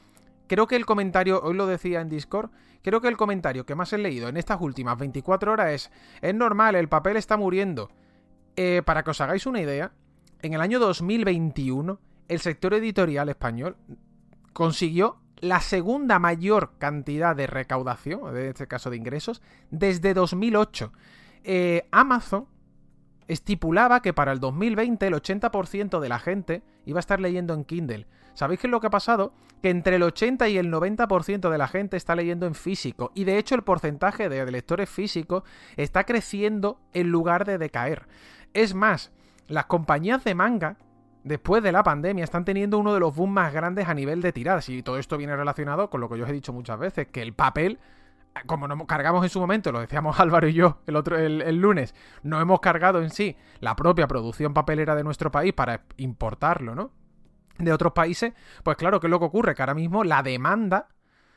creo 0.48 0.66
que 0.66 0.76
el 0.76 0.86
comentario, 0.86 1.42
hoy 1.42 1.54
lo 1.54 1.66
decía 1.66 2.00
en 2.00 2.08
Discord, 2.08 2.50
creo 2.82 3.02
que 3.02 3.08
el 3.08 3.18
comentario 3.18 3.66
que 3.66 3.74
más 3.74 3.92
he 3.92 3.98
leído 3.98 4.28
en 4.28 4.38
estas 4.38 4.60
últimas 4.60 4.96
24 4.98 5.52
horas 5.52 5.70
es, 5.70 5.90
es 6.22 6.34
normal, 6.34 6.74
el 6.76 6.88
papel 6.88 7.18
está 7.18 7.36
muriendo. 7.36 7.90
Eh, 8.56 8.82
para 8.84 9.02
que 9.02 9.10
os 9.10 9.20
hagáis 9.20 9.46
una 9.46 9.60
idea, 9.60 9.92
en 10.42 10.54
el 10.54 10.60
año 10.60 10.78
2021, 10.78 11.98
el 12.28 12.40
sector 12.40 12.74
editorial 12.74 13.28
español 13.28 13.76
consiguió 14.52 15.18
la 15.40 15.60
segunda 15.60 16.18
mayor 16.18 16.72
cantidad 16.78 17.34
de 17.34 17.46
recaudación, 17.46 18.36
en 18.36 18.46
este 18.46 18.66
caso 18.66 18.90
de 18.90 18.96
ingresos, 18.96 19.42
desde 19.70 20.14
2008. 20.14 20.92
Eh, 21.44 21.88
Amazon 21.90 22.46
estipulaba 23.26 24.02
que 24.02 24.12
para 24.12 24.32
el 24.32 24.40
2020 24.40 25.06
el 25.06 25.14
80% 25.14 26.00
de 26.00 26.08
la 26.08 26.18
gente 26.18 26.62
iba 26.84 26.98
a 26.98 27.00
estar 27.00 27.20
leyendo 27.20 27.54
en 27.54 27.64
Kindle. 27.64 28.06
¿Sabéis 28.34 28.60
qué 28.60 28.66
es 28.66 28.70
lo 28.70 28.80
que 28.80 28.88
ha 28.88 28.90
pasado? 28.90 29.32
Que 29.62 29.70
entre 29.70 29.96
el 29.96 30.02
80 30.02 30.48
y 30.48 30.58
el 30.58 30.72
90% 30.72 31.50
de 31.50 31.58
la 31.58 31.68
gente 31.68 31.96
está 31.96 32.14
leyendo 32.14 32.46
en 32.46 32.54
físico. 32.54 33.12
Y 33.14 33.24
de 33.24 33.38
hecho 33.38 33.54
el 33.54 33.62
porcentaje 33.62 34.28
de 34.28 34.50
lectores 34.50 34.88
físicos 34.88 35.42
está 35.76 36.04
creciendo 36.04 36.80
en 36.92 37.08
lugar 37.08 37.44
de 37.44 37.58
decaer. 37.58 38.06
Es 38.52 38.74
más, 38.74 39.12
las 39.50 39.66
compañías 39.66 40.24
de 40.24 40.34
manga, 40.34 40.76
después 41.24 41.62
de 41.62 41.72
la 41.72 41.82
pandemia, 41.82 42.24
están 42.24 42.44
teniendo 42.44 42.78
uno 42.78 42.94
de 42.94 43.00
los 43.00 43.14
booms 43.14 43.32
más 43.32 43.52
grandes 43.52 43.88
a 43.88 43.94
nivel 43.94 44.22
de 44.22 44.32
tiradas. 44.32 44.68
Y 44.68 44.82
todo 44.82 44.98
esto 44.98 45.18
viene 45.18 45.36
relacionado 45.36 45.90
con 45.90 46.00
lo 46.00 46.08
que 46.08 46.16
yo 46.16 46.24
os 46.24 46.30
he 46.30 46.32
dicho 46.32 46.52
muchas 46.52 46.78
veces, 46.78 47.08
que 47.08 47.22
el 47.22 47.34
papel 47.34 47.78
como 48.46 48.68
nos 48.68 48.86
cargamos 48.86 49.24
en 49.24 49.28
su 49.28 49.40
momento, 49.40 49.72
lo 49.72 49.80
decíamos 49.80 50.20
Álvaro 50.20 50.46
y 50.46 50.52
yo 50.52 50.78
el 50.86 50.94
otro 50.94 51.18
el, 51.18 51.56
lunes, 51.56 51.96
no 52.22 52.40
hemos 52.40 52.60
cargado 52.60 53.02
en 53.02 53.10
sí 53.10 53.36
la 53.58 53.74
propia 53.74 54.06
producción 54.06 54.54
papelera 54.54 54.94
de 54.94 55.02
nuestro 55.02 55.32
país 55.32 55.52
para 55.52 55.82
importarlo, 55.96 56.76
¿no? 56.76 56.92
de 57.58 57.72
otros 57.72 57.92
países, 57.92 58.32
pues 58.62 58.76
claro, 58.76 59.00
¿qué 59.00 59.06
es 59.06 59.10
lo 59.10 59.18
que 59.18 59.26
ocurre? 59.26 59.54
Que 59.54 59.62
ahora 59.62 59.74
mismo 59.74 60.02
la 60.02 60.22
demanda, 60.22 60.88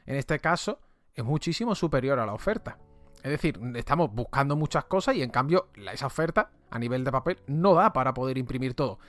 en 0.06 0.16
este 0.16 0.40
caso, 0.40 0.80
es 1.14 1.24
muchísimo 1.26 1.76
superior 1.76 2.18
a 2.20 2.26
la 2.26 2.34
oferta. 2.34 2.78
Es 3.24 3.32
decir, 3.32 3.58
estamos 3.76 4.14
buscando 4.14 4.58
muchas 4.58 4.84
cosas 4.84 5.16
y 5.16 5.24
en 5.24 5.30
cambio 5.30 5.70
esa 5.92 6.08
oferta 6.08 6.52
a 6.70 6.78
nivel 6.78 7.06
de 7.06 7.12
papel 7.12 7.40
no 7.48 7.74
da 7.74 7.94
para 7.94 8.14
poder 8.14 8.38
imprimir 8.38 8.74
todo. 8.74 9.00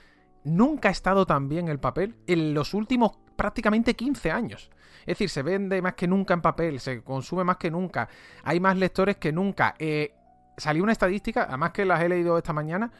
Nunca 0.45 0.87
ha 0.87 0.91
estado 0.93 1.25
tan 1.25 1.49
bien 1.49 1.67
el 1.67 1.79
papel 1.79 2.15
en 2.25 2.53
los 2.53 2.73
últimos 2.73 3.11
prácticamente 3.35 3.93
15 3.93 4.31
años. 4.31 4.71
Es 5.01 5.17
decir, 5.17 5.29
se 5.29 5.43
vende 5.43 5.81
más 5.81 5.95
que 5.95 6.07
nunca 6.07 6.33
en 6.33 6.41
papel, 6.41 6.79
se 6.79 7.03
consume 7.03 7.43
más 7.43 7.57
que 7.57 7.69
nunca, 7.69 8.07
hay 8.43 8.61
más 8.61 8.77
lectores 8.77 9.17
que 9.17 9.33
nunca. 9.33 9.75
Eh, 9.79 10.15
salió 10.55 10.83
una 10.83 10.93
estadística, 10.93 11.43
además 11.43 11.71
que 11.71 11.83
las 11.83 12.01
he 12.01 12.07
leído 12.07 12.37
esta 12.37 12.53
mañana, 12.53 12.91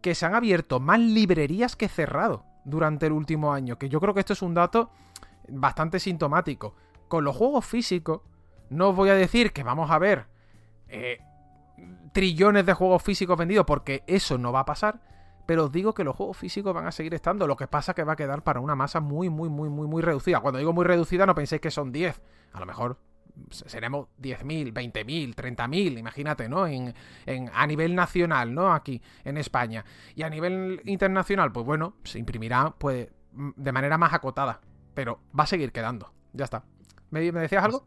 que 0.00 0.14
se 0.14 0.24
han 0.24 0.34
abierto 0.34 0.80
más 0.80 0.98
librerías 0.98 1.76
que 1.76 1.88
cerrado 1.88 2.46
durante 2.64 3.06
el 3.06 3.12
último 3.12 3.52
año, 3.52 3.78
que 3.78 3.90
yo 3.90 4.00
creo 4.00 4.14
que 4.14 4.20
esto 4.20 4.32
es 4.32 4.40
un 4.40 4.54
dato 4.54 4.90
bastante 5.48 6.00
sintomático. 6.00 6.74
Con 7.08 7.24
los 7.24 7.36
juegos 7.36 7.66
físicos, 7.66 8.22
no 8.70 8.88
os 8.88 8.96
voy 8.96 9.10
a 9.10 9.14
decir 9.14 9.52
que 9.52 9.62
vamos 9.62 9.90
a 9.90 9.98
ver 9.98 10.31
eh, 10.92 11.18
trillones 12.12 12.66
de 12.66 12.74
juegos 12.74 13.02
físicos 13.02 13.36
vendidos, 13.36 13.64
porque 13.66 14.04
eso 14.06 14.38
no 14.38 14.52
va 14.52 14.60
a 14.60 14.64
pasar, 14.64 15.00
pero 15.46 15.64
os 15.64 15.72
digo 15.72 15.94
que 15.94 16.04
los 16.04 16.14
juegos 16.14 16.36
físicos 16.36 16.72
van 16.74 16.86
a 16.86 16.92
seguir 16.92 17.14
estando. 17.14 17.46
Lo 17.46 17.56
que 17.56 17.66
pasa 17.66 17.92
es 17.92 17.96
que 17.96 18.04
va 18.04 18.12
a 18.12 18.16
quedar 18.16 18.44
para 18.44 18.60
una 18.60 18.76
masa 18.76 19.00
muy, 19.00 19.28
muy, 19.30 19.48
muy, 19.48 19.68
muy, 19.68 19.88
muy 19.88 20.02
reducida. 20.02 20.40
Cuando 20.40 20.58
digo 20.58 20.72
muy 20.72 20.84
reducida, 20.84 21.26
no 21.26 21.34
penséis 21.34 21.60
que 21.60 21.70
son 21.70 21.90
10. 21.90 22.22
A 22.52 22.60
lo 22.60 22.66
mejor 22.66 22.98
seremos 23.50 24.08
10.000, 24.20 24.72
20.000, 24.72 25.34
30.000, 25.34 25.98
imagínate, 25.98 26.48
¿no? 26.48 26.66
En, 26.66 26.94
a 27.52 27.66
nivel 27.66 27.94
nacional, 27.94 28.54
¿no? 28.54 28.72
Aquí, 28.72 29.00
en 29.24 29.38
España. 29.38 29.84
Y 30.14 30.22
a 30.22 30.30
nivel 30.30 30.82
internacional, 30.84 31.50
pues 31.50 31.64
bueno, 31.64 31.96
se 32.04 32.18
imprimirá 32.18 32.74
pues 32.78 33.08
de 33.32 33.72
manera 33.72 33.98
más 33.98 34.12
acotada. 34.12 34.60
Pero 34.94 35.20
va 35.38 35.44
a 35.44 35.46
seguir 35.46 35.72
quedando. 35.72 36.12
Ya 36.34 36.44
está. 36.44 36.64
¿Me, 37.10 37.32
me 37.32 37.40
decías 37.40 37.64
algo? 37.64 37.86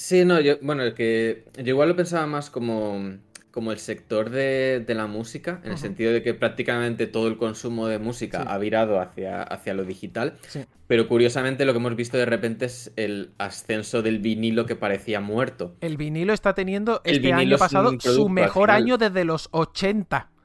Sí, 0.00 0.24
no, 0.24 0.40
yo, 0.40 0.54
bueno, 0.62 0.82
el 0.82 0.94
que 0.94 1.44
yo 1.58 1.68
igual 1.68 1.90
lo 1.90 1.94
pensaba 1.94 2.26
más 2.26 2.48
como 2.48 3.18
como 3.50 3.72
el 3.72 3.78
sector 3.78 4.30
de, 4.30 4.82
la 4.88 5.06
música, 5.06 5.60
en 5.64 5.72
el 5.72 5.78
sentido 5.78 6.12
de 6.12 6.22
que 6.22 6.32
prácticamente 6.32 7.06
todo 7.06 7.28
el 7.28 7.36
consumo 7.36 7.86
de 7.86 7.98
música 7.98 8.42
ha 8.42 8.56
virado 8.58 8.98
hacia, 9.00 9.42
hacia 9.42 9.74
lo 9.74 9.84
digital. 9.84 10.38
Pero 10.86 11.06
curiosamente 11.06 11.66
lo 11.66 11.72
que 11.72 11.78
hemos 11.80 11.96
visto 11.96 12.16
de 12.16 12.24
repente 12.24 12.66
es 12.66 12.92
el 12.96 13.32
ascenso 13.36 14.00
del 14.00 14.20
vinilo 14.20 14.64
que 14.64 14.76
parecía 14.76 15.20
muerto. 15.20 15.74
El 15.80 15.98
vinilo 15.98 16.32
está 16.32 16.54
teniendo 16.54 17.02
este 17.04 17.32
año 17.32 17.58
pasado 17.58 17.92
su 17.98 18.28
mejor 18.30 18.70
año 18.70 18.96
desde 18.96 19.24
los 19.24 19.48
80. 19.50 20.30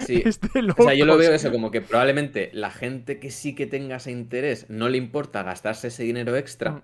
Sí. 0.00 0.24
o 0.78 0.82
sea, 0.82 0.94
yo 0.94 1.04
lo 1.04 1.18
veo 1.18 1.32
eso, 1.32 1.52
como 1.52 1.70
que 1.70 1.82
probablemente 1.82 2.50
la 2.54 2.70
gente 2.70 3.20
que 3.20 3.30
sí 3.30 3.54
que 3.54 3.66
tenga 3.66 3.96
ese 3.96 4.10
interés 4.10 4.64
no 4.70 4.88
le 4.88 4.96
importa 4.96 5.42
gastarse 5.42 5.88
ese 5.88 6.04
dinero 6.04 6.36
extra. 6.36 6.70
Mm. 6.70 6.82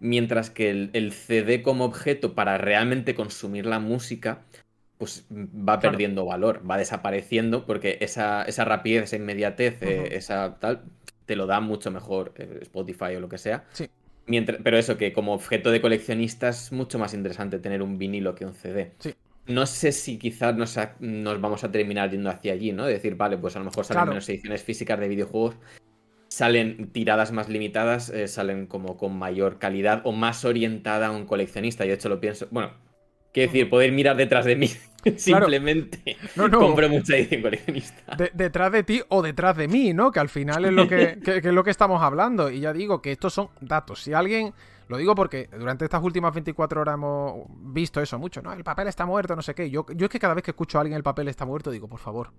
Mientras 0.00 0.50
que 0.50 0.70
el, 0.70 1.12
CD 1.12 1.62
como 1.62 1.84
objeto 1.84 2.34
para 2.34 2.58
realmente 2.58 3.14
consumir 3.14 3.66
la 3.66 3.78
música, 3.78 4.42
pues 4.98 5.26
va 5.30 5.80
perdiendo 5.80 6.24
valor, 6.24 6.62
va 6.68 6.76
desapareciendo, 6.76 7.66
porque 7.66 7.98
esa, 8.00 8.42
esa 8.44 8.64
rapidez, 8.64 9.04
esa 9.04 9.16
inmediatez, 9.16 9.82
eh, 9.82 10.08
esa 10.12 10.58
tal, 10.58 10.84
te 11.26 11.36
lo 11.36 11.46
da 11.46 11.60
mucho 11.60 11.90
mejor 11.90 12.32
eh, 12.36 12.58
Spotify 12.62 13.16
o 13.16 13.20
lo 13.20 13.28
que 13.28 13.38
sea. 13.38 13.64
Sí. 13.72 13.88
Mientras, 14.26 14.60
pero 14.62 14.76
eso, 14.76 14.96
que 14.96 15.12
como 15.12 15.34
objeto 15.34 15.70
de 15.70 15.80
coleccionista 15.80 16.48
es 16.48 16.72
mucho 16.72 16.98
más 16.98 17.14
interesante 17.14 17.58
tener 17.58 17.82
un 17.82 17.98
vinilo 17.98 18.34
que 18.34 18.44
un 18.44 18.54
CD. 18.54 18.92
Sí. 18.98 19.14
No 19.46 19.64
sé 19.66 19.92
si 19.92 20.18
quizás 20.18 20.56
nos, 20.56 20.76
nos, 20.98 21.40
vamos 21.40 21.62
a 21.62 21.70
terminar 21.70 22.10
yendo 22.10 22.30
hacia 22.30 22.52
allí, 22.52 22.72
¿no? 22.72 22.84
decir, 22.84 23.14
vale, 23.14 23.38
pues 23.38 23.54
a 23.54 23.60
lo 23.60 23.66
mejor 23.66 23.84
salen 23.84 24.08
menos 24.08 24.28
ediciones 24.28 24.64
físicas 24.64 24.98
de 24.98 25.06
videojuegos, 25.06 25.56
salen 26.36 26.92
tiradas 26.92 27.32
más 27.32 27.48
limitadas, 27.48 28.10
eh, 28.10 28.28
salen 28.28 28.66
como 28.66 28.98
con 28.98 29.18
mayor 29.18 29.58
calidad 29.58 30.02
o 30.04 30.12
más 30.12 30.44
orientada 30.44 31.06
a 31.06 31.10
un 31.10 31.24
coleccionista. 31.24 31.86
Y 31.86 31.88
de 31.88 31.94
hecho 31.94 32.10
lo 32.10 32.20
pienso. 32.20 32.46
Bueno, 32.50 32.72
quiero 33.32 33.50
decir, 33.50 33.70
poder 33.70 33.90
mirar 33.92 34.18
detrás 34.18 34.44
de 34.44 34.54
mí. 34.54 34.68
Simplemente 35.16 36.18
no, 36.34 36.46
no. 36.46 36.58
compro 36.58 36.90
mucha 36.90 37.16
edición 37.16 37.40
coleccionista. 37.40 38.16
detrás 38.34 38.70
de 38.70 38.82
ti 38.82 39.00
o 39.08 39.22
detrás 39.22 39.56
de 39.56 39.66
mí, 39.66 39.94
¿no? 39.94 40.12
Que 40.12 40.20
al 40.20 40.28
final 40.28 40.66
es 40.66 40.72
lo 40.72 40.86
que, 40.88 41.18
es 41.24 41.44
lo 41.44 41.64
que 41.64 41.70
estamos 41.70 42.02
hablando. 42.02 42.50
Y 42.50 42.60
ya 42.60 42.74
digo 42.74 43.00
que 43.00 43.12
estos 43.12 43.32
son 43.32 43.48
datos. 43.60 44.02
Si 44.02 44.12
alguien. 44.12 44.52
Lo 44.88 44.98
digo 44.98 45.16
porque 45.16 45.48
durante 45.58 45.84
estas 45.84 46.00
últimas 46.00 46.32
24 46.32 46.80
horas 46.80 46.94
hemos 46.94 47.44
visto 47.48 48.00
eso 48.00 48.20
mucho, 48.20 48.40
¿no? 48.40 48.52
El 48.52 48.62
papel 48.62 48.86
está 48.86 49.04
muerto, 49.04 49.34
no 49.34 49.42
sé 49.42 49.52
qué. 49.52 49.68
Yo, 49.68 49.84
yo 49.96 50.04
es 50.06 50.12
que 50.12 50.20
cada 50.20 50.34
vez 50.34 50.44
que 50.44 50.52
escucho 50.52 50.78
a 50.78 50.82
alguien 50.82 50.96
el 50.96 51.02
papel 51.02 51.26
está 51.26 51.44
muerto, 51.44 51.72
digo, 51.72 51.88
por 51.88 51.98
favor, 51.98 52.30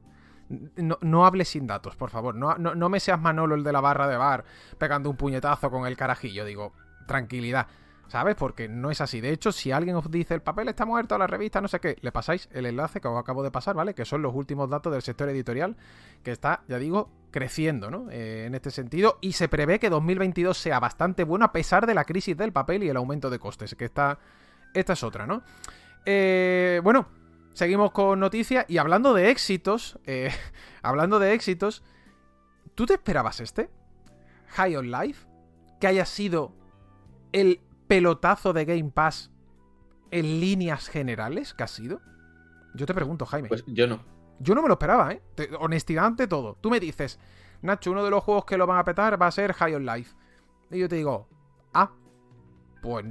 no, 0.50 1.26
hables 1.26 1.50
sin 1.50 1.68
datos, 1.68 1.96
por 1.96 2.10
favor. 2.10 2.36
No, 2.36 2.56
no, 2.56 2.76
no 2.76 2.90
me 2.90 3.00
seas 3.00 3.20
Manolo 3.20 3.56
el 3.56 3.64
de 3.64 3.72
la 3.72 3.82
barra 3.82 4.08
de 4.08 4.18
bar 4.18 4.46
pegando 4.78 5.10
un 5.10 5.18
puñetazo 5.18 5.70
con 5.70 5.86
el 5.86 5.98
carajillo. 5.98 6.46
Digo, 6.46 6.74
tranquilidad. 7.06 7.68
¿Sabes? 8.08 8.36
Porque 8.36 8.70
no 8.70 8.90
es 8.90 9.02
así. 9.02 9.20
De 9.20 9.32
hecho, 9.32 9.52
si 9.52 9.72
alguien 9.72 9.98
os 9.98 10.10
dice 10.10 10.34
el 10.34 10.42
papel 10.42 10.70
está 10.70 10.86
muerto, 10.86 11.18
la 11.18 11.28
revista, 11.28 11.60
no 11.60 11.68
sé 11.68 11.82
qué, 11.82 11.98
le 12.00 12.14
pasáis 12.14 12.48
el 12.54 12.66
enlace 12.66 13.02
que 13.02 13.08
os 13.10 13.20
acabo 13.20 13.44
de 13.44 13.52
pasar, 13.52 13.76
¿vale? 13.76 13.94
Que 13.94 14.06
son 14.06 14.22
los 14.22 14.34
últimos 14.34 14.70
datos 14.70 14.94
del 14.94 15.02
sector 15.02 15.28
editorial, 15.28 15.76
que 16.24 16.32
está, 16.32 16.62
ya 16.70 16.80
digo, 16.80 17.10
creciendo, 17.32 17.92
¿no? 17.92 18.10
Eh, 18.10 18.46
en 18.46 18.56
este 18.56 18.72
sentido. 18.72 19.18
Y 19.20 19.34
se 19.34 19.50
prevé 19.50 19.78
que 19.80 19.90
2022 19.90 20.58
sea 20.58 20.80
bastante 20.80 21.26
bueno 21.26 21.44
a 21.44 21.52
pesar 21.52 21.86
de 21.86 21.94
la 21.94 22.06
crisis 22.06 22.38
del 22.38 22.54
papel 22.54 22.84
y 22.84 22.90
el 22.90 22.96
aumento 22.96 23.30
de 23.30 23.40
costes. 23.40 23.76
Que 23.76 23.86
está. 23.86 24.20
Esta 24.74 24.94
es 24.94 25.04
otra, 25.04 25.28
¿no? 25.28 25.44
Eh, 26.06 26.80
bueno, 26.84 27.08
seguimos 27.58 27.92
con 27.92 28.20
noticias. 28.20 28.66
Y 28.68 28.78
hablando 28.78 29.14
de 29.16 29.32
éxitos. 29.32 30.00
Eh, 30.06 30.32
hablando 30.84 31.18
de 31.18 31.34
éxitos. 31.34 31.84
¿Tú 32.76 32.86
te 32.86 32.94
esperabas 32.94 33.40
este? 33.40 33.70
High 34.50 34.76
on 34.76 34.92
Life. 34.92 35.28
Que 35.80 35.88
haya 35.88 36.06
sido 36.06 36.54
el 37.32 37.60
pelotazo 37.88 38.54
de 38.54 38.66
Game 38.66 38.92
Pass 38.92 39.32
en 40.12 40.40
líneas 40.40 40.88
generales 40.88 41.54
que 41.54 41.64
ha 41.64 41.68
sido? 41.68 42.02
Yo 42.76 42.86
te 42.86 42.94
pregunto, 42.94 43.26
Jaime. 43.26 43.50
Pues 43.50 43.64
yo 43.68 43.88
no. 43.88 44.00
Yo 44.40 44.54
no 44.54 44.62
me 44.62 44.68
lo 44.68 44.76
esperaba, 44.76 45.14
¿eh? 45.14 45.22
honestidad 45.60 46.06
ante 46.06 46.28
todo. 46.28 46.58
Tú 46.62 46.70
me 46.70 46.80
dices, 46.80 47.20
Nacho, 47.64 47.92
uno 47.92 48.04
de 48.04 48.12
los 48.12 48.24
juegos 48.24 48.46
que 48.46 48.58
lo 48.58 48.68
van 48.68 48.78
a 48.78 48.84
petar 48.84 49.20
va 49.20 49.28
a 49.28 49.32
ser 49.32 49.54
High 49.54 49.76
on 49.76 49.86
Life. 49.86 50.16
Y 50.70 50.78
yo 50.78 50.88
te 50.88 50.98
digo, 50.98 51.28
ah, 51.74 51.92
pues 52.84 53.04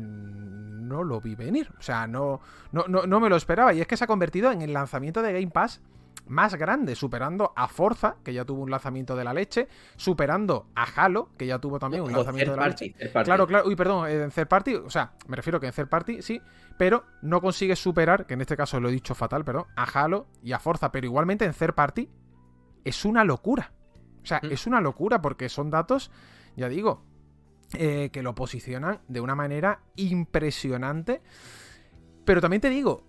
no 0.89 1.05
lo 1.05 1.21
vi 1.21 1.35
venir. 1.35 1.73
O 1.79 1.83
sea, 1.83 2.07
no, 2.07 2.41
no, 2.73 2.85
no, 2.89 3.07
no 3.07 3.21
me 3.21 3.29
lo 3.29 3.37
esperaba. 3.37 3.73
Y 3.75 3.81
es 3.81 3.87
que 3.87 3.97
se 3.97 4.05
ha 4.05 4.07
convertido 4.07 4.53
en 4.53 4.63
el 4.63 4.73
lanzamiento 4.73 5.23
de 5.23 5.33
Game 5.33 5.51
Pass 5.51 5.81
más 6.29 6.55
grande, 6.55 6.95
superando 6.95 7.53
a 7.55 7.69
Forza, 7.69 8.17
que 8.25 8.33
ya 8.33 8.45
tuvo 8.45 8.63
un 8.63 8.71
lanzamiento 8.71 9.17
de 9.17 9.25
la 9.25 9.33
leche, 9.33 9.69
superando 9.97 10.67
a 10.75 10.85
Halo, 10.85 11.31
que 11.37 11.47
ya 11.47 11.59
tuvo 11.59 11.79
también 11.79 12.03
un 12.03 12.13
lanzamiento 12.13 12.53
de 12.53 12.57
la 12.57 12.69
leche. 12.69 12.95
Claro, 13.25 13.47
claro, 13.47 13.69
uy, 13.69 13.77
perdón, 13.77 14.09
en 14.09 14.31
third 14.31 14.49
party, 14.49 14.75
o 14.75 14.91
sea, 14.91 15.13
me 15.29 15.37
refiero 15.37 15.61
que 15.61 15.67
en 15.67 15.73
third 15.73 15.89
party 15.89 16.23
sí, 16.23 16.41
pero 16.77 17.05
no 17.23 17.41
consigue 17.41 17.77
superar, 17.77 18.27
que 18.27 18.35
en 18.35 18.41
este 18.41 18.57
caso 18.57 18.81
lo 18.81 18.89
he 18.89 18.93
dicho 18.93 19.15
fatal, 19.15 19.45
perdón, 19.45 19.67
a 19.77 19.85
Halo 19.85 20.27
y 20.43 20.53
a 20.53 20.59
Forza, 20.59 20.91
pero 20.91 21.07
igualmente 21.07 21.45
en 21.45 21.53
third 21.53 21.75
party 21.75 22.09
es 22.85 23.05
una 23.05 23.25
locura. 23.25 23.73
O 24.23 24.27
sea, 24.27 24.41
mm. 24.43 24.51
es 24.51 24.67
una 24.67 24.81
locura 24.81 25.23
porque 25.23 25.49
son 25.49 25.71
datos, 25.71 26.11
ya 26.57 26.69
digo, 26.69 27.05
eh, 27.75 28.11
que 28.13 28.23
lo 28.23 28.35
posicionan 28.35 29.01
de 29.09 29.21
una 29.21 29.35
manera 29.35 29.81
impresionante. 29.97 31.23
Pero 32.25 32.41
también 32.41 32.61
te 32.61 32.71
digo, 32.71 33.05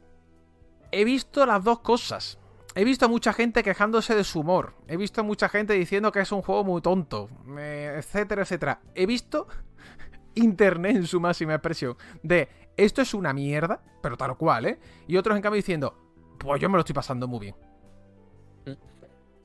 he 0.92 1.06
visto 1.06 1.46
las 1.46 1.64
dos 1.64 1.80
cosas. 1.80 2.40
He 2.76 2.84
visto 2.84 3.06
a 3.06 3.08
mucha 3.08 3.34
gente 3.34 3.64
quejándose 3.64 4.16
de 4.16 4.24
su 4.24 4.42
humor. 4.42 4.76
He 4.88 4.98
visto 4.98 5.22
a 5.22 5.24
mucha 5.24 5.50
gente 5.50 5.74
diciendo 5.74 6.12
que 6.12 6.20
es 6.20 6.32
un 6.32 6.42
juego 6.42 6.64
muy 6.64 6.82
tonto. 6.82 7.30
etcétera, 7.58 8.44
etcétera. 8.44 8.82
He 8.94 9.06
visto 9.06 9.48
internet 10.36 10.96
en 10.96 11.08
su 11.08 11.20
máxima 11.20 11.56
expresión. 11.56 11.98
De 12.22 12.50
esto 12.78 13.02
es 13.02 13.14
una 13.14 13.34
mierda, 13.34 13.82
pero 14.02 14.18
tal 14.18 14.38
cual, 14.38 14.68
¿eh? 14.68 14.80
Y 15.08 15.18
otros 15.18 15.36
en 15.36 15.42
cambio 15.42 15.58
diciendo, 15.58 15.98
pues 16.38 16.62
yo 16.62 16.70
me 16.70 16.78
lo 16.78 16.82
estoy 16.82 16.94
pasando 16.94 17.28
muy 17.28 17.40
bien. 17.40 17.56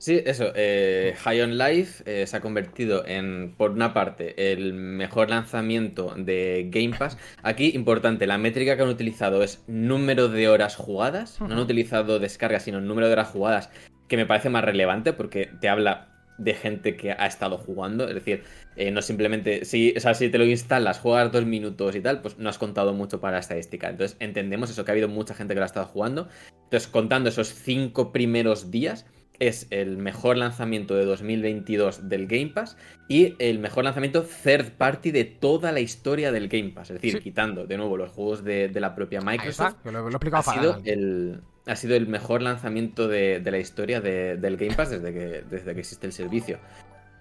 Sí, 0.03 0.21
eso. 0.25 0.51
Eh, 0.53 1.15
High 1.17 1.41
on 1.43 1.57
Life 1.57 2.03
eh, 2.05 2.27
se 2.27 2.35
ha 2.35 2.41
convertido 2.41 3.07
en, 3.07 3.55
por 3.55 3.71
una 3.71 3.93
parte, 3.93 4.51
el 4.51 4.73
mejor 4.73 5.29
lanzamiento 5.29 6.13
de 6.17 6.67
Game 6.69 6.93
Pass. 6.99 7.17
Aquí, 7.41 7.71
importante, 7.73 8.27
la 8.27 8.37
métrica 8.37 8.75
que 8.75 8.83
han 8.83 8.89
utilizado 8.89 9.41
es 9.43 9.63
número 9.65 10.27
de 10.27 10.49
horas 10.49 10.75
jugadas. 10.75 11.39
No 11.39 11.53
han 11.53 11.59
utilizado 11.59 12.19
descargas, 12.19 12.63
sino 12.63 12.81
número 12.81 13.07
de 13.07 13.13
horas 13.13 13.29
jugadas, 13.29 13.69
que 14.09 14.17
me 14.17 14.25
parece 14.25 14.49
más 14.49 14.65
relevante 14.65 15.13
porque 15.13 15.49
te 15.61 15.69
habla 15.69 16.09
de 16.37 16.53
gente 16.53 16.97
que 16.97 17.13
ha 17.13 17.25
estado 17.25 17.57
jugando. 17.57 18.05
Es 18.05 18.15
decir, 18.15 18.43
eh, 18.75 18.91
no 18.91 19.01
simplemente. 19.01 19.63
Si, 19.63 19.93
o 19.95 20.01
sea, 20.01 20.15
si 20.15 20.27
te 20.27 20.37
lo 20.37 20.43
instalas, 20.43 20.99
juegas 20.99 21.31
dos 21.31 21.45
minutos 21.45 21.95
y 21.95 22.01
tal, 22.01 22.21
pues 22.21 22.37
no 22.37 22.49
has 22.49 22.57
contado 22.57 22.93
mucho 22.93 23.21
para 23.21 23.37
la 23.37 23.39
estadística. 23.39 23.89
Entonces, 23.89 24.17
entendemos 24.19 24.69
eso, 24.69 24.83
que 24.83 24.91
ha 24.91 24.95
habido 24.95 25.07
mucha 25.07 25.33
gente 25.33 25.53
que 25.53 25.61
lo 25.61 25.63
ha 25.63 25.67
estado 25.67 25.85
jugando. 25.85 26.27
Entonces, 26.65 26.89
contando 26.89 27.29
esos 27.29 27.53
cinco 27.53 28.11
primeros 28.11 28.69
días 28.69 29.05
es 29.39 29.67
el 29.71 29.97
mejor 29.97 30.37
lanzamiento 30.37 30.95
de 30.95 31.05
2022 31.05 32.07
del 32.09 32.27
Game 32.27 32.47
Pass 32.47 32.77
y 33.07 33.35
el 33.39 33.59
mejor 33.59 33.83
lanzamiento 33.83 34.23
third 34.23 34.71
party 34.73 35.11
de 35.11 35.25
toda 35.25 35.71
la 35.71 35.79
historia 35.79 36.31
del 36.31 36.47
Game 36.47 36.69
Pass. 36.69 36.91
Es 36.91 37.01
decir, 37.01 37.21
quitando 37.21 37.65
de 37.65 37.77
nuevo 37.77 37.97
los 37.97 38.11
juegos 38.11 38.43
de, 38.43 38.71
la 38.79 38.95
propia 38.95 39.21
Microsoft. 39.21 39.75
ha, 40.31 40.43
sido 40.43 40.81
el, 40.85 41.41
ha 41.65 41.75
sido 41.75 41.95
el 41.95 42.07
mejor 42.07 42.41
lanzamiento 42.41 43.07
de, 43.07 43.41
la 43.43 43.57
historia 43.57 44.01
del 44.01 44.57
Game 44.57 44.75
Pass 44.75 44.91
desde 44.91 45.13
que, 45.13 45.43
desde 45.49 45.73
que 45.73 45.79
existe 45.79 46.07
el 46.07 46.13
servicio. 46.13 46.59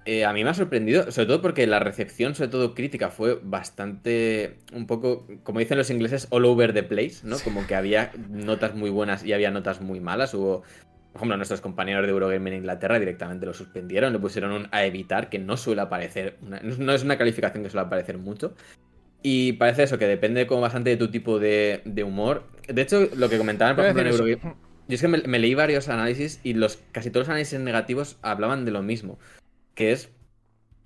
Eh, 0.04 0.24
a 0.24 0.32
mí 0.32 0.42
me 0.42 0.50
ha 0.50 0.54
sorprendido, 0.54 1.12
sobre 1.12 1.26
todo 1.26 1.40
porque 1.40 1.64
la 1.66 1.78
recepción, 1.78 2.34
sobre 2.34 2.50
todo 2.50 2.74
crítica, 2.74 3.10
fue 3.10 3.38
bastante, 3.40 4.58
un 4.72 4.88
poco, 4.88 5.28
como 5.44 5.60
dicen 5.60 5.78
los 5.78 5.90
ingleses, 5.90 6.26
all 6.30 6.44
over 6.44 6.72
the 6.72 6.82
place, 6.82 7.18
¿no? 7.22 7.38
Como 7.38 7.64
que 7.68 7.76
había 7.76 8.10
notas 8.28 8.74
muy 8.74 8.90
buenas 8.90 9.24
y 9.24 9.32
había 9.32 9.52
notas 9.52 9.80
muy 9.80 10.00
malas. 10.00 10.34
Hubo 10.34 10.64
por 11.12 11.20
ejemplo, 11.20 11.36
nuestros 11.36 11.60
compañeros 11.60 12.06
de 12.06 12.10
Eurogame 12.10 12.50
en 12.50 12.56
Inglaterra 12.56 12.98
directamente 12.98 13.44
lo 13.44 13.52
suspendieron, 13.52 14.12
le 14.12 14.18
pusieron 14.18 14.52
un 14.52 14.68
a 14.70 14.84
evitar, 14.84 15.28
que 15.28 15.38
no 15.38 15.56
suele 15.56 15.82
aparecer, 15.82 16.38
no 16.40 16.92
es 16.92 17.02
una 17.02 17.18
calificación 17.18 17.62
que 17.62 17.70
suele 17.70 17.86
aparecer 17.86 18.18
mucho. 18.18 18.54
Y 19.22 19.52
parece 19.52 19.84
eso, 19.84 19.98
que 19.98 20.06
depende 20.06 20.46
como 20.46 20.62
bastante 20.62 20.90
de 20.90 20.96
tu 20.96 21.10
tipo 21.10 21.38
de, 21.38 21.82
humor. 22.04 22.44
De 22.66 22.82
hecho, 22.82 23.08
lo 23.14 23.28
que 23.28 23.38
comentaban, 23.38 23.76
por 23.76 23.84
ejemplo, 23.84 24.02
en 24.02 24.08
Eurogame. 24.08 24.56
Yo 24.88 24.94
es 24.96 25.00
que 25.00 25.08
me, 25.08 25.38
leí 25.38 25.54
varios 25.54 25.88
análisis 25.88 26.40
y 26.42 26.54
los 26.54 26.78
casi 26.90 27.10
todos 27.10 27.26
los 27.26 27.30
análisis 27.30 27.58
negativos 27.60 28.18
hablaban 28.22 28.64
de 28.64 28.72
lo 28.72 28.82
mismo. 28.82 29.18
Que 29.74 29.92
es. 29.92 30.10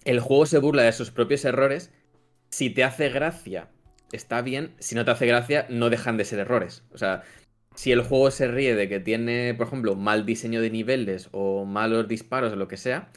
El 0.05 0.20
juego 0.20 0.47
se 0.47 0.59
burla 0.59 0.83
de 0.83 0.93
sus 0.93 1.11
propios 1.11 1.45
errores. 1.45 1.93
Si 2.51 2.70
te 2.70 2.85
hace 2.85 3.09
gracia, 3.09 3.68
está 4.12 4.43
bien. 4.43 4.74
Si 4.79 4.95
no 4.95 5.05
te 5.05 5.11
hace 5.11 5.27
gracia, 5.27 5.66
no 5.70 5.91
dejan 5.91 6.16
de 6.16 6.24
ser 6.24 6.39
errores. 6.39 6.85
O 6.93 6.99
sea, 6.99 7.22
si 7.77 7.93
el 7.93 8.03
juego 8.03 8.31
se 8.31 8.49
ríe 8.49 8.74
de 8.74 8.89
que 8.89 9.01
tiene, 9.01 9.55
por 9.55 9.66
ejemplo, 9.66 9.95
mal 9.95 10.27
diseño 10.27 10.61
de 10.61 10.70
niveles 10.70 11.29
o 11.33 11.64
malos 11.64 12.09
disparos 12.09 12.53
o 12.53 12.57
lo 12.57 12.68
que 12.68 12.79
sea, 12.79 13.11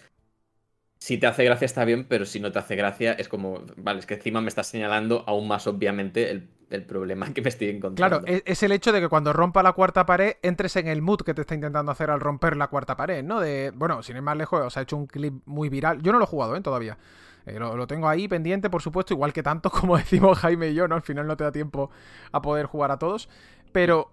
si 0.99 1.17
te 1.17 1.27
hace 1.27 1.45
gracia 1.45 1.65
está 1.65 1.85
bien, 1.85 2.05
pero 2.07 2.25
si 2.25 2.41
no 2.41 2.51
te 2.51 2.59
hace 2.59 2.75
gracia 2.75 3.13
es 3.13 3.29
como, 3.29 3.63
vale, 3.77 3.99
es 3.99 4.05
que 4.05 4.15
encima 4.15 4.41
me 4.41 4.49
estás 4.49 4.67
señalando 4.67 5.23
aún 5.27 5.47
más 5.47 5.65
obviamente 5.65 6.29
el, 6.29 6.49
problema 6.85 7.33
que 7.33 7.41
me 7.41 7.49
estoy 7.49 7.69
encontrando. 7.69 8.21
Claro, 8.21 8.41
es, 8.45 8.61
el 8.61 8.71
hecho 8.71 8.91
de 8.91 9.01
que 9.01 9.07
cuando 9.07 9.33
rompa 9.33 9.63
la 9.63 9.71
cuarta 9.71 10.05
pared 10.05 10.33
entres 10.43 10.75
en 10.75 10.87
el 10.87 11.01
mood 11.01 11.21
que 11.21 11.33
te 11.33 11.41
está 11.41 11.55
intentando 11.55 11.91
hacer 11.91 12.11
al 12.11 12.19
romper 12.19 12.55
la 12.57 12.67
cuarta 12.67 12.95
pared, 12.95 13.23
¿no? 13.23 13.39
De, 13.39 13.71
bueno, 13.73 14.03
sin 14.03 14.17
ir 14.17 14.21
más 14.21 14.37
lejos, 14.37 14.61
os 14.61 14.77
ha 14.77 14.81
hecho 14.81 14.95
un 14.95 15.07
clip 15.07 15.33
muy 15.45 15.69
viral. 15.69 15.99
Yo 16.03 16.11
no 16.11 16.19
lo 16.19 16.25
he 16.25 16.27
jugado, 16.27 16.55
¿eh? 16.55 16.61
Todavía. 16.61 16.99
Eh, 17.47 17.57
lo, 17.57 17.75
lo, 17.75 17.87
tengo 17.87 18.07
ahí 18.07 18.27
pendiente, 18.27 18.69
por 18.69 18.83
supuesto, 18.83 19.15
igual 19.15 19.33
que 19.33 19.41
tanto 19.41 19.71
como 19.71 19.97
decimos 19.97 20.37
Jaime 20.37 20.69
y 20.69 20.75
yo, 20.75 20.87
¿no? 20.87 20.93
Al 20.93 21.01
final 21.01 21.25
no 21.25 21.35
te 21.37 21.43
da 21.43 21.51
tiempo 21.51 21.89
a 22.31 22.41
poder 22.43 22.67
jugar 22.67 22.91
a 22.91 22.99
todos. 22.99 23.29
Pero 23.71 24.11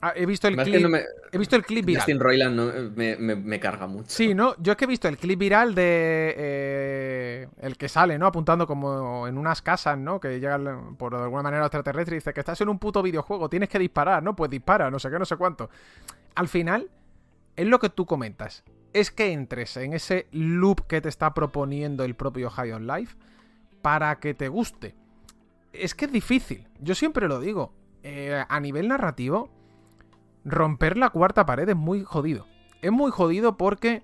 Ah, 0.00 0.12
he 0.14 0.26
visto 0.26 0.46
el 0.46 0.56
clip. 0.56 0.86
He 1.32 1.38
visto 1.38 1.56
el 1.56 1.64
clip 1.64 1.84
viral. 1.84 2.02
Justin 2.02 2.20
Roiland 2.20 2.96
me, 2.96 3.60
carga 3.60 3.86
mucho. 3.86 4.08
Sí, 4.08 4.34
¿no? 4.34 4.54
Yo 4.58 4.72
es 4.72 4.78
que 4.78 4.84
he 4.84 4.88
visto 4.88 5.08
el 5.08 5.16
clip 5.16 5.38
viral 5.38 5.74
de. 5.74 6.34
Eh, 6.36 7.48
el 7.60 7.76
que 7.76 7.88
sale, 7.88 8.18
¿no? 8.18 8.26
Apuntando 8.26 8.66
como 8.66 9.26
en 9.26 9.38
unas 9.38 9.62
casas, 9.62 9.96
¿no? 9.96 10.20
Que 10.20 10.38
llegan 10.38 10.96
por 10.96 11.14
alguna 11.14 11.42
manera 11.42 11.64
extraterrestre 11.64 12.16
y 12.16 12.18
dice 12.18 12.34
que 12.34 12.40
estás 12.40 12.60
en 12.60 12.68
un 12.68 12.78
puto 12.78 13.02
videojuego, 13.02 13.48
tienes 13.48 13.68
que 13.68 13.78
disparar, 13.78 14.22
¿no? 14.22 14.36
Pues 14.36 14.50
dispara, 14.50 14.90
no 14.90 14.98
sé 14.98 15.10
qué, 15.10 15.18
no 15.18 15.24
sé 15.24 15.36
cuánto. 15.36 15.70
Al 16.34 16.48
final, 16.48 16.90
es 17.56 17.66
lo 17.66 17.78
que 17.78 17.88
tú 17.88 18.04
comentas. 18.04 18.64
Es 18.92 19.10
que 19.10 19.32
entres 19.32 19.76
en 19.76 19.94
ese 19.94 20.26
loop 20.30 20.86
que 20.86 21.00
te 21.00 21.08
está 21.08 21.32
proponiendo 21.32 22.04
el 22.04 22.14
propio 22.14 22.50
High 22.50 22.72
on 22.72 22.86
Life 22.86 23.16
para 23.82 24.18
que 24.20 24.34
te 24.34 24.48
guste. 24.48 24.94
Es 25.72 25.94
que 25.94 26.04
es 26.04 26.12
difícil. 26.12 26.68
Yo 26.80 26.94
siempre 26.94 27.28
lo 27.28 27.40
digo. 27.40 27.72
Eh, 28.02 28.44
a 28.48 28.60
nivel 28.60 28.86
narrativo 28.86 29.55
romper 30.46 30.96
la 30.96 31.10
cuarta 31.10 31.44
pared 31.44 31.68
es 31.68 31.76
muy 31.76 32.04
jodido. 32.04 32.46
Es 32.80 32.92
muy 32.92 33.10
jodido 33.10 33.56
porque 33.56 34.02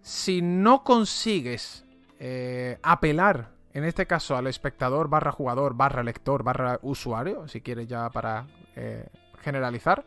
si 0.00 0.40
no 0.40 0.82
consigues 0.82 1.84
eh, 2.18 2.78
apelar, 2.82 3.50
en 3.74 3.84
este 3.84 4.06
caso 4.06 4.36
al 4.36 4.46
espectador 4.46 5.08
barra 5.08 5.30
jugador 5.30 5.74
barra 5.74 6.02
lector 6.02 6.42
barra 6.42 6.78
usuario, 6.82 7.46
si 7.48 7.60
quieres 7.60 7.86
ya 7.86 8.08
para 8.10 8.46
eh, 8.76 9.06
generalizar, 9.40 10.04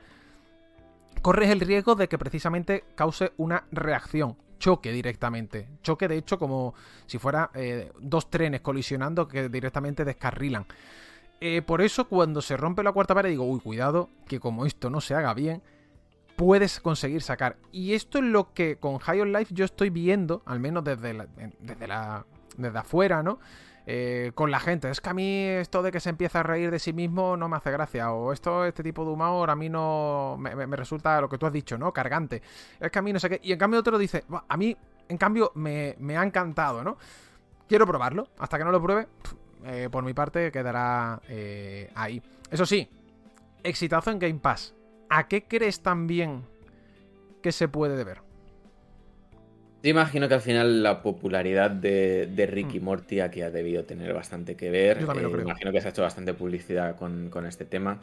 corres 1.21 1.49
el 1.51 1.59
riesgo 1.59 1.93
de 1.93 2.09
que 2.09 2.17
precisamente 2.17 2.83
cause 2.95 3.31
una 3.37 3.65
reacción, 3.71 4.37
choque 4.57 4.91
directamente. 4.91 5.69
Choque 5.83 6.07
de 6.07 6.17
hecho 6.17 6.39
como 6.39 6.73
si 7.05 7.19
fuera 7.19 7.51
eh, 7.53 7.91
dos 7.99 8.31
trenes 8.31 8.61
colisionando 8.61 9.27
que 9.27 9.47
directamente 9.47 10.05
descarrilan. 10.05 10.65
Eh, 11.41 11.61
por 11.63 11.81
eso 11.81 12.07
cuando 12.07 12.41
se 12.41 12.55
rompe 12.55 12.83
la 12.83 12.91
cuarta 12.91 13.15
pared 13.15 13.29
digo, 13.29 13.43
uy, 13.45 13.59
cuidado, 13.59 14.09
que 14.27 14.39
como 14.39 14.65
esto 14.65 14.89
no 14.89 15.01
se 15.01 15.15
haga 15.15 15.33
bien, 15.33 15.61
puedes 16.35 16.79
conseguir 16.79 17.21
sacar. 17.23 17.57
Y 17.71 17.93
esto 17.93 18.19
es 18.19 18.25
lo 18.25 18.53
que 18.53 18.77
con 18.77 18.99
High 18.99 19.21
on 19.21 19.33
Life 19.33 19.53
yo 19.53 19.65
estoy 19.65 19.89
viendo, 19.89 20.43
al 20.45 20.59
menos 20.59 20.83
desde 20.83 21.13
la, 21.13 21.27
desde 21.59 21.87
la 21.87 22.25
desde 22.57 22.77
afuera, 22.77 23.23
¿no? 23.23 23.39
eh, 23.87 24.31
con 24.35 24.51
la 24.51 24.59
gente. 24.59 24.89
Es 24.91 25.01
que 25.01 25.09
a 25.09 25.13
mí 25.15 25.45
esto 25.45 25.81
de 25.81 25.91
que 25.91 25.99
se 25.99 26.09
empieza 26.11 26.41
a 26.41 26.43
reír 26.43 26.69
de 26.69 26.77
sí 26.77 26.93
mismo 26.93 27.35
no 27.35 27.49
me 27.49 27.57
hace 27.57 27.71
gracia. 27.71 28.11
O 28.11 28.31
esto, 28.31 28.63
este 28.65 28.83
tipo 28.83 29.03
de 29.03 29.11
humor 29.11 29.49
a 29.49 29.55
mí 29.55 29.69
no 29.69 30.35
me, 30.39 30.55
me- 30.67 30.75
resulta 30.75 31.19
lo 31.19 31.27
que 31.27 31.39
tú 31.39 31.47
has 31.47 31.53
dicho, 31.53 31.77
¿no? 31.79 31.91
Cargante. 31.91 32.43
Es 32.79 32.91
que 32.91 32.99
a 32.99 33.01
mí 33.01 33.11
no 33.11 33.19
sé 33.19 33.27
qué. 33.29 33.39
Y 33.43 33.51
en 33.51 33.57
cambio 33.57 33.79
otro 33.79 33.97
dice, 33.97 34.23
"Buah, 34.27 34.43
a 34.47 34.55
mí, 34.57 34.77
en 35.09 35.17
cambio, 35.17 35.51
me, 35.55 35.95
me 35.99 36.15
ha 36.15 36.23
encantado, 36.23 36.83
¿no? 36.83 36.97
Quiero 37.67 37.87
probarlo. 37.87 38.27
Hasta 38.37 38.59
que 38.59 38.63
no 38.65 38.71
lo 38.71 38.81
pruebe, 38.81 39.07
eh, 39.65 39.89
por 39.91 40.03
mi 40.03 40.13
parte 40.13 40.51
quedará 40.51 41.21
eh, 41.29 41.89
ahí. 41.95 42.21
Eso 42.49 42.65
sí, 42.65 42.87
exitazo 43.63 44.11
en 44.11 44.19
Game 44.19 44.39
Pass. 44.39 44.75
¿A 45.09 45.27
qué 45.27 45.43
crees 45.45 45.81
también 45.81 46.43
que 47.41 47.51
se 47.51 47.67
puede 47.67 47.95
deber? 47.97 48.21
Yo 49.83 49.89
imagino 49.89 50.27
que 50.27 50.35
al 50.35 50.41
final 50.41 50.83
la 50.83 51.01
popularidad 51.01 51.71
de, 51.71 52.27
de 52.27 52.45
Ricky 52.45 52.79
Morty 52.79 53.19
aquí 53.19 53.41
ha 53.41 53.49
debido 53.49 53.83
tener 53.85 54.13
bastante 54.13 54.55
que 54.55 54.69
ver. 54.69 54.99
Yo 54.99 55.07
también 55.07 55.23
lo 55.23 55.29
Eh, 55.29 55.31
creo. 55.31 55.41
Imagino 55.41 55.71
que 55.71 55.81
se 55.81 55.87
ha 55.87 55.91
hecho 55.91 56.03
bastante 56.03 56.33
publicidad 56.35 56.95
con, 56.95 57.29
con 57.29 57.45
este 57.45 57.65
tema. 57.65 58.01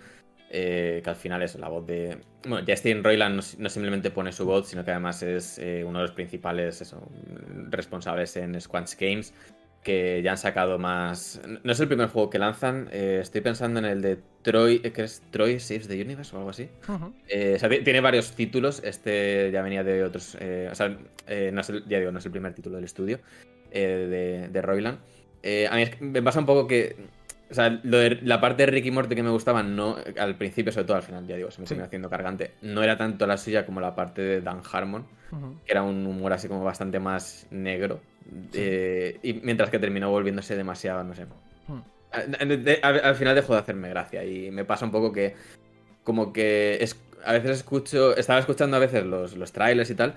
eh, 0.51 1.01
que 1.05 1.11
al 1.11 1.17
final 1.17 1.43
es 1.43 1.55
la 1.57 1.69
voz 1.69 1.87
de. 1.87 2.19
Bueno, 2.47 2.65
Justin 2.67 3.05
Roiland 3.05 3.37
no, 3.37 3.43
no 3.59 3.69
simplemente 3.69 4.11
pone 4.11 4.33
su 4.33 4.47
voz, 4.47 4.69
sino 4.69 4.85
que 4.85 4.91
además 4.93 5.23
es 5.23 5.59
eh, 5.59 5.85
uno 5.85 5.99
de 6.01 6.05
los 6.07 6.13
principales 6.15 6.81
eso, 6.81 7.07
responsables 7.69 8.37
en 8.37 8.59
Squanch 8.61 8.97
Games. 8.99 9.35
Que 9.83 10.21
ya 10.23 10.33
han 10.33 10.39
sacado 10.39 10.79
más. 10.79 11.41
No 11.63 11.73
es 11.73 11.81
el 11.81 11.89
primer 11.89 12.09
juego 12.09 12.29
que 12.31 12.39
lanzan. 12.39 12.89
eh, 12.93 13.21
estoy 13.23 13.41
pensando 13.41 13.79
en 13.79 13.87
el 13.87 14.03
de 14.03 14.19
Troy. 14.43 14.81
eh, 14.85 14.91
que 14.93 15.05
es 15.05 15.23
Troy 15.31 15.61
Saves 15.61 15.89
the 15.89 16.01
Universe 16.03 16.35
o 16.35 16.39
algo 16.39 16.51
así. 16.51 16.69
Eh, 17.29 17.55
o 17.57 17.59
sea, 17.59 17.69
ti- 17.69 17.81
tiene 17.85 18.01
varios 18.01 18.33
títulos. 18.33 18.83
Este 18.85 19.51
ya 19.53 19.63
venía 19.63 19.85
de 19.85 20.03
otros. 20.05 20.37
eh, 20.41 20.69
o 20.71 20.75
sea, 20.75 20.89
no 20.89 21.61
es 21.61 21.69
el, 21.71 21.85
ya 21.89 21.99
digo, 22.01 22.11
no 22.13 22.19
es 22.19 22.27
el 22.27 22.33
primer 22.33 22.53
título 22.55 22.77
del 22.77 22.85
estudio 22.85 23.21
eh, 23.71 23.87
de, 24.43 24.49
de 24.49 24.63
Roiland. 24.63 24.99
Eh, 25.43 25.69
a 25.71 25.77
mí 25.77 25.83
es 25.83 25.91
que 25.95 26.05
me 26.05 26.23
pasa 26.23 26.41
un 26.41 26.47
poco 26.47 26.67
que. 26.67 26.97
O 27.51 27.55
sea, 27.55 27.81
lo 27.83 27.97
de- 27.99 28.19
la 28.25 28.43
parte 28.43 28.67
de 28.67 28.73
Ricky 28.73 28.91
Morty 28.91 29.15
que 29.15 29.23
me 29.23 29.31
gustaba, 29.31 29.63
no, 29.63 29.97
al 30.19 30.37
principio, 30.37 30.71
sobre 30.71 30.87
todo 30.87 30.97
al 30.99 31.03
final, 31.03 31.27
ya 31.27 31.37
digo, 31.37 31.51
se 31.51 31.61
me 31.63 31.67
Sí. 31.67 31.71
terminó 31.71 31.87
haciendo 31.87 32.11
cargante. 32.11 32.51
No 32.61 32.83
era 32.83 32.99
tanto 32.99 33.27
la 33.27 33.39
suya 33.39 33.65
como 33.65 33.81
la 33.81 33.95
parte 33.95 34.21
de 34.21 34.41
Dan 34.43 34.61
Harmon, 34.71 35.07
que 35.65 35.73
era 35.73 35.83
un 35.83 36.07
humor 36.07 36.35
así 36.35 36.47
como 36.47 36.63
bastante 36.63 36.99
más 37.01 37.47
negro. 37.51 38.01
Eh, 38.53 39.19
y 39.23 39.35
mientras 39.35 39.71
que 39.71 39.79
terminó 39.79 40.11
volviéndose 40.11 40.57
demasiado, 40.57 41.03
no 41.05 41.15
sé. 41.15 41.27
Hmm. 41.67 41.81
A- 42.13 42.45
de- 42.45 42.57
de- 42.59 42.81
Al, 42.83 43.01
al 43.05 43.15
final 43.15 43.35
dejó 43.35 43.55
de 43.55 43.61
hacerme 43.61 43.89
gracia 43.89 44.25
y 44.25 44.51
me 44.51 44.65
pasa 44.65 44.85
un 44.85 44.91
poco 44.93 45.13
que 45.13 45.35
como 46.05 46.33
que 46.33 46.79
es, 46.81 46.97
a 47.25 47.33
veces 47.33 47.51
escucho, 47.59 48.17
estaba 48.17 48.39
escuchando 48.41 48.77
a 48.77 48.81
veces 48.81 49.05
los, 49.05 49.37
los 49.37 49.53
trailers 49.53 49.91
y 49.91 49.95
tal 49.95 50.15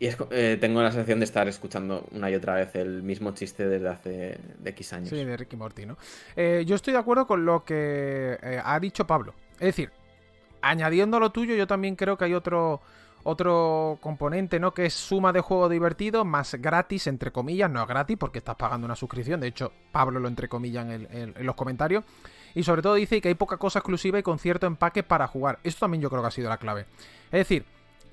y 0.00 0.06
es 0.06 0.16
eh, 0.30 0.56
tengo 0.60 0.80
la 0.80 0.92
sensación 0.92 1.18
de 1.18 1.24
estar 1.24 1.48
escuchando 1.48 2.06
una 2.12 2.30
y 2.30 2.34
otra 2.36 2.54
vez 2.54 2.72
el 2.76 3.02
mismo 3.02 3.32
chiste 3.34 3.68
desde 3.68 3.88
hace 3.88 4.38
de 4.58 4.70
X 4.70 4.92
años. 4.92 5.08
Sí, 5.08 5.24
de 5.24 5.36
Ricky 5.36 5.56
Morty, 5.56 5.86
¿no? 5.86 5.96
Eh, 6.36 6.62
yo 6.66 6.76
estoy 6.76 6.92
de 6.92 7.00
acuerdo 7.00 7.26
con 7.26 7.44
lo 7.44 7.64
que 7.64 8.38
eh, 8.40 8.60
ha 8.64 8.78
dicho 8.78 9.08
Pablo. 9.08 9.34
Es 9.54 9.66
decir, 9.66 9.90
añadiendo 10.62 11.18
lo 11.18 11.30
tuyo, 11.32 11.56
yo 11.56 11.66
también 11.66 11.96
creo 11.96 12.16
que 12.16 12.26
hay 12.26 12.34
otro, 12.34 12.80
otro 13.24 13.98
componente, 14.00 14.58
¿no? 14.60 14.72
Que 14.74 14.86
es 14.86 14.94
suma 14.94 15.32
de 15.32 15.40
juego 15.40 15.68
divertido 15.68 16.24
más 16.24 16.54
gratis, 16.54 17.06
entre 17.06 17.32
comillas. 17.32 17.70
No 17.70 17.82
es 17.82 17.88
gratis 17.88 18.16
porque 18.18 18.38
estás 18.38 18.56
pagando 18.56 18.84
una 18.84 18.96
suscripción. 18.96 19.40
De 19.40 19.48
hecho, 19.48 19.72
Pablo 19.92 20.20
lo 20.20 20.28
entrecomilla 20.28 20.82
en, 20.82 20.90
el- 20.90 21.08
en- 21.10 21.34
en 21.36 21.46
los 21.46 21.54
comentarios. 21.54 22.04
Y 22.54 22.62
sobre 22.62 22.82
todo 22.82 22.94
dice 22.94 23.20
que 23.20 23.28
hay 23.28 23.34
poca 23.34 23.56
cosa 23.58 23.80
exclusiva 23.80 24.18
y 24.18 24.22
con 24.22 24.38
cierto 24.38 24.66
empaque 24.66 25.02
para 25.02 25.26
jugar. 25.26 25.58
Esto 25.62 25.80
también 25.80 26.00
yo 26.02 26.08
creo 26.10 26.22
que 26.22 26.28
ha 26.28 26.32
sido 26.32 26.48
la 26.48 26.56
clave. 26.58 26.86
Es 27.26 27.40
decir, 27.40 27.64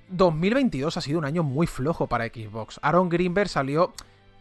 2022 0.09 0.97
ha 0.97 1.01
sido 1.01 1.19
un 1.19 1.25
año 1.25 1.43
muy 1.43 1.67
flojo 1.67 2.07
para 2.07 2.25
Xbox. 2.25 2.79
Aaron 2.83 3.09
Greenberg 3.09 3.49
salió 3.49 3.93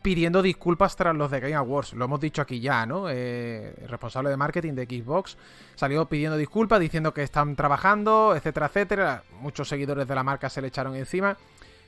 pidiendo 0.04 0.42
disculpas 0.42 0.96
tras 0.96 1.16
los 1.16 1.30
de 1.30 1.40
Game 1.40 1.54
Awards. 1.54 1.94
Lo 1.94 2.04
hemos 2.04 2.20
dicho 2.20 2.42
aquí 2.42 2.60
ya, 2.60 2.84
¿no? 2.84 3.08
Eh, 3.08 3.74
el 3.80 3.88
responsable 3.88 4.28
de 4.28 4.36
marketing 4.36 4.74
de 4.74 4.84
Xbox 4.84 5.38
salió 5.76 6.04
pidiendo 6.04 6.36
disculpas, 6.36 6.78
diciendo 6.78 7.14
que 7.14 7.22
están 7.22 7.56
trabajando, 7.56 8.36
etcétera, 8.36 8.66
etcétera. 8.66 9.22
Muchos 9.40 9.66
seguidores 9.66 10.06
de 10.06 10.14
la 10.14 10.22
marca 10.22 10.50
se 10.50 10.60
le 10.60 10.68
echaron 10.68 10.94
encima. 10.94 11.38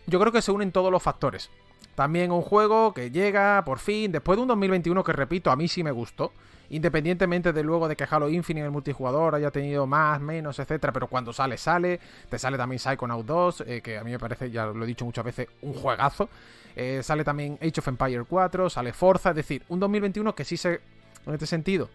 Yo 0.07 0.19
creo 0.19 0.33
que 0.33 0.41
se 0.41 0.51
unen 0.51 0.73
todos 0.73 0.91
los 0.91 1.03
factores. 1.03 1.51
También 1.95 2.33
un 2.33 2.41
juego 2.41 2.95
que 2.95 3.11
llega, 3.11 3.62
por 3.67 3.81
fin, 3.81 4.11
después 4.11 4.39
de 4.39 4.43
un 4.43 4.49
2021 4.49 5.05
que, 5.05 5.12
repito, 5.12 5.51
a 5.51 5.57
mí 5.57 5.69
sí 5.69 5.85
me 5.85 5.91
gustó. 5.91 6.33
Independientemente 6.71 7.53
de 7.53 7.62
luego 7.62 7.87
de 7.87 7.97
que 7.97 8.07
Halo 8.09 8.31
Infinite 8.31 8.64
el 8.64 8.73
multijugador 8.73 9.35
haya 9.35 9.51
tenido 9.51 9.87
más, 9.87 10.23
menos, 10.23 10.59
etcétera, 10.59 10.91
pero 10.91 11.07
cuando 11.07 11.35
sale, 11.35 11.59
sale. 11.59 12.01
Te 12.31 12.39
sale 12.39 12.57
también 12.57 12.79
Psychonaut 12.79 13.27
2, 13.27 13.64
eh, 13.67 13.83
que 13.83 13.99
a 13.99 14.05
mí 14.05 14.11
me 14.11 14.19
parece, 14.19 14.51
ya 14.51 14.64
lo 14.64 14.85
he 14.85 14.87
dicho 14.87 15.05
muchas 15.05 15.25
veces, 15.27 15.49
un 15.61 15.75
juegazo. 15.75 16.31
Eh, 16.77 17.01
sale 17.03 17.24
también 17.24 17.59
Age 17.62 17.81
of 17.81 17.89
Empire 17.89 18.24
4, 18.24 18.68
sale 18.70 18.93
Forza, 18.93 19.31
es 19.31 19.37
decir, 19.37 19.62
un 19.68 19.81
2021 19.81 20.35
que 20.35 20.45
sí 20.45 20.57
se, 20.57 20.81
en 21.27 21.33
este 21.33 21.47
sentido, 21.47 21.89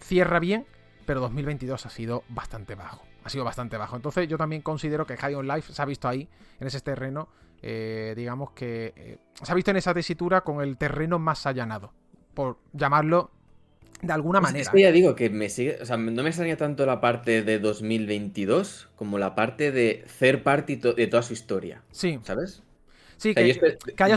cierra 0.00 0.38
bien, 0.38 0.64
pero 1.06 1.20
2022 1.20 1.84
ha 1.86 1.90
sido 1.90 2.22
bastante 2.28 2.74
bajo. 2.76 3.02
Ha 3.24 3.30
sido 3.30 3.44
bastante 3.44 3.76
bajo. 3.76 3.96
Entonces 3.96 4.28
yo 4.28 4.38
también 4.38 4.62
considero 4.62 5.06
que 5.06 5.16
High 5.16 5.34
on 5.34 5.48
Life 5.48 5.72
se 5.72 5.82
ha 5.82 5.84
visto 5.84 6.06
ahí, 6.08 6.28
en 6.60 6.66
ese 6.66 6.80
terreno, 6.80 7.28
eh, 7.62 8.14
digamos 8.16 8.52
que 8.52 8.92
eh, 8.96 9.18
se 9.42 9.50
ha 9.50 9.54
visto 9.56 9.72
en 9.72 9.76
esa 9.78 9.92
tesitura 9.92 10.42
con 10.42 10.60
el 10.62 10.76
terreno 10.76 11.18
más 11.18 11.44
allanado, 11.46 11.92
por 12.34 12.58
llamarlo 12.72 13.32
de 14.00 14.12
alguna 14.12 14.40
manera. 14.40 14.62
Es 14.62 14.68
que 14.70 14.80
ya 14.82 14.92
digo 14.92 15.16
que 15.16 15.28
me 15.30 15.48
sigue, 15.48 15.78
o 15.82 15.84
sea, 15.84 15.96
no 15.96 16.22
me 16.22 16.28
extraña 16.28 16.56
tanto 16.56 16.86
la 16.86 17.00
parte 17.00 17.42
de 17.42 17.58
2022 17.58 18.88
como 18.96 19.18
la 19.18 19.34
parte 19.34 19.72
de 19.72 20.04
third 20.20 20.42
party 20.44 20.76
to- 20.76 20.92
de 20.94 21.06
toda 21.08 21.22
su 21.22 21.32
historia, 21.32 21.82
Sí, 21.90 22.18
¿sabes? 22.22 22.62
Sí, 23.18 23.30
O 23.30 23.34
sea, 23.34 23.42
que, 23.44 23.48
haya 23.50 23.58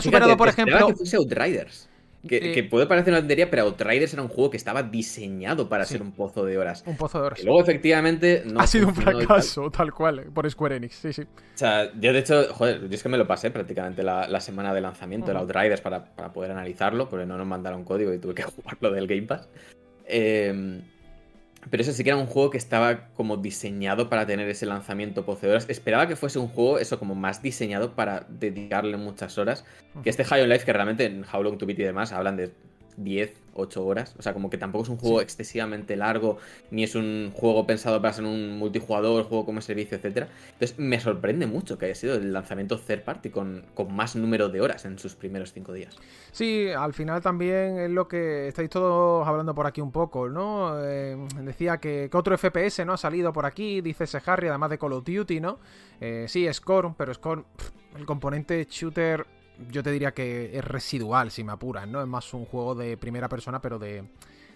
superado, 0.02 0.36
por 0.38 0.48
ejemplo... 0.48 0.86
que 0.86 0.94
fuese 0.94 1.16
Outriders. 1.18 1.88
Que, 2.26 2.36
Eh, 2.36 2.52
que 2.52 2.62
puede 2.62 2.86
parecer 2.86 3.12
una 3.12 3.18
tontería, 3.20 3.50
pero 3.50 3.64
Outriders 3.64 4.12
era 4.12 4.22
un 4.22 4.28
juego 4.28 4.48
que 4.48 4.56
estaba 4.56 4.84
diseñado 4.84 5.68
para 5.68 5.84
Sí. 5.84 5.94
ser 5.94 6.02
un 6.02 6.12
pozo 6.12 6.44
de 6.44 6.56
horas. 6.56 6.84
Un 6.86 6.96
pozo 6.96 7.18
de 7.20 7.26
horas. 7.26 7.40
Y 7.40 7.44
luego, 7.44 7.60
efectivamente, 7.62 8.44
no 8.46 8.60
ha 8.60 8.66
sido 8.68 8.86
un 8.86 8.94
tal. 8.94 9.02
fracaso, 9.26 9.68
tal 9.72 9.92
cual, 9.92 10.20
eh, 10.20 10.26
por 10.32 10.48
Square 10.48 10.76
Enix, 10.76 10.94
sí, 10.94 11.12
sí. 11.12 11.22
O 11.22 11.58
sea, 11.58 11.90
yo 11.98 12.12
de 12.12 12.20
hecho, 12.20 12.54
joder, 12.54 12.88
yo 12.88 12.94
es 12.94 13.02
que 13.02 13.08
me 13.08 13.18
lo 13.18 13.26
pasé 13.26 13.50
prácticamente 13.50 14.04
la, 14.04 14.28
la 14.28 14.38
semana 14.40 14.72
de 14.72 14.80
lanzamiento 14.80 15.26
del. 15.26 15.36
Outriders 15.38 15.80
para, 15.80 16.04
para 16.14 16.32
poder 16.32 16.52
analizarlo, 16.52 17.08
porque 17.08 17.26
no 17.26 17.36
nos 17.36 17.46
mandaron 17.46 17.82
código 17.82 18.14
y 18.14 18.18
tuve 18.20 18.34
que 18.36 18.42
jugarlo 18.44 18.92
del 18.92 19.08
Game 19.08 19.22
Pass. 19.26 19.48
Eh, 20.06 20.80
pero 21.70 21.82
eso 21.82 21.92
sí 21.92 22.02
que 22.02 22.10
era 22.10 22.16
un 22.16 22.26
juego 22.26 22.50
que 22.50 22.58
estaba 22.58 23.08
como 23.14 23.36
diseñado 23.36 24.08
para 24.08 24.26
tener 24.26 24.48
ese 24.48 24.66
lanzamiento 24.66 25.22
de 25.22 25.48
horas. 25.48 25.66
Esperaba 25.68 26.08
que 26.08 26.16
fuese 26.16 26.38
un 26.38 26.48
juego, 26.48 26.78
eso, 26.78 26.98
como 26.98 27.14
más 27.14 27.40
diseñado 27.40 27.94
para 27.94 28.26
dedicarle 28.28 28.96
muchas 28.96 29.38
horas. 29.38 29.64
Que 30.02 30.10
este 30.10 30.24
High 30.24 30.42
on 30.42 30.48
Life, 30.48 30.64
que 30.64 30.72
realmente 30.72 31.04
en 31.04 31.24
How 31.24 31.42
Long 31.42 31.58
to 31.58 31.66
Beat 31.66 31.78
y 31.78 31.84
demás 31.84 32.12
hablan 32.12 32.36
de 32.36 32.52
10, 32.96 33.34
8 33.54 33.84
horas. 33.84 34.14
O 34.18 34.22
sea, 34.22 34.32
como 34.32 34.50
que 34.50 34.58
tampoco 34.58 34.84
es 34.84 34.90
un 34.90 34.96
juego 34.96 35.20
excesivamente 35.20 35.96
largo, 35.96 36.38
ni 36.70 36.84
es 36.84 36.94
un 36.94 37.30
juego 37.34 37.66
pensado 37.66 38.00
para 38.00 38.14
ser 38.14 38.24
un 38.24 38.58
multijugador, 38.58 39.24
juego 39.24 39.44
como 39.44 39.60
servicio, 39.60 39.96
etcétera. 39.96 40.28
Entonces, 40.52 40.78
me 40.78 41.00
sorprende 41.00 41.46
mucho 41.46 41.78
que 41.78 41.86
haya 41.86 41.94
sido 41.94 42.14
el 42.14 42.32
lanzamiento 42.32 42.78
third 42.78 43.02
party 43.02 43.30
con, 43.30 43.64
con 43.74 43.94
más 43.94 44.16
número 44.16 44.48
de 44.48 44.60
horas 44.60 44.84
en 44.84 44.98
sus 44.98 45.14
primeros 45.14 45.52
5 45.52 45.72
días. 45.72 45.96
Sí, 46.30 46.68
al 46.68 46.94
final 46.94 47.20
también 47.20 47.78
es 47.78 47.90
lo 47.90 48.08
que 48.08 48.48
estáis 48.48 48.70
todos 48.70 49.26
hablando 49.26 49.54
por 49.54 49.66
aquí 49.66 49.80
un 49.80 49.92
poco, 49.92 50.28
¿no? 50.28 50.82
Eh, 50.82 51.16
decía 51.42 51.78
que, 51.78 52.08
que 52.10 52.16
otro 52.16 52.36
FPS, 52.36 52.84
¿no? 52.84 52.94
Ha 52.94 52.98
salido 52.98 53.32
por 53.32 53.46
aquí, 53.46 53.80
dice 53.80 54.04
ese 54.04 54.20
Harry, 54.24 54.48
además 54.48 54.70
de 54.70 54.78
Call 54.78 54.92
of 54.92 55.04
Duty, 55.04 55.40
¿no? 55.40 55.58
Eh, 56.00 56.26
sí, 56.28 56.52
Scorn, 56.52 56.94
pero 56.94 57.12
Scorn, 57.12 57.44
pff, 57.56 57.70
el 57.96 58.06
componente 58.06 58.66
shooter, 58.68 59.26
yo 59.70 59.82
te 59.82 59.90
diría 59.90 60.12
que 60.12 60.56
es 60.56 60.64
residual, 60.64 61.30
si 61.30 61.44
me 61.44 61.52
apuras, 61.52 61.86
¿no? 61.88 62.00
Es 62.00 62.06
más 62.08 62.32
un 62.34 62.44
juego 62.44 62.74
de 62.74 62.96
primera 62.96 63.28
persona, 63.28 63.60
pero 63.60 63.78
de, 63.78 64.04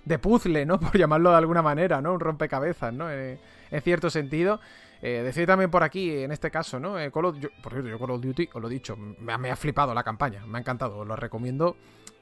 de 0.05 0.19
puzzle, 0.19 0.65
¿no? 0.67 0.79
Por 0.81 0.97
llamarlo 0.97 1.31
de 1.31 1.37
alguna 1.37 1.63
manera, 1.63 2.01
¿no? 2.01 2.13
Un 2.15 2.21
rompecabezas, 2.21 2.93
¿no? 2.93 3.11
Eh, 3.11 3.39
en 3.71 3.83
cierto 3.83 4.11
sentido. 4.11 4.61
Eh, 5.03 5.21
decir 5.23 5.47
también 5.47 5.71
por 5.71 5.83
aquí, 5.83 6.11
en 6.11 6.33
este 6.33 6.51
caso, 6.51 6.81
¿no? 6.81 6.99
Eh, 6.99 7.13
Call 7.13 7.27
of- 7.27 7.37
por 7.63 7.73
cierto, 7.73 7.89
yo 7.91 7.99
Call 7.99 8.13
of 8.13 8.21
Duty, 8.23 8.49
os 8.55 8.63
lo 8.63 8.69
he 8.69 8.73
dicho, 8.73 8.97
me, 8.97 9.33
ha- 9.33 9.39
me 9.39 9.51
ha 9.51 9.57
flipado 9.57 9.93
la 9.93 10.03
campaña, 10.03 10.45
me 10.47 10.57
ha 10.57 10.61
encantado, 10.63 10.99
os 10.99 11.07
lo 11.07 11.15
recomiendo 11.17 11.77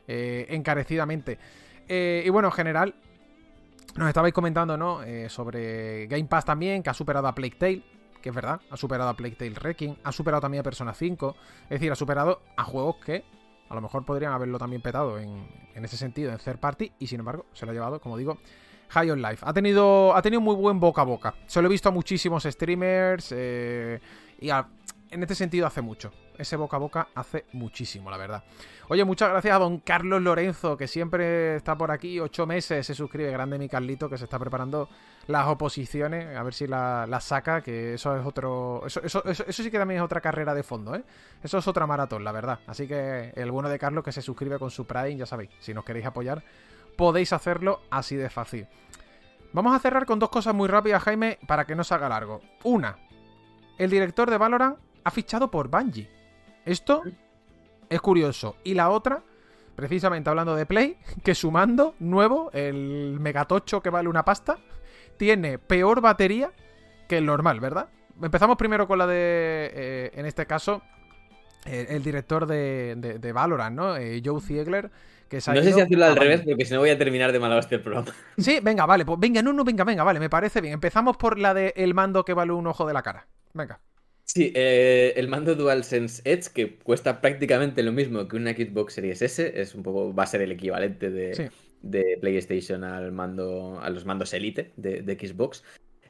eh, 0.08 0.46
encarecidamente. 0.50 1.38
Y 1.88 2.28
bueno, 2.30 2.48
en 2.48 2.52
general, 2.52 2.94
nos 3.96 4.08
estabais 4.08 4.32
comentando, 4.34 4.76
¿no? 4.76 5.00
Sobre 5.28 6.06
Game 6.08 6.24
Pass 6.24 6.44
también, 6.46 6.82
que 6.82 6.90
ha 6.90 6.94
superado 6.94 7.28
a 7.28 7.34
Plague 7.34 7.56
Tale, 7.56 7.82
que 8.24 8.30
es 8.30 8.34
verdad, 8.34 8.58
ha 8.70 8.76
superado 8.78 9.10
a 9.10 9.14
Plague 9.14 9.36
Tale 9.36 9.50
Wrecking, 9.50 9.98
ha 10.02 10.10
superado 10.10 10.40
también 10.40 10.60
a 10.60 10.64
Persona 10.64 10.94
5, 10.94 11.36
es 11.64 11.68
decir, 11.68 11.92
ha 11.92 11.94
superado 11.94 12.40
a 12.56 12.64
juegos 12.64 12.96
que 13.04 13.22
a 13.68 13.74
lo 13.74 13.82
mejor 13.82 14.06
podrían 14.06 14.32
haberlo 14.32 14.56
también 14.58 14.80
petado 14.80 15.18
en, 15.18 15.46
en 15.74 15.84
ese 15.84 15.98
sentido, 15.98 16.32
en 16.32 16.38
third 16.38 16.58
party, 16.58 16.90
y 16.98 17.06
sin 17.06 17.20
embargo, 17.20 17.44
se 17.52 17.66
lo 17.66 17.72
ha 17.72 17.74
llevado, 17.74 18.00
como 18.00 18.16
digo, 18.16 18.38
High 18.88 19.10
on 19.10 19.20
Life. 19.20 19.44
Ha 19.46 19.52
tenido, 19.52 20.16
ha 20.16 20.22
tenido 20.22 20.40
muy 20.40 20.54
buen 20.54 20.80
boca 20.80 21.02
a 21.02 21.04
boca. 21.04 21.34
Se 21.46 21.60
lo 21.60 21.68
he 21.68 21.70
visto 21.70 21.90
a 21.90 21.92
muchísimos 21.92 22.44
streamers 22.44 23.30
eh, 23.36 24.00
y 24.40 24.48
a- 24.48 24.66
en 25.14 25.22
este 25.22 25.36
sentido 25.36 25.66
hace 25.66 25.80
mucho. 25.80 26.12
Ese 26.36 26.56
boca 26.56 26.76
a 26.76 26.80
boca 26.80 27.08
hace 27.14 27.44
muchísimo, 27.52 28.10
la 28.10 28.16
verdad. 28.16 28.42
Oye, 28.88 29.04
muchas 29.04 29.30
gracias 29.30 29.54
a 29.54 29.58
don 29.60 29.78
Carlos 29.78 30.20
Lorenzo, 30.20 30.76
que 30.76 30.88
siempre 30.88 31.56
está 31.56 31.78
por 31.78 31.92
aquí, 31.92 32.18
ocho 32.18 32.46
meses, 32.46 32.84
se 32.84 32.94
suscribe. 32.94 33.30
Grande 33.30 33.56
mi 33.56 33.68
Carlito, 33.68 34.10
que 34.10 34.18
se 34.18 34.24
está 34.24 34.38
preparando 34.38 34.88
las 35.28 35.46
oposiciones, 35.46 36.36
a 36.36 36.42
ver 36.42 36.52
si 36.52 36.66
las 36.66 37.08
la 37.08 37.20
saca, 37.20 37.62
que 37.62 37.94
eso 37.94 38.16
es 38.16 38.26
otro... 38.26 38.82
Eso, 38.86 39.00
eso, 39.04 39.52
sí 39.52 39.70
que 39.70 39.78
también 39.78 40.00
es 40.00 40.04
otra 40.04 40.20
carrera 40.20 40.52
de 40.52 40.64
fondo, 40.64 40.96
¿eh? 40.96 41.04
Eso 41.42 41.58
es 41.58 41.68
otra 41.68 41.86
maratón, 41.86 42.24
la 42.24 42.32
verdad. 42.32 42.58
Así 42.66 42.88
que 42.88 43.32
el 43.36 43.50
bueno 43.52 43.68
de 43.68 43.78
Carlos 43.78 44.02
que 44.02 44.12
se 44.12 44.20
suscribe 44.20 44.58
con 44.58 44.70
su 44.70 44.84
Prime, 44.86 45.16
ya 45.16 45.26
sabéis, 45.26 45.50
si 45.60 45.72
nos 45.72 45.84
queréis 45.84 46.06
apoyar, 46.06 46.42
podéis 46.96 47.32
hacerlo 47.32 47.82
así 47.90 48.16
de 48.16 48.28
fácil. 48.30 48.66
Vamos 49.52 49.74
a 49.76 49.78
cerrar 49.78 50.04
con 50.04 50.18
dos 50.18 50.30
cosas 50.30 50.52
muy 50.52 50.66
rápidas, 50.66 51.04
Jaime, 51.04 51.38
para 51.46 51.64
que 51.64 51.76
no 51.76 51.84
se 51.84 51.94
haga 51.94 52.08
largo. 52.08 52.40
Una, 52.64 52.96
el 53.78 53.88
director 53.88 54.28
de 54.28 54.38
Valorant 54.38 54.78
ha 55.04 55.10
fichado 55.10 55.50
por 55.50 55.68
Bungie. 55.68 56.08
Esto 56.64 57.02
es 57.88 58.00
curioso. 58.00 58.56
Y 58.64 58.74
la 58.74 58.90
otra, 58.90 59.22
precisamente 59.76 60.30
hablando 60.30 60.56
de 60.56 60.66
Play, 60.66 60.96
que 61.22 61.34
su 61.34 61.50
mando 61.50 61.94
nuevo, 62.00 62.50
el 62.52 63.18
Megatocho 63.20 63.82
que 63.82 63.90
vale 63.90 64.08
una 64.08 64.24
pasta, 64.24 64.58
tiene 65.16 65.58
peor 65.58 66.00
batería 66.00 66.50
que 67.08 67.18
el 67.18 67.26
normal, 67.26 67.60
¿verdad? 67.60 67.88
Empezamos 68.20 68.56
primero 68.56 68.86
con 68.86 68.98
la 68.98 69.06
de, 69.06 69.70
eh, 69.74 70.10
en 70.14 70.26
este 70.26 70.46
caso, 70.46 70.82
eh, 71.66 71.86
el 71.90 72.02
director 72.02 72.46
de, 72.46 72.94
de, 73.20 73.32
Valorant, 73.32 73.76
¿no? 73.76 73.96
Eh, 73.96 74.22
Joe 74.24 74.40
Ziegler. 74.40 74.90
Que 75.28 75.36
no 75.36 75.62
sé 75.62 75.72
si 75.72 75.80
hacerlo 75.80 76.04
al 76.04 76.16
revés, 76.16 76.42
porque 76.42 76.64
si 76.64 76.74
no 76.74 76.80
voy 76.80 76.90
a 76.90 76.98
terminar 76.98 77.32
de 77.32 77.40
malo 77.40 77.58
este 77.58 77.78
programa. 77.78 78.12
Sí, 78.38 78.60
venga, 78.62 78.86
vale, 78.86 79.04
pues 79.04 79.18
venga, 79.18 79.42
no, 79.42 79.52
no, 79.52 79.64
venga, 79.64 79.82
venga, 79.82 80.04
vale, 80.04 80.20
me 80.20 80.30
parece 80.30 80.60
bien. 80.60 80.74
Empezamos 80.74 81.16
por 81.16 81.38
la 81.38 81.54
de 81.54 81.72
el 81.76 81.94
mando 81.94 82.24
que 82.24 82.34
vale 82.34 82.52
un 82.52 82.66
ojo 82.66 82.86
de 82.86 82.92
la 82.92 83.02
cara. 83.02 83.26
Venga. 83.52 83.80
Sí, 84.34 84.52
eh, 84.56 85.12
el 85.14 85.28
mando 85.28 85.54
DualSense 85.54 86.20
Edge, 86.24 86.48
que 86.52 86.74
cuesta 86.74 87.20
prácticamente 87.20 87.84
lo 87.84 87.92
mismo 87.92 88.26
que 88.26 88.34
una 88.34 88.52
Xbox 88.52 88.94
Series 88.94 89.22
S, 89.22 89.60
es 89.60 89.76
un 89.76 89.84
poco, 89.84 90.12
va 90.12 90.24
a 90.24 90.26
ser 90.26 90.42
el 90.42 90.50
equivalente 90.50 91.08
de, 91.08 91.52
de 91.82 92.18
PlayStation 92.20 92.82
al 92.82 93.12
mando, 93.12 93.78
a 93.80 93.88
los 93.90 94.04
mandos 94.04 94.34
Elite 94.34 94.72
de, 94.76 95.02
de 95.02 95.14
Xbox. 95.14 95.62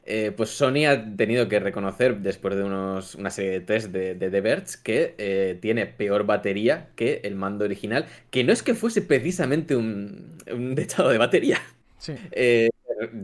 Eh, 0.07 0.31
pues 0.35 0.49
Sony 0.49 0.85
ha 0.87 1.15
tenido 1.15 1.47
que 1.47 1.59
reconocer, 1.59 2.19
después 2.21 2.55
de 2.55 2.63
unos, 2.63 3.13
una 3.13 3.29
serie 3.29 3.51
de 3.51 3.61
test 3.61 3.91
de, 3.91 4.15
de 4.15 4.41
Verge, 4.41 4.77
que 4.83 5.15
eh, 5.19 5.59
tiene 5.61 5.85
peor 5.85 6.25
batería 6.25 6.89
que 6.95 7.21
el 7.25 7.35
mando 7.35 7.65
original, 7.65 8.07
que 8.31 8.43
no 8.43 8.51
es 8.53 8.63
que 8.63 8.73
fuese 8.73 9.03
precisamente 9.03 9.75
un, 9.75 10.35
un 10.51 10.73
dechado 10.75 11.09
de 11.09 11.19
batería. 11.19 11.61
Sí. 11.99 12.13
Eh, 12.31 12.69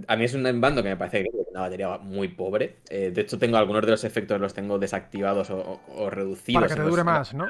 a 0.07 0.15
mí 0.15 0.23
es 0.25 0.33
un 0.33 0.59
mando 0.59 0.83
que 0.83 0.89
me 0.89 0.97
parece 0.97 1.23
que 1.23 1.29
tiene 1.29 1.45
una 1.49 1.61
batería 1.61 1.97
muy 1.97 2.29
pobre. 2.29 2.77
de 2.89 3.21
hecho, 3.21 3.37
tengo 3.37 3.57
algunos 3.57 3.83
de 3.83 3.91
los 3.91 4.03
efectos 4.03 4.39
los 4.39 4.53
tengo 4.53 4.79
desactivados 4.79 5.49
o, 5.49 6.09
reducidos. 6.09 6.61
Para 6.61 6.75
que 6.75 6.81
te 6.81 6.87
dure 6.87 7.03
más, 7.03 7.33
¿no? 7.33 7.47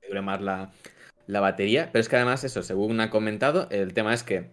Que 0.00 0.08
dure 0.08 0.22
más 0.22 0.40
la, 0.40 0.72
la 1.26 1.40
batería. 1.40 1.90
Pero 1.92 2.00
es 2.00 2.08
que 2.08 2.16
además, 2.16 2.44
eso, 2.44 2.62
según 2.62 3.00
ha 3.00 3.10
comentado, 3.10 3.68
el 3.70 3.94
tema 3.94 4.14
es 4.14 4.22
que 4.22 4.50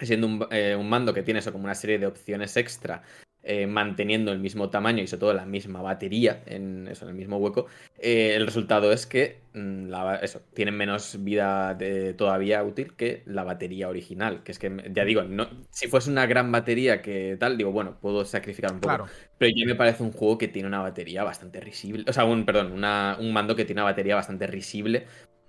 siendo 0.00 0.26
un, 0.26 0.46
un, 0.78 0.88
mando 0.88 1.14
que 1.14 1.22
tiene 1.22 1.40
eso 1.40 1.52
como 1.52 1.64
una 1.64 1.74
serie 1.74 1.98
de 1.98 2.06
opciones 2.06 2.56
extra 2.56 3.02
eh, 3.44 3.66
manteniendo 3.66 4.30
el 4.30 4.38
mismo 4.38 4.70
tamaño 4.70 5.02
y 5.02 5.08
sobre 5.08 5.20
todo 5.20 5.32
la 5.34 5.46
misma 5.46 5.82
batería 5.82 6.44
en, 6.46 6.86
eso, 6.86 7.04
en 7.04 7.10
el 7.10 7.16
mismo 7.16 7.38
hueco, 7.38 7.66
eh, 7.98 8.34
el 8.36 8.46
resultado 8.46 8.92
es 8.92 9.04
que 9.04 9.40
mm, 9.54 9.88
la, 9.88 10.16
eso, 10.16 10.42
tienen 10.54 10.76
menos 10.76 11.22
vida 11.24 11.74
de, 11.74 12.14
todavía 12.14 12.62
útil 12.62 12.94
que 12.94 13.24
la 13.26 13.42
batería 13.42 13.88
original. 13.88 14.44
Que 14.44 14.52
es 14.52 14.60
que, 14.60 14.70
ya 14.92 15.04
digo, 15.04 15.22
no, 15.22 15.48
si 15.70 15.88
fuese 15.88 16.10
una 16.10 16.26
gran 16.26 16.52
batería 16.52 17.02
que 17.02 17.36
tal, 17.38 17.58
digo, 17.58 17.72
bueno, 17.72 17.98
puedo 18.00 18.24
sacrificar 18.24 18.72
un 18.72 18.80
poco. 18.80 19.06
Pero 19.38 19.52
ya 19.56 19.66
me 19.66 19.74
parece 19.74 20.04
un 20.04 20.12
juego 20.12 20.38
que 20.38 20.46
tiene 20.46 20.68
una 20.68 20.80
batería 20.80 21.24
bastante 21.24 21.58
risible. 21.58 22.04
O 22.06 22.12
sea, 22.12 22.24
un, 22.24 22.44
perdón, 22.44 22.72
un 22.72 23.32
mando 23.32 23.56
que 23.56 23.64
tiene 23.64 23.80
una 23.80 23.90
batería 23.90 24.14
bastante 24.14 24.46
risible 24.46 25.06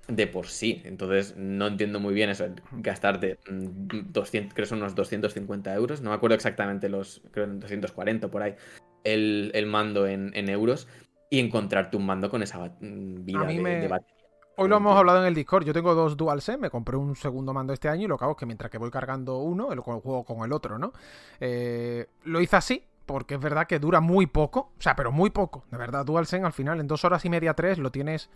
de 0.08 0.28
por 0.28 0.48
sí. 0.48 0.82
Entonces 0.86 1.36
no 1.38 1.68
entiendo 1.68 2.00
muy 2.00 2.14
bien 2.14 2.30
eso, 2.30 2.46
gastarte 2.72 3.40
200, 3.48 4.52
mm, 4.52 4.54
creo 4.54 4.64
que 4.64 4.70
son 4.70 4.80
unos 4.80 4.96
250 4.96 5.74
euros, 5.74 6.02
no 6.02 6.10
me 6.10 6.16
acuerdo 6.16 6.36
exactamente 6.36 6.90
los, 6.90 7.22
creo 7.32 7.48
240 7.48 8.30
por 8.30 8.44
ahí, 8.44 8.56
el, 9.04 9.52
el 9.54 9.66
mando 9.66 10.08
en, 10.08 10.32
en, 10.36 10.50
euros 10.50 10.88
y 11.30 11.40
encontrarte 11.40 11.98
un 11.98 12.06
mando 12.06 12.30
con 12.30 12.44
esa 12.44 12.60
mm, 12.60 13.26
vida 13.26 13.46
de, 13.46 13.88
batería. 13.88 14.14
Hoy 14.56 14.70
lo 14.70 14.78
hemos 14.78 14.96
hablado 14.96 15.20
en 15.20 15.26
el 15.26 15.34
Discord. 15.34 15.66
Yo 15.66 15.74
tengo 15.74 15.96
dos 15.96 16.16
DualSense, 16.16 16.62
me 16.62 16.70
compré 16.70 16.96
un 16.96 17.16
segundo 17.16 17.54
mando 17.54 17.74
este 17.74 17.90
año 17.90 18.06
y 18.06 18.08
lo 18.08 18.20
que 18.20 18.26
hago 18.26 18.34
es 18.34 18.38
que 18.38 18.46
mientras 18.46 18.70
que 18.70 18.78
voy 18.78 18.92
cargando 18.92 19.40
uno, 19.40 19.72
el 19.74 19.80
juego 19.80 20.24
con 20.24 20.46
el 20.46 20.54
otro, 20.54 20.78
¿no? 20.78 20.94
Eh, 21.40 22.06
lo 22.26 22.40
hice 22.40 22.56
así, 22.56 22.84
porque 23.08 23.34
es 23.34 23.42
verdad 23.42 23.66
que 23.66 23.80
dura 23.80 24.00
muy 24.00 24.28
poco, 24.28 24.72
o 24.78 24.82
sea, 24.82 24.96
pero 24.96 25.12
muy 25.12 25.32
poco. 25.32 25.64
De 25.72 25.78
verdad, 25.78 26.06
DualSense 26.06 26.46
al 26.46 26.54
final 26.54 26.80
en 26.80 26.88
dos 26.88 27.04
horas 27.04 27.26
y 27.26 27.32
media, 27.32 27.56
tres, 27.56 27.80
lo 27.80 27.92
tienes 27.92 28.30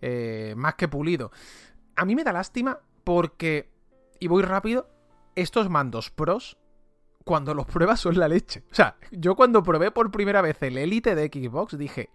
eh, 0.00 0.54
más 0.56 0.74
que 0.74 0.88
pulido. 0.88 1.30
A 1.96 2.04
mí 2.04 2.14
me 2.14 2.24
da 2.24 2.32
lástima 2.32 2.80
porque, 3.04 3.70
y 4.20 4.28
voy 4.28 4.42
rápido, 4.42 4.88
estos 5.34 5.68
mandos 5.68 6.10
pros, 6.10 6.58
cuando 7.24 7.54
los 7.54 7.66
pruebas 7.66 8.00
son 8.00 8.18
la 8.18 8.28
leche. 8.28 8.64
O 8.70 8.74
sea, 8.74 8.96
yo 9.10 9.36
cuando 9.36 9.62
probé 9.62 9.90
por 9.90 10.10
primera 10.10 10.40
vez 10.40 10.62
el 10.62 10.78
Elite 10.78 11.14
de 11.14 11.26
Xbox 11.26 11.76
dije, 11.76 12.10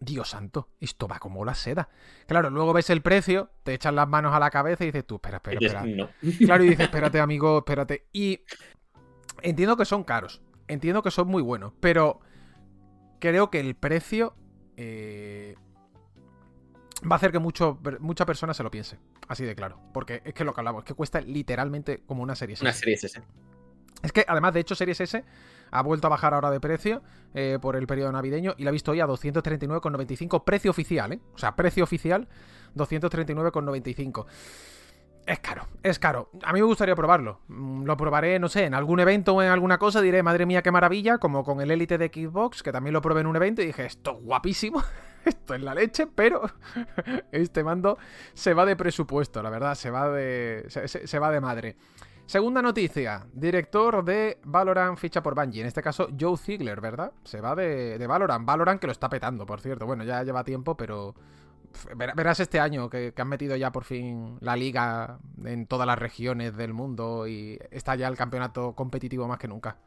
Dios 0.00 0.30
santo, 0.30 0.68
esto 0.80 1.08
va 1.08 1.18
como 1.18 1.44
la 1.44 1.54
seda. 1.54 1.88
Claro, 2.26 2.50
luego 2.50 2.72
ves 2.72 2.88
el 2.90 3.02
precio, 3.02 3.50
te 3.64 3.74
echan 3.74 3.96
las 3.96 4.08
manos 4.08 4.34
a 4.34 4.38
la 4.38 4.50
cabeza 4.50 4.84
y 4.84 4.86
dices 4.86 5.06
tú, 5.06 5.16
espera, 5.16 5.36
espera, 5.38 5.58
espera. 5.60 6.12
Claro, 6.38 6.64
y 6.64 6.68
dices, 6.70 6.86
espérate, 6.86 7.20
amigo, 7.20 7.58
espérate. 7.58 8.06
Y 8.12 8.40
entiendo 9.42 9.76
que 9.76 9.84
son 9.84 10.04
caros, 10.04 10.40
entiendo 10.68 11.02
que 11.02 11.10
son 11.10 11.28
muy 11.28 11.42
buenos, 11.42 11.72
pero 11.80 12.20
creo 13.18 13.50
que 13.50 13.60
el 13.60 13.74
precio 13.74 14.34
eh, 14.76 15.56
va 17.02 17.14
a 17.14 17.16
hacer 17.16 17.32
que 17.32 17.38
mucho, 17.38 17.78
mucha 18.00 18.26
persona 18.26 18.54
se 18.54 18.62
lo 18.62 18.70
piense. 18.70 18.98
Así 19.28 19.44
de 19.44 19.54
claro. 19.54 19.78
Porque 19.92 20.22
es 20.24 20.34
que 20.34 20.44
lo 20.44 20.54
que 20.54 20.60
hablamos, 20.60 20.82
es 20.82 20.86
que 20.86 20.94
cuesta 20.94 21.20
literalmente 21.20 22.02
como 22.06 22.22
una 22.22 22.34
serie 22.34 22.54
S. 22.54 22.64
Una 22.64 22.72
serie 22.72 22.94
S. 22.94 23.22
Es 24.02 24.12
que 24.12 24.24
además, 24.26 24.54
de 24.54 24.60
hecho, 24.60 24.74
Series 24.74 25.00
S 25.00 25.24
ha 25.70 25.82
vuelto 25.82 26.06
a 26.06 26.10
bajar 26.10 26.34
ahora 26.34 26.50
de 26.50 26.60
precio 26.60 27.02
eh, 27.34 27.58
por 27.60 27.76
el 27.76 27.86
periodo 27.86 28.12
navideño 28.12 28.54
y 28.56 28.64
la 28.64 28.70
ha 28.70 28.72
visto 28.72 28.92
hoy 28.92 29.00
a 29.00 29.06
239,95 29.06 30.44
precio 30.44 30.70
oficial, 30.70 31.12
¿eh? 31.12 31.20
O 31.34 31.38
sea, 31.38 31.56
precio 31.56 31.84
oficial 31.84 32.28
239,95. 32.76 34.26
Es 35.26 35.40
caro, 35.40 35.68
es 35.82 35.98
caro. 35.98 36.30
A 36.42 36.54
mí 36.54 36.60
me 36.60 36.66
gustaría 36.66 36.94
probarlo. 36.94 37.40
Mm, 37.48 37.84
lo 37.84 37.96
probaré, 37.96 38.38
no 38.38 38.48
sé, 38.48 38.64
en 38.64 38.72
algún 38.72 39.00
evento 39.00 39.34
o 39.34 39.42
en 39.42 39.48
alguna 39.48 39.76
cosa. 39.76 40.00
Diré, 40.00 40.22
madre 40.22 40.46
mía, 40.46 40.62
qué 40.62 40.70
maravilla. 40.70 41.18
Como 41.18 41.44
con 41.44 41.60
el 41.60 41.70
Elite 41.70 41.98
de 41.98 42.06
Xbox, 42.06 42.62
que 42.62 42.72
también 42.72 42.94
lo 42.94 43.02
probé 43.02 43.20
en 43.20 43.26
un 43.26 43.36
evento 43.36 43.60
y 43.60 43.66
dije, 43.66 43.84
esto 43.84 44.12
es 44.12 44.24
guapísimo. 44.24 44.82
Esto 45.24 45.54
es 45.54 45.60
la 45.60 45.74
leche, 45.74 46.06
pero 46.06 46.42
este 47.32 47.64
mando 47.64 47.98
se 48.34 48.54
va 48.54 48.64
de 48.66 48.76
presupuesto, 48.76 49.42
la 49.42 49.50
verdad, 49.50 49.74
se 49.74 49.90
va 49.90 50.10
de, 50.10 50.66
se, 50.68 51.18
va 51.18 51.30
de 51.30 51.40
madre. 51.40 51.76
Segunda 52.26 52.60
noticia, 52.60 53.26
director 53.32 54.04
de 54.04 54.38
Valorant 54.44 54.98
ficha 54.98 55.22
por 55.22 55.34
Bungie, 55.34 55.62
en 55.62 55.66
este 55.66 55.82
caso 55.82 56.08
Joe 56.18 56.36
Ziegler, 56.36 56.80
¿verdad? 56.80 57.12
Se 57.24 57.40
va 57.40 57.54
de, 57.54 57.98
de 57.98 58.06
Valorant, 58.06 58.44
Valorant 58.44 58.80
que 58.80 58.86
lo 58.86 58.92
está 58.92 59.08
petando, 59.08 59.46
por 59.46 59.60
cierto, 59.60 59.86
bueno, 59.86 60.04
ya 60.04 60.22
lleva 60.22 60.44
tiempo, 60.44 60.76
pero 60.76 61.14
verás 61.96 62.40
este 62.40 62.60
año 62.60 62.88
que, 62.88 63.12
han 63.16 63.28
metido 63.28 63.56
ya 63.56 63.72
por 63.72 63.84
fin 63.84 64.38
la 64.40 64.56
liga 64.56 65.18
en 65.44 65.66
todas 65.66 65.86
las 65.86 65.98
regiones 65.98 66.56
del 66.56 66.72
mundo 66.72 67.26
y 67.26 67.58
está 67.70 67.94
ya 67.94 68.08
el 68.08 68.16
campeonato 68.16 68.74
competitivo 68.74 69.26
más 69.28 69.38
que 69.38 69.48
nunca. 69.48 69.78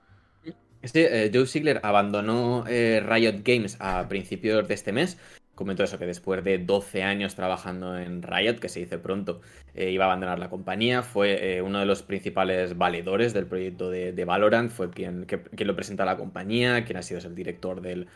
Este, 0.82 1.30
Joe 1.34 1.46
Ziegler 1.46 1.80
abandonó 1.84 2.66
eh, 2.68 3.04
Riot 3.06 3.42
Games 3.44 3.78
a 3.80 4.08
principios 4.08 4.68
de 4.68 4.74
este 4.74 4.92
mes. 4.92 5.18
Comentó 5.54 5.84
eso, 5.84 6.00
que 6.00 6.08
después 6.08 6.44
de 6.44 6.58
12 6.58 7.04
años 7.04 7.36
trabajando 7.36 8.00
en 8.00 8.24
Riot, 8.24 8.56
que 8.56 8.68
se 8.68 8.80
dice 8.80 8.98
pronto, 8.98 9.42
eh, 9.76 9.92
iba 9.92 10.06
a 10.06 10.08
abandonar 10.08 10.40
la 10.40 10.50
compañía. 10.50 11.04
Fue 11.04 11.62
uno 11.64 11.80
de 11.80 11.86
los 11.86 12.02
principales 12.02 12.78
valedores 12.78 13.34
del 13.34 13.46
proyecto 13.46 13.92
de, 13.92 14.26
Valorant, 14.26 14.72
fue 14.72 14.90
quien, 14.90 15.28
lo 15.56 15.76
presentó 15.76 16.02
a 16.02 16.08
la 16.08 16.18
compañía, 16.18 16.84
quien 16.84 16.98
ha 16.98 17.04
sido 17.04 17.20
el 17.20 17.36
director 17.36 17.82
del, 17.82 18.08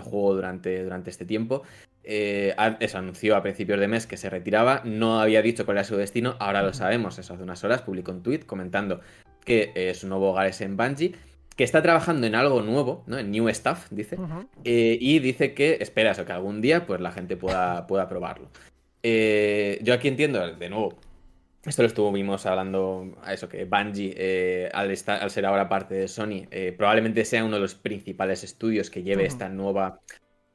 juego 0.00 0.34
durante, 0.34 0.84
durante 0.84 1.10
este 1.10 1.24
tiempo. 1.24 1.62
eso 2.04 2.98
anunció 2.98 3.34
a 3.34 3.42
principios 3.42 3.80
de 3.80 3.88
mes 3.88 4.06
que 4.06 4.16
se 4.16 4.30
retiraba, 4.30 4.82
no 4.84 5.18
había 5.18 5.42
dicho 5.42 5.64
cuál 5.64 5.78
era 5.78 5.84
su 5.84 5.96
destino, 5.96 6.36
ahora 6.38 6.62
lo 6.62 6.72
sabemos, 6.72 7.18
eso 7.18 7.34
hace 7.34 7.42
unas 7.42 7.64
horas, 7.64 7.82
publicó 7.82 8.12
un 8.12 8.22
tweet 8.22 8.40
comentando 8.40 9.00
que 9.44 9.92
su 9.96 10.06
nuevo 10.06 10.30
hogar 10.30 10.46
es 10.46 10.60
en 10.60 10.76
Bungie 10.76 11.16
que 11.56 11.64
está 11.64 11.82
trabajando 11.82 12.26
en 12.26 12.34
algo 12.34 12.62
nuevo, 12.62 13.04
¿no? 13.06 13.18
En 13.18 13.30
New 13.30 13.48
Stuff, 13.52 13.86
dice. 13.90 14.16
Eh, 14.64 14.96
y 15.00 15.18
dice 15.18 15.54
que 15.54 15.78
espera 15.80 16.12
eso, 16.12 16.24
que 16.24 16.32
algún 16.32 16.60
día 16.60 16.86
pues 16.86 17.00
la 17.00 17.12
gente 17.12 17.36
pueda, 17.36 17.86
pueda 17.88 18.08
probarlo. 18.08 18.48
Eh, 19.02 19.78
yo 19.82 19.94
aquí 19.94 20.08
entiendo, 20.08 20.54
de 20.54 20.70
nuevo, 20.70 20.96
esto 21.64 21.82
lo 21.82 21.88
estuvimos 21.88 22.46
hablando 22.46 23.16
a 23.22 23.34
eso, 23.34 23.48
que 23.48 23.64
Bungie, 23.64 24.14
eh, 24.16 24.70
al, 24.72 24.90
estar, 24.90 25.22
al, 25.22 25.30
ser 25.30 25.46
ahora 25.46 25.68
parte 25.68 25.94
de 25.94 26.08
Sony, 26.08 26.46
probablemente 26.76 27.24
sea 27.24 27.44
uno 27.44 27.56
de 27.56 27.62
los 27.62 27.74
principales 27.74 28.44
estudios 28.44 28.90
que 28.90 29.02
lleve 29.02 29.26
esta 29.26 29.48
nueva 29.48 30.00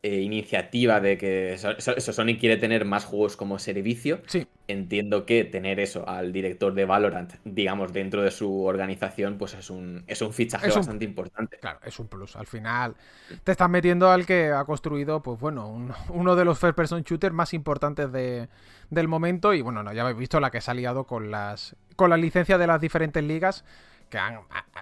eh, 0.03 0.21
iniciativa 0.21 0.99
de 0.99 1.17
que 1.17 1.53
eso, 1.53 1.73
Sony 2.13 2.37
quiere 2.39 2.57
tener 2.57 2.85
más 2.85 3.03
juegos 3.03 3.35
como 3.35 3.57
servicio. 3.57 4.21
Sí. 4.27 4.47
Entiendo 4.67 5.25
que 5.25 5.43
tener 5.43 5.79
eso 5.79 6.07
al 6.07 6.31
director 6.31 6.75
de 6.75 6.85
Valorant, 6.85 7.33
digamos, 7.45 7.91
dentro 7.93 8.21
de 8.21 8.29
su 8.29 8.63
organización, 8.63 9.39
pues 9.39 9.55
es 9.55 9.71
un, 9.71 10.03
es 10.05 10.21
un 10.21 10.33
fichaje 10.33 10.69
bastante 10.69 11.03
importante. 11.03 11.57
Claro, 11.57 11.79
es 11.83 11.99
un 11.99 12.07
plus. 12.07 12.35
Al 12.35 12.45
final 12.45 12.95
te 13.43 13.51
estás 13.51 13.69
metiendo 13.71 14.11
al 14.11 14.27
que 14.27 14.51
ha 14.51 14.63
construido, 14.65 15.23
pues 15.23 15.39
bueno, 15.39 15.67
uno 16.09 16.35
de 16.35 16.45
los 16.45 16.59
first 16.59 16.75
person 16.75 17.01
shooters 17.01 17.33
más 17.33 17.55
importantes 17.55 18.11
de, 18.11 18.49
del 18.91 19.07
momento. 19.07 19.53
Y 19.55 19.63
bueno, 19.63 19.81
no, 19.81 19.93
ya 19.93 20.03
habéis 20.03 20.19
visto 20.19 20.39
la 20.39 20.51
que 20.51 20.61
se 20.61 20.69
ha 20.69 20.75
liado 20.75 21.05
con 21.05 21.31
las, 21.31 21.75
con 21.95 22.11
las 22.11 22.19
licencias 22.19 22.59
de 22.59 22.67
las 22.67 22.79
diferentes 22.79 23.23
ligas 23.23 23.65
que 24.11 24.19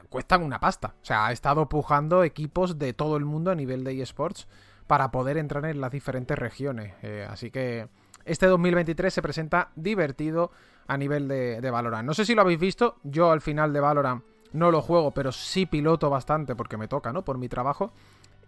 cuestan 0.10 0.44
una 0.44 0.60
pasta. 0.60 0.94
O 1.02 1.06
sea, 1.06 1.28
ha 1.28 1.32
estado 1.32 1.70
pujando 1.70 2.26
equipos 2.26 2.78
de 2.78 2.92
todo 2.92 3.16
el 3.16 3.24
mundo 3.24 3.52
a 3.52 3.56
nivel 3.56 3.86
de 3.86 4.02
eSports 4.02 4.48
para 4.88 5.12
poder 5.12 5.38
entrar 5.38 5.66
en 5.66 5.82
las 5.82 5.91
diferentes 5.91 6.38
regiones. 6.38 6.94
Eh, 7.02 7.28
así 7.30 7.52
que 7.52 7.88
este 8.26 8.48
2023 8.48 9.14
se 9.14 9.22
presenta 9.22 9.70
divertido 9.76 10.52
a 10.88 10.98
nivel 10.98 11.28
de, 11.28 11.70
Valorant. 11.72 12.06
No 12.06 12.14
sé 12.14 12.26
si 12.26 12.36
lo 12.36 12.41
habéis 12.41 12.60
visto, 12.60 12.98
yo 13.03 13.32
al 13.32 13.41
final 13.41 13.74
de 13.74 13.80
Valorant 13.80 14.24
no 14.53 14.72
lo 14.72 14.82
juego, 14.82 15.12
pero 15.12 15.32
sí 15.32 15.66
piloto 15.66 16.10
bastante 16.10 16.56
porque 16.56 16.78
me 16.78 16.88
toca, 16.88 17.12
¿no? 17.12 17.24
Por 17.24 17.38
mi 17.38 17.49
trabajo. 17.49 17.91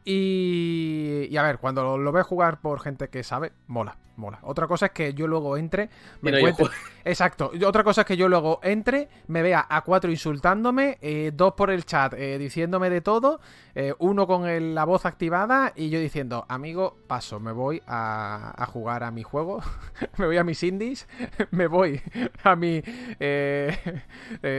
Y, 0.05 1.27
y 1.29 1.37
a 1.37 1.43
ver, 1.43 1.57
cuando 1.57 1.97
lo, 1.97 2.11
veo 2.11 2.23
jugar 2.23 2.61
por 2.61 2.79
gente 2.79 3.09
que 3.09 3.23
sabe, 3.23 3.51
mola, 3.67 3.97
mola. 4.17 4.39
Otra 4.43 4.67
cosa 4.67 4.87
es 4.87 4.91
que 4.91 5.13
yo 5.13 5.27
luego 5.27 5.55
entre, 5.57 5.89
me 6.21 6.31
no, 6.31 6.37
encuentre- 6.37 6.69
Exacto. 7.05 7.51
Otra 7.65 7.83
cosa 7.83 8.01
es 8.01 8.07
que 8.07 8.17
yo 8.17 8.27
luego 8.27 8.59
entre, 8.63 9.07
me 9.27 9.41
vea 9.41 9.65
a 9.69 9.81
cuatro 9.83 10.11
insultándome, 10.11 10.97
eh, 11.01 11.31
dos 11.33 11.53
por 11.53 11.71
el 11.71 11.85
chat 11.85 12.13
eh, 12.13 12.37
diciéndome 12.37 12.89
de 12.89 12.99
todo, 13.01 13.39
eh, 13.75 13.93
uno 13.99 14.27
con 14.27 14.45
el- 14.47 14.75
la 14.75 14.83
voz 14.83 15.05
activada 15.05 15.71
y 15.75 15.89
yo 15.89 15.99
diciendo, 15.99 16.45
amigo, 16.49 16.97
paso, 17.07 17.39
me 17.39 17.51
voy 17.53 17.81
a, 17.87 18.53
a 18.61 18.65
jugar 18.65 19.03
a 19.03 19.11
mi 19.11 19.23
juego, 19.23 19.61
me 20.17 20.25
voy 20.25 20.37
a 20.37 20.43
mis 20.43 20.61
indies, 20.63 21.07
me 21.51 21.67
voy 21.67 22.01
a 22.43 22.55
mi 22.55 22.81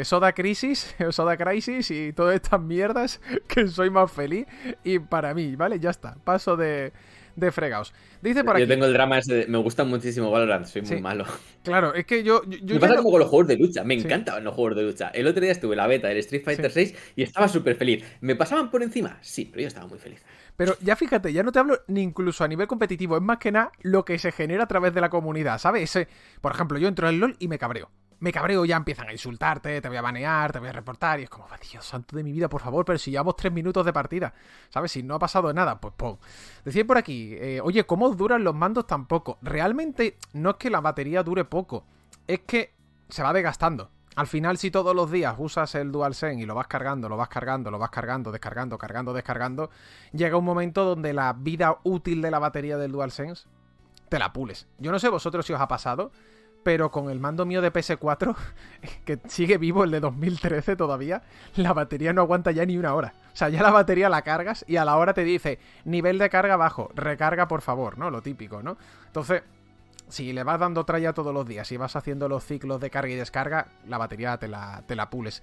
Soda 0.04 0.32
Crisis, 0.32 0.94
Soda 1.10 1.36
Crisis 1.36 1.90
y 1.90 2.12
todas 2.12 2.34
estas 2.36 2.60
mierdas 2.60 3.20
que 3.46 3.66
soy 3.68 3.90
más 3.90 4.10
feliz 4.10 4.46
y 4.84 4.98
para 4.98 5.34
mí, 5.34 5.56
¿vale? 5.56 5.78
Ya 5.80 5.90
está, 5.90 6.16
paso 6.24 6.56
de, 6.56 6.92
de 7.38 7.52
fregaos. 7.52 7.94
Dice 8.20 8.40
aquí, 8.40 8.60
Yo 8.60 8.66
tengo 8.68 8.84
el 8.86 8.92
drama 8.92 9.18
ese 9.18 9.34
de, 9.34 9.46
me 9.46 9.58
gusta 9.58 9.84
muchísimo 9.84 10.30
Valorant, 10.30 10.66
soy 10.66 10.82
muy 10.82 10.96
Sí. 10.96 11.00
malo. 11.00 11.24
claro, 11.62 11.94
es 11.94 12.04
que 12.04 12.22
yo... 12.22 12.42
yo, 12.46 12.58
yo 12.62 12.74
me 12.74 12.80
pasa 12.80 12.94
no- 12.94 12.98
como 13.02 13.10
con 13.12 13.20
los 13.20 13.28
juegos 13.28 13.48
de 13.48 13.56
lucha, 13.56 13.84
me 13.84 13.94
Sí. 13.98 14.04
encantan 14.06 14.42
los 14.42 14.54
juegos 14.54 14.76
de 14.76 14.82
lucha. 14.82 15.08
El 15.14 15.26
otro 15.26 15.40
día 15.40 15.52
estuve 15.52 15.74
en 15.74 15.78
la 15.78 15.86
beta 15.86 16.08
del 16.08 16.18
Street 16.18 16.42
Fighter 16.44 16.70
6 16.70 16.94
y 17.16 17.22
estaba 17.22 17.48
súper 17.48 17.76
feliz. 17.76 18.04
¿Me 18.20 18.34
pasaban 18.34 18.70
por 18.70 18.82
encima? 18.82 19.18
Sí, 19.20 19.44
pero 19.44 19.62
yo 19.62 19.68
estaba 19.68 19.86
muy 19.86 19.98
feliz. 19.98 20.22
Pero 20.56 20.76
ya 20.80 20.96
fíjate, 20.96 21.32
ya 21.32 21.42
no 21.44 21.52
te 21.52 21.60
hablo 21.60 21.78
ni 21.86 22.02
incluso 22.02 22.42
a 22.42 22.48
nivel 22.48 22.66
competitivo, 22.66 23.16
es 23.16 23.22
más 23.22 23.38
que 23.38 23.52
nada 23.52 23.70
lo 23.82 24.04
que 24.04 24.18
se 24.18 24.32
genera 24.32 24.64
a 24.64 24.68
través 24.68 24.92
de 24.92 25.00
la 25.00 25.08
comunidad, 25.08 25.58
¿sabes? 25.58 25.84
Ese, 25.84 26.08
por 26.40 26.52
ejemplo, 26.52 26.78
yo 26.78 26.88
entro 26.88 27.08
en 27.08 27.20
LOL 27.20 27.36
y 27.38 27.46
me 27.46 27.58
cabreo. 27.58 27.90
Me 28.20 28.32
cabreo, 28.32 28.64
ya 28.64 28.76
empiezan 28.76 29.08
a 29.08 29.12
insultarte, 29.12 29.80
te 29.80 29.88
voy 29.88 29.96
a 29.96 30.02
banear, 30.02 30.50
te 30.50 30.58
voy 30.58 30.68
a 30.68 30.72
reportar, 30.72 31.20
y 31.20 31.22
es 31.22 31.30
como, 31.30 31.44
"Oh, 31.44 31.56
Dios 31.70 31.84
santo 31.84 32.16
de 32.16 32.24
mi 32.24 32.32
vida, 32.32 32.48
por 32.48 32.60
favor, 32.60 32.84
pero 32.84 32.98
si 32.98 33.12
llevamos 33.12 33.36
tres 33.36 33.52
minutos 33.52 33.86
de 33.86 33.92
partida, 33.92 34.34
¿sabes? 34.70 34.90
Si 34.90 35.04
no 35.04 35.14
ha 35.14 35.18
pasado 35.20 35.52
nada, 35.52 35.80
pues 35.80 35.94
pum. 35.96 36.16
Decía 36.64 36.84
por 36.84 36.98
aquí, 36.98 37.34
eh, 37.34 37.60
oye, 37.62 37.84
¿cómo 37.84 38.10
duran 38.10 38.42
los 38.42 38.54
mandos 38.56 38.86
tan 38.88 39.06
poco? 39.06 39.38
Realmente 39.40 40.16
no 40.32 40.50
es 40.50 40.56
que 40.56 40.68
la 40.70 40.80
batería 40.80 41.22
dure 41.22 41.44
poco, 41.44 41.84
es 42.26 42.40
que 42.40 42.74
se 43.08 43.22
va 43.22 43.32
desgastando. 43.32 43.90
Al 44.16 44.26
final, 44.26 44.58
si 44.58 44.72
todos 44.72 44.96
los 44.96 45.12
días 45.12 45.36
usas 45.38 45.76
el 45.76 45.92
DualSense 45.92 46.42
y 46.42 46.46
lo 46.46 46.56
vas 46.56 46.66
cargando, 46.66 47.08
lo 47.08 47.16
vas 47.16 47.28
cargando, 47.28 47.70
lo 47.70 47.78
vas 47.78 47.90
cargando, 47.90 48.32
descargando, 48.32 48.76
cargando, 48.76 49.12
descargando, 49.12 49.70
llega 50.10 50.36
un 50.36 50.44
momento 50.44 50.84
donde 50.84 51.12
la 51.12 51.32
vida 51.34 51.78
útil 51.84 52.20
de 52.20 52.32
la 52.32 52.40
batería 52.40 52.78
del 52.78 52.90
DualSense 52.90 53.46
te 54.08 54.18
la 54.18 54.32
pules. 54.32 54.66
Yo 54.78 54.90
no 54.90 54.98
sé 54.98 55.08
vosotros 55.08 55.46
si 55.46 55.52
os 55.52 55.60
ha 55.60 55.68
pasado, 55.68 56.10
pero 56.68 56.90
con 56.90 57.08
el 57.08 57.18
mando 57.18 57.46
mío 57.46 57.62
de 57.62 57.72
PS4, 57.72 58.36
que 59.06 59.18
sigue 59.26 59.56
vivo 59.56 59.84
el 59.84 59.90
de 59.90 60.00
2013 60.00 60.76
todavía, 60.76 61.22
la 61.56 61.72
batería 61.72 62.12
no 62.12 62.20
aguanta 62.20 62.50
ya 62.50 62.66
ni 62.66 62.76
una 62.76 62.92
hora. 62.92 63.14
O 63.32 63.36
sea, 63.38 63.48
ya 63.48 63.62
la 63.62 63.70
batería 63.70 64.10
la 64.10 64.20
cargas 64.20 64.66
y 64.68 64.76
a 64.76 64.84
la 64.84 64.98
hora 64.98 65.14
te 65.14 65.24
dice 65.24 65.58
nivel 65.86 66.18
de 66.18 66.28
carga 66.28 66.58
bajo, 66.58 66.90
recarga 66.94 67.48
por 67.48 67.62
favor, 67.62 67.96
¿no? 67.96 68.10
Lo 68.10 68.20
típico, 68.20 68.62
¿no? 68.62 68.76
Entonces, 69.06 69.44
si 70.08 70.34
le 70.34 70.44
vas 70.44 70.60
dando 70.60 70.84
tralla 70.84 71.14
todos 71.14 71.32
los 71.32 71.48
días 71.48 71.72
y 71.72 71.78
vas 71.78 71.96
haciendo 71.96 72.28
los 72.28 72.44
ciclos 72.44 72.82
de 72.82 72.90
carga 72.90 73.12
y 73.14 73.16
descarga, 73.16 73.68
la 73.86 73.96
batería 73.96 74.36
te 74.36 74.46
la, 74.48 74.82
te 74.86 74.94
la 74.94 75.08
pules. 75.08 75.42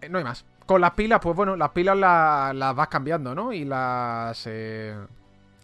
Eh, 0.00 0.08
no 0.10 0.18
hay 0.18 0.24
más. 0.24 0.44
Con 0.64 0.80
las 0.80 0.92
pilas, 0.92 1.18
pues 1.20 1.34
bueno, 1.34 1.56
las 1.56 1.70
pilas 1.70 1.96
la- 1.96 2.52
las 2.54 2.76
vas 2.76 2.86
cambiando, 2.86 3.34
¿no? 3.34 3.52
Y 3.52 3.64
las... 3.64 4.44
eh, 4.46 4.94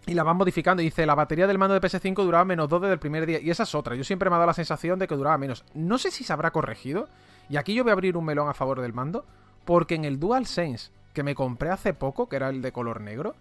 y 0.05 0.13
las 0.13 0.25
vas 0.25 0.35
modificando. 0.35 0.81
Y 0.81 0.85
dice, 0.85 1.05
la 1.05 1.15
batería 1.15 1.47
del 1.47 1.57
mando 1.57 1.73
de 1.73 1.81
PS5 1.81 2.23
duraba 2.23 2.45
menos 2.45 2.69
2 2.69 2.81
desde 2.81 2.93
el 2.93 2.99
primer 2.99 3.25
día. 3.25 3.39
Y 3.39 3.49
esa 3.49 3.63
es 3.63 3.75
otra. 3.75 3.95
Yo 3.95 4.03
siempre 4.03 4.29
me 4.29 4.35
ha 4.35 4.39
dado 4.39 4.47
la 4.47 4.53
sensación 4.53 4.99
de 4.99 5.07
que 5.07 5.15
duraba 5.15 5.37
menos. 5.37 5.63
No 5.73 5.97
sé 5.97 6.11
si 6.11 6.23
se 6.23 6.33
habrá 6.33 6.51
corregido. 6.51 7.07
Y 7.49 7.57
aquí 7.57 7.73
yo 7.73 7.83
voy 7.83 7.91
a 7.91 7.93
abrir 7.93 8.17
un 8.17 8.25
melón 8.25 8.49
a 8.49 8.53
favor 8.53 8.81
del 8.81 8.93
mando. 8.93 9.25
Porque 9.65 9.95
en 9.95 10.05
el 10.05 10.19
DualSense 10.19 10.91
que 11.13 11.23
me 11.23 11.35
compré 11.35 11.69
hace 11.69 11.93
poco, 11.93 12.29
que 12.29 12.37
era 12.37 12.49
el 12.49 12.61
de 12.61 12.71
color 12.71 13.01
negro, 13.01 13.35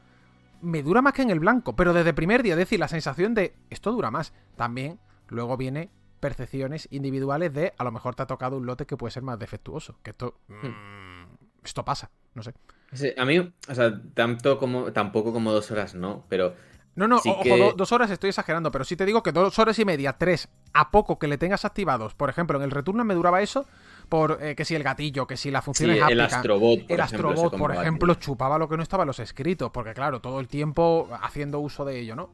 me 0.61 0.83
dura 0.83 1.03
más 1.03 1.13
que 1.13 1.23
en 1.23 1.31
el 1.31 1.41
blanco. 1.41 1.75
Pero 1.75 1.93
desde 1.93 2.11
el 2.11 2.15
primer 2.15 2.43
día, 2.43 2.55
es 2.55 2.59
decir, 2.59 2.79
la 2.79 2.89
sensación 2.89 3.35
de 3.35 3.55
esto 3.71 3.93
dura 3.93 4.11
más. 4.11 4.33
También 4.57 4.99
luego 5.29 5.57
viene 5.57 5.91
percepciones 6.19 6.89
individuales 6.91 7.53
de 7.55 7.73
a 7.79 7.85
lo 7.85 7.93
mejor 7.93 8.15
te 8.15 8.23
ha 8.23 8.27
tocado 8.27 8.59
un 8.59 8.67
lote 8.67 8.85
que 8.87 8.97
puede 8.97 9.11
ser 9.11 9.23
más 9.23 9.39
defectuoso. 9.39 9.97
Que 10.03 10.11
esto... 10.11 10.35
mm, 10.49 11.20
esto 11.65 11.85
pasa, 11.85 12.11
no 12.35 12.43
sé. 12.43 12.55
Sí, 12.93 13.13
a 13.17 13.25
mí, 13.25 13.39
o 13.39 13.75
sea, 13.75 14.01
tanto 14.15 14.59
como, 14.59 14.93
tampoco 14.93 15.33
como 15.33 15.53
dos 15.53 15.71
horas 15.71 15.95
no, 15.95 16.25
pero 16.29 16.55
No, 16.97 17.07
no, 17.07 17.21
Sí 17.21 17.31
ojo, 17.31 17.43
que- 17.45 17.51
do- 17.51 17.73
dos 17.77 17.93
horas 17.93 18.11
estoy 18.11 18.31
exagerando, 18.31 18.73
pero 18.73 18.85
sí 18.85 18.97
te 18.97 19.07
digo 19.07 19.23
que 19.23 19.31
dos 19.31 19.59
horas 19.61 19.79
y 19.79 19.85
media, 19.85 20.15
tres, 20.15 20.49
a 20.73 20.91
poco 20.91 21.19
que 21.19 21.29
le 21.29 21.39
tengas 21.39 21.65
activados. 21.65 22.15
Por 22.15 22.29
ejemplo, 22.31 22.59
en 22.59 22.65
el 22.65 22.73
returno 22.73 23.05
me 23.05 23.15
duraba 23.15 23.41
eso 23.43 23.65
por 24.09 24.39
eh, 24.43 24.57
que 24.57 24.65
si 24.65 24.75
el 24.75 24.83
gatillo, 24.83 25.27
que 25.27 25.37
si 25.37 25.53
la 25.53 25.63
función 25.63 25.93
Sí, 25.93 25.99
es 25.99 26.09
el. 26.11 26.21
Astrobot, 26.21 26.81
por 26.81 26.93
El 26.93 27.01
ejemplo, 27.01 27.31
Astrobot, 27.31 27.57
por 27.57 27.71
ejemplo, 27.73 28.15
chupaba 28.15 28.59
lo 28.59 28.69
que 28.69 28.77
no 28.77 28.83
estaba 28.83 29.05
en 29.05 29.07
los 29.07 29.21
escritos, 29.21 29.71
porque 29.71 29.95
claro, 29.95 30.21
todo 30.21 30.41
el 30.41 30.49
tiempo 30.49 31.09
haciendo 31.23 31.61
uso 31.61 31.85
de 31.85 32.01
ello, 32.01 32.17
¿no? 32.17 32.31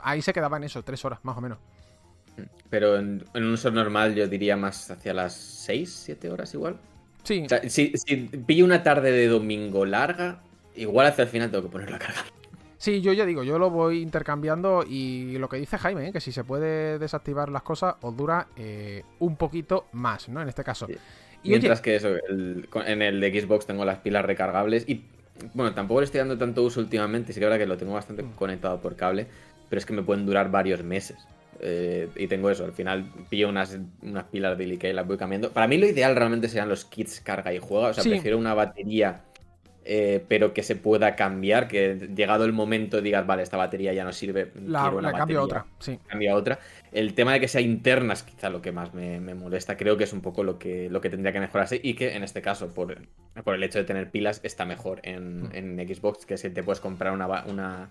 Ahí 0.00 0.22
se 0.22 0.32
quedaba 0.32 0.56
en 0.56 0.64
eso, 0.64 0.82
tres 0.82 1.04
horas, 1.04 1.20
más 1.22 1.36
o 1.36 1.40
menos. 1.42 1.58
pero 2.70 2.96
en, 2.96 3.24
en 3.34 3.44
un 3.44 3.52
uso 3.52 3.70
normal 3.70 4.14
yo 4.14 4.26
diría 4.26 4.56
más 4.56 4.90
hacia 4.90 5.14
las 5.14 5.34
6, 5.34 5.92
7 6.04 6.30
horas 6.30 6.52
igual. 6.54 6.78
Sí, 7.26 7.42
O 7.44 7.48
sea, 7.48 7.68
si, 7.68 7.92
si 7.96 8.16
pillo 8.16 8.64
una 8.64 8.82
tarde 8.82 9.10
de 9.10 9.26
domingo 9.26 9.84
larga, 9.84 10.40
igual 10.76 11.08
hacia 11.08 11.24
el 11.24 11.28
final 11.28 11.50
tengo 11.50 11.64
que 11.64 11.70
ponerlo 11.70 11.96
a 11.96 11.98
cargar. 11.98 12.24
Sí, 12.78 13.00
yo 13.00 13.12
ya 13.12 13.24
digo, 13.26 13.42
yo 13.42 13.58
lo 13.58 13.70
voy 13.70 14.00
intercambiando 14.02 14.84
y 14.88 15.38
lo 15.38 15.48
que 15.48 15.56
dice 15.56 15.76
Jaime, 15.78 16.08
¿eh? 16.08 16.12
que 16.12 16.20
si 16.20 16.30
se 16.30 16.44
puede 16.44 16.98
desactivar 16.98 17.48
las 17.48 17.62
cosas, 17.62 17.96
os 18.02 18.16
dura 18.16 18.46
eh, 18.56 19.02
un 19.18 19.36
poquito 19.36 19.86
más, 19.92 20.28
¿no? 20.28 20.40
En 20.42 20.48
este 20.48 20.62
caso. 20.62 20.86
Sí. 20.86 20.92
Y 21.42 21.48
oye, 21.50 21.58
Mientras 21.58 21.80
que 21.80 21.96
eso, 21.96 22.08
el- 22.28 22.68
en 22.86 23.02
el 23.02 23.20
de 23.20 23.40
Xbox 23.40 23.66
tengo 23.66 23.84
las 23.84 23.98
pilas 23.98 24.24
recargables 24.24 24.84
y 24.88 25.02
bueno, 25.54 25.74
tampoco 25.74 26.00
le 26.00 26.04
estoy 26.04 26.18
dando 26.18 26.38
tanto 26.38 26.62
uso 26.62 26.80
últimamente, 26.80 27.32
sí 27.32 27.40
que 27.40 27.46
es 27.46 27.50
verdad 27.50 27.58
que 27.62 27.66
lo 27.66 27.76
tengo 27.76 27.92
bastante 27.94 28.22
Mm. 28.22 28.32
conectado 28.32 28.80
por 28.80 28.94
cable, 28.94 29.26
pero 29.68 29.78
es 29.78 29.86
que 29.86 29.92
me 29.92 30.02
pueden 30.02 30.24
durar 30.26 30.50
varios 30.50 30.82
meses. 30.84 31.16
Eh, 31.60 32.08
y 32.16 32.26
tengo 32.26 32.50
eso, 32.50 32.64
al 32.64 32.72
final 32.72 33.04
pillo 33.30 33.48
unas, 33.48 33.78
unas 34.02 34.24
pilas 34.24 34.56
de 34.58 34.64
Ikea 34.64 34.90
y 34.90 34.92
las 34.94 35.06
voy 35.06 35.16
cambiando. 35.16 35.50
Para 35.50 35.66
mí 35.66 35.78
lo 35.78 35.86
ideal 35.86 36.14
realmente 36.16 36.48
serían 36.48 36.68
los 36.68 36.84
kits 36.84 37.20
carga 37.20 37.52
y 37.52 37.58
juega, 37.58 37.88
o 37.88 37.94
sea, 37.94 38.02
Sí. 38.04 38.10
prefiero 38.10 38.38
una 38.38 38.54
batería 38.54 39.22
eh, 39.88 40.24
pero 40.26 40.52
que 40.52 40.64
se 40.64 40.74
pueda 40.74 41.14
cambiar, 41.14 41.68
que 41.68 42.08
llegado 42.12 42.44
el 42.44 42.52
momento 42.52 43.00
digas, 43.00 43.24
vale, 43.24 43.44
esta 43.44 43.56
batería 43.56 43.92
ya 43.92 44.02
no 44.02 44.12
sirve, 44.12 44.50
la, 44.66 44.80
quiero 44.82 44.98
una 44.98 45.12
la 45.12 45.18
cambio 45.18 45.38
a 45.38 45.42
otra, 45.44 45.66
sí. 45.78 46.00
cambia 46.08 46.32
a 46.32 46.34
otra. 46.34 46.58
El 46.90 47.14
tema 47.14 47.34
de 47.34 47.38
que 47.38 47.46
sea 47.46 47.60
interna 47.60 48.14
es 48.14 48.24
quizá 48.24 48.50
lo 48.50 48.60
que 48.60 48.72
más 48.72 48.94
me, 48.94 49.20
me 49.20 49.34
molesta. 49.36 49.76
Creo 49.76 49.96
que 49.96 50.02
es 50.02 50.12
un 50.12 50.22
poco 50.22 50.42
lo 50.42 50.58
que, 50.58 50.90
lo 50.90 51.00
que 51.00 51.08
tendría 51.08 51.32
que 51.32 51.38
mejorarse 51.38 51.78
y 51.80 51.94
que 51.94 52.16
en 52.16 52.24
este 52.24 52.42
caso, 52.42 52.74
por, 52.74 52.98
por 53.44 53.54
el 53.54 53.62
hecho 53.62 53.78
de 53.78 53.84
tener 53.84 54.10
pilas, 54.10 54.40
está 54.42 54.64
mejor 54.64 54.98
Mm. 55.04 55.54
en, 55.54 55.78
en 55.78 55.88
Xbox, 55.94 56.26
que 56.26 56.34
que 56.34 56.50
te 56.50 56.64
puedes 56.64 56.80
comprar 56.80 57.12
una, 57.12 57.44
una, 57.44 57.88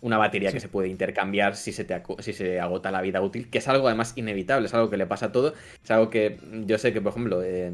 una 0.00 0.18
batería 0.18 0.52
que 0.52 0.60
se 0.60 0.68
puede 0.68 0.88
intercambiar 0.88 1.56
si 1.56 1.72
se, 1.72 1.84
te, 1.84 2.00
si 2.20 2.32
se 2.32 2.60
agota 2.60 2.90
la 2.90 3.00
vida 3.00 3.20
útil, 3.22 3.48
que 3.50 3.58
es 3.58 3.68
algo 3.68 3.86
además 3.88 4.12
inevitable, 4.16 4.66
es 4.66 4.74
algo 4.74 4.90
que 4.90 4.96
le 4.96 5.06
pasa 5.06 5.26
a 5.26 5.32
todo. 5.32 5.54
Es 5.82 5.90
algo 5.90 6.10
que 6.10 6.38
yo 6.66 6.78
sé 6.78 6.92
que, 6.92 7.00
por 7.00 7.12
ejemplo, 7.12 7.42
eh, 7.42 7.72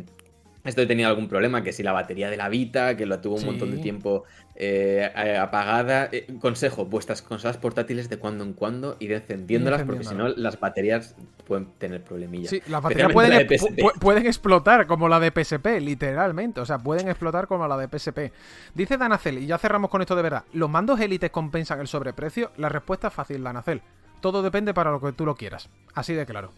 esto 0.65 0.81
he 0.82 0.86
tenido 0.86 1.09
algún 1.09 1.28
problema, 1.28 1.62
que 1.65 1.73
si 1.73 1.82
la 1.82 1.93
batería 1.93 2.31
de 2.31 2.36
la 2.36 2.49
Vita, 2.49 2.97
que 2.97 3.05
lo 3.07 3.19
tuvo 3.20 3.35
un 3.35 3.40
Sí. 3.40 3.47
montón 3.47 3.70
de 3.73 3.78
tiempo 3.78 4.24
eh, 4.55 5.11
eh, 5.15 5.37
apagada. 5.39 6.09
eh, 6.12 6.27
consejo, 6.41 6.85
vuestras 6.85 7.23
consolas 7.23 7.57
portátiles 7.57 8.09
de 8.09 8.19
cuando 8.19 8.45
en 8.45 8.53
cuando 8.53 8.97
ir 9.01 9.12
encendiéndolas, 9.12 9.83
porque 9.83 10.05
si 10.05 10.15
no 10.15 10.29
las 10.29 10.61
baterías 10.61 11.15
pueden 11.47 11.66
tener 11.79 12.03
problemillas. 12.05 12.51
Sí, 12.51 12.62
las 12.69 12.83
baterías 12.83 13.12
pueden, 13.12 13.31
la 13.33 13.41
pu- 13.43 13.99
pueden 13.99 14.27
explotar 14.27 14.87
como 14.87 15.09
la 15.09 15.19
de 15.20 15.31
PSP, 15.33 15.81
literalmente. 15.81 16.61
O 16.61 16.66
sea, 16.66 16.79
pueden 16.79 17.09
explotar 17.09 17.47
como 17.47 17.66
la 17.66 17.77
de 17.77 17.89
PSP. 17.89 18.33
Dice 18.74 18.97
Danacel, 18.99 19.39
y 19.39 19.47
ya 19.47 19.59
cerramos 19.59 19.91
con 19.91 20.01
esto 20.03 20.15
de 20.16 20.23
verdad. 20.23 20.45
¿Los 20.53 20.70
mandos 20.70 21.01
élites 21.01 21.31
compensan 21.31 21.81
el 21.81 21.89
sobreprecio? 21.89 22.53
La 22.57 22.69
respuesta 22.69 23.09
es 23.09 23.15
fácil, 23.15 23.43
Danacel. 23.43 23.83
Todo 24.20 24.43
depende 24.43 24.73
para 24.74 24.91
lo 24.93 25.01
que 25.01 25.12
tú 25.12 25.27
lo 25.27 25.35
quieras. 25.35 25.69
Así 25.95 26.15
de 26.15 26.24
claro. 26.27 26.53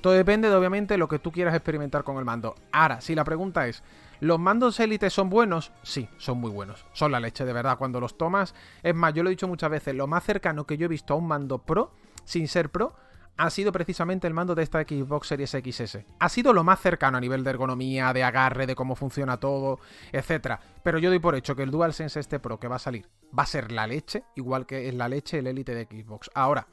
Todo 0.00 0.14
depende 0.14 0.48
de, 0.48 0.54
obviamente, 0.54 0.96
lo 0.96 1.08
que 1.08 1.18
tú 1.18 1.30
quieras 1.30 1.54
experimentar 1.54 2.04
con 2.04 2.16
el 2.16 2.24
mando. 2.24 2.54
Ahora, 2.72 3.02
si 3.02 3.14
la 3.14 3.22
pregunta 3.24 3.66
es, 3.68 3.82
¿los 4.20 4.38
mandos 4.38 4.80
élites 4.80 5.12
son 5.12 5.30
buenos? 5.30 5.72
Sí, 5.82 6.08
son 6.18 6.38
muy 6.38 6.50
buenos. 6.50 6.86
Son 6.92 7.12
la 7.12 7.20
leche, 7.20 7.44
de 7.44 7.52
verdad. 7.52 7.78
Cuando 7.78 8.00
los 8.00 8.16
tomas, 8.16 8.54
es 8.82 8.94
más, 8.94 9.14
yo 9.14 9.22
lo 9.22 9.28
he 9.28 9.32
dicho 9.32 9.48
muchas 9.48 9.70
veces, 9.70 9.94
lo 9.94 10.06
más 10.06 10.24
cercano 10.24 10.66
que 10.66 10.76
yo 10.76 10.86
he 10.86 10.88
visto 10.88 11.14
a 11.14 11.16
un 11.16 11.26
mando 11.26 11.58
pro, 11.58 11.92
sin 12.24 12.48
ser 12.48 12.70
pro, 12.70 12.94
ha 13.36 13.48
sido 13.48 13.72
precisamente 13.72 14.26
el 14.26 14.34
mando 14.34 14.54
de 14.54 14.62
esta 14.62 14.82
Xbox 14.82 15.28
Series 15.28 15.50
XS. 15.50 15.98
Ha 16.18 16.28
sido 16.28 16.52
lo 16.52 16.62
más 16.62 16.78
cercano 16.80 17.16
a 17.16 17.20
nivel 17.20 17.42
de 17.42 17.50
ergonomía, 17.50 18.12
de 18.12 18.22
agarre, 18.22 18.66
de 18.66 18.74
cómo 18.74 18.94
funciona 18.94 19.38
todo, 19.38 19.80
etcétera. 20.12 20.60
Pero 20.82 20.98
yo 20.98 21.08
doy 21.08 21.20
por 21.20 21.34
hecho 21.34 21.56
que 21.56 21.62
el 21.62 21.70
DualSense 21.70 22.20
este 22.20 22.38
Pro 22.38 22.60
que 22.60 22.68
va 22.68 22.76
a 22.76 22.80
salir 22.80 23.08
va 23.36 23.44
a 23.44 23.46
ser 23.46 23.72
la 23.72 23.86
leche, 23.86 24.24
igual 24.36 24.66
que 24.66 24.88
es 24.88 24.94
la 24.94 25.08
leche 25.08 25.38
el 25.38 25.46
Elite 25.46 25.74
de 25.74 25.84
Xbox. 25.84 26.30
Ahora, 26.34 26.66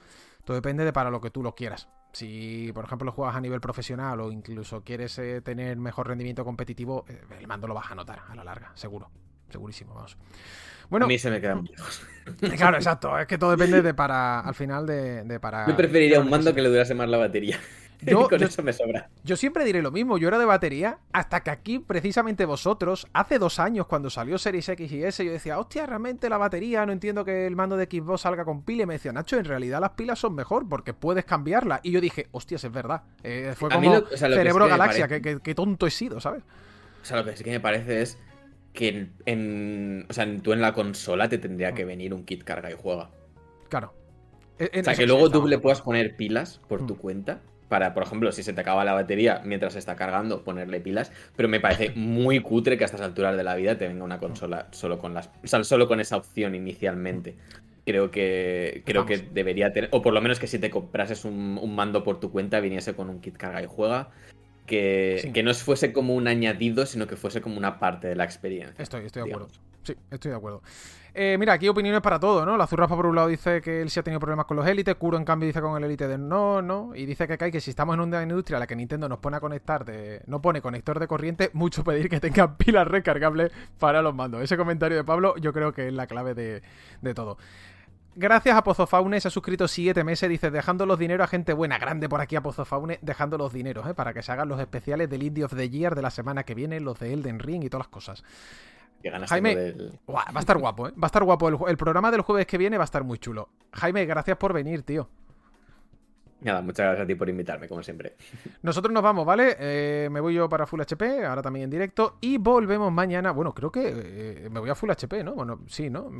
todo 0.43 0.55
depende 0.55 0.83
de 0.83 0.91
para 0.91 1.09
lo 1.09 1.21
que 1.21 1.29
tú 1.29 1.41
lo 1.41 1.55
quieras. 1.55 1.87
Si, 2.17 2.71
por 2.73 2.83
ejemplo, 2.85 3.11
juegas 3.11 3.35
a 3.35 3.41
nivel 3.41 3.61
profesional 3.61 4.19
o 4.21 4.31
incluso 4.31 4.81
quieres 4.81 5.19
eh, 5.19 5.39
tener 5.41 5.77
mejor 5.77 6.07
rendimiento 6.07 6.43
competitivo, 6.43 7.05
eh, 7.07 7.21
el 7.39 7.45
mando 7.45 7.67
lo 7.67 7.75
vas 7.75 7.91
a 7.91 7.93
notar 7.93 8.21
a 8.27 8.33
la 8.33 8.43
larga, 8.43 8.71
seguro. 8.73 9.11
segurísimo, 9.51 9.93
vamos. 9.93 10.17
Bueno, 10.89 11.05
a 11.05 11.09
mí 11.09 11.19
se 11.19 11.29
me 11.29 11.39
quedan 11.39 11.63
viejos. 11.63 12.01
Claro, 12.57 12.77
exacto. 12.77 13.19
Es 13.19 13.27
que 13.27 13.37
todo 13.37 13.51
depende 13.51 13.83
de 13.83 13.93
para. 14.01 14.39
Al 14.39 14.55
final 14.55 14.87
de, 14.87 15.25
de 15.25 15.39
para. 15.39 15.67
Yo 15.67 15.77
preferiría 15.77 16.19
un 16.19 16.27
mando 16.27 16.55
que 16.55 16.61
le 16.63 16.69
durase 16.69 16.95
más 16.95 17.07
la 17.07 17.17
batería. 17.17 17.59
Yo, 18.01 18.29
con 18.29 18.41
eso 18.43 18.61
me 18.61 18.73
sobra. 18.73 19.09
Yo 19.23 19.35
siempre 19.35 19.65
diré 19.65 19.81
lo 19.81 19.91
mismo, 19.91 20.17
yo 20.17 20.27
era 20.27 20.37
de 20.37 20.45
batería, 20.45 20.99
hasta 21.11 21.41
que 21.41 21.49
aquí, 21.49 21.79
precisamente 21.79 22.45
vosotros, 22.45 23.07
hace 23.13 23.39
dos 23.39 23.59
años, 23.59 23.87
cuando 23.87 24.09
salió 24.09 24.37
Series 24.37 24.69
X 24.69 24.91
y 24.91 25.03
S, 25.03 25.25
yo 25.25 25.31
decía, 25.31 25.57
hostia, 25.57 25.85
realmente 25.85 26.29
la 26.29 26.37
batería, 26.37 26.85
no 26.85 26.91
entiendo 26.91 27.25
que 27.25 27.47
el 27.47 27.55
mando 27.55 27.75
de 27.75 27.85
Xbox 27.85 28.21
salga 28.21 28.45
con 28.45 28.61
pila. 28.61 28.83
Y 28.83 28.85
me 28.85 28.93
decía, 28.93 29.11
Nacho, 29.11 29.37
en 29.37 29.45
realidad 29.45 29.81
las 29.81 29.91
pilas 29.91 30.19
son 30.19 30.35
mejor 30.35 30.69
porque 30.69 30.93
puedes 30.93 31.25
cambiarla. 31.25 31.79
Y 31.81 31.91
yo 31.91 32.01
dije, 32.01 32.27
hostias, 32.31 32.63
es 32.63 32.71
verdad. 32.71 33.03
Eh, 33.23 33.53
fue 33.55 33.69
como 33.69 34.05
cerebro 34.15 34.67
galaxia, 34.67 35.07
que, 35.07 35.55
tonto 35.55 35.87
he 35.87 35.91
sido, 35.91 36.19
¿sabes? 36.19 36.43
O 37.01 37.05
sea, 37.05 37.17
lo 37.17 37.25
que 37.25 37.35
sí 37.35 37.43
que 37.43 37.51
me 37.51 37.59
parece 37.59 38.01
es 38.01 38.19
que 38.73 39.09
en, 39.25 40.05
o 40.07 40.13
sea, 40.13 40.27
tú 40.43 40.53
en 40.53 40.61
la 40.61 40.73
consola 40.73 41.29
te 41.29 41.39
tendría 41.39 41.73
que 41.73 41.83
venir 41.83 42.13
un 42.13 42.25
kit 42.25 42.43
carga 42.43 42.69
y 42.69 42.75
juega. 42.77 43.09
Claro. 43.69 43.93
o 44.59 44.83
sea, 44.83 44.93
que 44.93 45.07
luego 45.07 45.31
tú 45.31 45.47
le 45.47 45.57
puedas 45.57 45.81
poner 45.81 46.15
pilas 46.15 46.61
por 46.67 46.85
tu 46.85 46.93
mm. 46.93 46.97
cuenta 46.97 47.41
para, 47.69 47.93
por 47.93 48.03
ejemplo, 48.03 48.31
si 48.31 48.43
se 48.43 48.53
te 48.53 48.61
acaba 48.61 48.85
la 48.85 48.93
batería 48.93 49.41
mientras 49.43 49.73
se 49.73 49.79
está 49.79 49.95
cargando, 49.95 50.43
ponerle 50.43 50.79
pilas. 50.79 51.11
Pero 51.35 51.49
me 51.49 51.59
parece 51.59 51.91
muy 51.95 52.39
cutre 52.39 52.77
que 52.77 52.83
a 52.83 52.85
estas 52.85 53.01
alturas 53.01 53.35
de 53.35 53.43
la 53.43 53.55
vida 53.55 53.77
te 53.77 53.87
venga 53.87 54.03
una 54.03 54.19
consola 54.19 54.67
solo 54.71 54.99
con 54.99 55.13
las. 55.13 55.29
solo 55.43 55.87
con 55.87 55.99
esa 55.99 56.17
opción 56.17 56.55
inicialmente. 56.55 57.35
Creo 57.85 58.11
que. 58.11 58.83
Creo 58.85 59.05
que 59.05 59.17
debería 59.17 59.71
tener. 59.73 59.89
O 59.91 60.01
por 60.01 60.13
lo 60.13 60.21
menos 60.21 60.39
que 60.39 60.47
si 60.47 60.59
te 60.59 60.69
comprases 60.69 61.25
un, 61.25 61.57
un, 61.61 61.75
mando 61.75 62.03
por 62.03 62.19
tu 62.19 62.31
cuenta, 62.31 62.59
viniese 62.59 62.93
con 62.93 63.09
un 63.09 63.21
kit 63.21 63.37
carga 63.37 63.61
y 63.61 63.67
juega. 63.67 64.09
Que, 64.65 65.31
que 65.33 65.43
no 65.43 65.53
fuese 65.53 65.93
como 65.93 66.13
un 66.13 66.27
añadido, 66.27 66.85
sino 66.85 67.07
que 67.07 67.15
fuese 67.15 67.39
como 67.39 67.57
una 67.57 67.79
parte 67.79 68.09
de 68.09 68.15
la 68.15 68.25
experiencia. 68.25 68.83
Estoy, 68.83 69.05
estoy 69.05 69.23
de 69.23 69.29
acuerdo. 69.29 69.47
Sí, 69.83 69.95
estoy 70.11 70.31
de 70.31 70.37
acuerdo. 70.37 70.61
Eh, 71.19 71.35
mira, 71.39 71.53
aquí 71.53 71.67
opiniones 71.67 72.01
para 72.01 72.19
todo, 72.19 72.45
¿no? 72.45 72.55
La 72.57 72.67
Zurrafa 72.67 72.95
por 72.95 73.07
un 73.07 73.15
lado 73.15 73.27
dice 73.27 73.59
que 73.59 73.81
él 73.81 73.89
sí 73.89 73.99
ha 73.99 74.03
tenido 74.03 74.19
problemas 74.19 74.45
con 74.45 74.55
los 74.55 74.67
élites, 74.67 74.93
Kuro 74.93 75.17
en 75.17 75.25
cambio 75.25 75.47
dice 75.47 75.59
con 75.61 75.75
el 75.75 75.83
élite 75.83 76.07
de 76.07 76.19
no, 76.19 76.61
no, 76.61 76.93
y 76.93 77.07
dice 77.07 77.27
que 77.27 77.43
hay 77.43 77.49
que 77.49 77.59
si 77.59 77.71
estamos 77.71 77.95
en 77.95 78.01
una 78.01 78.21
industria 78.21 78.57
a 78.57 78.59
la 78.59 78.67
que 78.67 78.75
Nintendo 78.75 79.09
nos 79.09 79.17
pone 79.17 79.37
a 79.37 79.39
conectar 79.39 79.83
de, 79.83 80.21
no 80.27 80.43
pone 80.43 80.61
conector 80.61 80.99
de 80.99 81.07
corriente, 81.07 81.49
mucho 81.53 81.83
pedir 81.83 82.07
que 82.07 82.19
tengan 82.19 82.55
pilas 82.57 82.87
recargables 82.87 83.51
para 83.79 84.03
los 84.03 84.13
mandos. 84.13 84.43
Ese 84.43 84.57
comentario 84.57 84.95
de 84.95 85.03
Pablo 85.03 85.33
yo 85.37 85.53
creo 85.53 85.73
que 85.73 85.87
es 85.87 85.93
la 85.95 86.05
clave 86.05 86.35
de, 86.35 86.61
todo. 87.15 87.39
Gracias 88.15 88.55
a 88.55 88.63
Pozofaune, 88.63 89.19
se 89.19 89.29
ha 89.29 89.31
suscrito 89.31 89.67
7 89.67 90.03
meses, 90.03 90.29
dice, 90.29 90.51
dejando 90.51 90.85
los 90.85 90.99
dineros 90.99 91.23
a 91.23 91.27
gente 91.27 91.53
buena, 91.53 91.79
grande 91.79 92.07
por 92.07 92.21
aquí 92.21 92.35
a 92.35 92.41
Pozofaune, 92.41 92.99
dejando 93.01 93.39
los 93.39 93.51
dineros, 93.51 93.87
¿eh? 93.87 93.95
Para 93.95 94.13
que 94.13 94.21
se 94.21 94.31
hagan 94.31 94.49
los 94.49 94.59
especiales 94.59 95.09
del 95.09 95.23
Indie 95.23 95.45
of 95.45 95.55
the 95.55 95.67
Year 95.67 95.95
de 95.95 96.03
la 96.03 96.11
semana 96.11 96.43
que 96.43 96.53
viene, 96.53 96.79
los 96.79 96.99
de 96.99 97.11
Elden 97.11 97.39
Ring 97.39 97.63
y 97.63 97.69
todas 97.69 97.87
las 97.87 97.91
cosas. 97.91 98.23
Jaime, 99.27 99.73
va 100.09 100.23
a 100.33 100.39
estar 100.39 100.57
guapo, 100.57 100.87
¿eh? 100.87 100.91
Va 100.91 101.03
a 101.03 101.07
estar 101.07 101.23
guapo. 101.23 101.67
El, 101.67 101.77
programa 101.77 102.11
del 102.11 102.21
jueves 102.21 102.45
que 102.45 102.57
viene 102.57 102.77
va 102.77 102.83
a 102.83 102.85
estar 102.85 103.03
muy 103.03 103.19
chulo. 103.19 103.49
Jaime, 103.73 104.05
gracias 104.05 104.37
por 104.37 104.53
venir, 104.53 104.83
tío. 104.83 105.09
Nada, 106.39 106.61
muchas 106.61 106.85
gracias 106.85 107.03
a 107.03 107.07
ti 107.07 107.15
por 107.15 107.29
invitarme, 107.29 107.67
como 107.67 107.81
siempre. 107.81 108.15
Nosotros 108.61 108.93
nos 108.93 109.01
vamos, 109.01 109.25
¿vale? 109.25 109.55
Eh, 109.59 110.07
me 110.11 110.19
voy 110.19 110.35
yo 110.35 110.47
para 110.47 110.67
Full 110.67 110.81
HP, 110.81 111.25
ahora 111.25 111.41
también 111.41 111.63
en 111.63 111.69
directo. 111.71 112.17
Y 112.21 112.37
volvemos 112.37 112.91
mañana. 112.91 113.31
Bueno, 113.31 113.53
creo 113.53 113.71
que 113.71 113.93
eh, 113.95 114.49
me 114.51 114.59
voy 114.59 114.69
a 114.69 114.75
Full 114.75 114.91
HP, 114.91 115.23
¿no? 115.23 115.33
Bueno, 115.33 115.61
sí, 115.67 115.89
¿no? 115.89 116.11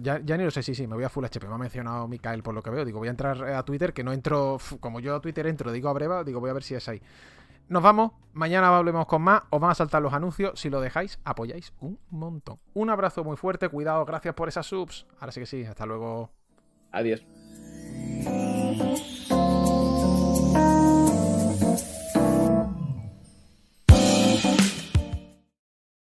ya, 0.00 0.18
ni 0.18 0.44
lo 0.44 0.50
sé, 0.50 0.62
sí, 0.62 0.74
sí, 0.74 0.86
me 0.86 0.96
voy 0.96 1.04
a 1.04 1.08
Full 1.08 1.24
HP. 1.24 1.46
Me 1.46 1.54
ha 1.54 1.58
mencionado 1.58 2.08
Mikael 2.08 2.42
por 2.42 2.54
lo 2.54 2.62
que 2.62 2.70
veo. 2.70 2.84
Digo, 2.84 2.98
voy 2.98 3.08
a 3.08 3.12
entrar 3.12 3.44
a 3.44 3.62
Twitter, 3.64 3.92
que 3.92 4.02
no 4.02 4.12
entro. 4.12 4.58
Como 4.80 4.98
yo 4.98 5.14
a 5.14 5.20
Twitter 5.20 5.46
entro, 5.46 5.70
digo 5.70 5.88
a 5.88 5.92
breva, 5.92 6.24
digo, 6.24 6.40
voy 6.40 6.50
a 6.50 6.54
ver 6.54 6.64
si 6.64 6.74
es 6.74 6.88
ahí. 6.88 7.00
Nos 7.70 7.84
vamos. 7.84 8.10
Mañana 8.32 8.76
hablemos 8.76 9.06
con 9.06 9.22
más. 9.22 9.42
Os 9.48 9.60
van 9.60 9.70
a 9.70 9.74
saltar 9.76 10.02
los 10.02 10.12
anuncios. 10.12 10.58
Si 10.58 10.68
lo 10.70 10.80
dejáis, 10.80 11.20
apoyáis 11.24 11.72
un 11.80 12.00
montón. 12.10 12.58
Un 12.74 12.90
abrazo 12.90 13.22
muy 13.22 13.36
fuerte. 13.36 13.68
Cuidado. 13.68 14.04
Gracias 14.04 14.34
por 14.34 14.48
esas 14.48 14.66
subs. 14.66 15.06
Ahora 15.20 15.30
sí 15.30 15.38
que 15.38 15.46
sí. 15.46 15.64
Hasta 15.64 15.86
luego. 15.86 16.30
Adiós. 16.90 17.24